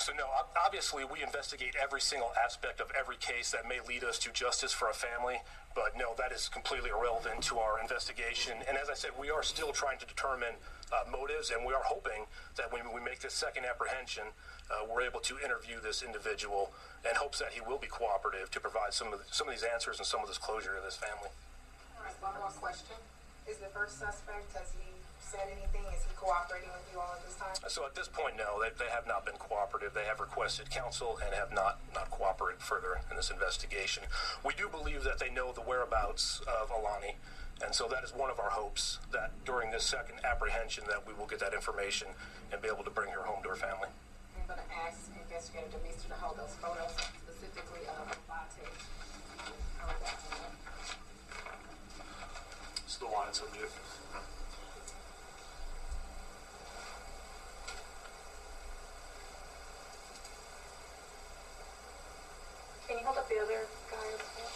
So 0.06 0.12
no, 0.14 0.30
obviously 0.54 1.02
we 1.02 1.20
investigate 1.20 1.74
every 1.74 2.00
single 2.00 2.30
aspect 2.38 2.78
of 2.78 2.92
every 2.94 3.16
case 3.16 3.50
that 3.50 3.66
may 3.66 3.82
lead 3.82 4.04
us 4.04 4.20
to 4.20 4.30
justice 4.30 4.70
for 4.70 4.86
a 4.86 4.94
family, 4.94 5.42
but 5.74 5.98
no, 5.98 6.14
that 6.14 6.30
is 6.30 6.46
completely 6.46 6.90
irrelevant 6.94 7.42
to 7.50 7.58
our 7.58 7.82
investigation. 7.82 8.54
And 8.68 8.78
as 8.78 8.86
I 8.86 8.94
said, 8.94 9.18
we 9.18 9.34
are 9.34 9.42
still 9.42 9.72
trying 9.72 9.98
to 9.98 10.06
determine 10.06 10.62
uh, 10.94 11.10
motives, 11.10 11.50
and 11.50 11.66
we 11.66 11.74
are 11.74 11.82
hoping 11.82 12.30
that 12.54 12.70
when 12.72 12.86
we 12.94 13.02
make 13.02 13.18
this 13.18 13.34
second 13.34 13.66
apprehension, 13.66 14.30
uh, 14.70 14.86
we're 14.86 15.02
able 15.02 15.18
to 15.26 15.42
interview 15.42 15.82
this 15.82 16.06
individual 16.06 16.70
in 17.02 17.16
hopes 17.16 17.40
that 17.40 17.50
he 17.50 17.60
will 17.60 17.78
be 17.82 17.90
cooperative 17.90 18.48
to 18.52 18.60
provide 18.60 18.94
some 18.94 19.12
of 19.12 19.18
the, 19.18 19.26
some 19.34 19.48
of 19.48 19.54
these 19.58 19.66
answers 19.66 19.98
and 19.98 20.06
some 20.06 20.22
of 20.22 20.28
this 20.30 20.38
closure 20.38 20.70
to 20.78 20.82
this 20.86 20.94
family. 20.94 21.34
All 21.98 22.06
right, 22.06 22.14
one 22.22 22.38
more 22.38 22.54
question. 22.62 22.94
Is 23.50 23.58
the 23.58 23.74
first 23.74 23.98
suspect, 23.98 24.54
has 24.54 24.70
he 24.70 24.86
said 25.36 25.52
anything? 25.52 25.84
Is 25.92 26.04
he 26.08 26.12
cooperating 26.16 26.72
with 26.72 26.88
you 26.92 26.98
all 27.00 27.12
at 27.12 27.20
this 27.24 27.36
time? 27.36 27.52
So 27.68 27.84
at 27.84 27.94
this 27.94 28.08
point, 28.08 28.36
no, 28.36 28.60
they, 28.60 28.72
they 28.78 28.90
have 28.90 29.06
not 29.06 29.24
been 29.28 29.36
cooperative. 29.36 29.92
They 29.92 30.08
have 30.08 30.20
requested 30.20 30.70
counsel 30.70 31.20
and 31.22 31.34
have 31.34 31.52
not, 31.52 31.80
not 31.92 32.10
cooperated 32.10 32.62
further 32.62 33.00
in 33.10 33.16
this 33.16 33.30
investigation. 33.30 34.04
We 34.44 34.54
do 34.56 34.68
believe 34.68 35.04
that 35.04 35.18
they 35.18 35.28
know 35.30 35.52
the 35.52 35.60
whereabouts 35.60 36.40
of 36.48 36.72
Alani, 36.72 37.16
and 37.62 37.74
so 37.74 37.88
that 37.88 38.04
is 38.04 38.14
one 38.14 38.30
of 38.30 38.40
our 38.40 38.50
hopes 38.50 38.98
that 39.12 39.32
during 39.44 39.70
this 39.70 39.84
second 39.84 40.24
apprehension 40.24 40.84
that 40.88 41.06
we 41.06 41.12
will 41.12 41.26
get 41.26 41.40
that 41.40 41.52
information 41.52 42.08
and 42.52 42.60
be 42.62 42.68
able 42.68 42.84
to 42.84 42.90
bring 42.90 43.12
her 43.12 43.22
home 43.22 43.42
to 43.42 43.50
her 43.50 43.56
family. 43.56 43.88
I'm 44.40 44.46
going 44.48 44.60
to 44.60 44.70
ask 44.88 45.10
Investigator 45.12 45.66
Demeester 45.74 46.08
to 46.08 46.14
hold 46.20 46.38
those 46.38 46.54
photos, 46.62 46.92
specifically 47.24 47.84
of 47.88 48.08
Avante. 48.08 48.64
It's 52.84 52.96
the 52.96 53.06
wanted 53.06 53.34
subject. 53.34 53.72
Can 62.86 62.98
you 62.98 63.04
hold 63.04 63.18
up 63.18 63.26
the 63.26 63.42
other 63.42 63.66
guy 63.90 64.06
as 64.14 64.22
well? 64.38 64.46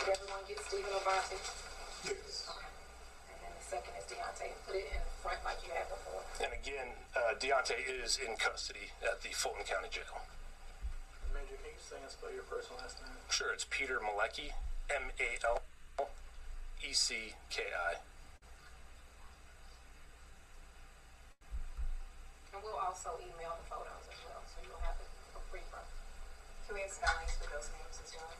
Did 0.00 0.08
everyone 0.16 0.40
get 0.48 0.58
Stephen 0.64 0.88
Avante? 0.88 1.36
Yes. 2.08 2.48
Okay. 2.48 2.64
And 3.28 3.38
then 3.44 3.52
the 3.52 3.64
second 3.68 3.92
is 4.00 4.08
Deontay. 4.08 4.56
Put 4.64 4.80
it 4.80 4.88
in 4.88 5.04
front 5.20 5.44
like 5.44 5.60
you 5.60 5.68
had 5.76 5.84
before. 5.92 6.24
And 6.40 6.56
again, 6.56 6.96
uh, 7.12 7.36
Deontay 7.36 7.84
is 7.84 8.16
in 8.16 8.40
custody 8.40 8.96
at 9.04 9.20
the 9.20 9.36
Fulton 9.36 9.68
County 9.68 9.92
Jail. 9.92 10.24
Major, 11.36 11.60
can 11.60 11.76
you 11.76 11.80
say 11.80 12.00
saying 12.00 12.08
spell 12.08 12.32
your 12.32 12.48
first 12.48 12.72
and 12.72 12.80
last 12.80 12.96
name. 13.04 13.12
Sure, 13.28 13.52
it's 13.52 13.68
Peter 13.68 14.00
Malecki, 14.00 14.56
M 14.88 15.12
A 15.20 15.36
L 15.44 15.60
E 16.80 16.92
C 16.96 17.36
K 17.52 17.68
I. 17.68 18.00
And 22.56 22.64
we'll 22.64 22.80
also 22.80 23.20
email 23.20 23.60
the 23.60 23.66
photos 23.68 24.08
as 24.08 24.20
well, 24.24 24.40
so 24.48 24.56
you'll 24.64 24.80
have 24.80 24.96
it 24.96 25.08
for 25.36 25.44
free 25.52 25.64
from. 25.68 25.84
Can 26.72 26.80
we 26.80 26.88
have 26.88 26.96
spellings 26.96 27.36
for 27.36 27.52
those 27.52 27.68
names 27.76 28.00
as 28.00 28.16
well? 28.16 28.32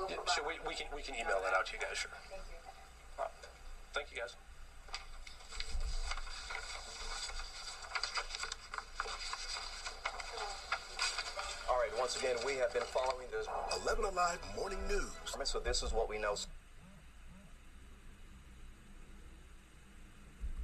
We'll 0.00 0.08
Yeah, 0.08 0.16
provide- 0.16 0.32
sure, 0.32 0.48
we, 0.48 0.54
we 0.66 0.72
can 0.74 0.86
we 0.96 1.02
can 1.02 1.14
email 1.14 1.42
that 1.44 1.52
out 1.52 1.66
to 1.66 1.72
you 1.76 1.78
guys. 1.78 1.92
Sure. 1.98 2.10
Thank 2.32 2.40
you. 2.48 2.56
Uh, 3.20 3.28
thank 3.92 4.08
you 4.10 4.16
guys. 4.16 4.32
All 11.68 11.76
right, 11.76 11.90
once 11.98 12.16
again, 12.16 12.36
we 12.46 12.54
have 12.56 12.72
been 12.72 12.82
following 12.84 13.26
this 13.30 13.46
11 13.82 14.04
Alive 14.04 14.38
Morning 14.56 14.78
News. 14.88 15.10
So 15.44 15.58
this 15.58 15.82
is 15.82 15.92
what 15.92 16.08
we 16.08 16.18
know 16.18 16.34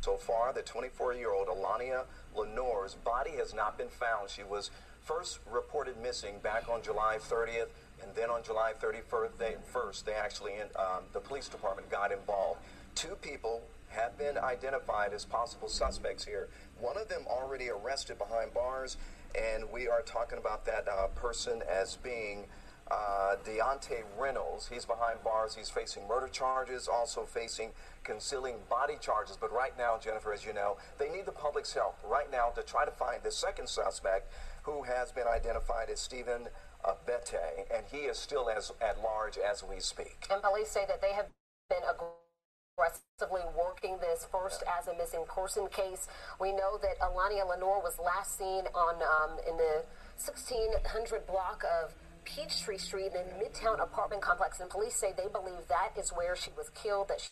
so 0.03 0.17
far. 0.17 0.53
The 0.53 0.63
24-year-old 0.63 1.49
Alania 1.49 2.05
Lenore's 2.37 2.95
body 2.95 3.33
has 3.39 3.55
not 3.55 3.79
been 3.79 3.89
found. 3.89 4.29
She 4.31 4.43
was 4.43 4.71
first 5.05 5.39
reported 5.51 6.01
missing 6.03 6.35
back 6.43 6.69
on 6.69 6.83
July 6.83 7.19
30th, 7.19 7.69
and 8.03 8.15
then 8.15 8.31
on 8.31 8.43
July 8.43 8.73
31st, 8.81 9.31
they, 9.39 9.57
first, 9.65 10.07
they 10.07 10.13
actually, 10.13 10.55
um, 10.77 11.05
the 11.13 11.21
police 11.21 11.49
department 11.49 11.89
got 11.91 12.13
involved. 12.13 12.61
Two 12.95 13.17
people 13.23 13.63
have 13.91 14.17
been 14.19 14.39
identified 14.39 15.13
as 15.13 15.25
possible 15.25 15.69
suspects 15.69 16.25
here. 16.25 16.49
One 16.81 16.97
of 16.97 17.09
them 17.09 17.23
already 17.27 17.69
arrested 17.71 18.19
behind 18.19 18.55
bars, 18.55 18.97
and 19.39 19.65
we 19.73 19.89
are 19.89 20.03
talking 20.03 20.39
about 20.39 20.65
that 20.67 20.87
uh, 20.89 21.09
person 21.09 21.63
as 21.71 21.97
being 21.97 22.47
uh, 22.93 23.37
Deontay 23.45 24.03
Reynolds. 24.19 24.69
He's 24.69 24.85
behind 24.85 25.23
bars. 25.25 25.55
He's 25.55 25.71
facing 25.71 26.07
murder 26.07 26.29
charges, 26.29 26.89
also 26.89 27.23
facing 27.23 27.71
concealing 28.05 28.57
body 28.69 28.97
charges. 29.01 29.39
But 29.41 29.53
right 29.53 29.77
now, 29.79 29.99
Jennifer, 29.99 30.33
as 30.33 30.45
you 30.45 30.53
know, 30.53 30.77
they 30.99 31.09
need 31.09 31.25
the 31.25 31.33
public's 31.33 31.73
help 31.73 31.97
right 32.05 32.31
now 32.31 32.51
to 32.51 32.63
try 32.63 32.85
to 32.85 32.91
find 32.91 33.23
the 33.23 33.31
second 33.31 33.69
suspect 33.69 34.31
who 34.63 34.83
has 34.83 35.11
been 35.11 35.27
identified 35.27 35.89
as 35.91 36.01
Stephen 36.01 36.49
Abete, 36.85 37.65
and 37.75 37.87
he 37.91 38.09
is 38.09 38.19
still 38.19 38.51
as 38.51 38.73
at 38.81 39.03
large 39.03 39.39
as 39.39 39.65
we 39.65 39.81
speak. 39.81 40.27
And 40.31 40.43
police 40.43 40.69
say 40.69 40.85
that 40.87 41.01
they 41.01 41.13
have 41.13 41.27
been 41.71 41.83
aggressively 41.89 43.43
working 43.57 43.99
this 44.01 44.27
first 44.31 44.63
as 44.79 44.89
a 44.89 44.97
missing 44.97 45.25
person 45.27 45.67
case. 45.69 46.09
We 46.41 46.53
know 46.53 46.79
that 46.83 46.99
Alania 47.01 47.49
Lenore 47.49 47.81
was 47.81 47.99
last 47.99 48.37
seen 48.37 48.65
on 48.75 48.97
um, 48.97 49.39
in 49.49 49.57
the 49.57 49.85
1600 50.19 51.27
block 51.27 51.65
of 51.65 51.95
Peachtree 52.25 52.79
Street 52.79 53.13
in 53.13 53.13
the 53.13 53.45
Midtown 53.45 53.83
apartment 53.83 54.23
complex, 54.23 54.61
and 54.61 54.71
police 54.71 54.95
say 54.95 55.13
they 55.17 55.29
believe 55.29 55.69
that 55.69 55.91
is 55.99 56.11
where 56.11 56.37
she 56.37 56.51
was 56.57 56.71
killed. 56.71 57.09
That 57.09 57.21
she 57.21 57.29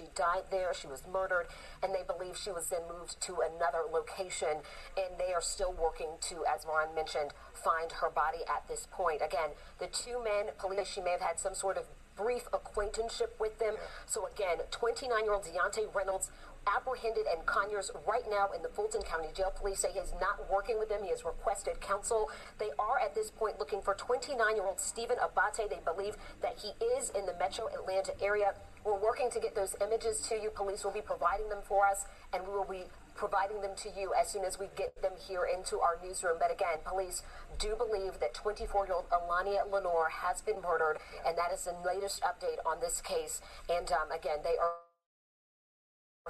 she 0.00 0.06
died 0.16 0.50
there, 0.50 0.74
she 0.74 0.88
was 0.88 1.04
murdered, 1.06 1.46
and 1.80 1.94
they 1.94 2.02
believe 2.02 2.36
she 2.36 2.50
was 2.50 2.68
then 2.68 2.80
moved 2.88 3.20
to 3.20 3.38
another 3.38 3.86
location. 3.92 4.58
And 4.96 5.14
they 5.18 5.32
are 5.32 5.40
still 5.40 5.72
working 5.72 6.18
to, 6.22 6.44
as 6.52 6.66
Ron 6.66 6.96
mentioned, 6.96 7.30
find 7.52 7.92
her 7.92 8.10
body 8.10 8.40
at 8.50 8.66
this 8.66 8.88
point. 8.90 9.22
Again, 9.24 9.50
the 9.78 9.86
two 9.86 10.18
men, 10.24 10.50
police, 10.58 10.88
she 10.88 11.00
may 11.00 11.12
have 11.12 11.20
had 11.20 11.38
some 11.38 11.54
sort 11.54 11.76
of 11.76 11.84
brief 12.16 12.48
acquaintanceship 12.52 13.36
with 13.38 13.60
them. 13.60 13.76
So 14.06 14.26
again, 14.26 14.58
29-year-old 14.72 15.44
Deontay 15.44 15.94
Reynolds 15.94 16.30
apprehended 16.66 17.26
and 17.30 17.44
Conyers 17.46 17.90
right 18.06 18.24
now 18.28 18.48
in 18.54 18.62
the 18.62 18.68
Fulton 18.68 19.02
County 19.02 19.28
Jail. 19.34 19.52
Police 19.54 19.80
say 19.80 19.92
he 19.92 19.98
is 19.98 20.12
not 20.20 20.50
working 20.50 20.78
with 20.78 20.88
them. 20.88 21.02
He 21.02 21.10
has 21.10 21.24
requested 21.24 21.80
counsel. 21.80 22.30
They 22.58 22.70
are 22.78 22.98
at 22.98 23.14
this 23.14 23.30
point 23.30 23.58
looking 23.58 23.82
for 23.82 23.94
29-year-old 23.94 24.80
Stephen 24.80 25.16
Abate. 25.22 25.68
They 25.70 25.80
believe 25.84 26.16
that 26.42 26.58
he 26.58 26.72
is 26.96 27.10
in 27.10 27.26
the 27.26 27.34
metro 27.38 27.68
Atlanta 27.68 28.12
area. 28.22 28.54
We're 28.84 28.98
working 28.98 29.30
to 29.30 29.40
get 29.40 29.54
those 29.54 29.74
images 29.80 30.20
to 30.28 30.34
you. 30.36 30.50
Police 30.50 30.84
will 30.84 30.92
be 30.92 31.00
providing 31.00 31.48
them 31.48 31.60
for 31.66 31.86
us, 31.86 32.04
and 32.32 32.46
we 32.46 32.52
will 32.52 32.68
be 32.68 32.84
providing 33.14 33.60
them 33.60 33.70
to 33.76 33.88
you 33.96 34.12
as 34.20 34.28
soon 34.28 34.44
as 34.44 34.58
we 34.58 34.66
get 34.76 35.00
them 35.00 35.12
here 35.16 35.46
into 35.46 35.78
our 35.80 35.98
newsroom. 36.04 36.36
But 36.38 36.50
again, 36.50 36.78
police 36.84 37.22
do 37.58 37.76
believe 37.76 38.20
that 38.20 38.34
24-year-old 38.34 39.08
Alania 39.10 39.70
Lenore 39.70 40.10
has 40.10 40.42
been 40.42 40.60
murdered, 40.60 40.98
and 41.26 41.38
that 41.38 41.52
is 41.52 41.64
the 41.64 41.74
latest 41.86 42.22
update 42.22 42.58
on 42.66 42.80
this 42.80 43.00
case. 43.00 43.40
And 43.70 43.90
um, 43.92 44.10
again, 44.10 44.38
they 44.42 44.56
are 44.60 44.83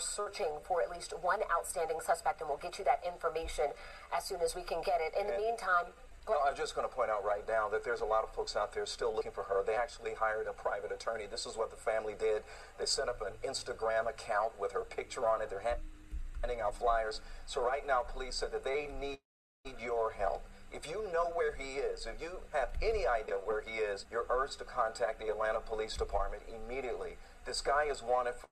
searching 0.00 0.58
for 0.64 0.82
at 0.82 0.90
least 0.90 1.12
one 1.22 1.40
outstanding 1.52 1.98
suspect, 2.00 2.40
and 2.40 2.48
we'll 2.48 2.58
get 2.58 2.78
you 2.78 2.84
that 2.84 3.00
information 3.06 3.66
as 4.16 4.24
soon 4.24 4.40
as 4.40 4.54
we 4.54 4.62
can 4.62 4.82
get 4.82 5.00
it. 5.00 5.14
In 5.18 5.26
the 5.26 5.36
meantime, 5.38 5.86
Well, 6.26 6.42
I'm 6.46 6.56
just 6.56 6.74
going 6.74 6.88
to 6.88 6.92
point 6.92 7.10
out 7.10 7.22
right 7.22 7.46
now 7.46 7.68
that 7.68 7.84
there's 7.84 8.00
a 8.00 8.04
lot 8.04 8.24
of 8.24 8.32
folks 8.32 8.56
out 8.56 8.72
there 8.72 8.86
still 8.86 9.14
looking 9.14 9.30
for 9.30 9.44
her. 9.44 9.62
They 9.64 9.74
actually 9.74 10.14
hired 10.14 10.46
a 10.46 10.52
private 10.52 10.90
attorney. 10.90 11.26
This 11.30 11.44
is 11.44 11.56
what 11.56 11.70
the 11.70 11.76
family 11.76 12.14
did. 12.18 12.42
They 12.78 12.86
set 12.86 13.08
up 13.08 13.20
an 13.20 13.34
Instagram 13.48 14.08
account 14.08 14.58
with 14.58 14.72
her 14.72 14.80
picture 14.80 15.28
on 15.28 15.42
it. 15.42 15.50
They're 15.50 15.62
handing 16.42 16.60
out 16.60 16.74
flyers. 16.74 17.20
So 17.46 17.62
right 17.62 17.86
now, 17.86 18.00
police 18.00 18.36
said 18.36 18.52
that 18.52 18.64
they 18.64 18.88
need 18.98 19.18
your 19.78 20.12
help. 20.12 20.44
If 20.72 20.88
you 20.88 21.06
know 21.12 21.26
where 21.34 21.54
he 21.54 21.74
is, 21.74 22.06
if 22.06 22.20
you 22.20 22.38
have 22.52 22.70
any 22.82 23.06
idea 23.06 23.34
where 23.44 23.60
he 23.60 23.76
is, 23.76 24.06
you're 24.10 24.26
urged 24.28 24.58
to 24.58 24.64
contact 24.64 25.20
the 25.20 25.28
Atlanta 25.28 25.60
Police 25.60 25.96
Department 25.96 26.42
immediately. 26.48 27.16
This 27.44 27.60
guy 27.60 27.84
is 27.84 28.02
wanted 28.02 28.34
for 28.34 28.46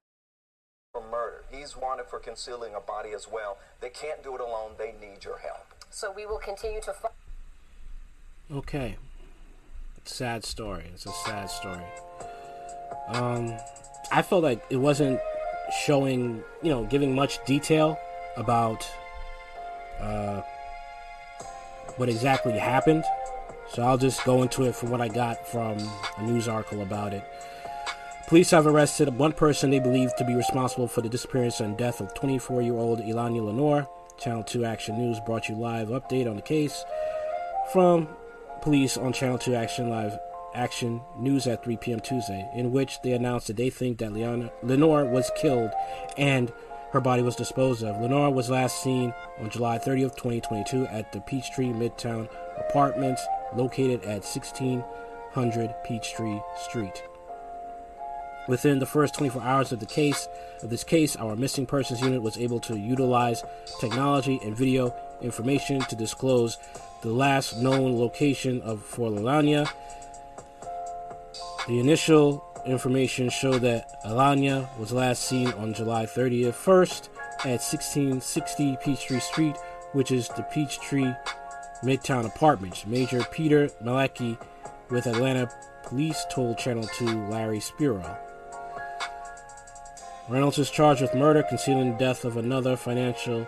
for 0.93 1.01
murder. 1.11 1.43
He's 1.51 1.75
wanted 1.75 2.07
for 2.07 2.19
concealing 2.19 2.75
a 2.75 2.81
body 2.81 3.13
as 3.15 3.27
well. 3.27 3.57
They 3.81 3.89
can't 3.89 4.23
do 4.23 4.35
it 4.35 4.41
alone. 4.43 4.73
They 4.79 4.95
need 5.01 5.25
your 5.25 5.39
help. 5.39 5.67
so 5.91 6.13
we 6.13 6.27
will 6.27 6.39
continue 6.39 6.81
to. 6.83 6.93
Fo- 6.93 7.09
Okay. 8.55 8.97
Sad 10.05 10.45
story. 10.45 10.85
It's 10.93 11.07
a 11.07 11.13
sad 11.25 11.49
story. 11.49 11.85
Um, 13.09 13.57
I 14.11 14.21
felt 14.21 14.43
like 14.43 14.63
it 14.69 14.77
wasn't 14.77 15.19
showing, 15.85 16.43
you 16.63 16.69
know, 16.71 16.85
giving 16.85 17.15
much 17.15 17.43
detail 17.47 17.99
about 18.37 18.87
uh, 20.01 20.43
what 21.97 22.09
exactly 22.11 22.59
happened. 22.59 23.05
So 23.73 23.83
I'll 23.83 23.97
just 23.97 24.23
go 24.25 24.43
into 24.43 24.65
it 24.65 24.75
from 24.75 24.91
what 24.91 25.01
I 25.01 25.09
got 25.09 25.47
from 25.49 25.79
a 26.19 26.23
news 26.23 26.49
article 26.49 26.83
about 26.83 27.15
it. 27.15 27.25
Police 28.33 28.53
have 28.53 28.67
arrested 28.67 29.19
one 29.19 29.33
person 29.33 29.69
they 29.69 29.79
believe 29.79 30.17
to 30.17 30.25
be 30.25 30.35
responsible 30.35 30.89
for 30.89 31.03
the 31.03 31.09
disappearance 31.11 31.61
and 31.61 31.77
death 31.77 32.01
of 32.01 32.15
24 32.15 32.63
year 32.63 32.73
old 32.73 33.01
Elania 33.01 33.45
Lenore. 33.45 33.87
Channel 34.17 34.43
2 34.45 34.65
Action 34.65 34.97
News 34.97 35.21
brought 35.27 35.51
you 35.51 35.55
live 35.55 35.89
update 35.89 36.27
on 36.27 36.37
the 36.37 36.41
case 36.41 36.83
from 37.75 38.09
police 38.63 38.97
on 38.97 39.13
Channel 39.13 39.37
2 39.37 39.55
Action 39.55 39.91
Live 39.91 40.19
Action 40.55 41.03
News 41.19 41.47
at 41.47 41.63
3 41.63 41.77
p.m. 41.77 42.01
Tuesday, 42.01 42.49
in 42.57 42.73
which 42.73 43.03
they 43.03 43.13
announced 43.13 43.49
that 43.49 43.59
they 43.59 43.69
think 43.69 43.99
that 43.99 44.15
Leona, 44.15 44.51
Lenore 44.63 45.05
was 45.05 45.31
killed 45.37 45.71
and 46.17 46.55
her 46.93 47.03
body 47.03 47.21
was 47.21 47.37
disposed 47.37 47.85
of. 47.85 48.01
Lenore 48.01 48.33
was 48.33 48.49
last 48.49 48.83
seen 48.83 49.13
on 49.41 49.51
July 49.51 49.77
30th, 49.77 50.17
2022 50.17 50.87
at 50.87 51.13
the 51.13 51.21
Peachtree 51.21 51.67
Midtown 51.67 52.31
Apartments 52.71 53.23
located 53.55 54.03
at 54.05 54.25
1600 54.25 55.75
Peachtree 55.85 56.41
Street. 56.57 57.03
Within 58.49 58.81
the 58.81 58.87
first 58.87 59.15
24 59.15 59.41
hours 59.43 59.73
of 59.73 59.79
the 59.79 59.87
case 59.87 60.29
of 60.63 60.71
this 60.71 60.83
case, 60.83 61.15
our 61.15 61.37
missing 61.37 61.65
persons 61.65 62.01
unit 62.01 62.23
was 62.23 62.37
able 62.37 62.59
to 62.61 62.77
utilize 62.77 63.45
technology 63.81 64.41
and 64.43 64.57
video 64.57 64.95
information 65.21 65.81
to 65.83 65.95
disclose 65.95 66.59
the 67.03 67.09
last 67.09 67.57
known 67.59 67.97
location 67.97 68.61
of 68.63 68.83
for 68.83 69.11
Lalania. 69.11 69.71
The 71.69 71.79
initial 71.79 72.45
information 72.67 73.29
showed 73.31 73.61
that 73.63 74.03
Alanya 74.05 74.69
was 74.77 74.93
last 74.93 75.25
seen 75.25 75.49
on 75.53 75.73
July 75.73 76.07
30th, 76.07 76.55
first 76.55 77.11
at 77.41 77.61
1660 77.63 78.77
Peachtree 78.83 79.21
Street, 79.21 79.57
which 79.93 80.11
is 80.11 80.29
the 80.29 80.43
Peachtree 80.43 81.13
Midtown 81.85 82.27
Apartments. 82.27 82.87
Major 82.87 83.25
Peter 83.31 83.69
Malecki 83.83 84.37
with 84.91 85.07
Atlanta 85.07 85.49
Police 85.85 86.25
told 86.31 86.59
Channel 86.59 86.85
2 86.85 87.29
Larry 87.29 87.59
Spruill. 87.59 88.32
Reynolds 90.29 90.59
is 90.59 90.71
charged 90.71 91.03
with 91.03 91.15
murder, 91.15 91.43
concealing 91.43 91.93
the 91.93 91.99
death 91.99 92.25
of 92.25 92.37
another, 92.37 92.77
financial 92.77 93.47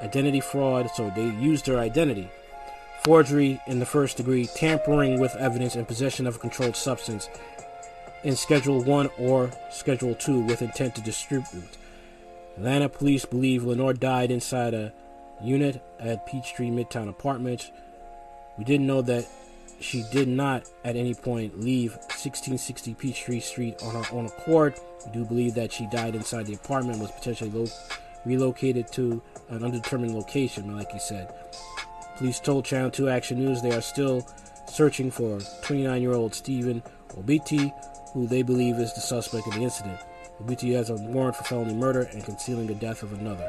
identity 0.00 0.40
fraud, 0.40 0.90
so 0.94 1.10
they 1.14 1.24
used 1.24 1.66
her 1.66 1.78
identity, 1.78 2.28
forgery 3.04 3.60
in 3.66 3.80
the 3.80 3.86
first 3.86 4.16
degree, 4.16 4.46
tampering 4.46 5.20
with 5.20 5.34
evidence, 5.36 5.74
and 5.74 5.86
possession 5.86 6.26
of 6.26 6.36
a 6.36 6.38
controlled 6.38 6.76
substance 6.76 7.28
in 8.24 8.36
Schedule 8.36 8.82
1 8.82 9.10
or 9.18 9.50
Schedule 9.70 10.14
2 10.14 10.40
with 10.40 10.62
intent 10.62 10.94
to 10.94 11.00
distribute. 11.00 11.76
Atlanta 12.56 12.88
police 12.88 13.24
believe 13.24 13.64
Lenore 13.64 13.94
died 13.94 14.30
inside 14.30 14.74
a 14.74 14.92
unit 15.42 15.82
at 15.98 16.26
Peachtree 16.26 16.70
Midtown 16.70 17.08
Apartments. 17.08 17.70
We 18.56 18.64
didn't 18.64 18.86
know 18.86 19.02
that 19.02 19.26
she 19.82 20.04
did 20.12 20.28
not 20.28 20.68
at 20.84 20.96
any 20.96 21.14
point 21.14 21.60
leave 21.60 21.92
1660 21.92 22.94
Peachtree 22.94 23.40
Street 23.40 23.82
on 23.82 23.94
her 23.94 24.16
own 24.16 24.26
accord. 24.26 24.74
We 25.06 25.12
do 25.12 25.24
believe 25.24 25.54
that 25.54 25.72
she 25.72 25.86
died 25.86 26.14
inside 26.14 26.46
the 26.46 26.54
apartment, 26.54 27.00
was 27.00 27.10
potentially 27.10 27.50
lo- 27.50 27.68
relocated 28.24 28.90
to 28.92 29.22
an 29.48 29.64
undetermined 29.64 30.14
location, 30.14 30.76
like 30.76 30.90
he 30.92 30.98
said. 30.98 31.34
Police 32.16 32.40
told 32.40 32.64
Channel 32.64 32.90
2 32.90 33.08
Action 33.08 33.38
News 33.38 33.62
they 33.62 33.72
are 33.72 33.80
still 33.80 34.26
searching 34.66 35.10
for 35.10 35.40
29 35.62 36.00
year 36.00 36.12
old 36.12 36.34
Stephen 36.34 36.82
Obiti, 37.10 37.72
who 38.12 38.26
they 38.26 38.42
believe 38.42 38.76
is 38.76 38.92
the 38.94 39.00
suspect 39.00 39.46
in 39.46 39.54
the 39.54 39.64
incident. 39.64 39.98
Obiti 40.42 40.74
has 40.74 40.90
a 40.90 40.94
warrant 40.94 41.36
for 41.36 41.44
felony 41.44 41.74
murder 41.74 42.08
and 42.12 42.24
concealing 42.24 42.66
the 42.66 42.74
death 42.74 43.02
of 43.02 43.12
another. 43.12 43.48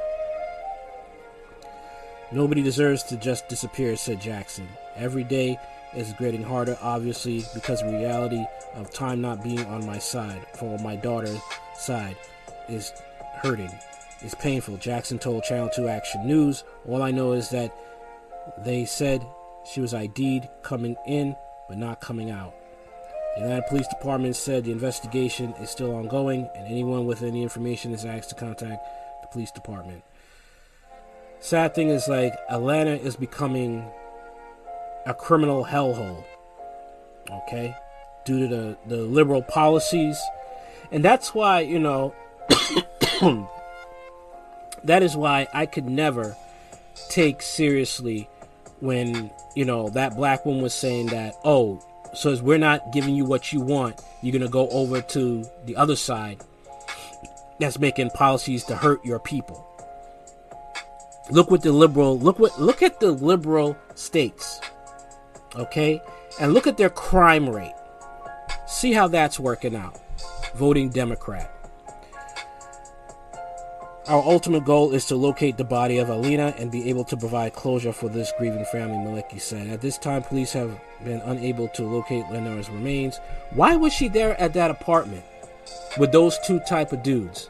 Nobody 2.32 2.64
deserves 2.64 3.04
to 3.04 3.18
just 3.18 3.48
disappear, 3.48 3.96
said 3.96 4.20
Jackson. 4.20 4.68
Every 4.96 5.24
day 5.24 5.60
is 5.96 6.14
getting 6.14 6.44
harder, 6.44 6.78
obviously, 6.82 7.44
because 7.54 7.82
the 7.82 7.88
reality 7.88 8.44
of 8.76 8.92
time 8.92 9.22
not 9.22 9.44
being 9.44 9.66
on 9.66 9.86
my 9.86 9.98
side, 9.98 10.46
for 10.56 10.78
my 10.80 10.96
daughter's 10.96 11.40
side, 11.76 12.16
is 12.68 12.92
hurting. 13.36 13.72
It's 14.22 14.36
painful. 14.36 14.78
Jackson 14.78 15.20
told 15.20 15.44
Channel 15.44 15.70
2 15.70 15.88
Action 15.88 16.26
News. 16.26 16.64
All 16.88 17.02
I 17.02 17.12
know 17.12 17.34
is 17.34 17.50
that 17.50 17.76
they 18.60 18.86
said 18.86 19.26
she 19.66 19.82
was 19.82 19.94
ID'd 19.94 20.48
coming 20.62 20.96
in, 21.06 21.36
but 21.68 21.78
not 21.78 22.02
coming 22.02 22.32
out. 22.32 22.56
The 23.36 23.44
Atlanta 23.44 23.66
Police 23.68 23.88
Department 23.88 24.36
said 24.36 24.64
the 24.64 24.72
investigation 24.72 25.54
is 25.54 25.70
still 25.70 25.96
ongoing, 25.96 26.48
and 26.56 26.68
anyone 26.68 27.06
with 27.06 27.24
any 27.24 27.42
information 27.42 27.92
is 27.92 28.06
asked 28.06 28.30
to 28.30 28.36
contact 28.36 28.86
the 29.22 29.28
police 29.28 29.52
department. 29.52 30.04
Sad 31.40 31.76
thing 31.76 31.90
is, 31.90 32.08
like, 32.08 32.34
Atlanta 32.50 32.96
is 32.96 33.16
becoming 33.16 33.86
a 35.06 35.14
criminal 35.14 35.66
hellhole. 35.66 36.24
Okay? 37.32 37.76
Due 38.26 38.40
to 38.40 38.48
the, 38.48 38.78
the 38.88 39.02
liberal 39.02 39.42
policies. 39.42 40.22
And 40.92 41.04
that's 41.04 41.34
why, 41.34 41.62
you 41.62 41.80
know, 41.80 42.14
that 44.84 45.04
is 45.04 45.16
why 45.16 45.48
I 45.54 45.66
could 45.66 45.86
never 45.86 46.36
take 47.10 47.42
seriously 47.42 48.30
when, 48.80 49.32
you 49.56 49.66
know, 49.66 49.90
that 49.90 50.16
black 50.16 50.46
woman 50.46 50.62
was 50.62 50.74
saying 50.74 51.08
that, 51.08 51.36
oh, 51.44 51.82
so 52.14 52.32
as 52.32 52.42
we're 52.42 52.58
not 52.58 52.92
giving 52.94 53.16
you 53.16 53.26
what 53.26 53.52
you 53.52 53.60
want, 53.60 54.02
you're 54.22 54.32
going 54.32 54.42
to 54.44 54.50
go 54.50 54.70
over 54.70 55.02
to 55.02 55.44
the 55.66 55.76
other 55.76 55.96
side 55.96 56.40
that's 57.60 57.80
making 57.80 58.10
policies 58.12 58.64
to 58.66 58.76
hurt 58.76 59.04
your 59.06 59.20
people. 59.20 59.66
Look 61.32 61.50
what 61.50 61.62
the 61.62 61.72
liberal 61.72 62.20
look 62.20 62.38
what 62.38 62.60
look 62.60 62.84
at 62.84 63.00
the 63.00 63.12
liberal 63.12 63.78
states. 63.96 64.60
Okay? 65.56 66.02
And 66.40 66.54
look 66.54 66.68
at 66.68 66.78
their 66.78 66.90
crime 66.90 67.50
rate. 67.50 67.76
See 68.68 68.94
how 68.94 69.08
that's 69.08 69.40
working 69.40 69.76
out. 69.76 70.00
Voting 70.56 70.90
Democrat. 70.90 71.50
Our 74.08 74.22
ultimate 74.22 74.66
goal 74.66 74.94
is 74.94 75.06
to 75.06 75.16
locate 75.16 75.56
the 75.56 75.64
body 75.64 75.98
of 75.98 76.10
Alina 76.10 76.54
and 76.58 76.70
be 76.70 76.90
able 76.90 77.06
to 77.06 77.16
provide 77.16 77.54
closure 77.54 77.94
for 77.94 78.10
this 78.10 78.34
grieving 78.38 78.66
family, 78.66 78.98
Malecki 78.98 79.40
said. 79.40 79.68
At 79.70 79.80
this 79.80 79.98
time, 79.98 80.24
police 80.24 80.52
have 80.52 80.78
been 81.06 81.22
unable 81.22 81.70
to 81.70 81.84
locate 81.84 82.26
Lenore's 82.30 82.70
remains. 82.70 83.22
Why 83.52 83.78
was 83.78 83.94
she 83.94 84.10
there 84.10 84.40
at 84.42 84.54
that 84.56 84.72
apartment 84.72 85.24
with 85.98 86.12
those 86.12 86.38
two 86.40 86.60
type 86.62 86.92
of 86.92 87.02
dudes? 87.02 87.50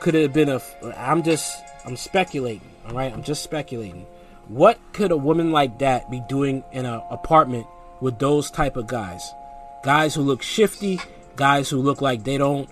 Could 0.00 0.16
it 0.16 0.22
have 0.22 0.32
been 0.32 0.48
a. 0.48 0.60
I'm 0.96 1.22
just. 1.22 1.62
I'm 1.84 1.96
speculating, 1.96 2.68
alright? 2.86 3.12
I'm 3.12 3.22
just 3.22 3.44
speculating. 3.44 4.06
What 4.52 4.78
could 4.92 5.12
a 5.12 5.16
woman 5.16 5.50
like 5.50 5.78
that 5.78 6.10
be 6.10 6.20
doing 6.28 6.62
in 6.72 6.84
an 6.84 7.00
apartment 7.08 7.66
with 8.02 8.18
those 8.18 8.50
type 8.50 8.76
of 8.76 8.86
guys? 8.86 9.32
Guys 9.82 10.14
who 10.14 10.20
look 10.20 10.42
shifty, 10.42 11.00
guys 11.36 11.70
who 11.70 11.80
look 11.80 12.02
like 12.02 12.22
they 12.22 12.36
don't 12.36 12.68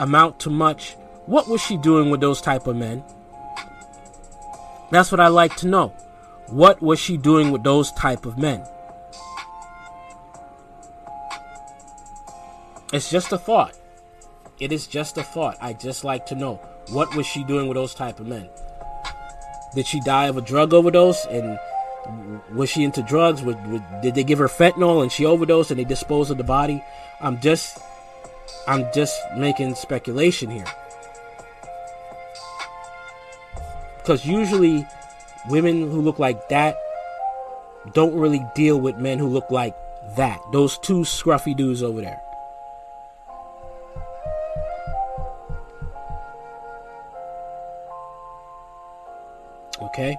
amount 0.00 0.40
to 0.40 0.50
much. 0.50 0.96
What 1.26 1.46
was 1.46 1.60
she 1.60 1.76
doing 1.76 2.10
with 2.10 2.20
those 2.20 2.40
type 2.40 2.66
of 2.66 2.74
men? 2.74 3.04
That's 4.90 5.12
what 5.12 5.20
I 5.20 5.28
like 5.28 5.54
to 5.58 5.68
know. 5.68 5.90
What 6.48 6.82
was 6.82 6.98
she 6.98 7.16
doing 7.16 7.52
with 7.52 7.62
those 7.62 7.92
type 7.92 8.26
of 8.26 8.36
men? 8.36 8.66
It's 12.92 13.08
just 13.08 13.30
a 13.30 13.38
thought. 13.38 13.78
It 14.58 14.72
is 14.72 14.88
just 14.88 15.16
a 15.16 15.22
thought. 15.22 15.58
I 15.60 15.74
just 15.74 16.02
like 16.02 16.26
to 16.26 16.34
know. 16.34 16.56
What 16.88 17.14
was 17.14 17.24
she 17.24 17.44
doing 17.44 17.68
with 17.68 17.76
those 17.76 17.94
type 17.94 18.18
of 18.18 18.26
men? 18.26 18.48
Did 19.74 19.86
she 19.86 20.00
die 20.00 20.26
of 20.26 20.36
a 20.36 20.40
drug 20.40 20.74
overdose? 20.74 21.24
And 21.26 21.58
was 22.52 22.70
she 22.70 22.84
into 22.84 23.02
drugs? 23.02 23.42
did 24.02 24.14
they 24.14 24.24
give 24.24 24.38
her 24.38 24.48
fentanyl 24.48 25.02
and 25.02 25.12
she 25.12 25.24
overdosed 25.24 25.70
and 25.70 25.78
they 25.78 25.84
disposed 25.84 26.30
of 26.30 26.38
the 26.38 26.44
body? 26.44 26.82
I'm 27.20 27.40
just 27.40 27.78
I'm 28.66 28.86
just 28.92 29.20
making 29.36 29.74
speculation 29.74 30.50
here. 30.50 30.66
Because 33.98 34.26
usually 34.26 34.86
women 35.48 35.90
who 35.90 36.00
look 36.00 36.18
like 36.18 36.48
that 36.48 36.76
don't 37.92 38.14
really 38.14 38.44
deal 38.54 38.80
with 38.80 38.96
men 38.96 39.18
who 39.18 39.28
look 39.28 39.50
like 39.50 39.76
that. 40.16 40.40
Those 40.52 40.78
two 40.78 41.00
scruffy 41.00 41.56
dudes 41.56 41.82
over 41.82 42.00
there. 42.00 42.20
Okay? 49.90 50.16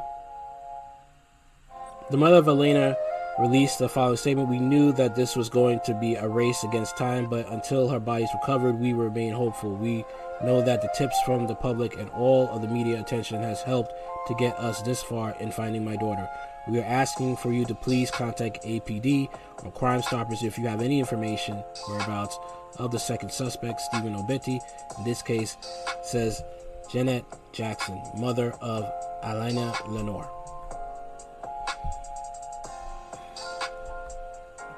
The 2.09 2.17
mother 2.17 2.37
of 2.37 2.47
Elena 2.47 2.97
released 3.39 3.79
the 3.79 3.87
following 3.87 4.17
statement 4.17 4.49
We 4.49 4.59
knew 4.59 4.91
that 4.93 5.15
this 5.15 5.35
was 5.35 5.49
going 5.49 5.79
to 5.85 5.93
be 5.93 6.15
a 6.15 6.27
race 6.27 6.63
against 6.63 6.97
time, 6.97 7.29
but 7.29 7.47
until 7.49 7.87
her 7.87 7.99
body's 7.99 8.29
recovered, 8.33 8.79
we 8.79 8.91
remain 8.91 9.31
hopeful. 9.31 9.71
We 9.75 10.03
know 10.43 10.61
that 10.61 10.81
the 10.81 10.91
tips 10.97 11.19
from 11.25 11.47
the 11.47 11.55
public 11.55 11.97
and 11.97 12.09
all 12.09 12.49
of 12.49 12.61
the 12.61 12.67
media 12.67 12.99
attention 12.99 13.41
has 13.41 13.61
helped 13.61 13.93
to 14.27 14.35
get 14.35 14.57
us 14.59 14.81
this 14.81 15.01
far 15.01 15.35
in 15.39 15.51
finding 15.51 15.85
my 15.85 15.95
daughter. 15.95 16.27
We 16.67 16.79
are 16.79 16.85
asking 16.85 17.37
for 17.37 17.53
you 17.53 17.63
to 17.65 17.73
please 17.73 18.11
contact 18.11 18.63
APD 18.63 19.29
or 19.63 19.71
Crime 19.71 20.01
Stoppers 20.01 20.43
if 20.43 20.57
you 20.57 20.67
have 20.67 20.81
any 20.81 20.99
information 20.99 21.63
whereabouts 21.87 22.37
of 22.77 22.91
the 22.91 22.99
second 22.99 23.31
suspect, 23.31 23.81
Stephen 23.81 24.15
Obetti. 24.15 24.59
In 24.97 25.03
this 25.05 25.21
case, 25.21 25.55
says 26.03 26.43
Jeanette 26.91 27.25
Jackson, 27.53 28.01
mother 28.17 28.51
of 28.61 28.91
Alina 29.23 29.73
Lenore. 29.87 30.29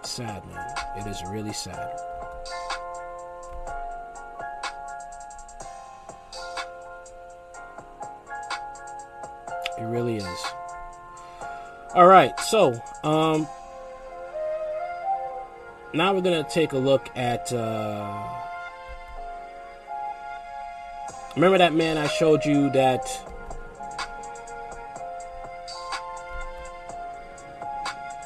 sad, 0.03 0.45
man. 0.45 0.75
It 0.95 1.07
is 1.07 1.23
really 1.25 1.53
sad. 1.53 1.99
It 9.79 9.81
really 9.81 10.17
is. 10.17 10.45
All 11.95 12.05
right, 12.05 12.39
so 12.39 12.79
um, 13.03 13.47
now 15.95 16.13
we're 16.13 16.21
gonna 16.21 16.43
take 16.43 16.73
a 16.73 16.77
look 16.77 17.09
at. 17.15 17.51
Uh, 17.51 18.42
remember 21.35 21.57
that 21.57 21.73
man 21.73 21.97
I 21.97 22.07
showed 22.07 22.45
you 22.45 22.69
that 22.71 23.05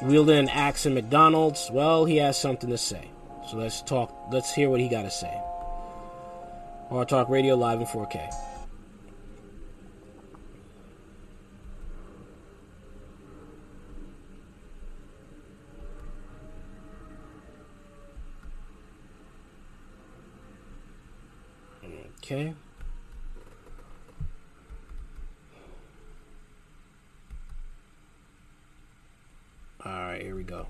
wielding 0.02 0.38
an 0.38 0.48
axe 0.48 0.86
in 0.86 0.94
McDonald's. 0.94 1.70
Well, 1.72 2.04
he 2.04 2.16
has 2.16 2.36
something 2.36 2.70
to 2.70 2.78
say. 2.78 3.10
So 3.48 3.56
let's 3.56 3.82
talk. 3.82 4.14
Let's 4.30 4.54
hear 4.54 4.70
what 4.70 4.80
he 4.80 4.88
got 4.88 5.02
to 5.02 5.10
say. 5.10 5.40
Hard 6.90 7.08
Talk 7.08 7.28
Radio 7.28 7.54
live 7.54 7.80
in 7.80 7.86
4K. 7.86 8.30
Okay. 22.22 22.54
Alright, 29.86 30.22
here 30.22 30.34
we 30.34 30.42
go. 30.42 30.66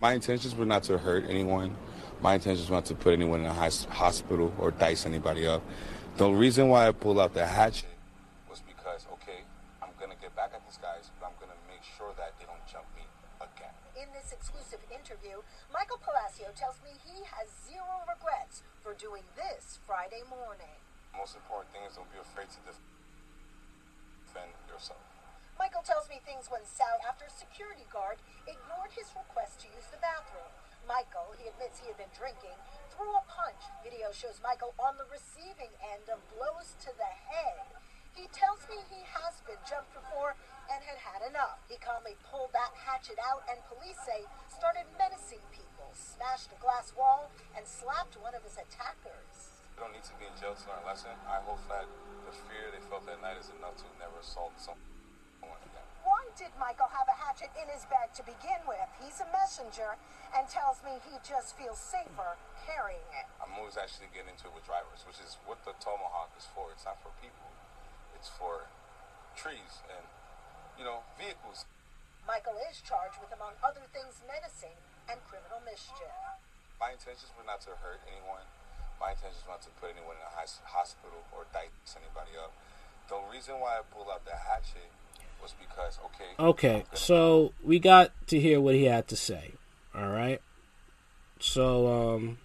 My 0.00 0.14
intentions 0.14 0.54
were 0.54 0.64
not 0.64 0.84
to 0.84 0.96
hurt 0.96 1.24
anyone. 1.28 1.76
My 2.22 2.34
intentions 2.34 2.70
were 2.70 2.76
not 2.76 2.86
to 2.86 2.94
put 2.94 3.12
anyone 3.12 3.40
in 3.40 3.46
a 3.46 3.52
hospital 3.52 4.54
or 4.58 4.70
dice 4.70 5.04
anybody 5.04 5.46
up. 5.46 5.62
The 6.16 6.30
reason 6.30 6.68
why 6.68 6.88
I 6.88 6.92
pulled 6.92 7.18
out 7.18 7.34
the 7.34 7.44
hatchet 7.44 7.92
was 8.48 8.62
because, 8.64 9.04
okay, 9.20 9.44
I'm 9.82 9.90
going 10.00 10.10
to 10.10 10.16
get 10.16 10.34
back 10.34 10.52
at 10.54 10.64
these 10.64 10.78
guys, 10.80 11.10
but 11.20 11.26
I'm 11.28 11.36
going 11.36 11.52
to 11.52 11.60
make 11.68 11.84
sure 11.84 12.14
that 12.16 12.32
they 12.40 12.46
don't 12.46 12.64
jump 12.64 12.86
me 12.96 13.04
again. 13.44 13.74
In 13.92 14.08
this 14.16 14.32
exclusive 14.32 14.80
interview, 14.88 15.44
Michael 15.68 16.00
Palacio 16.00 16.48
tells 16.56 16.80
me 16.80 16.96
he 17.04 17.28
has 17.36 17.52
zero 17.68 18.08
regrets 18.08 18.62
for 18.80 18.94
doing 18.96 19.22
this 19.36 19.78
Friday 19.84 20.24
morning. 20.30 20.80
Most 21.12 21.36
important 21.36 21.74
thing 21.76 21.82
is 21.84 21.94
don't 21.98 22.08
be 22.08 22.22
afraid 22.22 22.48
to 22.50 22.60
defend 22.64 22.97
defend 24.38 24.54
yourself. 24.70 25.02
Michael 25.58 25.82
tells 25.82 26.06
me 26.06 26.22
things 26.22 26.46
went 26.46 26.70
south 26.70 27.02
after 27.02 27.26
a 27.26 27.34
security 27.34 27.86
guard 27.90 28.22
ignored 28.46 28.94
his 28.94 29.10
request 29.10 29.58
to 29.58 29.72
use 29.74 29.90
the 29.90 29.98
bathroom. 29.98 30.46
Michael, 30.86 31.34
he 31.34 31.50
admits 31.50 31.82
he 31.82 31.90
had 31.90 31.98
been 31.98 32.14
drinking, 32.14 32.54
threw 32.94 33.10
a 33.18 33.26
punch. 33.26 33.60
Video 33.82 34.14
shows 34.14 34.38
Michael 34.40 34.72
on 34.78 34.96
the 34.96 35.10
receiving 35.10 35.74
end 35.82 36.06
of 36.06 36.22
blows 36.30 36.78
to 36.86 36.94
the 36.94 37.10
head. 37.10 37.66
He 38.14 38.30
tells 38.30 38.64
me 38.70 38.78
he 38.88 39.02
has 39.04 39.42
been 39.44 39.60
jumped 39.66 39.92
before 39.92 40.38
and 40.70 40.80
had 40.80 40.98
had 41.02 41.26
enough. 41.26 41.58
He 41.66 41.76
calmly 41.82 42.16
pulled 42.24 42.54
that 42.54 42.72
hatchet 42.78 43.18
out 43.20 43.44
and 43.50 43.60
police 43.68 43.98
say 44.06 44.24
started 44.48 44.88
menacing 44.96 45.44
people, 45.52 45.90
smashed 45.92 46.54
a 46.54 46.58
glass 46.62 46.94
wall, 46.96 47.30
and 47.52 47.66
slapped 47.66 48.16
one 48.16 48.34
of 48.34 48.46
his 48.46 48.56
attackers. 48.56 49.47
They 49.78 49.86
don't 49.86 49.94
need 49.94 50.10
to 50.10 50.18
be 50.18 50.26
in 50.26 50.34
jail 50.34 50.58
to 50.58 50.64
learn 50.66 50.82
a 50.82 50.90
lesson. 50.90 51.14
I 51.30 51.38
hope 51.46 51.62
that 51.70 51.86
the 52.26 52.34
fear 52.50 52.66
they 52.74 52.82
felt 52.90 53.06
that 53.06 53.22
night 53.22 53.38
is 53.38 53.46
enough 53.62 53.78
to 53.78 53.86
never 54.02 54.18
assault 54.18 54.50
someone 54.58 55.62
again. 55.70 55.86
Why 56.02 56.26
did 56.34 56.50
Michael 56.58 56.90
have 56.90 57.06
a 57.06 57.14
hatchet 57.14 57.54
in 57.54 57.70
his 57.70 57.86
bag 57.86 58.10
to 58.18 58.26
begin 58.26 58.58
with? 58.66 58.90
He's 58.98 59.22
a 59.22 59.30
messenger 59.30 59.94
and 60.34 60.50
tells 60.50 60.82
me 60.82 60.98
he 61.06 61.22
just 61.22 61.54
feels 61.54 61.78
safer 61.78 62.34
carrying 62.66 63.06
it. 63.14 63.30
I'm 63.38 63.54
always 63.54 63.78
actually 63.78 64.10
getting 64.10 64.34
into 64.34 64.50
it 64.50 64.58
with 64.58 64.66
drivers, 64.66 65.06
which 65.06 65.22
is 65.22 65.38
what 65.46 65.62
the 65.62 65.78
tomahawk 65.78 66.34
is 66.34 66.50
for. 66.50 66.74
It's 66.74 66.82
not 66.82 66.98
for 66.98 67.14
people. 67.22 67.46
It's 68.18 68.34
for 68.34 68.66
trees 69.38 69.86
and, 69.94 70.02
you 70.74 70.82
know, 70.82 71.06
vehicles. 71.14 71.70
Michael 72.26 72.58
is 72.66 72.82
charged 72.82 73.22
with, 73.22 73.30
among 73.30 73.54
other 73.62 73.86
things, 73.94 74.26
menacing 74.26 74.74
and 75.06 75.22
criminal 75.30 75.62
mischief. 75.62 76.10
My 76.82 76.98
intentions 76.98 77.30
were 77.38 77.46
not 77.46 77.62
to 77.70 77.78
hurt 77.78 78.02
anyone. 78.10 78.42
My 79.00 79.12
intentions 79.12 79.42
were 79.46 79.52
not 79.52 79.62
to 79.62 79.70
put 79.80 79.90
anyone 79.90 80.16
in 80.16 80.22
a 80.22 80.68
hospital 80.68 81.22
or 81.32 81.46
dice 81.52 81.70
anybody 81.96 82.36
up. 82.36 82.52
The 83.08 83.16
reason 83.32 83.54
why 83.60 83.78
I 83.78 83.82
pulled 83.94 84.08
out 84.12 84.24
the 84.24 84.32
hatchet 84.32 84.90
was 85.40 85.54
because, 85.58 85.98
okay. 86.06 86.34
Okay, 86.38 86.84
so 86.92 87.52
we 87.62 87.78
got 87.78 88.10
to 88.28 88.40
hear 88.40 88.60
what 88.60 88.74
he 88.74 88.84
had 88.84 89.08
to 89.08 89.16
say. 89.16 89.52
All 89.94 90.08
right. 90.08 90.40
So, 91.40 92.16
um, 92.16 92.38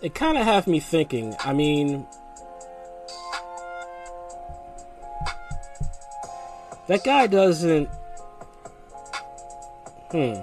it 0.00 0.14
kind 0.14 0.38
of 0.38 0.44
have 0.44 0.66
me 0.66 0.80
thinking. 0.80 1.36
I 1.40 1.52
mean, 1.52 2.06
that 6.88 7.04
guy 7.04 7.26
doesn't. 7.26 7.88
Hmm. 10.10 10.34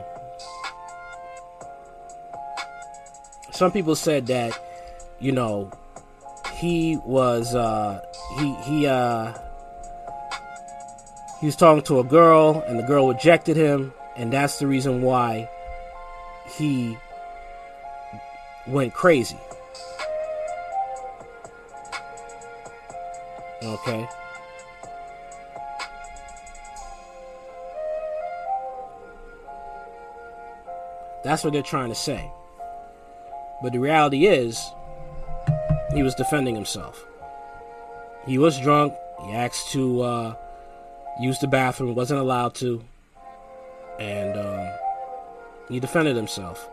Some 3.60 3.74
people 3.74 3.98
said 3.98 4.28
that, 4.28 4.58
you 5.20 5.34
know, 5.34 5.70
he 6.54 6.96
was 7.06 7.54
uh, 7.54 8.00
he 8.38 8.54
he 8.64 8.88
uh, 8.88 9.34
he 11.42 11.46
was 11.46 11.58
talking 11.58 11.84
to 11.84 12.00
a 12.00 12.06
girl, 12.06 12.64
and 12.68 12.80
the 12.80 12.84
girl 12.84 13.10
rejected 13.10 13.58
him, 13.58 13.92
and 14.16 14.32
that's 14.32 14.60
the 14.60 14.66
reason 14.66 15.02
why 15.02 15.50
he 16.56 16.98
went 18.66 18.94
crazy. 18.94 19.38
Okay. 23.62 24.08
That's 31.26 31.44
what 31.44 31.52
they're 31.52 31.62
trying 31.62 31.90
to 31.90 31.96
say. 31.96 32.32
But 33.62 33.74
the 33.74 33.80
reality 33.80 34.26
is, 34.26 34.72
he 35.94 36.04
was 36.04 36.16
defending 36.16 36.56
himself. 36.56 37.06
He 38.26 38.38
was 38.38 38.60
drunk. 38.60 38.94
He 39.26 39.34
asked 39.34 39.72
to 39.72 40.02
uh, 40.02 40.36
use 41.20 41.40
the 41.40 41.48
bathroom, 41.48 41.96
wasn't 41.96 42.20
allowed 42.22 42.56
to. 42.56 42.84
And 44.00 44.38
um, 44.38 44.70
he 45.68 45.80
defended 45.80 46.16
himself. 46.16 46.70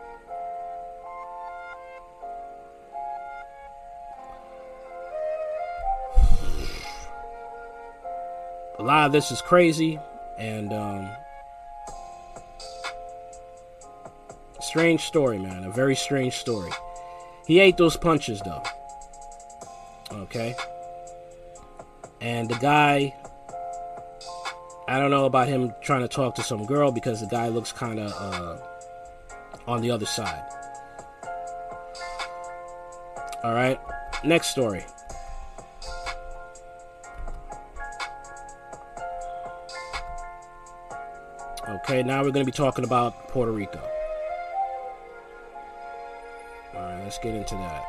A 8.79 8.83
lot 8.83 9.07
of 9.07 9.11
this 9.11 9.31
is 9.31 9.41
crazy 9.41 9.99
and 10.37 10.71
um, 10.71 11.09
strange 14.77 15.01
story, 15.05 15.39
man. 15.39 15.63
A 15.63 15.71
very 15.71 15.95
strange 15.95 16.35
story. 16.35 16.69
He 17.47 17.59
ate 17.59 17.77
those 17.77 17.97
punches, 17.97 18.39
though. 18.45 18.61
Okay. 20.11 20.55
And 22.21 22.47
the 22.47 22.57
guy, 22.57 23.15
I 24.87 24.99
don't 24.99 25.09
know 25.09 25.25
about 25.25 25.47
him 25.47 25.73
trying 25.81 26.01
to 26.01 26.07
talk 26.07 26.35
to 26.35 26.43
some 26.43 26.63
girl 26.67 26.91
because 26.91 27.21
the 27.21 27.25
guy 27.25 27.47
looks 27.47 27.71
kind 27.71 27.99
of 27.99 28.13
uh, 28.21 28.57
on 29.67 29.81
the 29.81 29.89
other 29.89 30.05
side. 30.05 30.43
All 33.43 33.55
right. 33.55 33.79
Next 34.23 34.49
story. 34.49 34.85
Okay, 41.67 42.03
now 42.03 42.21
we're 42.21 42.29
going 42.29 42.45
to 42.45 42.51
be 42.51 42.55
talking 42.55 42.83
about 42.83 43.27
Puerto 43.29 43.51
Rico. 43.51 43.96
Let's 47.17 47.23
get 47.23 47.35
into 47.35 47.55
that. 47.55 47.85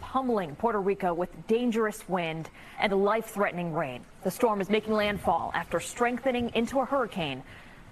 pummeling 0.00 0.54
Puerto 0.54 0.80
Rico 0.80 1.12
with 1.12 1.28
dangerous 1.48 2.08
wind 2.08 2.48
and 2.78 2.92
life 2.92 3.26
threatening 3.26 3.74
rain. 3.74 4.04
The 4.22 4.30
storm 4.30 4.60
is 4.60 4.70
making 4.70 4.92
landfall 4.92 5.50
after 5.54 5.80
strengthening 5.80 6.52
into 6.54 6.78
a 6.78 6.84
hurricane. 6.84 7.42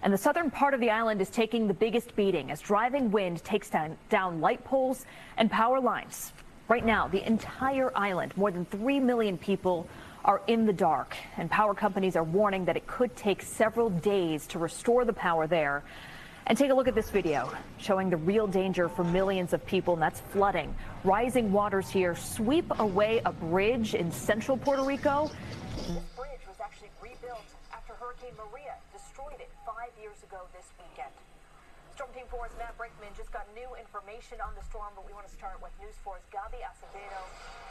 And 0.02 0.12
the 0.12 0.18
southern 0.18 0.50
part 0.50 0.74
of 0.74 0.80
the 0.80 0.90
island 0.90 1.20
is 1.20 1.30
taking 1.30 1.68
the 1.68 1.74
biggest 1.74 2.16
beating 2.16 2.50
as 2.50 2.60
driving 2.60 3.10
wind 3.12 3.44
takes 3.44 3.70
down, 3.70 3.96
down 4.08 4.40
light 4.40 4.64
poles 4.64 5.06
and 5.36 5.48
power 5.50 5.80
lines. 5.80 6.32
Right 6.68 6.84
now, 6.84 7.06
the 7.06 7.24
entire 7.24 7.96
island, 7.96 8.36
more 8.36 8.50
than 8.50 8.64
3 8.64 8.98
million 8.98 9.38
people, 9.38 9.86
are 10.24 10.42
in 10.46 10.66
the 10.66 10.72
dark, 10.72 11.16
and 11.36 11.50
power 11.50 11.74
companies 11.74 12.16
are 12.16 12.24
warning 12.24 12.64
that 12.64 12.76
it 12.76 12.86
could 12.86 13.14
take 13.16 13.42
several 13.42 13.90
days 13.90 14.46
to 14.48 14.58
restore 14.58 15.04
the 15.04 15.12
power 15.12 15.46
there. 15.46 15.82
And 16.46 16.58
take 16.58 16.70
a 16.72 16.74
look 16.74 16.88
at 16.88 16.96
this 16.96 17.10
video 17.10 17.52
showing 17.78 18.10
the 18.10 18.16
real 18.16 18.48
danger 18.48 18.88
for 18.88 19.04
millions 19.04 19.52
of 19.52 19.64
people, 19.64 19.94
and 19.94 20.02
that's 20.02 20.20
flooding. 20.32 20.74
Rising 21.04 21.52
waters 21.52 21.88
here 21.88 22.16
sweep 22.16 22.66
away 22.80 23.22
a 23.24 23.32
bridge 23.32 23.94
in 23.94 24.10
central 24.10 24.56
Puerto 24.56 24.82
Rico. 24.82 25.30
Storm 32.02 32.18
Team 32.18 32.30
4's 32.34 32.50
Matt 32.58 32.74
Brinkman 32.74 33.14
just 33.14 33.30
got 33.30 33.46
new 33.54 33.78
information 33.78 34.34
on 34.42 34.50
the 34.58 34.64
storm, 34.66 34.90
but 34.98 35.06
we 35.06 35.14
want 35.14 35.22
to 35.22 35.30
start 35.38 35.62
with 35.62 35.70
News 35.78 35.94
4's 36.02 36.26
Gabi 36.34 36.58
Acevedo 36.58 37.22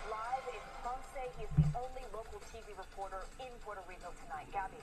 live 0.08 0.48
in 0.48 0.64
Ponce. 0.88 1.12
He 1.36 1.44
is 1.44 1.52
the 1.60 1.68
only 1.76 2.00
local 2.16 2.40
TV 2.48 2.72
reporter 2.80 3.28
in 3.44 3.52
Puerto 3.60 3.84
Rico 3.92 4.08
tonight. 4.24 4.48
Gabi. 4.56 4.80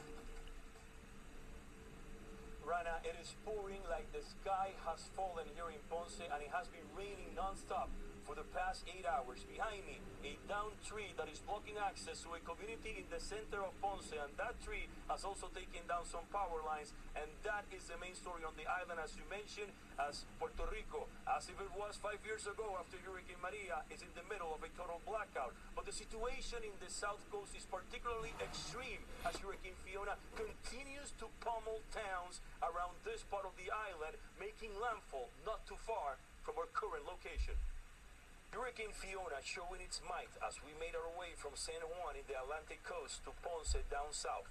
Rana, 2.61 3.01
it 3.01 3.17
is 3.17 3.33
pouring 3.49 3.81
like 3.89 4.05
the 4.13 4.21
sky 4.21 4.77
has 4.85 5.09
fallen 5.17 5.49
here 5.57 5.73
in 5.73 5.81
Ponce 5.89 6.21
and 6.21 6.45
it 6.45 6.53
has 6.53 6.69
been 6.69 6.85
raining 6.93 7.33
non-stop 7.33 7.89
for 8.29 8.37
the 8.37 8.45
past 8.53 8.85
eight 8.93 9.09
hours. 9.09 9.41
Behind 9.49 9.81
me, 9.89 9.97
a 10.21 10.37
downed 10.45 10.77
tree 10.85 11.17
that 11.17 11.33
is 11.33 11.41
blocking 11.49 11.81
access 11.81 12.21
to 12.29 12.37
a 12.37 12.41
community 12.45 13.01
in 13.01 13.09
the 13.09 13.17
center 13.17 13.65
of 13.65 13.73
Ponce 13.81 14.13
and 14.13 14.29
that 14.37 14.53
tree 14.61 14.85
has 15.09 15.25
also 15.25 15.49
taken 15.57 15.81
down 15.89 16.05
some 16.05 16.29
power 16.29 16.61
lines 16.61 16.93
and 17.17 17.25
that 17.41 17.65
is 17.73 17.89
the 17.89 17.97
main 17.97 18.13
story 18.13 18.45
on 18.45 18.53
the 18.61 18.69
island 18.69 19.01
as 19.01 19.17
you 19.17 19.25
mentioned 19.33 19.73
as 19.97 20.29
Puerto 20.37 20.69
Rico, 20.69 21.09
as 21.25 21.49
if 21.49 21.57
it 21.57 21.73
was 21.73 21.97
five 21.97 22.21
years 22.21 22.45
ago 22.45 22.77
after 22.77 23.01
Hurricane 23.01 23.41
Maria, 23.41 23.81
is 23.89 24.05
in 24.05 24.13
the 24.13 24.27
middle 24.29 24.53
of 24.53 24.61
a 24.61 24.69
total 24.77 25.01
blackout. 25.09 25.57
But 25.73 25.89
the 25.89 25.97
situation 25.97 26.61
in 26.61 26.77
the 26.85 26.93
south 26.93 27.25
coast 27.33 27.57
is 27.57 27.65
particularly 27.65 28.37
extreme 28.45 29.09
as 29.25 29.41
Hurricane 29.41 29.81
Fiona 29.89 30.21
continues 30.37 31.17
to 31.17 31.33
pummel 31.41 31.81
towns 31.97 32.45
around 32.61 33.01
this 33.09 33.25
part 33.33 33.49
of 33.49 33.57
the 33.57 33.73
island, 33.73 34.21
making 34.37 34.77
landfall 34.77 35.33
not 35.49 35.65
too 35.65 35.81
far 35.89 36.21
from 36.45 36.61
our 36.61 36.69
current 36.77 37.09
location. 37.09 37.57
Hurricane 38.59 38.91
Fiona 38.91 39.39
showing 39.47 39.79
its 39.79 40.03
might 40.03 40.35
as 40.43 40.59
we 40.67 40.75
made 40.83 40.99
our 40.99 41.15
way 41.15 41.31
from 41.39 41.55
San 41.55 41.79
Juan 41.79 42.19
in 42.19 42.27
the 42.27 42.35
Atlantic 42.35 42.83
coast 42.83 43.23
to 43.23 43.31
Ponce 43.39 43.79
down 43.87 44.11
south. 44.11 44.51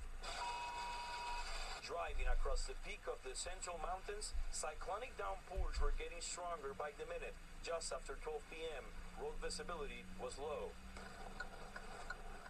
Driving 1.84 2.32
across 2.32 2.64
the 2.72 2.80
peak 2.88 3.04
of 3.12 3.20
the 3.28 3.36
central 3.36 3.76
mountains, 3.84 4.32
cyclonic 4.48 5.12
downpours 5.20 5.84
were 5.84 5.92
getting 6.00 6.24
stronger 6.24 6.72
by 6.72 6.96
the 6.96 7.04
minute. 7.12 7.36
Just 7.60 7.92
after 7.92 8.16
12 8.24 8.40
p.m., 8.48 8.88
road 9.20 9.36
visibility 9.44 10.08
was 10.24 10.40
low. 10.40 10.72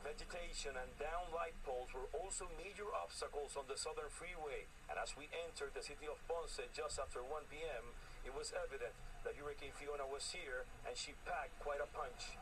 Vegetation 0.05 0.77
and 0.77 0.93
down 1.01 1.25
light 1.33 1.57
poles 1.65 1.89
were 1.89 2.05
also 2.13 2.45
major 2.53 2.85
obstacles 2.93 3.57
on 3.57 3.65
the 3.65 3.81
southern 3.81 4.13
freeway. 4.13 4.69
And 4.93 5.01
as 5.01 5.17
we 5.17 5.25
entered 5.33 5.73
the 5.73 5.81
city 5.81 6.05
of 6.05 6.21
Ponce 6.29 6.61
just 6.69 7.01
after 7.01 7.25
1 7.25 7.49
p.m., 7.49 7.97
it 8.21 8.37
was 8.37 8.53
evident 8.53 8.93
that 9.27 9.35
Hurricane 9.35 9.75
Fiona 9.75 10.07
was 10.07 10.31
here 10.31 10.63
and 10.87 10.95
she 10.95 11.11
packed 11.27 11.51
quite 11.59 11.83
a 11.83 11.89
punch. 11.91 12.39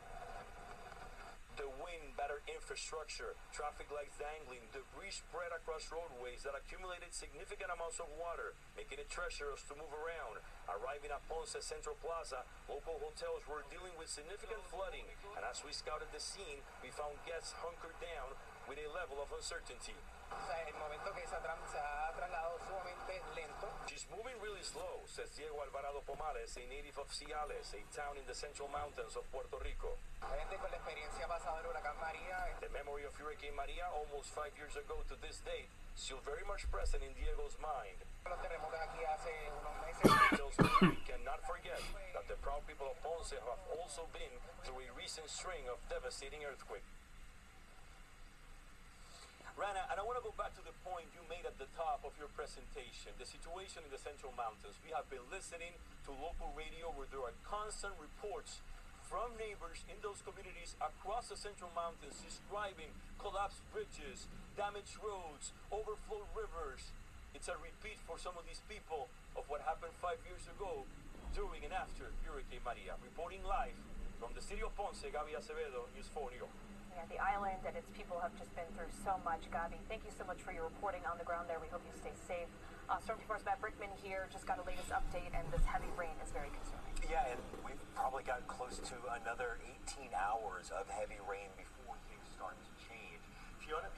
The 1.57 1.66
wind 1.82 2.14
battered 2.14 2.45
infrastructure, 2.45 3.34
traffic 3.49 3.90
lights 3.90 4.14
dangling, 4.22 4.70
debris 4.70 5.18
spread 5.18 5.49
across 5.49 5.90
roadways 5.90 6.45
that 6.45 6.53
accumulated 6.53 7.10
significant 7.10 7.74
amounts 7.74 7.98
of 7.98 8.12
water, 8.22 8.53
making 8.78 9.02
it 9.02 9.10
treacherous 9.10 9.66
to 9.72 9.74
move 9.74 9.90
around. 9.98 10.45
Arriving 10.70 11.10
at 11.10 11.26
Ponce 11.26 11.57
Central 11.64 11.98
Plaza, 12.06 12.45
local 12.70 13.02
hotels 13.02 13.41
were 13.49 13.66
dealing 13.74 13.95
with 13.98 14.12
significant 14.12 14.62
flooding, 14.70 15.07
and 15.34 15.48
as 15.48 15.64
we 15.66 15.72
scouted 15.74 16.12
the 16.14 16.22
scene, 16.22 16.62
we 16.86 16.91
found 16.94 17.18
guests 17.26 17.56
hunkered 17.64 17.98
down 17.98 18.36
with 18.70 18.78
a 18.78 18.91
level 18.91 19.18
of 19.24 19.32
uncertainty. 19.32 19.95
She's 23.85 24.06
moving 24.11 24.35
really 24.41 24.65
slow, 24.65 25.06
says 25.07 25.30
Diego 25.38 25.56
Alvarado 25.61 26.02
Pomares, 26.03 26.57
a 26.57 26.65
native 26.68 26.97
of 26.99 27.07
Ciales, 27.14 27.72
a 27.72 27.81
town 27.95 28.18
in 28.18 28.26
the 28.27 28.35
central 28.35 28.68
mountains 28.73 29.15
of 29.15 29.23
Puerto 29.31 29.56
Rico. 29.61 29.95
The 32.60 32.72
memory 32.73 33.06
of 33.06 33.14
Hurricane 33.15 33.56
Maria 33.56 33.88
almost 33.93 34.34
five 34.34 34.52
years 34.57 34.76
ago 34.76 34.99
to 35.07 35.15
this 35.22 35.39
date 35.45 35.69
still 35.95 36.19
very 36.26 36.43
much 36.43 36.68
present 36.73 37.03
in 37.06 37.14
Diego's 37.15 37.56
mind. 37.61 37.99
He 40.03 40.35
tells 40.35 40.56
me 40.60 40.68
we 40.91 40.99
cannot 41.07 41.39
forget 41.47 41.80
that 42.18 42.26
the 42.27 42.35
proud 42.41 42.65
people 42.68 42.89
of 42.89 42.97
Ponce 43.06 43.31
have 43.31 43.47
also 43.80 44.10
been 44.11 44.34
through 44.65 44.81
a 44.81 44.89
recent 44.97 45.30
string 45.30 45.69
of 45.72 45.77
devastating 45.88 46.43
earthquakes. 46.43 46.94
Rana, 49.56 49.88
and 49.88 49.95
I 49.95 50.03
want 50.03 50.19
to 50.19 50.26
go 50.27 50.36
back 50.36 50.52
to 50.60 50.64
the 50.68 50.76
point 50.84 51.07
you 51.15 51.23
made 51.32 51.48
at 51.48 51.56
the 51.56 51.72
top 51.80 52.03
of 52.03 52.11
your 52.19 52.27
presentation, 52.36 53.15
the 53.15 53.23
situation 53.23 53.88
in 53.88 53.91
the 53.91 53.99
Central 53.99 54.36
Mountains. 54.36 54.76
We 54.84 54.91
have 54.91 55.07
been 55.07 55.23
listening 55.32 55.80
to 56.03 56.11
local 56.11 56.52
radio 56.60 56.91
where 56.91 57.07
there 57.07 57.23
are 57.23 57.32
constant 57.48 57.95
reports 57.95 58.60
from 59.07 59.32
neighbors 59.40 59.88
in 59.88 59.95
those 60.03 60.19
communities 60.27 60.76
across 60.84 61.32
the 61.32 61.40
Central 61.40 61.72
Mountains 61.72 62.19
describing 62.19 62.91
collapsed 63.15 63.64
bridges, 63.72 64.27
damaged 64.60 64.99
roads, 64.99 65.56
overflowed 65.72 66.27
rivers. 66.36 66.91
It's 67.32 67.48
a 67.48 67.56
repeat 67.56 68.03
for 68.03 68.19
some 68.19 68.36
of 68.36 68.44
these 68.44 68.60
people 68.68 69.07
of 69.40 69.48
what 69.48 69.64
happened 69.64 69.95
five 70.03 70.19
years 70.27 70.44
ago 70.52 70.84
during 71.32 71.64
and 71.64 71.72
after 71.72 72.11
Hurricane 72.27 72.60
Maria. 72.68 72.99
Reporting 72.99 73.40
live 73.48 73.80
from 74.19 74.36
the 74.36 74.44
city 74.44 74.68
of 74.68 74.76
Ponce, 74.76 74.99
Gabi 75.07 75.32
Acevedo, 75.32 75.88
News 75.95 76.11
4 76.11 76.27
New 76.36 76.44
York. 76.44 76.74
Yeah, 76.95 77.03
the 77.11 77.19
island 77.19 77.59
and 77.67 77.76
its 77.76 77.91
people 77.91 78.15
have 78.23 78.31
just 78.39 78.55
been 78.55 78.67
through 78.80 78.88
so 79.03 79.19
much. 79.27 79.43
Gabi, 79.51 79.76
thank 79.91 80.07
you 80.07 80.15
so 80.15 80.23
much 80.23 80.39
for 80.39 80.55
your 80.55 80.63
reporting 80.63 81.03
on 81.03 81.19
the 81.19 81.27
ground 81.27 81.51
there. 81.51 81.59
We 81.59 81.67
hope 81.67 81.84
you 81.84 81.91
stay 81.99 82.15
safe. 82.23 82.47
Uh, 82.88 83.03
Storm 83.03 83.19
Team 83.19 83.27
Force 83.27 83.43
Matt 83.43 83.59
Brickman 83.59 83.91
here 83.99 84.31
just 84.31 84.47
got 84.47 84.63
a 84.63 84.65
latest 84.65 84.95
update, 84.95 85.35
and 85.35 85.43
this 85.51 85.67
heavy 85.67 85.91
rain 85.99 86.15
is 86.23 86.31
very 86.31 86.47
concerning. 86.55 86.95
Yeah, 87.03 87.35
and 87.35 87.41
we've 87.67 87.81
probably 87.99 88.23
got 88.23 88.47
close 88.47 88.80
to 88.80 88.95
another 89.19 89.59
18 89.91 90.15
hours 90.15 90.72
of 90.72 90.88
heavy 90.88 91.19
rain 91.27 91.51
before 91.59 91.99
things 92.07 92.23
start 92.31 92.55
to 92.63 92.72
change. 92.88 93.19
Fiona 93.59 93.91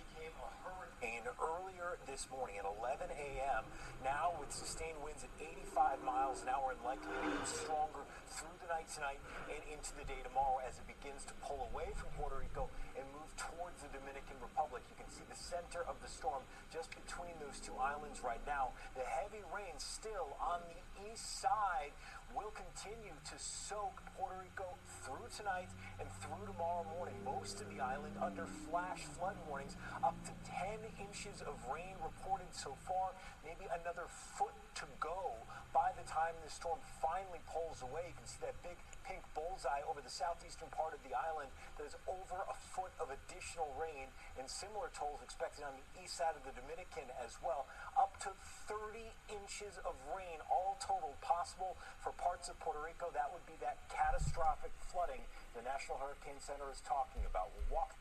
became 1.00 1.22
a 1.22 1.24
hurricane 1.24 1.38
earlier 1.38 1.98
this 2.10 2.28
morning 2.32 2.58
at 2.58 2.66
11 2.66 3.10
a.m. 3.14 3.64
Now 4.04 4.34
with 4.40 4.50
sustained 4.50 4.98
winds 5.04 5.24
at 5.24 5.32
85 5.38 6.02
miles 6.04 6.42
an 6.42 6.50
hour 6.50 6.74
and 6.74 6.82
likely 6.82 7.12
to 7.12 7.30
get 7.38 7.46
stronger 7.46 8.02
through 8.34 8.56
the 8.62 8.70
night 8.70 8.90
tonight 8.90 9.22
and 9.46 9.62
into 9.70 9.94
the 9.94 10.06
day 10.10 10.20
tomorrow 10.26 10.58
as 10.66 10.82
it 10.82 10.88
begins 10.90 11.22
to 11.30 11.34
pull 11.46 11.70
away 11.70 11.94
from 11.94 12.10
Puerto 12.18 12.42
Rico 12.42 12.70
and 12.98 13.06
move 13.14 13.30
towards 13.38 13.84
the 13.86 13.92
Dominican 13.94 14.42
Republic. 14.42 14.82
You 14.90 14.98
can 14.98 15.10
see 15.12 15.26
the 15.30 15.38
center 15.38 15.86
of 15.86 16.02
the 16.02 16.10
storm 16.10 16.42
just 16.74 16.90
between 16.92 17.38
those 17.38 17.62
two 17.62 17.78
islands 17.78 18.26
right 18.26 18.42
now. 18.50 18.74
The 18.98 19.06
heavy 19.06 19.46
rain 19.54 19.78
still 19.78 20.34
on 20.42 20.66
the 20.72 20.82
east 21.08 21.40
side 21.40 21.94
will 22.36 22.52
continue 22.52 23.16
to 23.24 23.36
soak 23.38 24.02
Puerto 24.16 24.36
Rico 24.40 24.76
through 25.04 25.28
tonight 25.32 25.70
and 26.00 26.08
through 26.20 26.44
tomorrow 26.48 26.86
morning. 26.98 27.16
Most 27.24 27.62
of 27.62 27.68
the 27.72 27.80
island 27.80 28.16
under 28.20 28.46
flash 28.68 29.08
flood 29.16 29.36
warnings, 29.48 29.76
up 30.04 30.16
to 30.26 30.34
10 30.46 30.80
inches 31.00 31.42
of 31.44 31.56
rain 31.72 31.96
reported 32.04 32.52
so 32.52 32.76
far, 32.84 33.16
maybe 33.44 33.70
another 33.72 34.08
foot 34.10 34.56
to 34.76 34.86
go 35.00 35.34
by 35.74 35.92
the 35.98 36.06
time 36.10 36.34
the 36.44 36.50
storm 36.50 36.80
finally 37.02 37.42
pulls 37.50 37.82
away. 37.82 38.10
You 38.10 38.18
can 38.18 38.28
see 38.28 38.42
that 38.46 38.58
big 38.66 38.78
pink 39.06 39.22
bullseye 39.38 39.86
over 39.88 40.02
the 40.04 40.12
southeastern 40.12 40.70
part 40.74 40.94
of 40.94 41.02
the 41.08 41.16
island. 41.16 41.50
There's 41.78 41.96
over 42.10 42.44
a 42.50 42.58
foot 42.74 42.92
of 43.00 43.14
additional 43.14 43.72
rain 43.78 44.12
and 44.36 44.46
similar 44.46 44.92
tolls 44.92 45.22
expected 45.24 45.64
on 45.64 45.74
the 45.78 45.86
east 46.02 46.18
side 46.18 46.36
of 46.36 46.44
the 46.44 46.54
Dominican 46.54 47.08
as 47.22 47.38
well. 47.40 47.70
Up 47.96 48.18
to 48.26 48.34
30 48.68 49.06
inches 49.30 49.80
of 49.86 49.96
rain, 50.12 50.42
all 50.50 50.78
total 50.82 51.16
possible 51.22 51.78
for 52.02 52.12
parts 52.28 52.50
of 52.50 52.60
Puerto 52.60 52.80
Rico. 52.84 53.06
That 53.14 53.32
would 53.32 53.46
be 53.48 53.54
that 53.62 53.78
catastrophic 53.88 54.72
flooding 54.92 55.22
the 55.56 55.62
National 55.62 55.98
Hurricane 55.98 56.40
Center 56.40 56.66
is 56.74 56.82
talking 56.82 57.22
about. 57.30 57.52
We'll 57.56 57.78
walk 57.78 57.94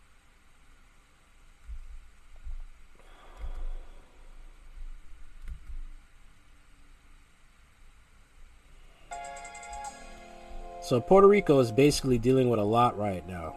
So 10.83 11.01
Puerto 11.01 11.27
Rico 11.27 11.59
is 11.59 11.73
basically 11.73 12.17
dealing 12.19 12.49
with 12.49 12.61
a 12.61 12.65
lot 12.65 12.97
right 12.97 13.27
now. 13.29 13.57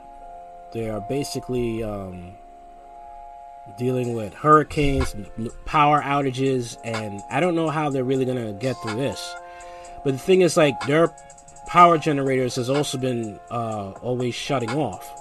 They 0.73 0.89
are 0.89 0.99
basically 1.01 1.83
um, 1.83 2.31
dealing 3.77 4.13
with 4.13 4.33
hurricanes, 4.33 5.15
power 5.65 6.01
outages, 6.01 6.77
and 6.83 7.21
I 7.29 7.39
don't 7.39 7.55
know 7.55 7.69
how 7.69 7.91
they're 7.91 8.03
really 8.03 8.25
gonna 8.25 8.53
get 8.53 8.75
through 8.81 8.95
this. 8.95 9.35
But 10.03 10.13
the 10.13 10.19
thing 10.19 10.41
is, 10.41 10.55
like 10.57 10.80
their 10.88 11.13
power 11.67 11.97
generators 11.97 12.55
has 12.55 12.69
also 12.69 12.97
been 12.97 13.39
uh, 13.51 13.91
always 14.01 14.34
shutting 14.35 14.71
off. 14.71 15.15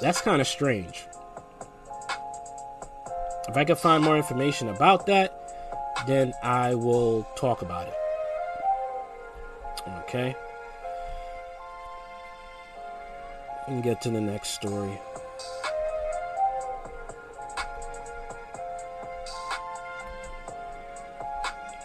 That's 0.00 0.20
kind 0.20 0.40
of 0.40 0.46
strange. 0.46 1.06
If 3.48 3.56
I 3.56 3.64
can 3.64 3.76
find 3.76 4.02
more 4.02 4.16
information 4.16 4.68
about 4.68 5.06
that, 5.06 5.32
then 6.06 6.34
I 6.42 6.74
will 6.74 7.24
talk 7.36 7.62
about 7.62 7.88
it. 7.88 7.94
Okay? 10.00 10.36
And 13.66 13.82
get 13.82 14.00
to 14.02 14.10
the 14.10 14.20
next 14.20 14.50
story. 14.50 14.98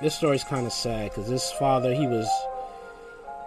This 0.02 0.16
story 0.16 0.36
is 0.36 0.44
kind 0.44 0.66
of 0.66 0.74
sad 0.74 1.12
because 1.12 1.30
this 1.30 1.52
father, 1.52 1.94
he 1.94 2.08
was 2.08 2.28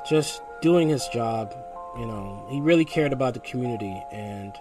just 0.08 0.40
doing 0.62 0.88
his 0.88 1.08
job. 1.08 1.52
You 1.98 2.06
know, 2.06 2.46
he 2.48 2.60
really 2.60 2.84
cared 2.84 3.12
about 3.12 3.34
the 3.34 3.40
community, 3.40 4.00
and 4.12 4.52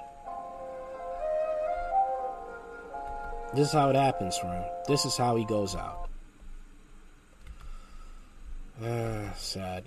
this 3.53 3.68
is 3.68 3.74
how 3.74 3.91
it 3.91 3.95
happens 3.95 4.36
for 4.38 4.48
him. 4.48 4.64
This 4.88 5.06
is 5.06 5.15
how 5.15 5.36
he 5.36 5.45
goes 5.45 5.76
out. 5.76 6.10
Ah, 8.84 9.32
sad. 9.38 9.84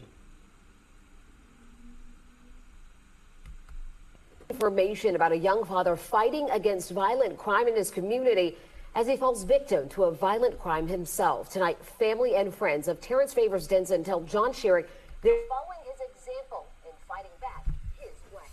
Information 4.48 5.16
about 5.16 5.32
a 5.32 5.36
young 5.36 5.64
father 5.64 5.96
fighting 5.96 6.48
against 6.50 6.92
violent 6.92 7.36
crime 7.36 7.66
in 7.66 7.74
his 7.74 7.90
community 7.90 8.56
as 8.96 9.06
he 9.06 9.14
falls 9.14 9.44
victim 9.44 9.86
to 9.90 10.04
a 10.04 10.10
violent 10.10 10.58
crime 10.58 10.88
himself. 10.88 11.52
Tonight, 11.52 11.76
family 12.00 12.34
and 12.34 12.48
friends 12.48 12.88
of 12.88 12.98
Terrence 12.98 13.34
Favors 13.34 13.68
Denson 13.68 14.02
tell 14.02 14.24
John 14.24 14.56
Shirek 14.56 14.88
they're 15.20 15.44
following 15.52 15.84
his 15.84 16.00
example 16.00 16.64
in 16.80 16.96
fighting 17.04 17.36
back 17.44 17.68
his 18.00 18.16
way. 18.32 18.48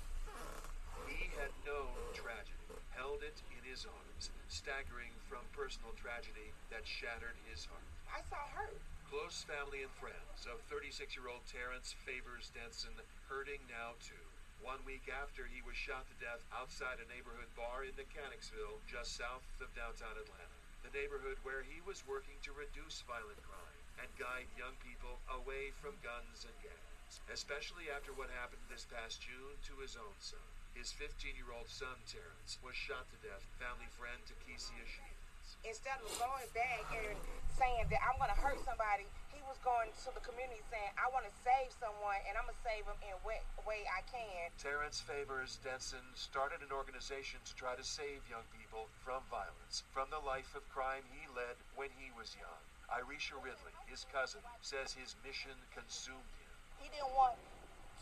He 1.07 1.32
had 1.40 1.48
known 1.64 1.95
tragedy, 2.11 2.60
held 2.91 3.24
it 3.24 3.40
in 3.56 3.64
his 3.64 3.88
arms, 3.88 4.36
staggering 4.52 5.15
from 5.32 5.48
personal 5.56 5.95
tragedy 5.95 6.52
that 6.76 6.84
shattered 6.84 7.40
his 7.48 7.64
heart. 7.64 7.88
I 8.11 8.20
saw 8.28 8.44
her. 8.60 8.68
Close 9.07 9.48
family 9.48 9.88
and 9.88 9.94
friends 9.95 10.44
of 10.52 10.60
36 10.68 11.15
year 11.15 11.32
old 11.32 11.48
Terrence 11.48 11.95
Favors 12.03 12.52
Denson 12.52 12.91
hurting 13.32 13.64
now 13.72 13.95
too. 14.03 14.28
One 14.64 14.80
week 14.88 15.11
after 15.11 15.44
he 15.44 15.60
was 15.68 15.76
shot 15.76 16.07
to 16.07 16.15
death 16.23 16.40
outside 16.56 17.03
a 17.03 17.11
neighborhood 17.11 17.52
bar 17.52 17.84
in 17.84 17.91
Mechanicsville, 17.99 18.80
just 18.88 19.19
south 19.19 19.44
of 19.60 19.68
downtown 19.76 20.15
Atlanta. 20.15 20.57
The 20.88 20.95
neighborhood 20.95 21.35
where 21.44 21.68
he 21.68 21.84
was 21.84 22.07
working 22.07 22.40
to 22.48 22.56
reduce 22.56 23.03
violent 23.03 23.44
crime 23.44 23.84
and 23.99 24.07
guide 24.15 24.48
young 24.56 24.80
people 24.80 25.19
away 25.27 25.76
from 25.84 25.99
guns 25.99 26.48
and 26.48 26.56
gangs, 26.64 27.19
especially 27.27 27.91
after 27.91 28.15
what 28.15 28.31
happened 28.31 28.64
this 28.72 28.88
past 28.88 29.19
June 29.19 29.60
to 29.68 29.84
his 29.84 29.99
own 29.99 30.15
son. 30.23 30.48
His 30.72 30.95
15 30.95 31.35
year 31.35 31.52
old 31.52 31.68
son, 31.68 31.99
Terrence, 32.07 32.56
was 32.64 32.72
shot 32.72 33.11
to 33.11 33.19
death, 33.19 33.44
family 33.60 33.91
friend 33.99 34.23
to 34.31 34.34
Takesia 34.48 34.88
Sheets. 34.88 35.22
Instead 35.61 35.97
of 36.01 36.09
going 36.17 36.49
back 36.57 36.84
and 36.91 37.17
saying 37.53 37.85
that 37.93 38.01
I'm 38.01 38.17
going 38.17 38.34
to 38.34 38.39
hurt 38.41 38.57
somebody, 38.65 39.05
he 39.30 39.41
was 39.45 39.57
going 39.61 39.93
to 39.93 40.09
the 40.13 40.23
community 40.25 40.61
saying, 40.73 40.89
I 40.97 41.09
want 41.13 41.30
to 41.30 41.34
save 41.45 41.69
someone 41.77 42.17
and 42.25 42.34
I'm 42.34 42.49
going 42.49 42.57
to 42.57 42.65
save 42.65 42.84
them 42.89 42.97
in 43.05 43.13
what 43.21 43.41
way 43.69 43.85
I 43.85 44.01
can. 44.09 44.49
Terrence 44.57 45.01
Favors 45.01 45.61
Denson 45.61 46.01
started 46.17 46.65
an 46.65 46.73
organization 46.73 47.41
to 47.45 47.53
try 47.53 47.77
to 47.77 47.85
save 47.85 48.25
young 48.25 48.45
people 48.55 48.89
from 49.05 49.21
violence, 49.30 49.85
from 49.93 50.09
the 50.09 50.21
life 50.21 50.53
of 50.57 50.65
crime 50.73 51.05
he 51.13 51.25
led 51.34 51.57
when 51.77 51.93
he 51.97 52.09
was 52.17 52.34
young. 52.38 52.61
Irisha 52.93 53.38
Ridley, 53.41 53.73
his 53.89 54.05
cousin, 54.13 54.43
says 54.61 54.93
his 54.93 55.17
mission 55.25 55.55
consumed 55.73 56.30
him. 56.38 56.53
He 56.77 56.89
didn't 56.93 57.13
want 57.17 57.39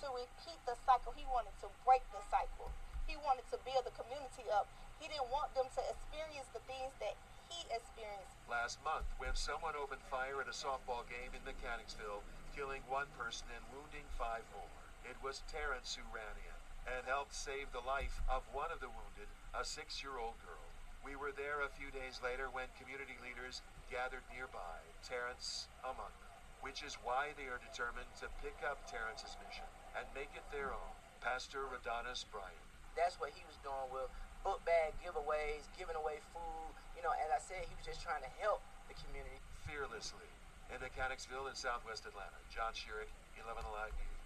to 0.04 0.08
repeat 0.12 0.60
the 0.66 0.76
cycle. 0.84 1.14
He 1.16 1.24
wanted 1.30 1.54
to 1.62 1.70
break 1.86 2.04
the 2.12 2.20
cycle. 2.28 2.74
He 3.06 3.16
wanted 3.22 3.46
to 3.54 3.58
build 3.64 3.86
the 3.86 3.94
community 3.96 4.50
up. 4.52 4.68
He 5.00 5.08
didn't 5.10 5.30
want 5.34 5.54
them 5.58 5.66
to 5.66 5.82
experience 5.90 6.50
the 6.54 6.62
things 6.70 6.94
that 7.02 7.18
he 7.52 7.68
experienced. 7.68 8.40
Last 8.48 8.80
month, 8.84 9.08
when 9.20 9.36
someone 9.36 9.76
opened 9.76 10.04
fire 10.08 10.40
at 10.40 10.48
a 10.48 10.56
softball 10.56 11.04
game 11.12 11.36
in 11.36 11.44
Mechanicsville, 11.44 12.24
killing 12.56 12.84
one 12.88 13.12
person 13.20 13.48
and 13.52 13.64
wounding 13.76 14.08
five 14.16 14.44
more, 14.56 14.72
it 15.04 15.20
was 15.20 15.44
Terrence 15.52 15.96
who 15.96 16.06
ran 16.16 16.36
in 16.40 16.58
and 16.88 17.04
helped 17.06 17.36
save 17.36 17.70
the 17.72 17.84
life 17.84 18.24
of 18.32 18.42
one 18.56 18.72
of 18.72 18.80
the 18.80 18.90
wounded, 18.90 19.30
a 19.54 19.64
six-year-old 19.64 20.40
girl. 20.42 20.68
We 21.04 21.20
were 21.20 21.34
there 21.34 21.62
a 21.62 21.76
few 21.78 21.92
days 21.92 22.22
later 22.24 22.50
when 22.54 22.70
community 22.78 23.18
leaders 23.22 23.62
gathered 23.90 24.26
nearby, 24.32 24.80
Terrence 25.04 25.68
among 25.84 26.14
them, 26.22 26.34
which 26.62 26.82
is 26.82 26.98
why 27.04 27.34
they 27.36 27.50
are 27.50 27.62
determined 27.62 28.10
to 28.22 28.32
pick 28.42 28.58
up 28.66 28.82
Terrence's 28.86 29.36
mission 29.44 29.68
and 29.98 30.06
make 30.16 30.32
it 30.38 30.46
their 30.54 30.72
own. 30.72 30.94
Pastor 31.22 31.70
Radonis 31.70 32.26
Bryant. 32.34 32.66
That's 32.98 33.20
what 33.22 33.34
he 33.34 33.46
was 33.46 33.58
doing 33.62 33.90
with 33.94 34.10
book 34.44 34.64
bag 34.66 34.94
giveaways, 35.04 35.66
giving 35.78 35.96
away 35.96 36.20
food. 36.34 36.72
You 36.96 37.04
know, 37.04 37.14
as 37.18 37.30
I 37.34 37.40
said, 37.42 37.66
he 37.66 37.74
was 37.78 37.86
just 37.86 38.02
trying 38.02 38.22
to 38.22 38.32
help 38.42 38.62
the 38.88 38.96
community. 39.06 39.38
Fearlessly. 39.68 40.28
In 40.74 40.82
Mechanicsville 40.82 41.48
in 41.48 41.56
southwest 41.56 42.06
Atlanta, 42.06 42.38
John 42.54 42.74
Shirek, 42.74 43.10
11 43.44 43.64
Alive 43.70 43.92
News. 43.96 44.22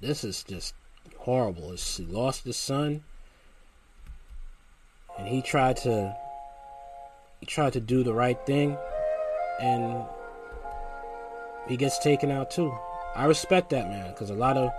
This 0.00 0.24
is 0.24 0.42
just 0.42 0.74
horrible. 1.18 1.72
He 1.72 2.04
lost 2.04 2.44
his 2.44 2.56
son, 2.56 3.02
and 5.18 5.28
he 5.28 5.42
tried 5.42 5.76
to 5.78 6.16
he 7.40 7.46
tried 7.46 7.74
to 7.74 7.80
do 7.80 8.02
the 8.02 8.12
right 8.12 8.38
thing, 8.46 8.76
and 9.60 10.04
he 11.68 11.76
gets 11.76 11.98
taken 11.98 12.30
out 12.30 12.50
too. 12.50 12.74
I 13.14 13.26
respect 13.26 13.70
that 13.70 13.88
man 13.88 14.10
because 14.10 14.30
a 14.30 14.34
lot 14.34 14.56
of 14.56 14.70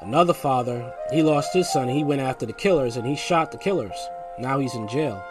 another 0.00 0.34
father 0.34 0.92
he 1.10 1.22
lost 1.22 1.52
his 1.54 1.70
son. 1.70 1.88
He 1.88 2.04
went 2.04 2.20
after 2.20 2.46
the 2.46 2.52
killers 2.52 2.96
and 2.96 3.06
he 3.06 3.16
shot 3.16 3.52
the 3.52 3.58
killers. 3.58 3.96
Now 4.38 4.58
he's 4.58 4.74
in 4.74 4.88
jail. 4.88 5.22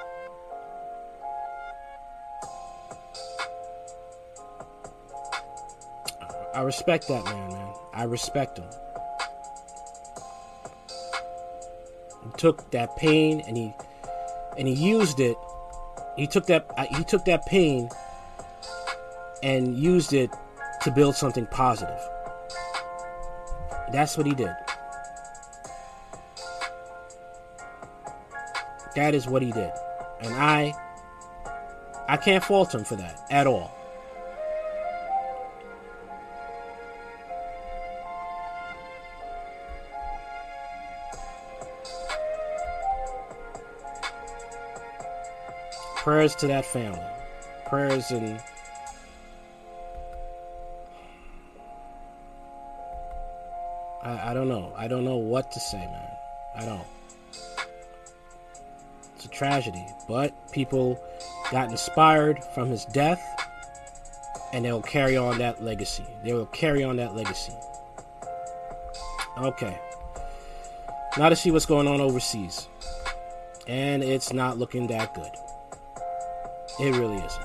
I 6.54 6.62
respect 6.62 7.08
that 7.10 7.26
man, 7.26 7.50
man. 7.50 7.74
I 7.94 8.04
respect 8.04 8.58
him. 8.58 8.66
He 12.24 12.30
took 12.38 12.72
that 12.72 12.96
pain 12.96 13.42
and 13.42 13.58
he 13.58 13.74
and 14.58 14.68
he 14.68 14.74
used 14.74 15.20
it. 15.20 15.36
He 16.16 16.28
took 16.28 16.46
that 16.48 16.66
uh, 16.78 16.86
he 16.96 17.04
took 17.04 17.26
that 17.26 17.46
pain 17.46 17.90
and 19.44 19.78
used 19.78 20.14
it 20.14 20.32
to 20.82 20.92
build 20.92 21.16
something 21.16 21.46
positive. 21.48 22.00
That's 23.96 24.18
what 24.18 24.26
he 24.26 24.34
did. 24.34 24.54
That 28.94 29.16
is 29.16 29.26
what 29.26 29.42
he 29.42 29.54
did. 29.54 29.72
And 30.20 30.34
I 30.34 30.74
I 32.10 32.18
can't 32.18 32.44
fault 32.44 32.76
him 32.76 32.84
for 32.84 32.98
that 32.98 33.26
at 33.32 33.48
all. 33.48 33.72
Prayers 45.96 46.36
to 46.36 46.48
that 46.48 46.66
family. 46.66 47.00
Prayers 47.66 48.12
and 48.12 48.42
I, 54.26 54.34
don't 54.34 54.48
know. 54.48 54.74
I 54.76 54.88
don't 54.88 55.06
know 55.06 55.18
what 55.18 55.52
to 55.52 55.60
say, 55.60 55.78
man. 55.78 56.10
I 56.56 56.66
don't. 56.66 56.88
It's 59.16 59.26
a 59.26 59.30
tragedy. 59.30 59.86
But 60.08 60.34
people 60.52 61.00
got 61.52 61.70
inspired 61.70 62.44
from 62.56 62.70
his 62.70 62.86
death 62.86 63.24
and 64.52 64.66
they'll 64.66 64.82
carry 64.82 65.16
on 65.16 65.38
that 65.38 65.64
legacy. 65.64 66.06
They 66.24 66.34
will 66.34 66.48
carry 66.48 66.84
on 66.84 66.96
that 66.98 67.16
legacy. 67.16 67.54
Okay. 69.38 69.78
Now 71.18 71.30
to 71.30 71.36
see 71.36 71.52
what's 71.52 71.66
going 71.66 71.88
on 71.88 72.02
overseas. 72.02 72.68
And 73.68 74.04
it's 74.04 74.34
not 74.34 74.58
looking 74.58 74.88
that 74.88 75.14
good. 75.14 75.32
It 76.80 76.96
really 76.96 77.18
isn't. 77.18 77.45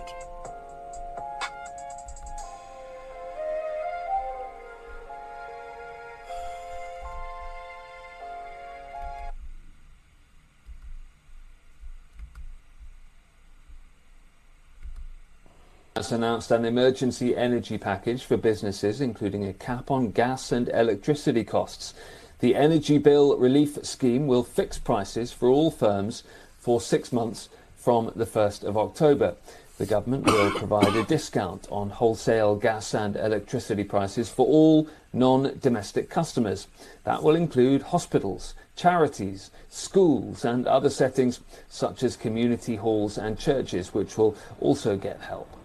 Announced 16.12 16.50
an 16.50 16.64
emergency 16.64 17.36
energy 17.36 17.78
package 17.78 18.24
for 18.24 18.36
businesses, 18.36 19.00
including 19.00 19.46
a 19.46 19.52
cap 19.52 19.90
on 19.90 20.10
gas 20.10 20.52
and 20.52 20.68
electricity 20.68 21.44
costs. 21.44 21.94
The 22.40 22.54
Energy 22.54 22.98
Bill 22.98 23.36
Relief 23.36 23.84
Scheme 23.84 24.26
will 24.26 24.44
fix 24.44 24.78
prices 24.78 25.32
for 25.32 25.48
all 25.48 25.70
firms 25.70 26.22
for 26.58 26.80
six 26.80 27.12
months 27.12 27.48
from 27.76 28.12
the 28.16 28.26
1st 28.26 28.64
of 28.64 28.76
October. 28.76 29.34
The 29.78 29.86
government 29.86 30.26
will 30.26 30.50
provide 30.56 30.96
a 30.96 31.04
discount 31.04 31.66
on 31.70 31.90
wholesale 31.90 32.56
gas 32.56 32.94
and 32.94 33.16
electricity 33.16 33.84
prices 33.84 34.28
for 34.28 34.46
all 34.46 34.88
non 35.12 35.58
domestic 35.60 36.08
customers. 36.08 36.66
That 37.04 37.22
will 37.22 37.36
include 37.36 37.82
hospitals, 37.82 38.54
charities, 38.76 39.50
schools, 39.68 40.44
and 40.44 40.66
other 40.66 40.90
settings 40.90 41.40
such 41.68 42.02
as 42.02 42.16
community 42.16 42.76
halls 42.76 43.18
and 43.18 43.38
churches, 43.38 43.92
which 43.92 44.16
will 44.16 44.36
also 44.60 44.96
get 44.96 45.20
help. 45.20 45.59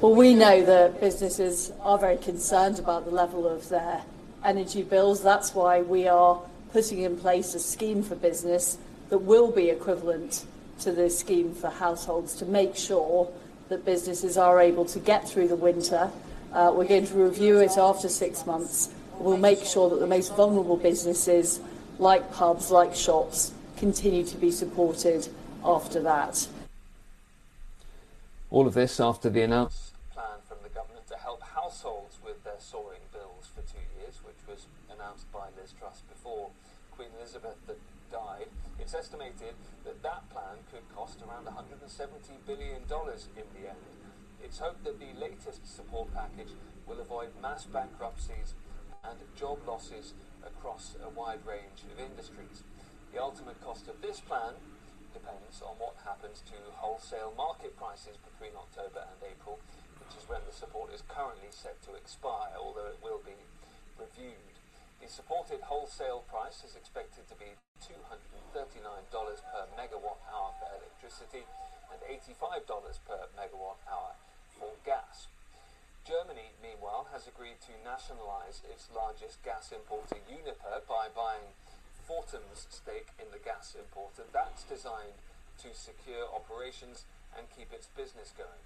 Well, 0.00 0.14
we 0.14 0.32
know 0.32 0.64
that 0.64 1.00
businesses 1.00 1.72
are 1.80 1.98
very 1.98 2.18
concerned 2.18 2.78
about 2.78 3.04
the 3.04 3.10
level 3.10 3.48
of 3.48 3.68
their 3.68 4.02
energy 4.44 4.82
bills. 4.82 5.22
That's 5.22 5.56
why 5.56 5.82
we 5.82 6.06
are 6.06 6.40
putting 6.72 7.00
in 7.00 7.16
place 7.16 7.54
a 7.54 7.58
scheme 7.58 8.04
for 8.04 8.14
business 8.14 8.78
that 9.08 9.18
will 9.18 9.50
be 9.50 9.70
equivalent 9.70 10.46
to 10.80 10.92
the 10.92 11.10
scheme 11.10 11.52
for 11.52 11.68
households 11.68 12.34
to 12.36 12.46
make 12.46 12.76
sure 12.76 13.28
that 13.68 13.84
businesses 13.84 14.38
are 14.38 14.60
able 14.60 14.84
to 14.84 15.00
get 15.00 15.28
through 15.28 15.48
the 15.48 15.56
winter. 15.56 16.10
Uh, 16.52 16.72
we're 16.74 16.86
going 16.86 17.06
to 17.06 17.14
review 17.14 17.58
it 17.58 17.76
after 17.76 18.08
six 18.08 18.46
months. 18.46 18.90
We'll 19.18 19.36
make 19.36 19.64
sure 19.64 19.90
that 19.90 19.98
the 19.98 20.06
most 20.06 20.34
vulnerable 20.36 20.76
businesses, 20.76 21.58
like 21.98 22.32
pubs, 22.32 22.70
like 22.70 22.94
shops, 22.94 23.52
continue 23.78 24.24
to 24.24 24.36
be 24.36 24.50
supported 24.50 25.28
after 25.64 26.00
that. 26.00 26.48
All 28.50 28.66
of 28.66 28.74
this 28.74 28.98
after 28.98 29.30
the 29.30 29.42
announced 29.42 29.94
plan 30.12 30.42
from 30.48 30.58
the 30.62 30.68
government 30.68 31.06
to 31.08 31.16
help 31.16 31.42
households 31.42 32.18
with 32.24 32.42
their 32.42 32.58
soaring 32.58 33.06
bills 33.12 33.50
for 33.54 33.62
two 33.62 33.84
years, 34.00 34.18
which 34.24 34.42
was 34.48 34.66
announced 34.90 35.30
by 35.32 35.46
Liz 35.56 35.74
Truss 35.78 36.02
before 36.08 36.50
Queen 36.90 37.08
Elizabeth 37.20 37.56
that 37.66 37.78
died. 38.10 38.48
It's 38.80 38.94
estimated 38.94 39.54
that 39.84 40.02
that 40.02 40.28
plan 40.30 40.58
could 40.72 40.82
cost 40.96 41.20
around 41.22 41.46
$170 41.46 41.86
billion 42.46 42.82
in 42.82 43.46
the 43.54 43.68
end. 43.68 43.84
It's 44.42 44.58
hoped 44.58 44.84
that 44.84 44.98
the 44.98 45.12
latest 45.20 45.66
support 45.76 46.12
package 46.14 46.50
will 46.86 47.00
avoid 47.00 47.28
mass 47.40 47.66
bankruptcies 47.66 48.54
and 49.04 49.18
job 49.36 49.58
losses 49.66 50.14
across 50.44 50.96
a 51.04 51.10
wide 51.10 51.44
range 51.46 51.84
of 51.92 52.00
industries. 52.00 52.64
The 53.12 53.20
ultimate 53.22 53.60
cost 53.64 53.88
of 53.88 54.00
this 54.04 54.20
plan 54.20 54.54
depends 55.12 55.64
on 55.64 55.80
what 55.80 55.96
happens 56.04 56.44
to 56.52 56.56
wholesale 56.76 57.32
market 57.36 57.72
prices 57.76 58.20
between 58.20 58.52
October 58.52 59.00
and 59.00 59.18
April, 59.24 59.58
which 59.98 60.12
is 60.12 60.28
when 60.28 60.44
the 60.44 60.52
support 60.52 60.92
is 60.92 61.02
currently 61.08 61.48
set 61.50 61.80
to 61.88 61.96
expire, 61.96 62.52
although 62.60 62.92
it 62.92 63.00
will 63.00 63.20
be 63.24 63.36
reviewed. 63.96 64.56
The 65.00 65.08
supported 65.08 65.64
wholesale 65.64 66.28
price 66.28 66.60
is 66.66 66.76
expected 66.76 67.24
to 67.32 67.36
be 67.40 67.56
$239 67.80 68.52
per 68.52 69.64
megawatt 69.78 70.20
hour 70.28 70.52
for 70.60 70.68
electricity 70.76 71.48
and 71.88 71.98
$85 72.04 72.68
per 73.08 73.30
megawatt 73.38 73.80
hour 73.88 74.12
for 74.58 74.76
gas. 74.84 75.28
Germany, 76.04 76.52
meanwhile, 76.60 77.06
has 77.12 77.28
agreed 77.28 77.60
to 77.68 77.72
nationalize 77.84 78.60
its 78.68 78.88
largest 78.92 79.40
gas 79.44 79.72
importer, 79.72 80.16
Uniper, 80.28 80.80
by 80.88 81.08
buying 81.14 81.52
40% 82.08 82.40
stake 82.72 83.08
in 83.20 83.26
the 83.30 83.38
gas 83.38 83.76
importer. 83.78 84.24
That's 84.32 84.64
designed 84.64 85.20
to 85.60 85.68
secure 85.74 86.24
operations 86.34 87.04
and 87.36 87.46
keep 87.54 87.72
its 87.72 87.88
business 87.92 88.32
going. 88.36 88.64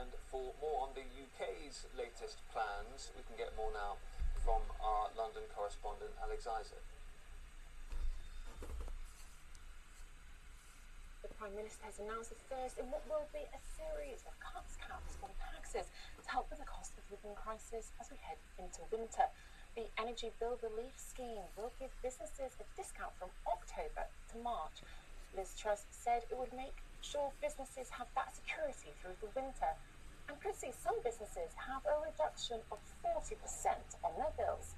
And 0.00 0.08
for 0.30 0.56
more 0.62 0.88
on 0.88 0.96
the 0.96 1.04
UK's 1.04 1.84
latest 1.98 2.40
plans, 2.54 3.12
we 3.12 3.20
can 3.28 3.36
get 3.36 3.52
more 3.58 3.68
now 3.74 4.00
from 4.42 4.62
our 4.80 5.12
London 5.18 5.42
correspondent 5.54 6.12
Alex 6.24 6.46
Isaac. 6.46 6.80
Prime 11.40 11.56
Minister 11.56 11.88
has 11.88 11.96
announced 11.96 12.36
the 12.36 12.40
first 12.52 12.76
in 12.76 12.84
what 12.92 13.00
will 13.08 13.24
be 13.32 13.40
a 13.40 13.60
series 13.72 14.20
of 14.28 14.36
cuts, 14.44 14.76
caps 14.76 15.16
on 15.24 15.32
taxes 15.40 15.88
to 16.20 16.28
help 16.28 16.44
with 16.52 16.60
the 16.60 16.68
cost 16.68 16.92
of 17.00 17.08
living 17.08 17.32
crisis 17.32 17.96
as 17.96 18.12
we 18.12 18.20
head 18.20 18.36
into 18.60 18.84
winter. 18.92 19.24
The 19.72 19.88
Energy 19.96 20.36
Bill 20.36 20.60
Relief 20.60 20.92
Scheme 21.00 21.48
will 21.56 21.72
give 21.80 21.88
businesses 22.04 22.60
a 22.60 22.66
discount 22.76 23.16
from 23.16 23.32
October 23.48 24.04
to 24.04 24.36
March. 24.44 24.84
Liz 25.32 25.56
Truss 25.56 25.88
said 25.88 26.28
it 26.28 26.36
would 26.36 26.52
make 26.52 26.76
sure 27.00 27.32
businesses 27.40 27.88
have 27.88 28.12
that 28.20 28.36
security 28.36 28.92
through 29.00 29.16
the 29.24 29.32
winter 29.32 29.72
and 30.28 30.36
could 30.44 30.60
see 30.60 30.76
some 30.76 31.00
businesses 31.00 31.56
have 31.56 31.80
a 31.88 32.04
reduction 32.04 32.60
of 32.68 32.76
40% 33.00 33.32
on 34.04 34.12
their 34.20 34.36
bills. 34.36 34.76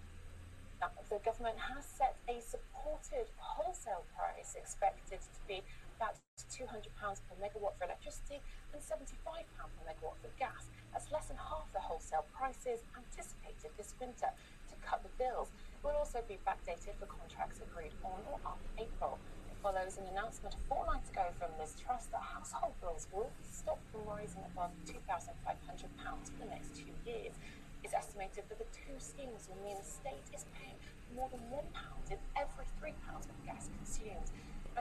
Now, 0.79 0.95
the 1.11 1.19
government 1.27 1.59
has 1.59 1.83
set 1.83 2.15
a 2.31 2.39
supported 2.39 3.27
wholesale 3.43 4.07
price 4.15 4.55
expected 4.55 5.19
to 5.23 5.41
be 5.47 5.63
about 6.03 6.19
£200 6.51 6.67
per 6.99 7.39
megawatt 7.39 7.79
for 7.79 7.87
electricity 7.87 8.43
and 8.75 8.83
£75 8.83 9.23
per 9.55 9.83
megawatt 9.87 10.19
for 10.19 10.35
gas. 10.35 10.67
That's 10.91 11.07
less 11.15 11.31
than 11.31 11.39
half 11.39 11.71
the 11.71 11.79
wholesale 11.79 12.27
prices 12.35 12.83
anticipated 12.99 13.71
this 13.79 13.95
winter 14.03 14.35
to 14.35 14.75
cut 14.83 15.07
the 15.07 15.15
bills. 15.15 15.55
It 15.55 15.87
will 15.87 15.95
also 15.95 16.19
be 16.27 16.43
backdated 16.43 16.99
for 16.99 17.07
contracts 17.07 17.63
agreed 17.63 17.95
on 18.03 18.19
or 18.35 18.43
after 18.43 18.67
April. 18.83 19.23
It 19.47 19.55
follows 19.63 19.95
an 19.95 20.11
announcement 20.11 20.59
a 20.59 20.63
fortnight 20.67 21.07
ago 21.07 21.31
from 21.39 21.55
Liz 21.63 21.79
Truss 21.79 22.11
that 22.11 22.19
household 22.19 22.75
bills 22.83 23.07
will 23.15 23.31
stop 23.47 23.79
from 23.95 24.03
rising 24.03 24.43
above 24.51 24.75
£2,500 24.91 25.31
for 25.39 26.39
the 26.43 26.51
next 26.51 26.75
two 26.75 26.91
years. 27.07 27.39
It's 27.87 27.95
estimated 27.95 28.51
that 28.51 28.59
the 28.59 28.67
two 28.75 28.99
schemes 28.99 29.47
will 29.47 29.63
mean 29.63 29.79
the 29.79 29.87
state 29.87 30.27
is 30.35 30.51
paying 30.51 30.79
more 31.15 31.31
than 31.31 31.47
£1 31.47 31.63
in 32.11 32.19
every 32.35 32.67
£3 32.83 32.91
of 32.91 33.37
gas 33.47 33.71
consumed. 33.79 34.31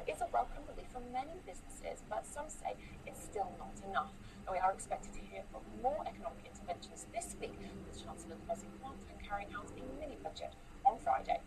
It's 0.08 0.22
a 0.22 0.28
welcome 0.34 0.64
relief 0.68 0.88
for 0.92 1.02
many 1.12 1.36
businesses, 1.46 2.04
but 2.10 2.26
some 2.26 2.46
say 2.48 2.76
it's 3.06 3.22
still 3.24 3.52
not 3.60 3.76
enough. 3.88 4.12
And 4.48 4.56
we 4.56 4.60
are 4.60 4.72
expected 4.72 5.14
to 5.14 5.20
hear 5.20 5.44
of 5.54 5.62
more 5.82 6.04
economic 6.08 6.46
interventions 6.46 7.06
this 7.14 7.36
week, 7.40 7.54
with 7.88 8.04
Chancellor 8.04 8.36
Kwasi 8.48 8.68
Kwarteng 8.82 9.20
carrying 9.28 9.50
out 9.54 9.68
a 9.78 10.00
mini 10.00 10.18
budget 10.24 10.54
on 10.86 10.98
Friday. 11.00 11.40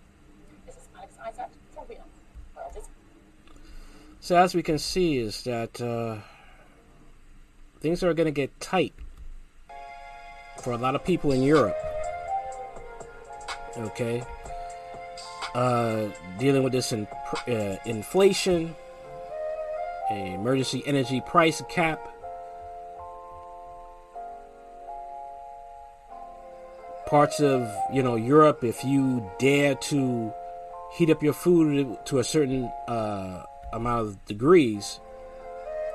This 0.66 0.76
is 0.76 0.88
Alex 0.96 1.14
Isaac 1.24 1.50
for 1.74 1.84
Beyond 1.86 2.08
World 2.56 2.76
is 2.76 2.88
So 4.20 4.36
as 4.36 4.54
we 4.54 4.62
can 4.62 4.78
see, 4.78 5.18
is 5.18 5.42
that 5.44 5.80
uh, 5.80 6.18
things 7.80 8.02
are 8.02 8.14
going 8.14 8.26
to 8.26 8.32
get 8.32 8.58
tight 8.60 8.94
for 10.62 10.72
a 10.72 10.78
lot 10.78 10.94
of 10.94 11.04
people 11.04 11.32
in 11.32 11.42
Europe. 11.42 11.76
Okay, 13.76 14.22
uh, 15.54 16.08
dealing 16.38 16.62
with 16.62 16.72
this 16.72 16.92
in, 16.92 17.06
uh, 17.48 17.76
inflation, 17.86 18.74
emergency 20.10 20.82
energy 20.86 21.20
price 21.20 21.62
cap. 21.68 22.08
Parts 27.06 27.40
of 27.40 27.70
you 27.92 28.02
know 28.02 28.16
Europe, 28.16 28.64
if 28.64 28.84
you 28.84 29.28
dare 29.38 29.74
to 29.76 30.32
heat 30.94 31.10
up 31.10 31.22
your 31.22 31.32
food 31.32 31.98
to 32.06 32.18
a 32.18 32.24
certain 32.24 32.64
uh, 32.88 33.44
amount 33.72 34.08
of 34.08 34.24
degrees, 34.26 35.00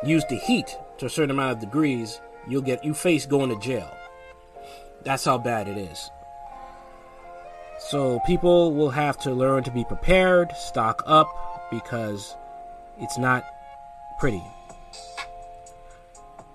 use 0.03 0.23
the 0.29 0.35
heat 0.35 0.77
to 0.97 1.05
a 1.05 1.09
certain 1.09 1.31
amount 1.31 1.53
of 1.53 1.59
degrees, 1.59 2.21
you'll 2.47 2.61
get 2.61 2.83
you 2.83 2.93
face 2.93 3.25
going 3.25 3.49
to 3.49 3.59
jail. 3.59 3.89
That's 5.03 5.25
how 5.25 5.37
bad 5.37 5.67
it 5.67 5.77
is. 5.77 6.11
So 7.79 8.19
people 8.25 8.73
will 8.73 8.89
have 8.89 9.17
to 9.19 9.31
learn 9.31 9.63
to 9.63 9.71
be 9.71 9.83
prepared, 9.83 10.55
stock 10.55 11.01
up, 11.05 11.27
because 11.71 12.35
it's 12.99 13.17
not 13.17 13.45
pretty. 14.19 14.43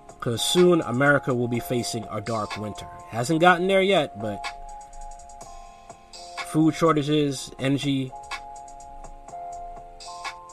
Because 0.07 0.41
soon 0.41 0.81
America 0.81 1.33
will 1.33 1.47
be 1.47 1.59
facing 1.59 2.05
a 2.11 2.21
dark 2.21 2.57
winter. 2.57 2.87
Hasn't 3.09 3.41
gotten 3.41 3.67
there 3.67 3.81
yet, 3.81 4.19
but 4.19 4.45
food 6.47 6.73
shortages, 6.73 7.51
energy, 7.59 8.11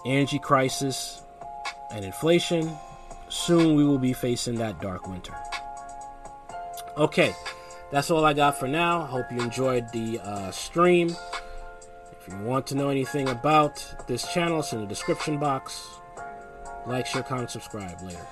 energy 0.04 0.38
crisis, 0.38 1.22
and 1.92 2.04
inflation. 2.04 2.76
Soon 3.28 3.76
we 3.76 3.84
will 3.84 3.98
be 3.98 4.12
facing 4.12 4.56
that 4.56 4.80
dark 4.80 5.06
winter. 5.06 5.34
Okay. 6.96 7.34
That's 7.92 8.10
all 8.10 8.24
I 8.24 8.32
got 8.32 8.58
for 8.58 8.66
now. 8.66 9.02
Hope 9.02 9.30
you 9.30 9.38
enjoyed 9.40 9.92
the 9.92 10.18
uh, 10.20 10.50
stream. 10.50 11.14
If 12.18 12.26
you 12.26 12.38
want 12.38 12.66
to 12.68 12.74
know 12.74 12.88
anything 12.88 13.28
about 13.28 13.84
this 14.06 14.32
channel, 14.32 14.60
it's 14.60 14.72
in 14.72 14.80
the 14.80 14.86
description 14.86 15.38
box. 15.38 15.86
Like, 16.86 17.06
share, 17.06 17.22
comment, 17.22 17.50
subscribe. 17.50 18.00
Later. 18.00 18.26